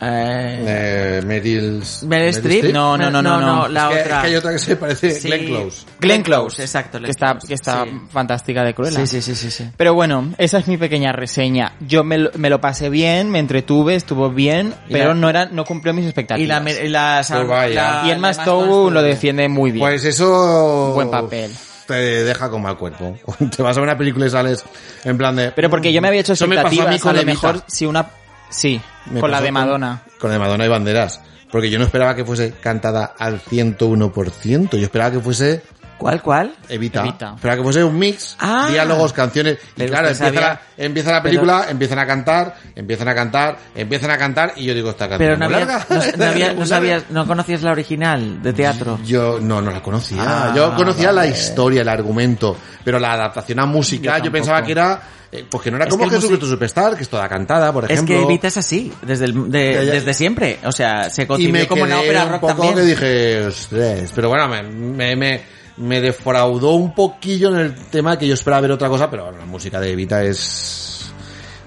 Eh, 0.00 1.18
Eh, 1.20 1.22
Meryl... 1.26 1.82
Meryl 2.06 2.28
Streep? 2.28 2.72
No, 2.72 2.96
no, 2.96 3.10
no, 3.10 3.20
no, 3.20 3.40
no. 3.40 3.68
la 3.68 3.90
es 3.90 3.96
que, 3.96 4.00
otra 4.02 4.16
es 4.16 4.20
que 4.22 4.26
hay 4.28 4.36
otra 4.36 4.52
que 4.52 4.58
se 4.58 4.76
parece 4.76 5.10
Sí. 5.10 5.26
Glenn 5.28 5.46
Close. 5.46 5.86
Glenn 5.98 6.22
Close. 6.22 6.62
exacto 6.62 7.00
Que 7.00 7.10
está, 7.10 7.36
que 7.46 7.54
está 7.54 7.84
Sí. 7.84 7.90
fantástica 8.10 8.62
de 8.62 8.74
Cruella. 8.74 9.00
sí 9.00 9.06
sí 9.06 9.22
sí 9.22 9.34
sí 9.34 9.50
sí 9.50 9.70
Pero 9.76 9.94
bueno, 9.94 10.32
esa 10.38 10.58
es 10.58 10.68
mi 10.68 10.76
pequeña 10.76 11.12
reseña. 11.12 11.72
Yo 11.80 12.04
me 12.04 12.18
lo, 12.18 12.30
me 12.36 12.48
lo 12.50 12.60
pasé 12.60 12.90
bien, 12.90 13.30
me 13.30 13.40
entretuve, 13.40 13.96
estuvo 13.96 14.30
bien, 14.30 14.74
pero 14.90 15.08
la- 15.08 15.14
no 15.14 15.28
era, 15.30 15.46
no 15.46 15.64
cumplió 15.64 15.92
mis 15.92 16.04
expectativas. 16.04 16.44
y 16.44 16.46
la, 16.46 16.60
me- 16.60 16.84
y 16.84 16.88
la, 16.88 17.24
Pues 17.28 17.48
vaya. 17.48 17.82
la- 18.02 18.06
y 18.06 18.10
el 18.10 18.16
Emma 18.18 18.30
Stone 18.30 18.92
lo 18.92 19.02
defiende 19.02 19.48
muy 19.48 19.72
bien. 19.72 19.84
Pues 19.84 20.04
eso... 20.04 20.92
Buen 20.94 21.10
papel. 21.10 21.50
Te 21.88 21.94
deja 21.94 22.50
con 22.50 22.60
mal 22.62 22.76
cuerpo. 22.76 23.16
Te 23.56 23.62
vas 23.62 23.76
a 23.76 23.80
ver 23.80 23.88
una 23.88 23.96
película 23.98 24.26
y 24.26 24.30
sales 24.30 24.62
en 25.04 25.16
plan 25.18 25.34
de... 25.34 25.50
Pero 25.52 25.70
porque 25.70 25.92
yo 25.92 26.00
me 26.02 26.08
había 26.08 26.20
hecho 26.20 26.34
Eso 26.34 26.46
me 26.46 26.56
pasó 26.56 26.66
a 26.68 26.70
expectativas, 26.70 27.04
mí 27.04 27.18
a, 27.18 27.22
lo 27.22 27.26
mejor 27.26 27.64
si 27.66 27.86
una... 27.86 28.10
Sí, 28.50 28.80
Me 29.10 29.20
con 29.20 29.30
la 29.30 29.40
de 29.40 29.52
Madonna. 29.52 30.02
Con 30.18 30.30
la 30.30 30.34
de 30.34 30.40
Madonna 30.40 30.64
y 30.64 30.68
Banderas. 30.68 31.20
Porque 31.50 31.70
yo 31.70 31.78
no 31.78 31.84
esperaba 31.84 32.14
que 32.14 32.24
fuese 32.24 32.52
cantada 32.52 33.14
al 33.18 33.40
101%. 33.40 34.70
Yo 34.70 34.84
esperaba 34.84 35.10
que 35.12 35.20
fuese 35.20 35.62
¿cuál 35.98 36.22
cuál? 36.22 36.54
Evita. 36.68 37.00
Evita. 37.00 37.32
Esperaba 37.34 37.56
que 37.58 37.62
fuese 37.64 37.84
un 37.84 37.98
mix, 37.98 38.36
Ah. 38.38 38.68
diálogos, 38.70 39.12
canciones. 39.12 39.58
Y 39.58 39.66
Pero 39.76 39.90
claro, 39.90 40.08
empieza, 40.08 40.30
la, 40.40 40.60
empieza 40.76 41.12
la 41.12 41.22
película, 41.22 41.66
empiezan 41.68 41.98
a 41.98 42.06
cantar, 42.06 42.54
empiezan 42.74 43.08
a 43.08 43.14
cantar, 43.14 43.58
empiezan 43.74 44.10
a 44.12 44.18
cantar 44.18 44.52
y 44.56 44.64
yo 44.64 44.74
digo, 44.74 44.90
esta 44.90 45.08
canción 45.08 45.18
pero 45.18 45.36
no, 45.36 45.46
es 45.46 45.52
había, 45.52 45.66
larga. 45.66 45.86
no, 45.90 46.16
no 46.16 46.24
había- 46.30 46.52
no 46.54 46.66
sabías 46.66 47.02
no 47.10 47.26
conocías 47.26 47.62
la 47.62 47.72
original 47.72 48.42
de 48.42 48.52
teatro 48.52 48.98
Yo 49.04 49.38
no, 49.40 49.60
no 49.60 49.70
la 49.70 49.82
conocía. 49.82 50.22
Ah, 50.24 50.52
yo 50.54 50.74
conocía 50.76 51.12
la 51.12 51.26
historia, 51.26 51.82
el 51.82 51.88
argumento, 51.88 52.56
pero 52.84 52.98
la 52.98 53.12
adaptación 53.12 53.58
a 53.60 53.66
música 53.66 54.18
Yo 54.18 54.24
yo, 54.26 54.32
pensaba 54.32 54.62
que 54.62 54.72
era, 54.72 55.00
eh, 55.32 55.44
pues 55.50 55.62
que 55.64 55.70
no 55.70 55.76
era 55.76 55.86
Es 55.86 55.90
como 55.90 56.04
que 56.04 56.14
Jesucristo 56.16 56.46
musi- 56.46 56.50
Superstar, 56.50 56.96
que 56.96 57.02
es 57.02 57.08
toda 57.08 57.28
cantada, 57.28 57.72
por 57.72 57.84
es 57.84 57.90
ejemplo. 57.90 58.16
que 58.16 58.22
Evita 58.22 58.48
es 58.48 58.56
así 58.56 58.92
desde 59.02 59.26
el- 59.26 59.50
de- 59.50 59.74
Ya, 59.74 59.82
ya. 59.82 59.92
desde 59.92 60.14
siempre 60.14 60.58
o 60.64 60.72
sea 60.72 61.10
se 61.10 61.22
y 61.22 61.26
concibió 61.26 61.52
me 61.52 61.66
como 61.66 61.82
una 61.82 61.96
quedé 61.96 62.04
ópera 62.06 62.24
un 62.24 62.30
rock 62.30 62.40
poco 62.40 62.52
también 62.54 62.74
que 62.76 62.82
dije, 62.82 63.46
ostras, 63.46 64.12
pero 64.14 64.28
bueno, 64.30 64.48
me, 64.48 64.62
me, 64.62 65.16
me, 65.16 65.57
me 65.78 66.00
defraudó 66.00 66.72
un 66.74 66.94
poquillo 66.94 67.50
en 67.50 67.56
el 67.60 67.74
tema 67.74 68.18
que 68.18 68.26
yo 68.26 68.34
esperaba 68.34 68.62
ver 68.62 68.72
otra 68.72 68.88
cosa, 68.88 69.08
pero 69.10 69.24
bueno, 69.24 69.38
la 69.38 69.46
música 69.46 69.80
de 69.80 69.92
Evita 69.92 70.22
es, 70.22 71.10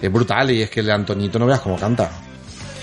es 0.02 0.12
brutal 0.12 0.52
y 0.52 0.62
es 0.62 0.70
que 0.70 0.82
el 0.82 0.86
de 0.88 0.92
Antoñito 0.94 1.40
no 1.40 1.46
veas 1.46 1.62
cómo 1.62 1.78
canta. 1.78 2.10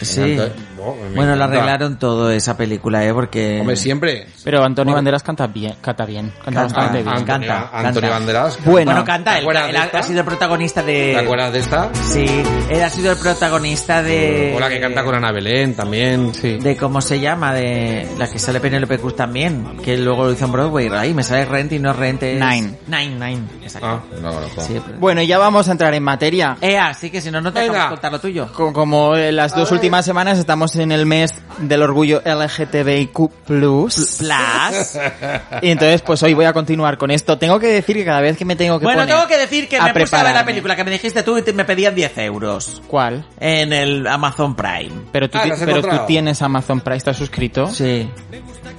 Sí. 0.00 0.20
El 0.20 0.40
Anto- 0.40 0.54
Oh, 0.80 0.96
Bueno, 1.14 1.34
lo 1.36 1.44
arreglaron 1.44 1.98
todo 1.98 2.30
esa 2.30 2.56
película, 2.56 3.04
¿eh? 3.04 3.12
Porque... 3.12 3.58
Hombre, 3.60 3.76
siempre. 3.76 4.26
Pero 4.44 4.58
Antonio 4.64 4.92
Bueno. 4.92 4.96
Banderas 4.98 5.22
canta 5.22 5.46
bien, 5.46 5.74
canta 5.80 6.04
bien, 6.04 6.30
canta 6.44 6.44
Canta, 6.44 6.62
bastante 6.62 7.02
bien. 7.02 7.08
Antonio, 7.08 7.26
canta, 7.48 7.70
Antonio 7.72 8.00
canta. 8.00 8.18
Banderas. 8.18 8.58
Bueno, 8.64 8.90
Bueno, 8.92 9.04
canta, 9.04 9.32
¿te 9.34 9.38
él, 9.40 9.46
de 9.72 9.98
ha, 9.98 10.02
sido 10.02 10.20
el 10.20 10.24
protagonista 10.26 10.82
de... 10.82 11.12
¿Te 11.12 11.18
acuerdas 11.18 11.52
de 11.52 11.58
esta? 11.58 11.90
Sí, 11.94 12.26
él 12.70 12.82
ha 12.82 12.90
sido 12.90 13.12
el 13.12 13.18
protagonista 13.18 14.02
de... 14.02 14.54
O 14.56 14.60
la 14.60 14.68
que 14.68 14.80
canta 14.80 15.04
con 15.04 15.14
Ana 15.14 15.32
Belén 15.32 15.74
también. 15.74 16.34
Sí. 16.34 16.58
De 16.58 16.76
cómo 16.76 17.00
se 17.00 17.20
llama, 17.20 17.52
de 17.54 18.08
la 18.18 18.28
que 18.28 18.38
sale 18.38 18.60
Penelope 18.60 18.98
Cruz 18.98 19.16
también, 19.16 19.78
que 19.84 19.96
luego 19.96 20.24
lo 20.24 20.32
hizo 20.32 20.44
en 20.44 20.52
Broadway, 20.52 20.88
ahí 20.92 21.14
me 21.14 21.22
sale 21.22 21.44
Rent 21.44 21.72
y 21.72 21.78
no 21.78 21.92
Rent 21.92 22.22
es... 22.22 22.40
Nine. 22.40 22.78
Nine, 22.86 23.14
Nine, 23.14 23.42
exacto. 23.62 23.86
Ah, 23.88 24.00
no 24.20 24.32
conozco. 24.32 24.60
Sí, 24.62 24.80
pero- 24.84 24.98
Bueno, 24.98 25.22
ya 25.22 25.38
vamos 25.38 25.68
a 25.68 25.72
entrar 25.72 25.92
en 25.94 26.02
materia. 26.02 26.56
Eh, 26.60 26.78
así 26.78 27.10
que 27.10 27.20
si 27.20 27.30
no, 27.30 27.40
no 27.40 27.52
te 27.52 27.60
Venga. 27.60 27.72
dejamos 27.72 27.92
contar 27.94 28.12
lo 28.12 28.20
tuyo. 28.20 28.52
Co- 28.52 28.72
Como 28.72 29.16
en 29.16 29.36
las 29.36 29.54
dos 29.54 29.70
últimas 29.72 30.04
semanas 30.04 30.38
estamos 30.38 30.67
en 30.76 30.92
el 30.92 31.06
mes 31.06 31.30
del 31.58 31.82
orgullo 31.82 32.22
LGTBIQ+. 32.24 33.30
Plus. 33.46 34.12
Y 35.62 35.70
entonces, 35.70 36.02
pues 36.02 36.22
hoy 36.22 36.34
voy 36.34 36.44
a 36.44 36.52
continuar 36.52 36.98
con 36.98 37.10
esto. 37.10 37.38
Tengo 37.38 37.58
que 37.58 37.66
decir 37.68 37.96
que 37.96 38.04
cada 38.04 38.20
vez 38.20 38.36
que 38.36 38.44
me 38.44 38.56
tengo 38.56 38.78
que 38.78 38.84
Bueno, 38.84 39.02
poner 39.02 39.14
tengo 39.14 39.26
que 39.28 39.38
decir 39.38 39.68
que 39.68 39.76
a 39.78 39.84
me 39.84 39.92
puse 39.92 40.00
a 40.00 40.02
ver 40.02 40.10
la 40.10 40.18
prepararme. 40.42 40.44
película 40.52 40.76
que 40.76 40.84
me 40.84 40.90
dijiste 40.90 41.22
tú 41.22 41.38
y 41.38 41.42
te- 41.42 41.52
me 41.52 41.64
pedían 41.64 41.94
10 41.94 42.16
euros 42.18 42.82
¿Cuál? 42.86 43.26
en 43.40 43.72
el 43.72 44.06
Amazon 44.06 44.54
Prime. 44.54 44.90
Pero 45.12 45.28
tú, 45.30 45.38
Ah, 45.38 45.42
ti- 45.42 45.48
¿lo 45.48 45.54
has 45.54 45.60
pero 45.60 45.72
tú 45.72 45.78
encontrado? 45.78 46.06
tienes 46.06 46.42
Amazon 46.42 46.80
Prime, 46.80 46.96
¿estás 46.98 47.16
suscrito? 47.16 47.66
Sí. 47.68 48.08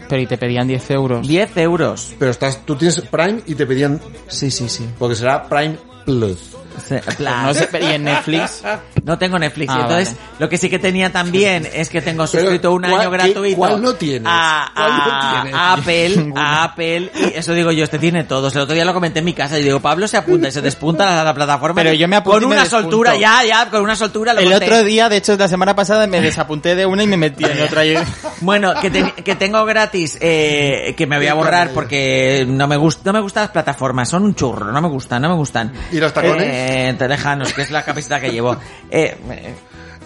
Pero 0.07 0.21
y 0.21 0.25
te 0.27 0.37
pedían 0.37 0.67
10 0.67 0.89
euros. 0.91 1.27
10 1.27 1.55
euros. 1.57 2.13
Pero 2.17 2.31
estás, 2.31 2.65
tú 2.65 2.75
tienes 2.75 2.99
Prime 3.01 3.41
y 3.45 3.55
te 3.55 3.65
pedían... 3.65 3.99
Sí, 4.27 4.49
sí, 4.51 4.67
sí. 4.69 4.87
Porque 4.97 5.15
será 5.15 5.43
Prime 5.47 5.77
Plus. 6.05 6.55
No 7.19 7.53
sé, 7.53 7.67
pero 7.71 7.89
¿y 7.89 7.93
en 7.93 8.03
Netflix? 8.03 8.63
No 9.03 9.17
tengo 9.17 9.37
Netflix. 9.39 9.71
Ah, 9.73 9.79
entonces, 9.81 10.15
lo 10.39 10.47
que 10.49 10.57
sí 10.57 10.69
que 10.69 10.79
tenía 10.79 11.11
también 11.11 11.67
es 11.73 11.89
que 11.89 12.01
tengo 12.01 12.25
suscrito 12.27 12.73
un 12.73 12.83
¿cuál- 12.83 13.01
año 13.01 13.11
gratuito. 13.11 13.57
cuál 13.57 13.81
no 13.81 13.93
tienes? 13.95 14.27
A, 14.31 14.71
¿Cuál 14.75 14.91
no 14.97 15.03
a- 15.03 15.41
tienes? 15.41 15.53
a 15.59 15.73
Apple, 15.73 16.33
a 16.35 16.63
Apple. 16.63 17.11
Y 17.15 17.37
eso 17.37 17.53
digo 17.53 17.71
yo, 17.71 17.83
este 17.83 17.99
tiene 17.99 18.23
todos. 18.23 18.55
El 18.55 18.61
otro 18.61 18.73
día 18.75 18.85
lo 18.85 18.93
comenté 18.93 19.19
en 19.19 19.25
mi 19.25 19.33
casa 19.33 19.57
y 19.59 19.63
digo, 19.63 19.79
Pablo 19.79 20.07
se 20.07 20.17
apunta 20.17 20.47
y 20.47 20.51
se 20.51 20.61
despunta 20.61 21.21
a 21.21 21.23
la 21.23 21.33
plataforma. 21.33 21.75
Pero 21.81 21.93
yo 21.93 22.07
me 22.07 22.15
apunto 22.15 22.39
Con 22.39 22.43
y 22.43 22.47
me 22.47 22.55
una 22.55 22.65
soltura, 22.65 23.15
ya, 23.15 23.43
ya, 23.43 23.69
con 23.69 23.81
una 23.81 23.95
soltura 23.95 24.33
lo 24.33 24.39
El 24.41 24.49
conté. 24.51 24.65
otro 24.65 24.83
día, 24.83 25.09
de 25.09 25.17
hecho, 25.17 25.35
la 25.37 25.47
semana 25.47 25.75
pasada 25.75 26.07
me 26.07 26.21
desapunté 26.21 26.75
de 26.75 26.85
una 26.85 27.03
y 27.03 27.07
me 27.07 27.17
metí 27.17 27.43
en 27.45 27.61
otra. 27.61 27.85
Y- 27.85 27.95
Bueno, 28.41 28.73
que, 28.79 28.89
te- 28.89 29.11
que 29.11 29.35
tengo 29.35 29.65
gratis, 29.65 30.17
eh, 30.21 30.93
que 30.97 31.05
me 31.05 31.17
voy 31.17 31.27
a 31.27 31.33
borrar 31.33 31.71
porque 31.73 32.45
no 32.47 32.67
me 32.67 32.77
gusta, 32.77 33.01
no 33.05 33.11
me 33.13 33.19
gustan 33.19 33.43
las 33.43 33.51
plataformas, 33.51 34.07
son 34.07 34.23
un 34.23 34.33
churro, 34.33 34.71
no 34.71 34.81
me 34.81 34.87
gustan, 34.87 35.21
no 35.21 35.27
me 35.29 35.35
gustan. 35.35 35.73
¿Y 35.91 35.97
los 35.99 36.13
tacones? 36.13 36.43
Eh, 36.47 36.68
te 36.97 37.07
lejanos, 37.07 37.53
que 37.53 37.61
es 37.63 37.71
la 37.71 37.83
camiseta 37.83 38.19
que 38.19 38.31
llevo. 38.31 38.57
Eh, 38.89 39.15
eh, 39.31 39.53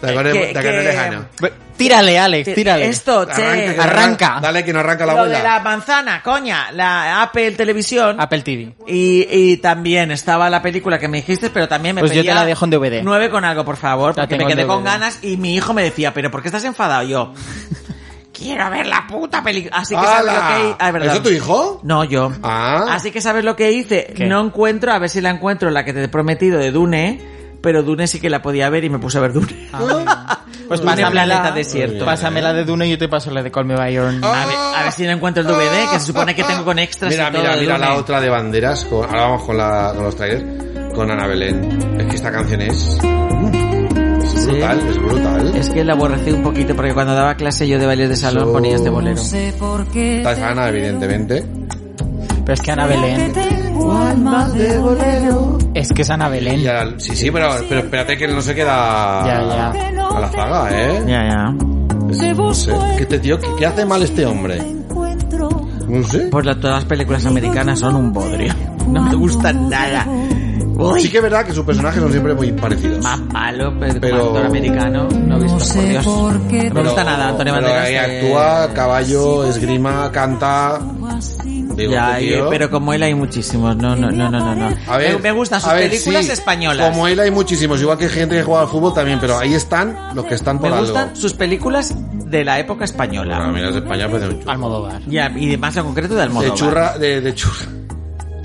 Tacones- 0.02 0.34
que- 0.34 0.54
tacones 0.54 0.82
que- 0.82 0.84
lejano. 0.84 1.26
Tírale, 1.78 2.20
Alex, 2.20 2.54
tírale. 2.54 2.88
Esto, 2.88 3.26
che, 3.26 3.42
Arranca, 3.44 3.72
que 3.72 3.76
no 3.78 3.84
Arranca. 3.84 4.40
Dale 4.42 4.64
que 4.64 4.74
no 4.74 4.80
arranca 4.82 5.06
la 5.08 5.14
lo 5.16 5.26
de 5.26 5.42
la 5.42 5.60
manzana, 5.62 6.22
coña, 6.22 6.72
la 6.72 7.24
Apple 7.24 7.52
Televisión. 7.54 8.18
Apple 8.22 8.42
TV. 8.42 8.74
Y, 8.86 9.26
y 9.32 9.58
también 9.58 10.12
estaba 10.12 10.50
la 10.52 10.62
película 10.62 11.00
que 11.00 11.08
me 11.08 11.18
dijiste, 11.18 11.50
pero 11.50 11.68
también 11.68 11.96
me 11.96 12.02
Pues 12.02 12.12
yo 12.12 12.22
pedía 12.22 12.34
te 12.34 12.40
la 12.42 12.46
dejo 12.46 12.66
en 12.66 12.72
DVD. 12.72 13.02
Nueve 13.04 13.30
con 13.32 13.44
algo, 13.44 13.66
por 13.66 13.78
favor, 13.78 14.10
La 14.16 14.24
porque 14.24 14.36
me 14.36 14.40
tengo 14.40 14.50
en 14.52 14.56
quedé 14.58 14.68
con 14.68 14.84
DVD. 14.84 14.92
ganas 14.92 15.20
y 15.24 15.38
mi 15.38 15.56
hijo 15.56 15.74
me 15.74 15.82
decía, 15.84 16.14
pero 16.14 16.30
¿por 16.30 16.42
qué 16.44 16.50
estás 16.50 16.64
enfadado? 16.64 17.08
Yo, 17.08 17.34
quiero 18.34 18.70
ver 18.70 18.88
la 18.88 19.06
puta 19.08 19.42
película. 19.44 19.78
Así 19.78 19.96
que 19.96 20.02
sabes 20.06 20.26
lo 20.26 20.40
que 20.40 20.70
hi- 20.70 20.76
ah. 20.80 20.94
¿Eso 21.12 21.22
tu 21.22 21.30
hijo? 21.30 21.80
No, 21.84 22.04
yo. 22.04 22.32
Ah. 22.44 22.88
Así 22.90 23.12
que 23.12 23.22
sabes 23.22 23.46
lo 23.46 23.56
que 23.56 23.72
hice. 23.72 24.14
¿Qué? 24.16 24.26
No 24.26 24.44
encuentro, 24.44 24.92
a 24.92 25.00
ver 25.00 25.10
si 25.10 25.22
la 25.22 25.30
encuentro, 25.30 25.70
la 25.70 25.86
que 25.86 25.94
te 25.94 26.04
he 26.04 26.08
prometido 26.10 26.60
de 26.60 26.72
Dune, 26.72 27.22
pero 27.62 27.84
Dune 27.84 28.08
sí 28.08 28.20
que 28.20 28.30
la 28.30 28.42
podía 28.42 28.70
ver 28.70 28.84
y 28.84 28.90
me 28.90 29.00
puse 29.00 29.18
a 29.18 29.22
ver 29.22 29.34
Dune. 29.34 29.70
Pues 30.66 30.80
Dune 30.80 30.96
Planeta 30.96 31.44
la, 31.44 31.52
Desierto. 31.52 32.06
pásame 32.06 32.42
la 32.42 32.54
de 32.54 32.64
Dune 32.64 32.88
y 32.88 32.92
yo 32.92 32.98
te 32.98 33.10
paso 33.10 33.30
la 33.32 33.44
de 33.44 33.52
Call 33.52 33.66
Me 33.66 33.76
By 33.76 33.94
Your 33.94 34.14
Name. 34.14 34.26
A 34.26 34.46
ver, 34.46 34.56
a 34.56 34.84
ver 34.84 34.92
si 34.94 35.04
no 35.04 35.12
encuentro 35.12 35.42
el 35.44 35.48
DVD, 35.50 35.92
que 35.92 36.00
se 36.00 36.06
supone 36.08 36.34
que 36.34 36.44
tengo 36.46 36.64
con 36.64 36.80
extras 36.80 37.12
Mira, 37.12 37.28
y 37.30 37.32
todo 37.34 37.42
mira, 37.44 37.56
mira 37.58 37.78
la 37.78 37.96
otra 37.96 38.22
de 38.22 38.30
banderas. 38.30 38.86
Con, 38.86 39.04
ahora 39.06 39.24
vamos 39.24 39.44
con, 39.44 39.58
la, 39.58 39.92
con 39.94 40.06
los 40.06 40.16
trailers. 40.16 40.94
Con 40.96 41.12
Ana 41.12 41.28
Belén. 41.28 41.98
Es 42.00 42.06
que 42.08 42.16
esta 42.16 42.32
canción 42.32 42.62
es... 42.62 42.98
Brutal, 44.54 44.80
es 44.90 44.98
brutal. 45.02 45.56
Es 45.56 45.70
que 45.70 45.84
la 45.84 45.94
aborrecí 45.94 46.32
un 46.32 46.44
poquito 46.44 46.76
porque 46.76 46.94
cuando 46.94 47.14
daba 47.14 47.36
clase 47.36 47.68
yo 47.68 47.78
de 47.80 47.86
bailes 47.86 48.10
de 48.10 48.16
salón 48.16 48.46
So- 48.46 48.54
ponía 48.54 48.76
este 48.76 48.90
bolero. 48.90 49.20
Esta 49.22 50.32
es 50.34 50.40
Ana, 50.40 50.70
evidentemente. 50.70 51.46
Pero 52.46 52.54
es 52.54 52.62
que 52.62 52.72
Ana 52.72 52.86
Belén. 52.88 53.34
Es 55.74 55.90
que 55.94 56.02
es 56.04 56.10
Ana 56.10 56.30
Belén. 56.30 56.60
Y 56.60 56.68
ahora- 56.68 56.94
sí, 57.00 57.16
sí, 57.16 57.32
pero, 57.32 57.50
pero 57.68 57.82
espérate 57.82 58.18
que 58.18 58.28
no 58.28 58.42
se 58.42 58.54
queda 58.54 59.26
Ya, 59.26 59.42
ya. 59.44 60.08
a 60.16 60.20
la 60.20 60.30
zaga, 60.30 60.70
¿eh? 60.72 61.04
Ya, 61.08 61.24
ya. 61.24 61.56
Es- 62.10 62.38
no 62.38 62.54
sé. 62.54 62.72
¿Qué, 62.98 63.04
este 63.04 63.20
tío, 63.20 63.40
¿qué, 63.40 63.48
qué 63.58 63.66
hace 63.66 63.86
mal 63.86 64.04
este 64.04 64.26
hombre? 64.26 64.62
No 65.88 66.04
sé. 66.04 66.28
Pues 66.32 66.46
la- 66.46 66.56
todas 66.60 66.78
las 66.78 66.86
películas 66.86 67.26
americanas 67.26 67.80
son 67.80 67.96
un 67.96 68.14
bodrio. 68.14 68.54
No 68.88 69.02
me 69.04 69.16
gustan 69.16 69.70
nada. 69.70 70.06
Uy, 70.92 71.02
Sí 71.02 71.10
que 71.10 71.18
es 71.18 71.24
verdad 71.24 71.46
que 71.46 71.54
sus 71.54 71.66
personajes 71.66 72.02
son 72.02 72.12
siempre 72.12 72.34
muy 72.34 72.52
parecidos. 72.52 73.04
más 73.04 73.20
malo, 73.32 73.74
pero, 73.80 74.00
Pero- 74.00 74.18
como 74.20 74.30
actor 74.32 74.46
americano, 74.48 75.08
no 75.10 75.38
he 75.38 75.44
visto, 75.44 75.74
por 75.74 75.84
Dios. 75.88 76.06
No 76.06 76.74
me 76.74 76.84
gusta 76.84 77.04
nada, 77.04 77.30
Antonio 77.30 77.54
pero 77.56 77.68
Banderas. 77.68 77.86
ahí 77.88 77.94
eh, 77.96 78.00
actúa, 78.22 78.74
caballo, 78.74 79.46
esgrima, 79.46 80.12
canta. 80.12 80.80
Digo, 81.76 81.92
Ya, 81.92 82.20
eh, 82.20 82.44
pero 82.52 82.70
como 82.70 82.94
él 82.94 83.02
hay 83.02 83.16
muchísimos. 83.16 83.76
No, 83.78 83.96
no, 83.96 84.12
no, 84.12 84.30
no, 84.30 84.40
no. 84.40 84.56
no. 84.56 84.76
A 84.88 84.98
ver, 84.98 85.16
me, 85.16 85.22
me 85.22 85.32
gustan 85.32 85.60
sus 85.60 85.70
a 85.70 85.74
ver, 85.74 85.90
películas 85.90 86.26
sí, 86.26 86.32
españolas. 86.32 86.90
Como 86.90 87.08
él 87.08 87.20
hay 87.20 87.32
muchísimos, 87.32 87.82
igual 87.82 87.98
que 87.98 88.10
gente 88.10 88.36
que 88.36 88.44
juega 88.44 88.62
al 88.62 88.68
fútbol 88.68 88.94
también, 88.94 89.18
pero 89.20 89.40
ahí 89.40 89.54
están 89.56 89.98
los 90.14 90.26
que 90.26 90.36
están 90.36 90.60
por 90.60 90.70
me 90.70 90.76
algo. 90.78 90.88
gustan 90.92 91.16
sus 91.16 91.34
películas 91.34 91.96
de 92.14 92.44
la 92.44 92.60
época 92.60 92.86
española. 92.86 93.38
Bueno, 93.38 93.54
mira, 93.54 93.70
es 93.70 93.76
español, 93.78 94.10
pero 94.12 94.30
de, 94.30 94.44
Almodóvar. 94.52 95.02
Ya, 95.08 95.32
y 95.36 95.58
más 95.58 95.76
en 95.78 95.84
concreto 95.86 96.10
de 96.14 96.18
de 96.18 96.24
Almodóvar. 96.24 96.54
churra, 96.58 96.98
de, 97.00 97.22
de 97.22 97.34
churra. 97.34 97.66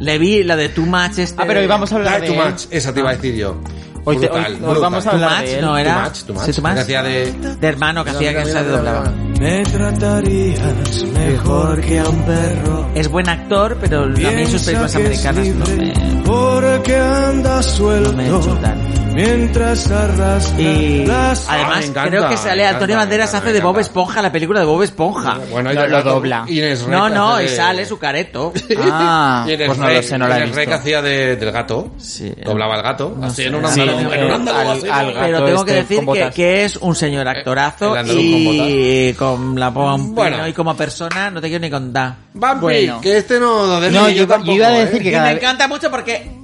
Le 0.00 0.18
vi 0.18 0.44
la 0.44 0.56
de 0.56 0.68
Too 0.68 0.86
Much 0.86 1.18
este 1.18 1.34
Ah, 1.40 1.44
pero 1.46 1.60
hoy 1.60 1.64
de- 1.64 1.68
vamos 1.68 1.92
a 1.92 1.96
hablar 1.96 2.12
Dale 2.14 2.26
de 2.28 2.32
too 2.34 2.42
él. 2.44 2.50
much, 2.52 2.62
esa 2.70 2.94
te 2.94 3.00
iba 3.00 3.10
a 3.10 3.14
decir 3.14 3.34
yo. 3.34 3.56
Hoy 4.04 4.16
te- 4.16 4.26
Brutal, 4.28 4.44
hoy- 4.46 4.52
hoy 4.52 4.60
brutal. 4.60 4.80
vamos 4.82 5.06
a 5.06 5.10
Too 5.10 5.16
hablar 5.16 5.30
Much, 5.40 5.44
de 5.48 5.54
él. 5.54 5.60
no 5.60 5.78
era. 5.78 5.94
Too 5.94 6.00
much, 6.08 6.22
too 6.24 6.34
much. 6.34 6.42
Sí, 6.44 6.52
Too 6.52 6.62
Much. 6.62 6.74
Que 6.74 6.80
hacía 6.80 7.02
de... 7.02 7.32
De 7.60 7.66
hermano 7.68 8.04
que 8.04 8.10
hacía 8.10 8.32
que 8.34 8.44
se 8.50 8.64
doblaba. 8.64 9.12
Me 9.40 9.62
tratarías 9.64 11.04
mejor 11.12 11.80
que 11.80 11.98
a 11.98 12.08
un 12.08 12.22
perro. 12.22 12.88
Es 12.94 13.08
buen 13.08 13.28
actor, 13.28 13.76
pero 13.80 14.04
a 14.04 14.06
mí 14.06 14.46
sus 14.46 14.62
películas 14.62 14.94
americanas 14.94 15.46
no 15.48 15.66
me, 15.66 16.22
Porque 16.24 16.96
anda 16.96 17.62
suelto. 17.62 18.12
no 18.12 18.16
me 18.16 18.28
chutan. 18.28 19.07
Mientras 19.18 19.90
arrastra 19.90 20.62
Y. 20.62 21.04
Ah, 21.10 21.34
además 21.48 21.84
encanta, 21.88 22.08
creo 22.08 22.28
que 22.28 22.36
sale 22.36 22.64
Antonio 22.64 22.94
encanta, 22.94 22.98
Banderas 23.04 23.34
hace 23.34 23.52
de. 23.52 23.60
Bob 23.60 23.76
Esponja, 23.80 24.22
la 24.22 24.30
película 24.30 24.60
de 24.60 24.66
Bob 24.66 24.80
Esponja. 24.84 25.38
Bueno, 25.50 25.72
y 25.72 25.74
Lo- 25.74 25.88
lo 25.88 26.02
dobla. 26.04 26.44
Inés 26.46 26.86
No, 26.86 27.08
que 27.08 27.14
no, 27.14 27.42
y 27.42 27.48
sale 27.48 27.84
su 27.84 27.98
careto. 27.98 28.52
Ah, 28.80 29.44
Inés 29.48 29.66
pues 29.66 29.78
no 29.78 29.88
lo 29.88 30.02
sé, 30.02 30.18
no 30.18 30.28
la 30.28 30.36
he 30.38 30.42
Inés 30.44 30.52
que 30.54 30.60
visto. 30.60 30.74
hacía 30.76 31.02
de, 31.02 31.34
del 31.34 31.50
gato. 31.50 31.90
Sí. 31.98 32.32
Doblaba 32.44 32.76
al 32.76 32.82
gato. 32.82 33.12
No 33.18 33.26
así 33.26 33.42
sé, 33.42 33.48
en 33.48 33.56
un 33.56 33.66
sí, 33.72 33.80
andaluz. 33.80 34.00
en 34.02 34.06
un 34.06 34.30
eh, 34.30 34.34
andaluz 34.34 34.60
al- 34.60 34.78
así. 34.78 34.88
al 34.88 35.06
gato 35.12 35.26
Pero 35.26 35.44
tengo 35.44 35.64
que 35.64 35.78
este 35.80 35.94
decir 35.94 36.06
con 36.06 36.14
que, 36.14 36.30
que 36.30 36.64
es 36.64 36.76
un 36.76 36.94
señor 36.94 37.26
actorazo 37.26 37.92
el 37.94 37.98
andaluz 37.98 38.22
y 38.24 39.12
con 39.14 39.58
la 39.58 39.74
pompa 39.74 39.94
un 39.94 40.14
Bueno. 40.14 40.46
y 40.46 40.52
como 40.52 40.76
persona 40.76 41.28
no 41.30 41.40
te 41.40 41.48
quiero 41.48 41.62
ni 41.62 41.70
contar. 41.70 42.14
Vampi, 42.34 42.60
Bueno. 42.60 43.00
que 43.00 43.16
este 43.18 43.40
no 43.40 43.80
No, 43.80 43.88
yo, 43.88 44.08
yo 44.10 44.28
tampoco, 44.28 44.52
iba 44.52 44.68
a 44.68 44.76
¿eh? 44.78 44.84
decir 44.86 45.02
que 45.02 45.08
Y 45.08 45.12
cada 45.12 45.26
me 45.26 45.32
encanta 45.32 45.66
mucho 45.66 45.90
porque 45.90 46.37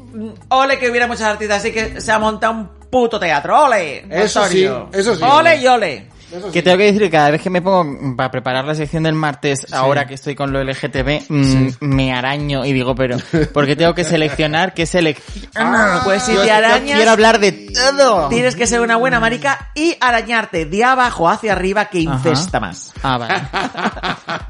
ole 0.49 0.79
que 0.79 0.91
hubiera 0.91 1.07
muchos 1.07 1.23
artistas 1.23 1.59
así 1.59 1.73
que 1.73 2.01
se 2.01 2.13
ha 2.13 2.19
montado 2.19 2.53
un 2.53 2.69
puto 2.95 3.19
teatro. 3.19 3.65
Ole. 3.65 4.07
Eso 4.09 4.47
sí, 4.47 4.65
Antonio. 4.65 4.91
eso 4.93 5.17
sí. 5.17 5.23
Ole 5.25 5.57
y 5.57 5.67
ole. 5.67 6.07
Que 6.53 6.63
tengo 6.63 6.77
que 6.79 6.85
decir 6.85 7.01
que 7.03 7.11
cada 7.11 7.31
vez 7.31 7.41
que 7.43 7.51
me 7.51 7.63
pongo 7.63 8.17
para 8.17 8.31
preparar 8.31 8.65
la 8.65 8.75
sección 8.75 9.03
del 9.03 9.15
martes, 9.15 9.73
ahora 9.73 10.07
que 10.07 10.15
estoy 10.15 10.35
con 10.35 10.53
lo 10.53 10.61
LGTB, 10.63 11.23
mm, 11.29 11.69
me 11.81 12.13
araño 12.13 12.65
y 12.65 12.73
digo, 12.73 12.95
pero, 12.95 13.17
porque 13.53 13.77
tengo 13.77 13.95
que 13.95 14.05
seleccionar 14.05 14.75
qué 14.75 14.87
selección. 14.87 15.47
Ah, 15.57 16.01
pues 16.05 16.23
si 16.23 16.35
Yo- 16.35 16.43
te 16.43 16.51
arañas- 16.53 16.97
quiero 16.97 17.11
hablar 17.11 17.39
de 17.41 17.53
todo. 17.53 18.29
Tienes 18.29 18.57
que 18.57 18.67
ser 18.67 18.81
una 18.81 18.97
buena 18.97 19.21
marica 19.21 19.71
y 19.75 19.97
arañarte 20.01 20.65
de 20.67 20.85
abajo 20.85 21.29
hacia 21.29 21.53
arriba 21.53 21.87
que 21.87 22.01
Ajá. 22.07 22.15
infesta 22.17 22.61
más. 22.61 22.93
Ah, 23.03 23.19
vale. 23.19 23.35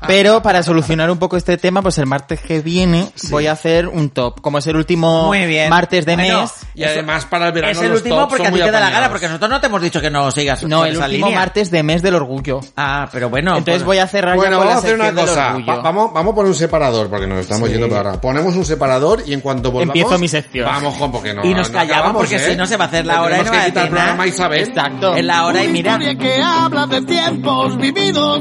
Pero 0.06 0.42
para 0.42 0.62
solucionar 0.62 1.10
un 1.10 1.18
poco 1.18 1.36
este 1.36 1.56
tema, 1.56 1.82
pues 1.82 1.98
el 1.98 2.06
martes 2.06 2.40
que 2.40 2.60
viene 2.60 3.08
voy 3.30 3.46
a 3.46 3.52
hacer 3.52 3.88
un 3.88 4.10
top. 4.10 4.40
Como 4.40 4.58
es 4.58 4.66
el 4.66 4.76
último 4.76 5.26
Muy 5.26 5.46
bien. 5.46 5.70
martes 5.70 6.04
de 6.04 6.14
Bueno, 6.14 6.42
mes. 6.42 6.52
Y 6.74 6.84
además 6.84 7.24
para 7.26 7.46
el 7.48 7.52
verano 7.52 7.72
es 7.72 7.80
el 7.80 7.88
los 7.90 7.98
último 7.98 8.16
tops 8.16 8.28
porque 8.30 8.48
a 8.48 8.52
ti 8.52 8.60
te 8.60 8.70
da 8.70 8.80
la 8.80 8.90
gana, 8.90 9.08
porque 9.08 9.26
nosotros 9.26 9.50
no 9.50 9.60
te 9.60 9.66
hemos 9.66 9.80
dicho 9.82 10.00
que 10.00 10.10
no 10.10 10.30
sigas 10.30 10.62
No, 10.64 10.84
el 10.84 10.94
esa 10.94 11.06
último 11.06 11.26
línea. 11.26 11.40
martes 11.40 11.70
de 11.74 11.82
mes 11.82 12.00
del 12.02 12.14
orgullo. 12.14 12.60
Ah, 12.76 13.08
pero 13.12 13.28
bueno. 13.28 13.56
Entonces 13.56 13.84
voy 13.84 13.98
a 13.98 14.06
cerrar 14.06 14.36
Bueno, 14.36 14.52
ya 14.52 14.56
con 14.58 14.66
vamos 14.68 14.82
la 14.84 14.88
a 14.88 14.92
hacer 14.94 15.12
una 15.12 15.20
cosa. 15.22 15.46
orgullo. 15.50 15.66
Va- 15.66 15.82
vamos, 15.82 16.12
vamos 16.14 16.32
a 16.32 16.34
poner 16.36 16.48
un 16.50 16.56
separador, 16.56 17.10
porque 17.10 17.26
nos 17.26 17.38
estamos 17.40 17.68
Sí. 17.68 17.74
yendo 17.74 17.88
para 17.88 18.10
ahora. 18.10 18.20
Ponemos 18.20 18.54
un 18.56 18.64
separador 18.64 19.22
y 19.26 19.32
en 19.34 19.40
cuanto 19.40 19.70
volvamos... 19.70 19.94
Empiezo 19.96 20.18
mi 20.18 20.28
sección. 20.28 20.66
Vamos, 20.66 20.94
Juan, 20.96 21.12
porque 21.12 21.34
no 21.34 21.44
Y 21.44 21.52
nos 21.54 21.68
no 21.70 21.74
callamos, 21.78 21.94
acabamos, 21.96 22.20
porque 22.22 22.36
¿eh? 22.36 22.50
si 22.50 22.56
no 22.56 22.66
se 22.66 22.76
va 22.76 22.84
a 22.84 22.88
hacer 22.88 23.04
la 23.06 23.22
hora 23.22 23.40
y 23.40 23.44
no 23.44 23.50
va 23.52 23.62
a 23.62 23.64
quitar 23.66 23.66
el 23.66 23.74
decir 23.74 23.90
nada. 23.92 24.04
programa 24.06 24.22
a 24.22 24.26
Isabel. 24.26 24.60
Exacto. 24.68 25.16
En 25.16 25.26
la 25.26 25.46
hora 25.46 25.64
y 25.64 25.68
mira. 25.68 25.98
que 25.98 26.42
habla 26.42 26.86
de 26.86 27.02
tiempos 27.02 27.76
vividos 27.76 28.40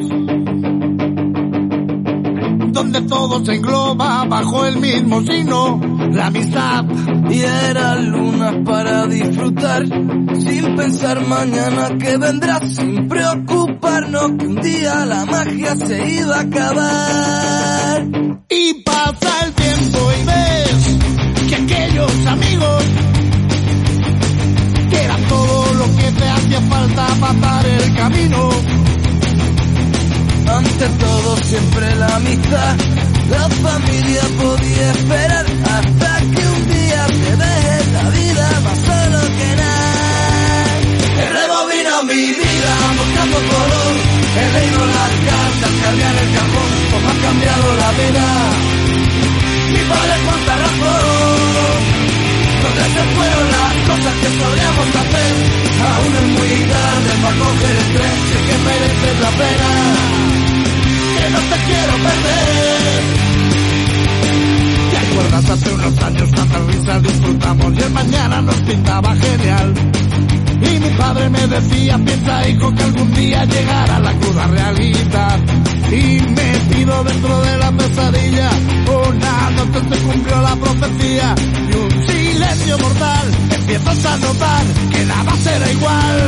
donde 2.73 3.01
todo 3.01 3.45
se 3.45 3.53
engloba 3.53 4.25
bajo 4.25 4.65
el 4.65 4.77
mismo 4.77 5.21
signo 5.21 5.79
la 6.11 6.27
amistad. 6.27 6.83
Y 7.29 7.39
era 7.39 7.95
luna 7.95 8.63
para 8.65 9.05
disfrutar, 9.07 9.83
sin 9.85 10.75
pensar 10.75 11.25
mañana 11.27 11.97
que 11.99 12.17
vendrá, 12.17 12.59
sin 12.67 13.07
preocuparnos 13.07 14.31
que 14.37 14.47
un 14.47 14.55
día 14.55 15.05
la 15.05 15.25
magia 15.25 15.75
se 15.75 16.11
iba 16.11 16.37
a 16.37 16.41
acabar. 16.41 18.07
Y 18.49 18.73
pasa 18.83 19.45
el 19.45 19.53
tiempo 19.53 19.99
y 20.19 20.25
ves 20.25 21.47
que 21.47 21.55
aquellos 21.55 22.25
amigos 22.25 22.83
que 24.89 25.03
era 25.03 25.17
todo 25.29 25.73
lo 25.75 25.85
que 25.95 26.11
te 26.11 26.27
hacía 26.27 26.61
falta 26.61 27.07
pasar 27.19 27.65
el 27.65 27.95
camino. 27.95 28.92
Ante 30.47 30.87
todo 30.99 31.37
siempre 31.37 31.95
la 31.95 32.07
amistad, 32.15 32.75
la 33.29 33.49
familia 33.49 34.21
podía 34.41 34.91
esperar 34.91 35.45
hasta 35.63 36.19
que 36.19 36.47
un 36.47 36.67
día 36.73 37.05
te 37.07 37.35
deje 37.43 37.91
la 37.93 38.09
vida 38.09 38.49
más 38.63 38.77
solo 38.79 39.19
que 39.37 39.55
nada. 39.55 40.65
He 41.19 41.29
rebobinado 41.29 42.03
mi 42.03 42.25
vida 42.27 42.73
buscando 42.97 43.37
color, 43.37 43.95
he 44.37 44.45
leído 44.53 44.85
las 44.85 45.13
cartas 45.27 45.73
en 45.89 46.17
el 46.23 46.35
cajón, 46.35 46.71
como 46.91 47.09
ha 47.09 47.15
cambiado 47.25 47.75
la 47.81 47.91
vida. 47.91 48.25
Mi 49.73 49.79
padre 49.89 50.13
cuánta 50.25 50.55
razón. 50.57 51.52
¿Dónde 52.63 52.83
se 52.95 53.03
fueron 53.15 53.47
las 53.51 53.75
cosas 53.89 54.13
que 54.21 54.29
solíamos 54.39 54.87
hacer? 55.01 55.33
Aún 55.83 56.13
es 56.15 56.27
muy 56.33 56.53
tarde 56.71 57.11
para 57.21 57.35
coger 57.35 57.75
el 57.75 57.89
tren, 57.93 58.17
sé 58.29 58.37
que 58.47 58.57
mereces 58.67 59.17
la 59.19 59.31
pena, 59.41 59.69
que 61.17 61.25
no 61.33 61.39
te 61.49 61.57
quiero 61.67 61.93
perder. 62.07 63.03
¿Te 64.91 64.97
acuerdas 64.97 65.49
hace 65.49 65.73
unos 65.73 66.03
años 66.03 66.29
cuántas 66.33 66.61
risas 66.67 67.03
disfrutamos 67.03 67.73
y 67.73 67.81
el 67.81 67.91
mañana 67.91 68.41
nos 68.41 68.55
pintaba 68.61 69.15
genial? 69.15 69.73
Y 70.71 70.79
mi 70.79 70.89
padre 70.97 71.29
me 71.29 71.47
decía, 71.47 71.97
piensa 71.97 72.49
hijo 72.49 72.73
que 72.73 72.83
algún 72.83 73.13
día 73.13 73.45
llegará 73.45 73.99
la 73.99 74.13
cruda 74.13 74.47
realidad. 74.47 75.39
Y 75.91 76.21
metido 76.21 77.03
dentro 77.03 77.41
de 77.41 77.57
la 77.57 77.71
pesadilla, 77.71 78.49
una 78.87 79.49
noche 79.51 79.79
se 79.89 80.03
cumplió 80.03 80.41
la 80.41 80.55
profecía. 80.55 81.35
Y 81.69 81.75
un 81.75 82.07
silencio 82.07 82.77
mortal, 82.79 83.31
empiezas 83.57 84.05
a 84.05 84.17
notar 84.17 84.63
que 84.91 85.05
nada 85.05 85.35
será 85.37 85.71
igual. 85.71 86.19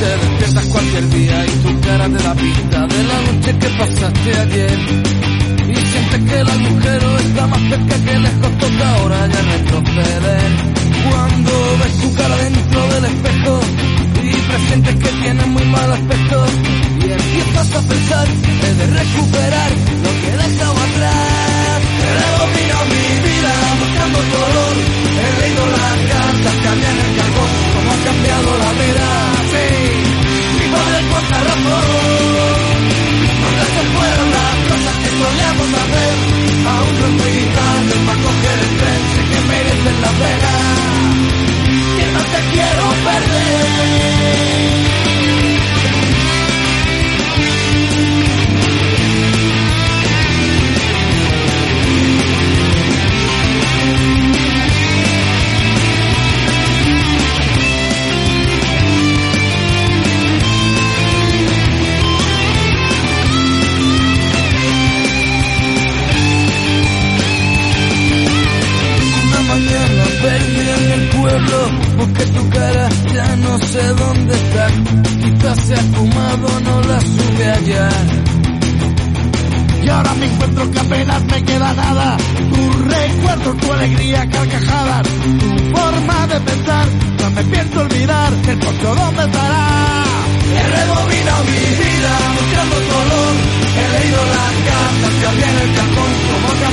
Te 0.00 0.06
despiertas 0.06 0.66
cualquier 0.66 1.08
día 1.10 1.46
y 1.46 1.50
tu 1.50 1.80
cara 1.80 2.08
te 2.08 2.22
da 2.22 2.34
pinta 2.34 2.86
de 2.86 3.02
la 3.04 3.32
noche 3.32 3.58
que 3.58 3.68
pasaste 3.68 4.38
ayer. 4.38 4.78
Sientes 5.86 6.20
que 6.28 6.40
el 6.40 6.48
agujero 6.48 7.18
está 7.18 7.46
más 7.46 7.60
cerca 7.68 7.96
que 8.04 8.18
lejos, 8.18 8.58
toca 8.58 8.94
ahora 8.96 9.26
ya 9.26 9.42
retroceder. 9.42 10.50
Cuando 11.08 11.52
ves 11.80 11.94
tu 12.00 12.14
cara 12.14 12.36
dentro 12.36 12.80
del 12.92 13.04
espejo 13.04 13.60
y 14.22 14.32
presientes 14.50 14.94
que 14.96 15.08
tienes 15.22 15.46
muy 15.46 15.64
mal 15.64 15.92
aspecto 15.92 16.46
y 17.00 17.12
empiezas 17.12 17.74
a 17.74 17.80
pensar 17.80 18.28
he 18.28 18.74
de 18.74 18.86
recuperar 18.86 19.70
lo 20.04 20.10
que 20.20 20.28
he 20.28 20.36
dejado 20.48 20.76
atrás. 20.88 21.78
He 22.02 22.10
rebobinado 22.18 22.84
mi 22.94 23.06
vida 23.28 23.54
buscando 23.80 24.18
color, 24.34 24.74
he 25.18 25.40
leído 25.40 25.62
las 25.66 25.96
cartas 26.12 26.56
había 26.70 26.90
en 26.90 26.98
el 27.06 27.12
cajón, 27.18 27.50
como 27.74 27.88
ha 27.92 27.98
cambiado 28.04 28.48
la 28.58 28.70
vida. 28.82 29.06
Sí, 29.52 29.98
razón. 31.44 32.17
Solíamos 35.28 35.68
hacer? 35.68 36.14
Aún 36.68 37.00
no 37.00 37.06
es 37.06 37.12
muy 37.12 37.36
tarde 37.56 37.94
para 38.06 38.18
coger 38.22 38.58
el 38.66 38.76
tren, 38.80 39.00
sé 39.14 39.22
que 39.30 39.40
mereces 39.48 39.98
la 40.04 40.10
pena, 40.20 40.52
que 41.96 42.06
no 42.12 42.20
te 42.32 42.40
quiero 42.52 42.84
perder. 43.04 44.87
Se 75.68 75.74
ha 75.74 75.82
fumado, 75.96 76.48
no 76.60 76.80
la 76.80 76.98
sube 77.00 77.46
allá. 77.58 77.88
Y 79.82 79.88
ahora 79.90 80.14
me 80.14 80.26
encuentro 80.26 80.70
que 80.70 80.78
apenas 80.78 81.24
me 81.24 81.44
queda 81.44 81.74
nada. 81.74 82.16
Tu 82.52 82.62
recuerdo, 82.94 83.54
tu 83.54 83.72
alegría, 83.72 84.26
carcajadas, 84.30 85.02
tu 85.40 85.76
forma 85.76 86.26
de 86.26 86.40
pensar. 86.40 86.86
No 87.20 87.30
me 87.30 87.44
pienso 87.44 87.80
olvidar 87.80 88.32
el 88.48 88.58
poco 88.58 88.94
dónde 88.94 89.24
estará. 89.24 90.04
He 90.56 90.64
rebobinado 90.76 91.44
mi 91.44 91.64
vida 91.82 92.12
buscando 92.38 92.76
color. 92.92 93.34
He 93.78 93.86
leído 93.94 94.20
las 94.36 94.52
cartas 94.68 95.34
en 95.48 95.56
el 95.64 95.70
cajón, 95.76 96.10
cómo 96.30 96.48
ha 96.48 96.70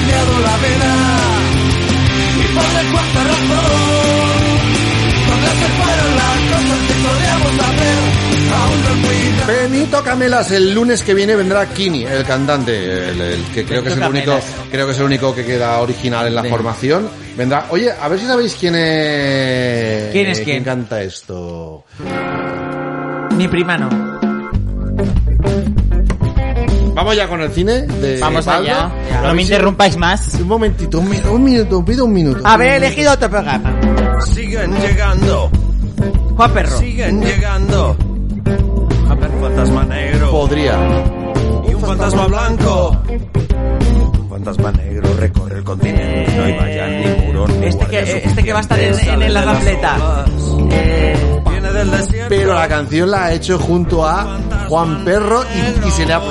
Camelas, 10.16 10.50
el 10.52 10.74
lunes 10.74 11.04
que 11.04 11.14
viene 11.14 11.36
vendrá 11.36 11.66
Kini, 11.66 12.06
el 12.06 12.24
cantante, 12.24 13.10
el, 13.10 13.20
el 13.20 13.44
que 13.54 13.66
creo 13.66 13.84
que 13.84 13.90
es 13.90 13.98
el 13.98 14.04
único, 14.04 14.40
creo 14.72 14.86
que 14.86 14.94
es 14.94 14.98
el 15.00 15.04
único 15.04 15.36
que 15.36 15.44
queda 15.44 15.78
original 15.82 16.26
en 16.28 16.36
la 16.36 16.42
Sí. 16.42 16.48
formación. 16.48 17.10
Vendrá. 17.36 17.66
Oye, 17.70 17.92
a 17.92 18.08
ver 18.08 18.18
si 18.20 18.26
sabéis 18.26 18.56
quién 18.58 18.76
es. 18.76 20.12
¿Quién 20.14 20.28
es 20.28 20.40
quién? 20.40 20.64
canta 20.64 21.02
esto? 21.02 21.84
Mi 23.36 23.50
prima 23.50 23.78
no. 23.78 23.90
Vamos 26.94 27.16
ya 27.18 27.28
con 27.28 27.42
el 27.42 27.52
cine 27.52 27.82
de 27.82 28.18
Vamos 28.18 28.46
Baldo. 28.46 28.72
allá. 28.72 28.92
No 29.22 29.34
me 29.34 29.42
interrumpáis 29.42 29.98
más. 29.98 30.34
Un 30.36 30.48
momentito, 30.48 31.00
un, 31.00 31.10
mi- 31.10 31.20
un 31.30 31.44
minuto, 31.44 31.84
pido 31.84 32.06
un 32.06 32.14
minuto. 32.14 32.40
Haber 32.48 32.76
elegido 32.82 33.12
otro 33.12 33.30
programa. 33.30 33.78
Siguen 34.34 34.80
llegando, 34.80 35.52
Juan 36.38 36.54
Perro. 36.54 36.80
siguen 36.80 37.22
llegando. 37.22 37.98
Fantasma 39.46 39.84
negro. 39.84 40.32
Podría. 40.32 40.76
Y 41.70 41.74
un 41.76 41.82
fantasma 41.82 42.26
blanco. 42.26 42.98
Un 44.20 44.28
fantasma 44.28 44.72
negro 44.72 45.08
recorre 45.20 45.58
el 45.60 45.64
continente. 45.64 46.36
No 46.36 46.44
hay 46.46 46.54
muro. 47.40 47.53
ni 47.60 47.68
Este 47.68 47.86
que, 47.86 47.99
este 48.26 48.44
que 48.44 48.53
va 48.53 48.60
a 48.60 48.62
estar 48.62 48.80
en, 48.80 49.22
en 49.22 49.34
la 49.34 49.41
rampleta. 49.41 50.26
Eh. 50.72 51.41
Pero 52.30 52.53
la 52.53 52.68
canción 52.68 53.12
la 53.12 53.26
ha 53.26 53.34
hecho 53.34 53.60
junto 53.60 54.06
a 54.07 54.40
Juan 54.70 55.03
Perro 55.03 55.44
y, 55.84 55.88
y 55.88 55.91
se 55.91 56.06
le 56.06 56.14
ha, 56.14 56.22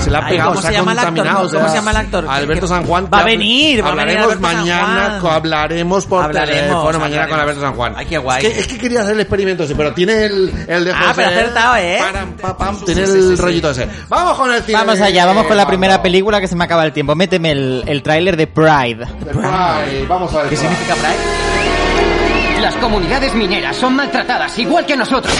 se 0.00 0.10
le 0.10 0.16
ha 0.16 0.28
pegado, 0.28 0.50
¿cómo 0.50 0.62
se 0.62 0.68
se 0.68 0.74
ha 0.74 0.78
llama 0.78 0.92
el 0.92 0.98
actor? 0.98 1.14
contaminado. 1.14 1.48
¿Cómo 1.48 1.58
o 1.58 1.60
sea, 1.60 1.68
se 1.68 1.74
llama 1.76 1.90
el 1.90 1.96
actor? 1.96 2.26
Alberto 2.28 2.66
San 2.68 2.84
Juan. 2.84 3.08
Va 3.12 3.18
a 3.20 3.24
venir, 3.24 3.84
va 3.84 3.88
a 3.88 3.94
venir 3.94 4.18
Hablaremos 4.18 4.24
Alberto 4.32 4.46
San 4.46 4.56
mañana, 4.58 5.20
hablaremos 5.36 6.06
por 6.06 6.24
Hablaremos, 6.24 6.56
teléfono 6.56 6.98
mañana 7.00 7.02
hablaremos. 7.24 7.28
con 7.30 7.40
Alberto 7.40 7.60
San 7.62 7.74
Juan. 7.74 7.92
Ay, 7.96 8.06
qué 8.06 8.18
guay. 8.18 8.46
Es 8.46 8.52
que, 8.52 8.60
es 8.60 8.66
que 8.68 8.78
quería 8.78 9.00
hacer 9.00 9.14
el 9.14 9.20
experimento 9.20 9.64
ese, 9.64 9.74
pero 9.74 9.92
tiene 9.92 10.24
el, 10.24 10.52
el 10.68 10.84
de 10.84 10.92
Ah, 10.92 10.96
José. 11.08 11.12
pero 11.16 11.28
ha 11.28 11.30
acertado, 11.30 11.76
¿eh? 11.76 11.98
Param, 12.00 12.32
pa, 12.34 12.56
pam, 12.56 12.84
tiene 12.84 13.02
el 13.02 13.38
rollito 13.38 13.70
ese. 13.70 13.88
Vamos 14.08 14.38
con 14.38 14.52
el 14.54 14.62
cine. 14.62 14.78
Vamos 14.78 15.00
allá, 15.00 15.26
vamos 15.26 15.46
con 15.46 15.56
la 15.56 15.66
primera 15.66 16.00
película 16.02 16.40
que 16.40 16.48
se 16.48 16.54
me 16.56 16.64
acaba 16.64 16.84
el 16.84 16.92
tiempo. 16.92 17.14
Méteme 17.14 17.50
el, 17.50 17.84
el 17.86 18.02
tráiler 18.02 18.36
de 18.36 18.46
Pride. 18.46 19.04
Ay, 19.42 20.06
vamos 20.08 20.32
¿Qué 20.44 20.56
significa 20.56 20.94
Pride? 20.94 22.60
Las 22.60 22.74
comunidades 22.76 23.34
mineras 23.34 23.76
son 23.76 23.96
maltratadas, 23.96 24.58
igual 24.58 24.84
que 24.84 24.96
nosotros. 24.96 25.34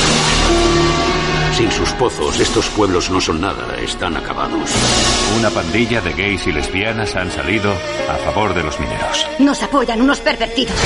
Sin 1.52 1.70
sus 1.70 1.90
pozos, 1.92 2.40
estos 2.40 2.68
pueblos 2.70 3.10
no 3.10 3.20
son 3.20 3.40
nada, 3.40 3.76
están 3.76 4.16
acabados. 4.16 4.70
Una 5.38 5.50
pandilla 5.50 6.00
de 6.00 6.12
gays 6.12 6.46
y 6.46 6.52
lesbianas 6.52 7.14
han 7.14 7.30
salido 7.30 7.72
a 8.08 8.16
favor 8.16 8.54
de 8.54 8.62
los 8.62 8.78
mineros. 8.80 9.26
Nos 9.38 9.62
apoyan 9.62 10.00
unos 10.00 10.20
pervertidos. 10.20 10.76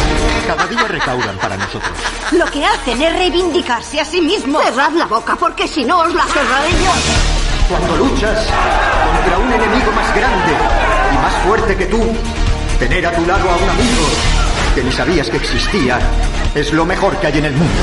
Cada 0.47 0.67
día 0.67 0.87
recaudan 0.89 1.37
para 1.39 1.57
nosotros. 1.57 1.93
Lo 2.33 2.47
que 2.47 2.65
hacen 2.65 3.01
es 3.01 3.13
reivindicarse 3.17 4.01
a 4.01 4.05
sí 4.05 4.21
mismos. 4.21 4.65
Cerrad 4.65 4.93
la 4.93 5.07
boca, 5.07 5.37
porque 5.37 5.67
si 5.69 5.85
no 5.85 6.01
os 6.01 6.15
la 6.15 6.25
cerraré 6.25 6.71
yo. 6.71 6.93
Cuando 7.69 7.97
luchas 7.97 8.47
contra 9.15 9.39
un 9.39 9.53
enemigo 9.53 9.93
más 9.93 10.17
grande 10.17 10.53
y 11.13 11.17
más 11.17 11.35
fuerte 11.45 11.77
que 11.77 11.87
tú, 11.87 12.01
tener 12.81 13.07
a 13.07 13.13
tu 13.13 13.27
lado 13.27 13.51
a 13.51 13.57
un 13.59 13.69
amigo 13.69 14.07
que 14.75 14.83
ni 14.83 14.91
sabías 14.91 15.29
que 15.29 15.37
existía 15.37 15.99
es 16.55 16.73
lo 16.73 16.87
mejor 16.87 17.15
que 17.19 17.27
hay 17.27 17.39
en 17.39 17.45
el 17.45 17.53
mundo. 17.53 17.83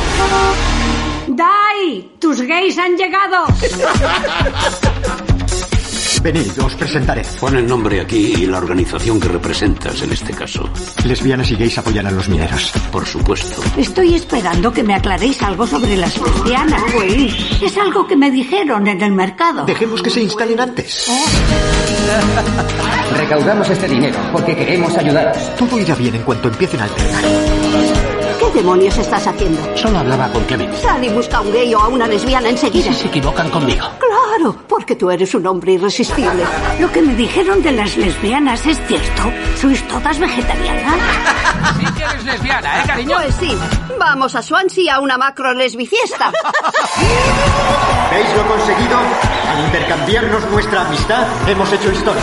¡Dai! 1.27 2.13
¡Tus 2.19 2.41
gays 2.41 2.79
han 2.79 2.97
llegado! 2.97 3.45
Venid, 6.27 6.59
os 6.61 6.75
presentaré. 6.75 7.21
Pon 7.39 7.55
el 7.55 7.65
nombre 7.65 8.01
aquí 8.01 8.33
y 8.35 8.47
la 8.47 8.57
organización 8.57 9.17
que 9.17 9.29
representas 9.29 10.01
en 10.01 10.11
este 10.11 10.33
caso. 10.33 10.69
Lesbianas 11.05 11.49
y 11.51 11.55
gays 11.55 11.77
apoyan 11.77 12.05
a 12.05 12.11
los 12.11 12.27
mineros. 12.27 12.73
Por 12.91 13.05
supuesto. 13.05 13.61
Estoy 13.77 14.15
esperando 14.15 14.73
que 14.73 14.83
me 14.83 14.93
aclaréis 14.93 15.41
algo 15.41 15.65
sobre 15.65 15.95
las 15.95 16.19
lesbianas. 16.19 16.83
Pues 16.93 17.33
es 17.61 17.77
algo 17.77 18.05
que 18.05 18.17
me 18.17 18.29
dijeron 18.29 18.85
en 18.89 19.01
el 19.01 19.13
mercado. 19.13 19.63
Dejemos 19.63 20.01
que 20.01 20.09
se 20.09 20.21
instalen 20.21 20.59
antes. 20.59 21.09
Recaudamos 23.15 23.69
este 23.69 23.87
dinero 23.87 24.19
porque 24.33 24.53
queremos 24.53 24.97
ayudaros. 24.97 25.55
Todo 25.55 25.79
irá 25.79 25.95
bien 25.95 26.15
en 26.15 26.23
cuanto 26.23 26.49
empiecen 26.49 26.81
a 26.81 26.83
alternar. 26.83 28.16
¿Qué 28.47 28.59
demonios 28.59 28.97
estás 28.97 29.27
haciendo? 29.27 29.61
Solo 29.75 29.99
hablaba 29.99 30.31
con 30.31 30.43
Clement. 30.45 30.73
Sal 30.75 31.03
y 31.03 31.09
busca 31.09 31.37
a 31.37 31.41
un 31.41 31.51
gay 31.51 31.73
o 31.75 31.79
a 31.79 31.89
una 31.89 32.07
lesbiana 32.07 32.47
enseguida. 32.49 32.93
Se 32.93 33.07
equivocan 33.07 33.49
conmigo. 33.49 33.85
Claro, 33.99 34.55
porque 34.69 34.95
tú 34.95 35.11
eres 35.11 35.35
un 35.35 35.45
hombre 35.47 35.73
irresistible. 35.73 36.45
Lo 36.79 36.89
que 36.91 37.01
me 37.01 37.13
dijeron 37.15 37.61
de 37.61 37.73
las 37.73 37.97
lesbianas 37.97 38.65
es 38.65 38.79
cierto. 38.87 39.23
¿Sois 39.59 39.85
todas 39.89 40.17
vegetarianas? 40.17 40.95
Sí 41.77 41.85
que 41.97 42.03
eres 42.03 42.23
lesbiana, 42.23 42.81
¿eh, 42.81 42.83
cariño? 42.87 43.17
Pues 43.17 43.35
sí. 43.35 43.57
Vamos 43.99 44.33
a 44.35 44.41
Swansea 44.41 44.95
a 44.95 44.99
una 45.01 45.17
macro 45.17 45.53
lesbifiesta. 45.53 46.31
¿Veis 48.11 48.27
lo 48.35 48.47
conseguido? 48.47 48.97
Al 48.97 49.65
intercambiarnos 49.65 50.49
nuestra 50.51 50.87
amistad, 50.87 51.27
hemos 51.49 51.71
hecho 51.73 51.91
historia. 51.91 52.21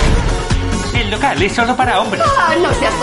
El 1.05 1.11
local 1.11 1.43
es 1.43 1.53
solo 1.53 1.77
para 1.77 2.01
hombres. 2.01 2.23
Ah, 2.25 2.55
no 2.63 2.73
seas 2.73 2.95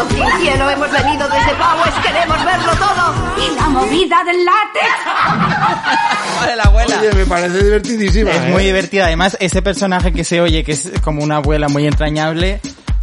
cielo. 0.41 0.69
Hemos 0.71 0.91
venido 0.91 1.29
desde 1.29 1.51
Powers. 1.53 1.95
Queremos 2.03 2.45
verlo 2.45 2.71
todo. 2.73 3.13
Y 3.37 3.55
la 3.55 3.69
movida 3.69 4.23
del 4.23 4.43
látex. 4.43 4.87
Vale, 6.39 6.55
la 6.55 6.63
abuela. 6.63 6.99
Oye, 6.99 7.13
me 7.13 7.25
parece 7.27 7.63
divertidísima. 7.63 8.31
Es 8.31 8.41
¿eh? 8.41 8.49
muy 8.49 8.63
divertida. 8.63 9.05
Además, 9.05 9.37
ese 9.39 9.61
personaje 9.61 10.11
que 10.11 10.23
se 10.23 10.41
oye, 10.41 10.63
que 10.63 10.71
es 10.71 10.91
como 11.03 11.23
una 11.23 11.37
abuela 11.37 11.67
muy 11.69 11.85
entrañable, 11.85 12.59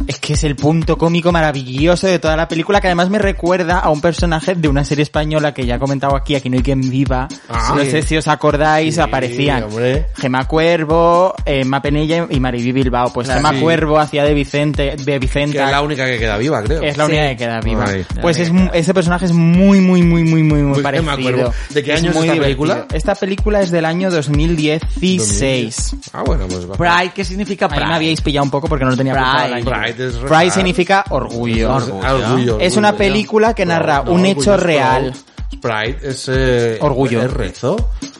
es 0.07 0.19
que 0.19 0.33
es 0.33 0.43
el 0.43 0.55
punto 0.55 0.97
cómico 0.97 1.31
maravilloso 1.31 2.07
de 2.07 2.17
toda 2.19 2.35
la 2.35 2.47
película, 2.47 2.81
que 2.81 2.87
además 2.87 3.09
me 3.09 3.19
recuerda 3.19 3.79
a 3.79 3.89
un 3.89 4.01
personaje 4.01 4.55
de 4.55 4.67
una 4.67 4.83
serie 4.83 5.03
española 5.03 5.53
que 5.53 5.65
ya 5.65 5.75
he 5.75 5.79
comentado 5.79 6.15
aquí, 6.15 6.35
Aquí 6.35 6.49
no 6.49 6.57
hay 6.57 6.63
quien 6.63 6.81
viva. 6.89 7.27
Ah, 7.49 7.73
no 7.75 7.83
sí. 7.83 7.91
sé 7.91 8.01
si 8.01 8.17
os 8.17 8.27
acordáis, 8.27 8.95
Sí, 8.95 9.01
aparecían 9.01 9.63
hombre. 9.63 10.07
Gema 10.17 10.45
Cuervo, 10.47 11.33
Emma 11.45 11.81
Penella 11.81 12.25
y 12.29 12.39
Mariby 12.39 12.71
Bilbao. 12.71 13.11
Pues 13.13 13.27
Claro, 13.27 13.39
Gema 13.41 13.53
sí. 13.53 13.59
Cuervo 13.61 13.99
hacía 13.99 14.23
de 14.23 14.33
Vicente, 14.33 14.95
de 14.97 15.19
Vicenta. 15.19 15.57
Que 15.57 15.63
es 15.65 15.71
la 15.71 15.81
única 15.81 16.05
que 16.05 16.17
queda 16.17 16.37
viva, 16.37 16.63
creo. 16.63 16.81
Es 16.81 16.97
la 16.97 17.05
única 17.05 17.27
que 17.29 17.37
queda 17.37 17.59
viva. 17.59 17.85
Ay. 17.87 18.05
Pues 18.21 18.39
es, 18.39 18.51
ese 18.73 18.93
personaje 18.93 19.25
es 19.25 19.33
muy, 19.33 19.79
muy, 19.81 20.01
muy, 20.01 20.23
muy, 20.23 20.43
muy, 20.43 20.61
muy 20.63 20.73
Pues 20.73 20.83
parecido. 20.83 21.11
acuerdo. 21.11 21.53
¿De 21.69 21.83
qué 21.83 21.93
año 21.93 22.09
es 22.11 22.15
esta 22.15 22.21
divertido. 22.21 22.43
película? 22.43 22.87
Esta 22.93 23.15
película 23.15 23.61
es 23.61 23.69
del 23.71 23.85
año 23.85 24.09
2016. 24.09 25.95
Ah, 26.13 26.23
bueno, 26.25 26.47
pues 26.47 26.69
va. 26.69 26.75
Pride, 26.75 27.11
¿qué 27.13 27.23
significa 27.23 27.65
Ahí 27.65 27.71
Pride? 27.71 27.87
me 27.87 27.95
habíais 27.95 28.21
pillado 28.21 28.43
un 28.45 28.51
poco 28.51 28.67
porque 28.67 28.85
no 28.85 28.91
lo 28.91 28.97
tenía 28.97 29.13
Pride. 29.13 29.88
Pride 29.93 30.07
es 30.09 30.15
Pride 30.15 30.51
significa 30.51 31.05
orgullo. 31.09 31.75
Orgullo. 31.75 32.59
Es 32.59 32.77
una 32.77 32.89
orgullo. 32.89 32.97
película 32.97 33.53
que 33.53 33.65
narra 33.65 34.03
No, 34.03 34.11
un 34.13 34.25
hecho 34.25 34.51
orgullo 34.51 34.55
es 34.55 34.63
real. 34.63 35.11
pro. 35.13 35.61
Pride 35.61 35.97
es... 36.03 36.29
eh, 36.31 36.77
Orgullo. 36.81 37.21
¿Es 37.23 37.33
rezo? 37.33 37.75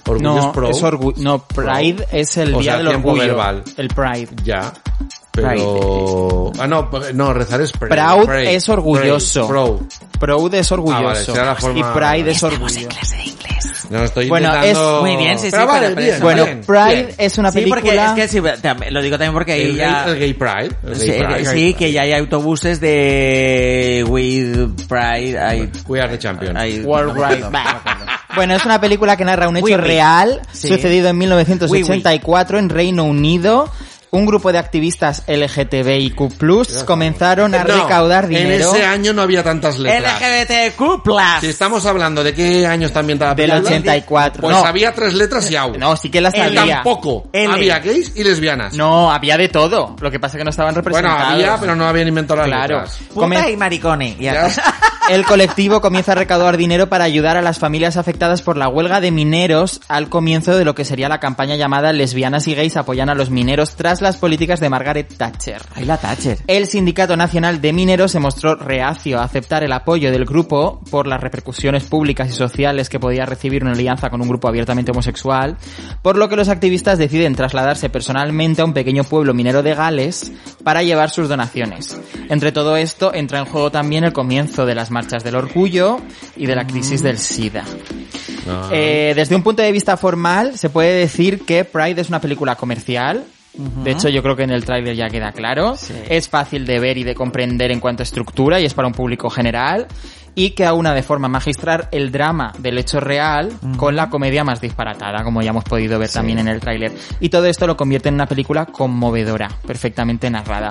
Orgullo 0.07 0.33
No, 0.33 0.39
es 0.39 0.45
pro. 0.47 0.69
es 0.69 0.83
orgu- 0.83 1.15
no, 1.17 1.39
Pride 1.47 2.07
es 2.11 2.35
el 2.37 2.55
O 2.55 2.59
día 2.59 2.71
sea, 2.73 2.77
del 2.79 2.87
tiempo 2.89 3.09
orgullo. 3.09 3.27
verbal. 3.27 3.63
El 3.77 3.87
Pride. 3.89 4.29
Ya. 4.43 4.73
Pero... 5.31 6.51
Ah, 6.59 6.67
no, 6.67 6.89
no, 7.13 7.33
rezar 7.33 7.61
es 7.61 7.71
pray. 7.71 7.89
Proud 7.91 8.25
Pray. 8.25 8.55
es 8.55 8.67
orgulloso. 8.67 9.47
Pray. 9.47 9.63
Pro. 9.63 9.79
Proud 10.19 10.53
es 10.55 10.71
orgulloso. 10.71 11.31
Ah, 11.31 11.35
vale, 11.35 11.45
la 11.45 11.55
forma- 11.55 11.79
Y 11.79 11.83
Pride 11.83 12.31
es 12.31 12.43
orgullo. 12.43 12.89
No, 13.89 14.03
estoy 14.03 14.29
Bueno, 14.29 14.53
es- 14.61 14.77
Muy 14.77 15.15
bien, 15.17 15.39
sí, 15.39 15.45
sí, 15.45 15.51
Pero 15.51 15.65
vale, 15.67 15.79
pero- 15.87 15.95
pero 15.95 16.03
bien, 16.05 16.15
eso- 16.15 16.23
Bueno, 16.23 16.45
bien, 16.45 16.61
Pride 16.65 16.95
bien. 17.03 17.15
es 17.17 17.37
una 17.37 17.51
Sí, 17.51 17.61
porque 17.67 17.81
película... 17.89 18.05
es 18.07 18.13
que 18.13 18.27
sí, 18.27 18.37
tam- 18.39 18.89
lo 18.89 19.01
digo 19.01 19.17
también 19.17 19.33
porque 19.33 19.51
ahí 19.53 19.61
El, 19.61 19.75
ya... 19.77 20.03
gay, 20.05 20.13
el 20.13 20.19
gay 20.19 20.33
pride. 20.33 20.75
el 20.87 20.95
Sí, 20.95 21.07
gay 21.11 21.19
pride. 21.23 21.45
sí, 21.45 21.73
que 21.73 21.91
ya 21.91 22.01
hay 22.03 22.13
autobuses 22.13 22.79
de 22.79 24.05
With 24.07 24.85
Pride. 24.87 25.39
Hay, 25.39 25.69
We 25.87 25.99
are 26.01 26.09
the 26.11 26.19
champions. 26.19 26.55
hay- 26.59 26.81
World. 26.81 27.17
Bueno, 28.35 28.55
es 28.55 28.63
una 28.63 28.79
película 28.79 29.17
que 29.17 29.25
narra 29.25 29.49
un 29.49 29.57
hecho 29.57 29.65
Oui, 29.65 29.75
real 29.75 30.39
sucedido 30.53 31.09
en 31.09 31.17
1984 31.17 32.59
en 32.59 32.69
Reino 32.69 33.03
Unido. 33.05 33.71
Un 34.11 34.25
grupo 34.25 34.51
de 34.51 34.57
activistas 34.57 35.23
LGTBIQ+, 35.27 36.85
comenzaron 36.85 37.53
a 37.53 37.63
No, 37.63 37.81
recaudar 37.83 38.27
dinero 38.27 38.69
En 38.71 38.75
ese 38.75 38.85
año 38.85 39.13
no 39.13 39.21
había 39.21 39.43
tantas 39.43 39.77
letras. 39.77 40.19
LGBTQ+. 40.19 41.09
Si 41.41 41.47
estamos 41.47 41.85
hablando 41.85 42.23
de 42.23 42.33
qué 42.33 42.65
año 42.65 42.87
está 42.87 43.01
ambientada 43.01 43.31
la 43.31 43.35
del 43.35 43.49
película, 43.51 43.69
84. 43.69 44.41
Pues 44.41 44.55
no, 44.55 44.65
había 44.65 44.93
tres 44.93 45.13
letras 45.13 45.49
y 45.51 45.55
au. 45.55 45.77
no, 45.77 45.95
sí 45.95 46.09
que 46.09 46.21
las 46.21 46.33
Y 46.35 46.39
había. 46.39 46.75
tampoco. 46.75 47.29
L. 47.33 47.53
Había 47.53 47.79
gays 47.79 48.13
y 48.15 48.23
lesbianas. 48.23 48.73
No, 48.73 49.11
había 49.11 49.37
de 49.37 49.49
todo. 49.49 49.95
Lo 49.99 50.09
que 50.11 50.19
pasa 50.19 50.37
es 50.37 50.39
que 50.39 50.43
no 50.43 50.49
estaban 50.49 50.73
bueno, 50.73 50.83
representados. 50.87 51.33
había, 51.33 51.57
pero 51.59 51.75
no 51.75 51.85
habían 51.87 52.07
inventado 52.07 52.39
las 52.39 52.47
Claro. 52.47 52.75
letras. 52.81 52.99
Puta 53.13 53.49
y 53.49 53.57
maricones. 53.57 54.17
Ya. 54.19 54.47
El 55.09 55.25
colectivo 55.25 55.81
comienza 55.81 56.11
a 56.11 56.15
recaudar 56.15 56.55
dinero 56.55 56.87
para 56.87 57.03
ayudar 57.03 57.35
a 57.35 57.41
las 57.41 57.57
familias 57.57 57.97
afectadas 57.97 58.43
por 58.43 58.57
la 58.57 58.67
huelga 58.67 59.01
de 59.01 59.09
mineros 59.09 59.81
al 59.87 60.07
comienzo 60.07 60.55
de 60.55 60.63
lo 60.65 60.75
que 60.75 60.85
sería 60.85 61.09
la 61.09 61.19
campaña 61.19 61.55
llamada 61.55 61.91
Lesbianas 61.93 62.47
y 62.47 62.53
gays 62.53 62.77
apoyan 62.77 63.09
a 63.09 63.15
los 63.15 63.31
mineros 63.31 63.75
tras 63.75 63.98
las 64.01 64.17
políticas 64.17 64.59
de 64.59 64.69
Margaret 64.69 65.13
Thatcher. 65.15 65.61
Ahí 65.75 65.85
la 65.85 65.97
Thatcher. 65.97 66.39
El 66.47 66.67
Sindicato 66.67 67.15
Nacional 67.17 67.61
de 67.61 67.73
Mineros 67.73 68.11
se 68.11 68.19
mostró 68.19 68.55
reacio 68.55 69.19
a 69.19 69.23
aceptar 69.23 69.63
el 69.63 69.71
apoyo 69.71 70.11
del 70.11 70.25
grupo 70.25 70.81
por 70.89 71.07
las 71.07 71.21
repercusiones 71.21 71.83
públicas 71.83 72.29
y 72.29 72.33
sociales 72.33 72.89
que 72.89 72.99
podía 72.99 73.25
recibir 73.25 73.63
una 73.63 73.73
alianza 73.73 74.09
con 74.09 74.21
un 74.21 74.27
grupo 74.27 74.47
abiertamente 74.47 74.91
homosexual, 74.91 75.57
por 76.01 76.17
lo 76.17 76.29
que 76.29 76.35
los 76.35 76.49
activistas 76.49 76.97
deciden 76.97 77.35
trasladarse 77.35 77.89
personalmente 77.89 78.61
a 78.61 78.65
un 78.65 78.73
pequeño 78.73 79.03
pueblo 79.03 79.33
minero 79.33 79.63
de 79.63 79.75
Gales 79.75 80.31
para 80.63 80.83
llevar 80.83 81.09
sus 81.09 81.29
donaciones. 81.29 81.99
Entre 82.29 82.51
todo 82.51 82.77
esto 82.77 83.13
entra 83.13 83.39
en 83.39 83.45
juego 83.45 83.71
también 83.71 84.03
el 84.03 84.13
comienzo 84.13 84.65
de 84.65 84.75
las 84.75 84.91
marchas 84.91 85.23
del 85.23 85.35
orgullo 85.35 85.97
y 86.35 86.45
de 86.45 86.55
la 86.55 86.65
crisis 86.65 87.01
del 87.01 87.17
SIDA. 87.17 87.63
No. 88.45 88.69
Eh, 88.71 89.13
desde 89.15 89.35
un 89.35 89.43
punto 89.43 89.61
de 89.61 89.71
vista 89.71 89.97
formal, 89.97 90.57
se 90.57 90.69
puede 90.69 90.93
decir 90.93 91.45
que 91.45 91.65
Pride 91.65 92.01
es 92.01 92.09
una 92.09 92.21
película 92.21 92.55
comercial. 92.55 93.25
De 93.83 93.91
hecho, 93.91 94.09
yo 94.09 94.23
creo 94.23 94.35
que 94.35 94.43
en 94.43 94.51
el 94.51 94.63
tráiler 94.63 94.95
ya 94.95 95.09
queda 95.09 95.31
claro. 95.31 95.75
Es 96.09 96.29
fácil 96.29 96.65
de 96.65 96.79
ver 96.79 96.97
y 96.97 97.03
de 97.03 97.15
comprender 97.15 97.71
en 97.71 97.79
cuanto 97.79 98.03
a 98.03 98.05
estructura 98.05 98.59
y 98.59 98.65
es 98.65 98.73
para 98.73 98.87
un 98.87 98.93
público 98.93 99.29
general. 99.29 99.87
Y 100.35 100.51
que 100.51 100.65
aúna 100.65 100.93
de 100.93 101.03
forma 101.03 101.27
magistral 101.27 101.89
el 101.91 102.11
drama 102.11 102.53
del 102.59 102.77
hecho 102.77 103.01
real 103.01 103.51
con 103.75 103.95
la 103.95 104.09
comedia 104.09 104.43
más 104.45 104.61
disparatada, 104.61 105.23
como 105.23 105.41
ya 105.41 105.49
hemos 105.49 105.65
podido 105.65 105.99
ver 105.99 106.09
también 106.09 106.39
en 106.39 106.47
el 106.47 106.61
tráiler. 106.61 106.93
Y 107.19 107.29
todo 107.29 107.47
esto 107.47 107.67
lo 107.67 107.75
convierte 107.75 108.07
en 108.07 108.15
una 108.15 108.27
película 108.27 108.65
conmovedora, 108.65 109.49
perfectamente 109.67 110.29
narrada. 110.29 110.69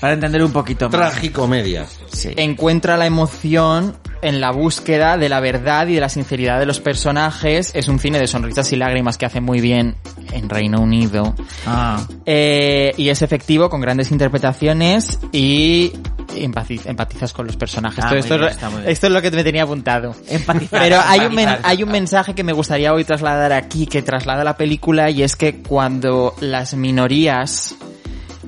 Para 0.00 0.12
entender 0.12 0.44
un 0.44 0.52
poquito 0.52 0.88
más. 0.88 0.92
Tragicomedia. 0.92 1.86
Sí. 2.12 2.32
encuentra 2.36 2.96
la 2.96 3.06
emoción 3.06 3.96
en 4.22 4.40
la 4.40 4.50
búsqueda 4.50 5.16
de 5.16 5.28
la 5.28 5.40
verdad 5.40 5.86
y 5.88 5.94
de 5.94 6.00
la 6.00 6.08
sinceridad 6.08 6.58
de 6.58 6.66
los 6.66 6.80
personajes. 6.80 7.70
Es 7.74 7.88
un 7.88 7.98
cine 7.98 8.18
de 8.18 8.26
sonrisas 8.26 8.72
y 8.72 8.76
lágrimas 8.76 9.18
que 9.18 9.26
hace 9.26 9.40
muy 9.40 9.60
bien 9.60 9.96
en 10.32 10.48
Reino 10.48 10.80
Unido. 10.80 11.34
Ah. 11.66 12.04
Eh, 12.26 12.92
y 12.96 13.08
es 13.08 13.22
efectivo, 13.22 13.68
con 13.70 13.80
grandes 13.80 14.10
interpretaciones 14.10 15.18
y 15.32 15.92
empati- 16.36 16.80
empatizas 16.84 17.32
con 17.32 17.46
los 17.46 17.56
personajes. 17.56 18.04
Ah, 18.04 18.14
esto, 18.16 18.38
bien, 18.38 18.50
es- 18.50 18.58
esto 18.86 19.08
lo 19.08 19.20
que 19.22 19.30
me 19.30 19.42
tenía 19.44 19.64
apuntado. 19.64 20.14
Empatizar, 20.28 20.80
Pero 20.80 21.00
hay 21.04 21.20
un, 21.20 21.34
men- 21.34 21.56
hay 21.62 21.82
un 21.82 21.90
mensaje 21.90 22.34
que 22.34 22.44
me 22.44 22.52
gustaría 22.52 22.92
hoy 22.94 23.04
trasladar 23.04 23.52
aquí, 23.52 23.86
que 23.86 24.02
traslada 24.02 24.44
la 24.44 24.56
película, 24.56 25.10
y 25.10 25.22
es 25.22 25.36
que 25.36 25.56
cuando 25.62 26.34
las 26.40 26.74
minorías 26.74 27.74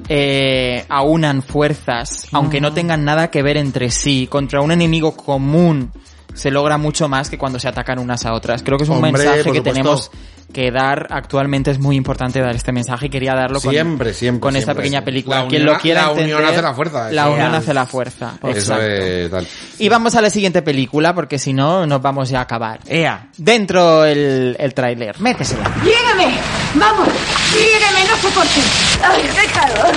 eh, 0.09 0.85
aunan 0.89 1.43
fuerzas, 1.43 2.29
aunque 2.33 2.61
no 2.61 2.73
tengan 2.73 3.05
nada 3.05 3.31
que 3.31 3.43
ver 3.43 3.57
entre 3.57 3.91
sí, 3.91 4.27
contra 4.27 4.61
un 4.61 4.73
enemigo 4.73 5.17
común, 5.17 5.93
se 6.35 6.51
logra 6.51 6.79
mucho 6.79 7.09
más 7.09 7.29
que 7.31 7.39
cuando 7.39 7.59
se 7.59 7.69
atacan 7.69 7.99
unas 7.99 8.25
a 8.27 8.33
otras. 8.35 8.63
Creo 8.63 8.79
que 8.79 8.85
es 8.85 8.91
un 8.91 8.97
Hombre, 8.97 9.13
mensaje 9.13 9.39
que 9.39 9.43
supuesto. 9.45 9.63
tenemos 9.63 10.11
que 10.53 10.71
dar 10.71 11.07
actualmente. 11.11 11.71
Es 11.71 11.79
muy 11.79 11.97
importante 11.97 12.41
dar 12.41 12.55
este 12.55 12.73
mensaje 12.73 13.07
y 13.07 13.11
quería 13.11 13.35
darlo 13.35 13.61
con, 13.61 13.71
Siempre, 13.73 14.13
siempre, 14.15 14.41
con 14.41 14.57
esta 14.57 14.67
siempre. 14.73 14.83
pequeña 14.85 15.05
película. 15.05 15.43
La 15.43 15.49
Quien 15.49 15.63
unión- 15.63 15.75
lo 15.77 15.81
quiera 15.81 16.03
la 16.03 16.11
unión 16.13 16.45
hace 16.45 16.63
la 16.63 16.75
fuerza, 16.75 17.11
La 17.11 17.29
unión 17.31 17.53
es. 17.55 17.59
hace 17.61 17.75
la 17.75 17.87
fuerza. 17.87 18.33
Eso 18.43 18.49
Exacto. 18.51 18.83
es 18.85 19.31
tal. 19.31 19.47
Y 19.79 19.89
vamos 19.89 20.15
a 20.15 20.21
la 20.21 20.31
siguiente 20.31 20.63
película 20.63 21.15
porque 21.15 21.39
si 21.39 21.53
no 21.53 21.87
nos 21.87 22.01
vamos 22.03 22.29
ya 22.29 22.39
a 22.39 22.43
acabar. 22.43 22.81
Ea. 22.87 23.29
Dentro 23.37 24.05
el, 24.05 24.57
el 24.59 24.75
tráiler. 24.75 25.19
Métesela. 25.21 25.71
¡Llégame! 25.85 26.35
¡Vamos! 26.75 27.09
¡Llégame! 27.53 28.05
¡No 28.11 28.17
sé 28.17 28.29
por 28.35 28.45
qué! 28.45 28.61
¡Ay, 29.05 29.23
qué 29.23 29.53
calor! 29.53 29.93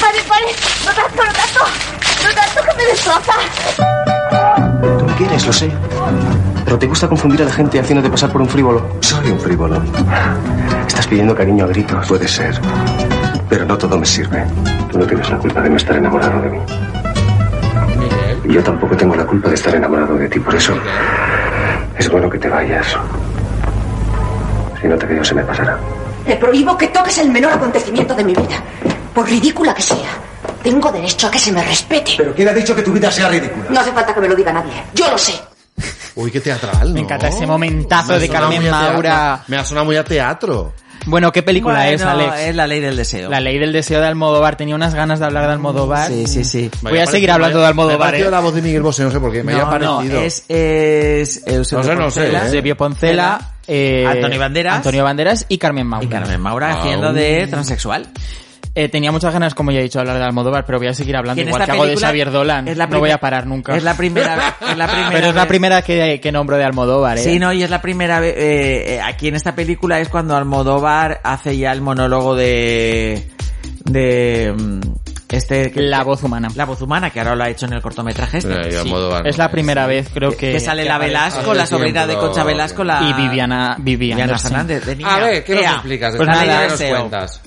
¡Pare, 0.00 0.18
pare! 0.28 0.46
¡No 0.84 0.92
tanto, 0.92 1.24
no 1.24 1.32
tanto! 1.32 1.60
¡No 2.22 2.34
tanto 2.34 2.70
que 2.70 2.76
me 2.76 2.84
destroza! 2.90 3.32
Tú 4.98 5.06
quieres, 5.16 5.46
lo 5.46 5.52
sé. 5.52 5.70
Pero 6.66 6.78
te 6.80 6.86
gusta 6.88 7.06
confundir 7.08 7.40
a 7.42 7.44
la 7.44 7.52
gente 7.52 7.78
haciéndote 7.78 8.10
pasar 8.10 8.32
por 8.32 8.42
un 8.42 8.48
frívolo. 8.48 8.84
Soy 8.98 9.30
un 9.30 9.38
frívolo. 9.38 9.80
Estás 10.86 11.06
pidiendo 11.06 11.32
cariño 11.32 11.64
a 11.64 11.68
gritos. 11.68 12.08
Puede 12.08 12.26
ser. 12.26 12.60
Pero 13.48 13.64
no 13.64 13.78
todo 13.78 13.96
me 13.96 14.04
sirve. 14.04 14.44
Tú 14.90 14.98
no 14.98 15.06
tienes 15.06 15.30
la 15.30 15.38
culpa 15.38 15.60
de 15.60 15.70
no 15.70 15.76
estar 15.76 15.96
enamorado 15.96 16.42
de 16.42 16.50
mí. 16.50 16.58
Y 18.48 18.52
yo 18.52 18.62
tampoco 18.64 18.96
tengo 18.96 19.14
la 19.14 19.24
culpa 19.24 19.48
de 19.48 19.54
estar 19.54 19.76
enamorado 19.76 20.16
de 20.16 20.28
ti. 20.28 20.40
Por 20.40 20.56
eso 20.56 20.74
es 21.96 22.10
bueno 22.10 22.28
que 22.28 22.38
te 22.38 22.48
vayas. 22.48 22.96
Si 24.80 24.88
no 24.88 24.96
te 24.96 25.06
veo, 25.06 25.24
se 25.24 25.34
me 25.34 25.44
pasará. 25.44 25.78
Te 26.26 26.34
prohíbo 26.34 26.76
que 26.76 26.88
toques 26.88 27.16
el 27.18 27.30
menor 27.30 27.52
acontecimiento 27.52 28.12
de 28.12 28.24
mi 28.24 28.34
vida, 28.34 28.60
por 29.14 29.28
ridícula 29.28 29.72
que 29.72 29.82
sea. 29.82 30.10
Tengo 30.64 30.90
derecho 30.90 31.28
a 31.28 31.30
que 31.30 31.38
se 31.38 31.52
me 31.52 31.62
respete. 31.62 32.14
¿Pero 32.16 32.34
quién 32.34 32.48
ha 32.48 32.52
dicho 32.52 32.74
que 32.74 32.82
tu 32.82 32.92
vida 32.92 33.08
sea 33.08 33.28
ridícula? 33.28 33.66
No 33.70 33.78
hace 33.78 33.92
falta 33.92 34.12
que 34.12 34.20
me 34.20 34.28
lo 34.28 34.34
diga 34.34 34.52
nadie. 34.52 34.72
Yo 34.92 35.08
lo 35.08 35.16
sé. 35.16 35.34
Uy, 36.16 36.30
qué 36.30 36.40
teatral, 36.40 36.88
¿no? 36.88 36.94
Me 36.94 37.00
encanta 37.00 37.28
ese 37.28 37.46
momentazo 37.46 38.12
Me 38.12 38.18
de 38.20 38.28
Carmen. 38.28 38.70
Maura. 38.70 39.44
Me 39.48 39.56
ha 39.56 39.64
sonado 39.64 39.84
muy 39.86 39.96
a 39.96 40.04
teatro. 40.04 40.72
Bueno, 41.04 41.30
¿qué 41.30 41.42
película 41.42 41.74
Bueno, 41.84 41.92
es, 41.92 42.02
Alex? 42.02 42.34
es 42.40 42.54
La 42.56 42.66
Ley 42.66 42.80
del 42.80 42.96
Deseo. 42.96 43.30
La 43.30 43.38
ley 43.38 43.58
del 43.58 43.72
deseo 43.72 44.00
de 44.00 44.08
Almodóvar. 44.08 44.56
Tenía 44.56 44.74
unas 44.74 44.92
ganas 44.94 45.20
de 45.20 45.26
hablar 45.26 45.46
de 45.46 45.52
Almodóvar. 45.52 46.08
Sí, 46.08 46.26
sí, 46.26 46.42
sí. 46.42 46.68
Voy 46.82 46.98
a 46.98 47.06
seguir 47.06 47.30
hablando 47.30 47.58
de 47.58 47.62
Me 47.62 47.66
ha 47.66 47.68
Almodóvar. 47.68 47.98
parecido 48.08 48.28
¿eh? 48.28 48.32
la 48.32 48.40
voz 48.40 48.54
de 48.54 48.62
Miguel 48.62 48.82
Bosé, 48.82 49.04
no 49.04 49.10
sé 49.12 49.20
por 49.20 49.30
qué. 49.30 49.44
Me 49.44 49.52
no, 49.52 49.66
había 49.66 49.78
no, 49.86 49.96
parecido. 49.98 50.20
es, 50.22 50.44
es 50.48 51.42
Eusebio 51.46 51.84
No 51.84 51.90
sé, 51.90 51.94
no 51.96 52.10
sé, 52.10 52.20
Poncela, 52.22 52.38
¿eh? 52.40 52.44
Eusebio 52.46 52.76
Poncela, 52.76 53.50
eh, 53.68 54.06
Antonio 54.08 54.40
Banderas. 54.40 54.74
Antonio 54.76 55.04
Banderas 55.04 55.46
y 55.48 55.58
Carmen 55.58 55.86
Maura. 55.86 56.04
y 56.06 56.08
Carmen 56.08 56.40
Maura 56.40 56.70
haciendo 56.80 57.12
de 57.12 57.46
transexual. 57.46 58.08
Eh, 58.78 58.90
tenía 58.90 59.10
muchas 59.10 59.32
ganas, 59.32 59.54
como 59.54 59.70
ya 59.72 59.80
he 59.80 59.82
dicho, 59.84 59.98
de 59.98 60.02
hablar 60.02 60.18
de 60.18 60.24
Almodóvar, 60.24 60.66
pero 60.66 60.76
voy 60.78 60.88
a 60.88 60.92
seguir 60.92 61.16
hablando. 61.16 61.40
Igual 61.40 61.64
que 61.64 61.70
hago 61.70 61.86
de 61.86 61.96
Xavier 61.96 62.30
Dolan. 62.30 62.68
es 62.68 62.76
la 62.76 62.86
no 62.86 62.98
voy 62.98 63.10
a 63.10 63.16
parar 63.18 63.46
nunca. 63.46 63.74
Es 63.74 63.82
la 63.82 63.96
primera, 63.96 64.54
es 64.70 64.76
la 64.76 64.86
primera 64.86 65.10
pero 65.10 65.26
es 65.28 65.34
la 65.34 65.48
primera 65.48 65.80
que, 65.80 66.20
que 66.20 66.30
nombro 66.30 66.58
de 66.58 66.64
Almodóvar, 66.64 67.16
¿eh? 67.16 67.22
Sí, 67.22 67.38
no, 67.38 67.54
y 67.54 67.62
es 67.62 67.70
la 67.70 67.80
primera 67.80 68.20
vez, 68.20 68.34
eh, 68.36 68.96
eh, 68.96 69.00
aquí 69.00 69.28
en 69.28 69.34
esta 69.34 69.54
película 69.54 69.98
es 70.00 70.10
cuando 70.10 70.36
Almodóvar 70.36 71.20
hace 71.24 71.56
ya 71.56 71.72
el 71.72 71.80
monólogo 71.80 72.34
de, 72.36 73.26
de, 73.84 74.54
mm, 74.54 74.80
este, 75.30 75.72
que- 75.72 75.80
La 75.80 76.02
voz 76.04 76.22
humana. 76.22 76.48
la 76.54 76.66
voz 76.66 76.82
humana, 76.82 77.08
que 77.08 77.20
ahora 77.20 77.34
lo 77.34 77.44
ha 77.44 77.48
hecho 77.48 77.64
en 77.64 77.72
el 77.72 77.80
cortometraje 77.80 78.38
este. 78.38 78.52
Eh, 78.60 78.72
Sí. 78.72 78.76
Almodóvar, 78.76 79.26
Es 79.26 79.38
la 79.38 79.50
primera 79.50 79.86
vez, 79.86 80.10
creo 80.12 80.30
que... 80.36 80.52
Que 80.52 80.60
sale 80.60 80.82
que 80.82 80.88
la. 80.90 80.98
Velasco, 80.98 81.54
la 81.54 81.64
sobrina 81.66 82.06
de 82.06 82.14
Concha. 82.16 82.44
Velasco, 82.44 82.84
la... 82.84 83.00
Y 83.02 83.12
Viviana, 83.14 83.76
Viviana, 83.78 84.22
Viviana. 84.24 84.38
Fernández, 84.38 84.84
de 84.84 84.96
niña. 84.96 85.14
A 85.14 85.18
ver, 85.20 85.44
¿qué 85.44 85.54
nos 85.54 85.64
explicas? 85.64 86.14
Pues 86.16 86.28
nada, 86.28 86.40
película, 86.42 86.66
¿qué 86.66 86.70
deseo. 86.72 86.90
nos 86.90 86.98
cuentas? 87.08 87.42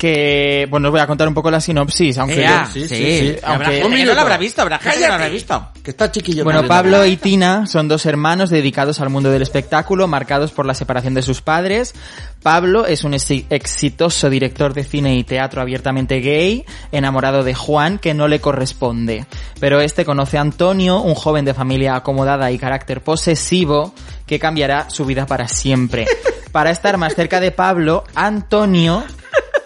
Que, 0.00 0.66
bueno, 0.70 0.88
os 0.88 0.92
voy 0.92 1.00
a 1.02 1.06
contar 1.06 1.28
un 1.28 1.34
poco 1.34 1.50
la 1.50 1.60
sinopsis, 1.60 2.16
aunque... 2.16 2.40
Ea, 2.40 2.64
sí, 2.64 2.88
sí, 2.88 2.88
sí, 2.88 2.96
sí. 2.96 3.36
Habrá 3.42 3.66
Aunque- 3.66 3.84
Un 3.84 4.06
no 4.06 4.14
lo 4.14 4.20
habrá 4.22 4.38
visto, 4.38 4.62
habrá 4.62 4.78
gente 4.78 4.96
que 4.96 5.02
no 5.02 5.08
lo 5.08 5.14
habrá 5.14 5.28
visto. 5.28 5.68
Que 5.82 5.90
está 5.90 6.10
chiquillo. 6.10 6.42
Bueno. 6.42 6.66
Pablo 6.66 7.04
y 7.04 7.18
Tina 7.18 7.66
son 7.66 7.86
dos 7.86 8.06
hermanos 8.06 8.48
dedicados 8.48 8.98
al 9.02 9.10
mundo 9.10 9.30
del 9.30 9.42
espectáculo, 9.42 10.08
marcados 10.08 10.52
por 10.52 10.64
la 10.64 10.72
separación 10.72 11.12
de 11.12 11.20
sus 11.20 11.42
padres. 11.42 11.94
Pablo 12.42 12.86
es 12.86 13.04
un 13.04 13.12
exi- 13.12 13.44
exitoso 13.50 14.30
director 14.30 14.72
de 14.72 14.84
cine 14.84 15.16
y 15.16 15.22
teatro 15.24 15.60
abiertamente 15.60 16.20
gay, 16.20 16.64
enamorado 16.92 17.44
de 17.44 17.52
Juan, 17.54 17.98
que 17.98 18.14
no 18.14 18.26
le 18.26 18.40
corresponde. 18.40 19.26
Pero 19.60 19.82
este 19.82 20.06
conoce 20.06 20.38
a 20.38 20.40
Antonio, 20.40 21.02
un 21.02 21.14
joven 21.14 21.44
de 21.44 21.52
familia 21.52 21.94
acomodada 21.96 22.50
y 22.50 22.56
carácter 22.58 23.02
posesivo, 23.02 23.92
que 24.26 24.38
cambiará 24.38 24.88
su 24.88 25.04
vida 25.04 25.26
para 25.26 25.46
siempre. 25.46 26.06
Para 26.52 26.70
estar 26.72 26.96
más 26.96 27.14
cerca 27.14 27.38
de 27.38 27.52
Pablo, 27.52 28.02
Antonio 28.16 29.04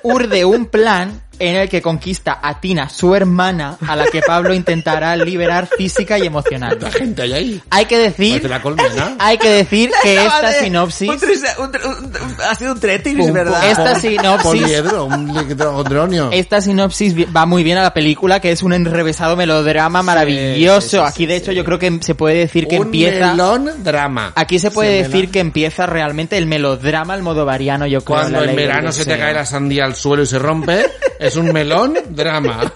urde 0.05 0.45
un 0.45 0.67
plan 0.67 1.11
en 1.39 1.57
el 1.57 1.69
que 1.69 1.81
conquista 1.83 2.39
a 2.43 2.61
Tina, 2.61 2.89
su 2.89 3.15
hermana, 3.15 3.77
a 3.87 3.97
la 3.97 4.07
que 4.07 4.21
Pablo 4.23 4.55
intentará 4.55 5.17
liberar 5.17 5.67
física 5.67 6.19
y 6.19 6.23
emocional. 6.27 6.79
La 6.81 6.91
gente 6.91 7.23
hay 7.23 7.33
ahí. 7.33 7.63
Hay 7.71 7.87
que 7.87 7.99
decir, 7.99 8.31
Parece 8.33 8.49
la 8.49 8.63
colmena. 8.63 9.17
hay 9.19 9.39
que 9.39 9.49
decir 9.51 9.91
que 10.03 10.17
esta 10.25 10.53
sinopsis, 10.53 11.09
un 11.11 11.19
tris- 11.21 11.59
un 11.59 11.73
tr- 11.73 11.85
un- 11.85 12.05
un- 12.07 12.37
ha 12.49 12.55
sido 12.55 12.73
un 12.73 12.81
tretis, 12.81 13.19
Un 13.19 13.33
¿verdad? 13.33 13.71
Esta 13.71 13.93
un 13.95 14.01
sinopsis- 14.01 14.43
Poliedro, 14.43 15.05
un 15.07 15.33
licodronio. 15.35 16.31
esta 16.33 16.61
sinopsis 16.61 17.15
vi- 17.15 17.25
va 17.25 17.47
muy 17.47 17.63
bien 17.63 17.79
a 17.79 17.83
la 17.83 17.95
película, 17.95 18.41
que 18.41 18.53
es 18.53 18.63
un 18.63 18.73
enrevesado 18.73 19.37
melodrama 19.37 20.03
maravilloso. 20.03 20.81
sí, 20.83 20.97
sí, 20.97 21.03
Aquí, 21.05 21.27
de 21.27 21.37
hecho, 21.37 21.53
yo 21.53 21.65
creo 21.65 21.79
que 21.79 21.99
se 22.03 22.15
puede 22.15 22.37
decir 22.37 22.67
que 22.67 22.79
un 22.79 22.87
empieza, 22.87 23.31
melón 23.33 23.71
drama. 23.85 24.33
aquí 24.35 24.59
se 24.59 24.71
puede 24.71 24.91
Se 24.91 24.97
decir 25.05 25.15
melón. 25.15 25.33
que 25.33 25.41
empieza 25.41 25.87
realmente 25.87 26.37
el 26.39 26.47
melodrama 26.47 27.15
almodovariano, 27.15 27.87
yo 27.87 28.03
creo. 28.03 28.19
Cuando 28.21 28.43
en 28.45 28.57
verano 28.57 28.93
se 28.93 29.05
te 29.05 29.19
cae 29.19 29.35
la 29.35 29.47
sandía 29.47 29.85
al 29.85 29.95
suelo 29.95 30.23
y 30.23 30.27
se 30.27 30.39
rompe, 30.39 30.85
es 31.19 31.37
un 31.37 31.53
melón 31.53 31.95
drama. 32.11 32.73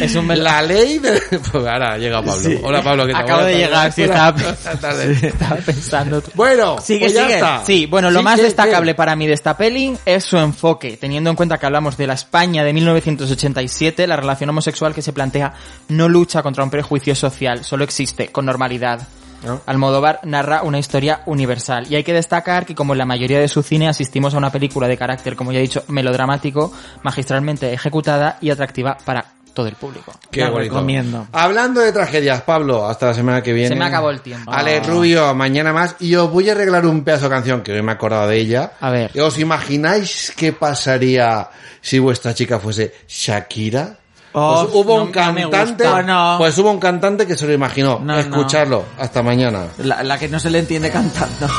Es 0.00 0.14
un 0.14 0.26
mel- 0.26 0.42
La 0.42 0.62
ley 0.62 0.98
de... 0.98 1.20
Pues 1.30 1.54
ahora 1.66 1.92
ha 1.94 1.98
llegado 1.98 2.24
Pablo. 2.24 2.50
Hola 2.62 2.82
Pablo, 2.82 3.06
¿qué 3.06 3.12
tal? 3.12 3.22
Acabo 3.22 3.42
de 3.44 3.54
llegar, 3.56 3.92
sí, 3.92 4.02
estaba, 4.02 4.34
tardes. 4.80 5.22
estaba 5.22 5.56
pensando. 5.56 6.22
Bueno, 6.34 6.76
Sigue, 6.82 7.00
pues 7.06 7.14
ya 7.14 7.22
sigue. 7.24 7.34
está. 7.34 7.62
Sí, 7.64 7.86
bueno, 7.86 8.10
lo 8.10 8.18
Sí, 8.20 8.24
más 8.24 8.36
¿qué- 8.36 8.42
destacable 8.42 8.94
para 8.94 9.16
mí 9.16 9.26
de 9.26 9.32
esta 9.34 9.56
peli 9.56 9.96
es 10.04 10.24
su 10.24 10.36
enfoque, 10.36 10.96
teniendo 11.00 11.30
en 11.30 11.36
cuenta 11.36 11.58
que 11.58 11.66
hablamos 11.66 11.96
de 11.96 12.06
la 12.06 12.14
España 12.14 12.64
de 12.64 12.72
1987, 12.72 14.06
la 14.06 14.16
relación 14.16 14.50
homosexual 14.50 14.94
que 14.94 15.02
se 15.02 15.12
plantea 15.12 15.54
no 15.88 16.08
lucha 16.08 16.42
contra 16.42 16.64
un 16.64 16.70
prejuicio 16.70 17.14
social, 17.14 17.64
solo 17.64 17.84
existe 17.84 18.28
con 18.28 18.44
normalidad. 18.46 19.06
¿No? 19.44 19.60
Almodóvar 19.66 20.20
narra 20.24 20.62
una 20.62 20.78
historia 20.78 21.20
universal 21.26 21.86
y 21.90 21.96
hay 21.96 22.04
que 22.04 22.12
destacar 22.12 22.64
que 22.66 22.74
como 22.74 22.92
en 22.94 22.98
la 22.98 23.04
mayoría 23.06 23.40
de 23.40 23.48
su 23.48 23.62
cine 23.62 23.88
asistimos 23.88 24.34
a 24.34 24.38
una 24.38 24.50
película 24.52 24.88
de 24.88 24.96
carácter, 24.96 25.34
como 25.36 25.52
ya 25.52 25.58
he 25.58 25.62
dicho, 25.62 25.84
melodramático, 25.88 26.72
magistralmente 27.02 27.72
ejecutada 27.72 28.38
y 28.40 28.50
atractiva 28.50 28.96
para 29.04 29.24
todo 29.54 29.66
el 29.66 29.74
público. 29.74 30.12
Qué 30.30 30.48
recomiendo. 30.48 31.26
Hablando 31.32 31.80
de 31.82 31.92
tragedias, 31.92 32.40
Pablo, 32.42 32.86
hasta 32.88 33.06
la 33.08 33.14
semana 33.14 33.42
que 33.42 33.52
viene. 33.52 33.68
Se 33.68 33.74
me 33.74 33.84
acabó 33.84 34.08
el 34.10 34.22
tiempo. 34.22 34.50
Ale 34.50 34.78
Ah. 34.78 34.82
Rubio, 34.86 35.34
mañana 35.34 35.74
más. 35.74 35.96
Y 36.00 36.14
os 36.14 36.30
voy 36.30 36.48
a 36.48 36.52
arreglar 36.52 36.86
un 36.86 37.04
pedazo 37.04 37.24
de 37.24 37.30
canción 37.30 37.60
que 37.62 37.72
hoy 37.72 37.82
me 37.82 37.92
he 37.92 37.94
acordado 37.94 38.28
de 38.28 38.38
ella. 38.38 38.72
A 38.80 38.90
ver. 38.90 39.10
¿Os 39.20 39.38
imagináis 39.38 40.32
qué 40.36 40.54
pasaría 40.54 41.50
si 41.82 41.98
vuestra 41.98 42.32
chica 42.32 42.58
fuese 42.58 42.94
Shakira? 43.06 43.98
Oh, 44.34 44.62
pues 44.64 44.74
hubo 44.74 44.96
no- 44.96 45.02
un 45.02 45.08
no 45.08 45.12
cantante, 45.12 45.84
gusta. 45.84 46.02
No. 46.02 46.34
pues 46.38 46.56
hubo 46.58 46.70
un 46.70 46.78
cantante 46.80 47.26
que 47.26 47.36
se 47.36 47.46
lo 47.46 47.52
imaginó. 47.52 47.98
No, 47.98 48.14
no. 48.14 48.18
Escucharlo. 48.18 48.84
Hasta 48.98 49.22
mañana. 49.22 49.66
La, 49.78 50.02
la 50.02 50.18
que 50.18 50.28
no 50.28 50.40
se 50.40 50.48
le 50.50 50.58
entiende 50.60 50.90
cantando. 50.90 51.48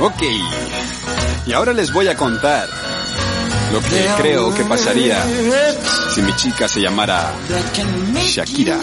Ok. 0.00 0.22
Y 1.46 1.52
ahora 1.52 1.72
les 1.72 1.92
voy 1.92 2.08
a 2.08 2.16
contar 2.16 2.68
lo 3.72 3.80
que 3.80 4.06
creo 4.16 4.52
que 4.54 4.64
pasaría 4.64 5.22
si 6.12 6.20
mi 6.22 6.32
chica 6.34 6.66
se 6.68 6.80
llamara 6.80 7.30
Shakira. 8.26 8.78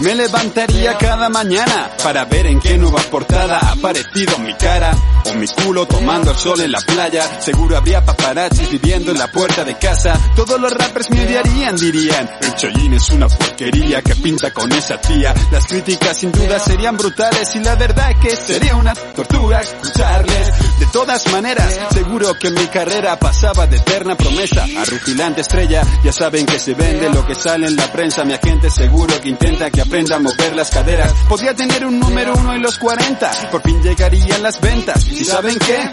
Me 0.00 0.14
levantaría 0.14 0.96
cada 0.96 1.28
mañana 1.28 1.90
para 2.04 2.24
ver 2.24 2.46
en 2.46 2.60
qué 2.60 2.78
nueva 2.78 3.02
portada 3.10 3.58
ha 3.58 3.72
aparecido 3.72 4.38
mi 4.38 4.54
cara 4.54 4.92
o 5.24 5.34
mi 5.34 5.48
culo 5.48 5.86
tomando 5.86 6.30
el 6.30 6.36
sol 6.36 6.60
en 6.60 6.70
la 6.70 6.80
playa. 6.80 7.40
Seguro 7.40 7.76
habría 7.76 8.04
paparazzis 8.04 8.70
viviendo 8.70 9.10
en 9.10 9.18
la 9.18 9.26
puerta 9.26 9.64
de 9.64 9.76
casa. 9.76 10.16
Todos 10.36 10.60
los 10.60 10.72
rappers 10.72 11.10
me 11.10 11.24
odiarían, 11.24 11.76
dirían. 11.76 12.30
El 12.40 12.54
Chollín 12.54 12.92
es 12.92 13.10
una 13.10 13.28
porquería 13.28 14.00
que 14.02 14.14
pinta 14.14 14.52
con 14.52 14.70
esa 14.70 15.00
tía. 15.00 15.34
Las 15.50 15.66
críticas 15.66 16.16
sin 16.16 16.30
duda 16.30 16.60
serían 16.60 16.96
brutales 16.96 17.56
y 17.56 17.58
la 17.58 17.74
verdad 17.74 18.12
que 18.20 18.36
sería 18.36 18.76
una 18.76 18.94
tortura 18.94 19.60
escucharles. 19.60 20.78
De 20.78 20.86
todas 20.92 21.26
maneras, 21.32 21.76
seguro 21.90 22.38
que 22.38 22.50
mi 22.50 22.66
carrera 22.68 23.18
pasaba 23.18 23.66
de 23.66 23.78
eterna 23.78 24.14
promesa 24.16 24.62
a 24.62 24.84
rutilante 24.84 25.40
estrella. 25.40 25.82
Ya 26.04 26.12
saben 26.12 26.46
que 26.46 26.60
se 26.60 26.74
vende 26.74 27.10
lo 27.10 27.26
que 27.26 27.34
sale 27.34 27.66
en 27.66 27.74
la 27.74 27.90
prensa. 27.90 28.24
Mi 28.24 28.34
agente 28.34 28.70
seguro 28.70 29.20
que 29.20 29.28
intenta 29.28 29.68
que 29.70 29.87
aprenda 29.88 30.16
a 30.16 30.18
mover 30.18 30.54
las 30.54 30.70
caderas. 30.70 31.12
Podría 31.28 31.54
tener 31.54 31.84
un 31.86 31.98
número 31.98 32.34
uno 32.34 32.54
en 32.54 32.62
los 32.62 32.78
40. 32.78 33.30
Por 33.50 33.62
fin 33.62 33.82
llegarían 33.82 34.42
las 34.42 34.60
ventas. 34.60 35.08
¿Y 35.08 35.24
saben 35.24 35.58
qué? 35.58 35.90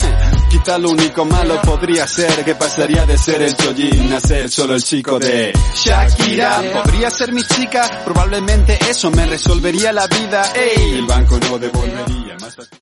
Quizá 0.50 0.78
lo 0.78 0.90
único 0.90 1.24
malo 1.26 1.62
podría 1.62 2.06
ser 2.06 2.44
que 2.44 2.56
pasaría 2.56 3.06
de 3.06 3.18
ser 3.18 3.42
el 3.42 3.56
chollín 3.56 4.14
a 4.14 4.20
ser 4.20 4.50
solo 4.52 4.76
el 4.76 4.84
chico 4.84 5.18
de 5.18 5.54
Shakira. 5.76 6.62
Podría 6.74 7.10
ser 7.10 7.32
mi 7.32 7.44
chica, 7.44 8.04
probablemente 8.04 8.78
eso 8.90 9.10
me 9.12 9.26
resolvería 9.26 9.94
la 9.94 10.08
vida. 10.08 10.52
Ey, 10.54 10.96
el 10.96 11.06
banco 11.06 11.40
no 11.40 11.58
devolvería 11.58 12.36
más. 12.42 12.58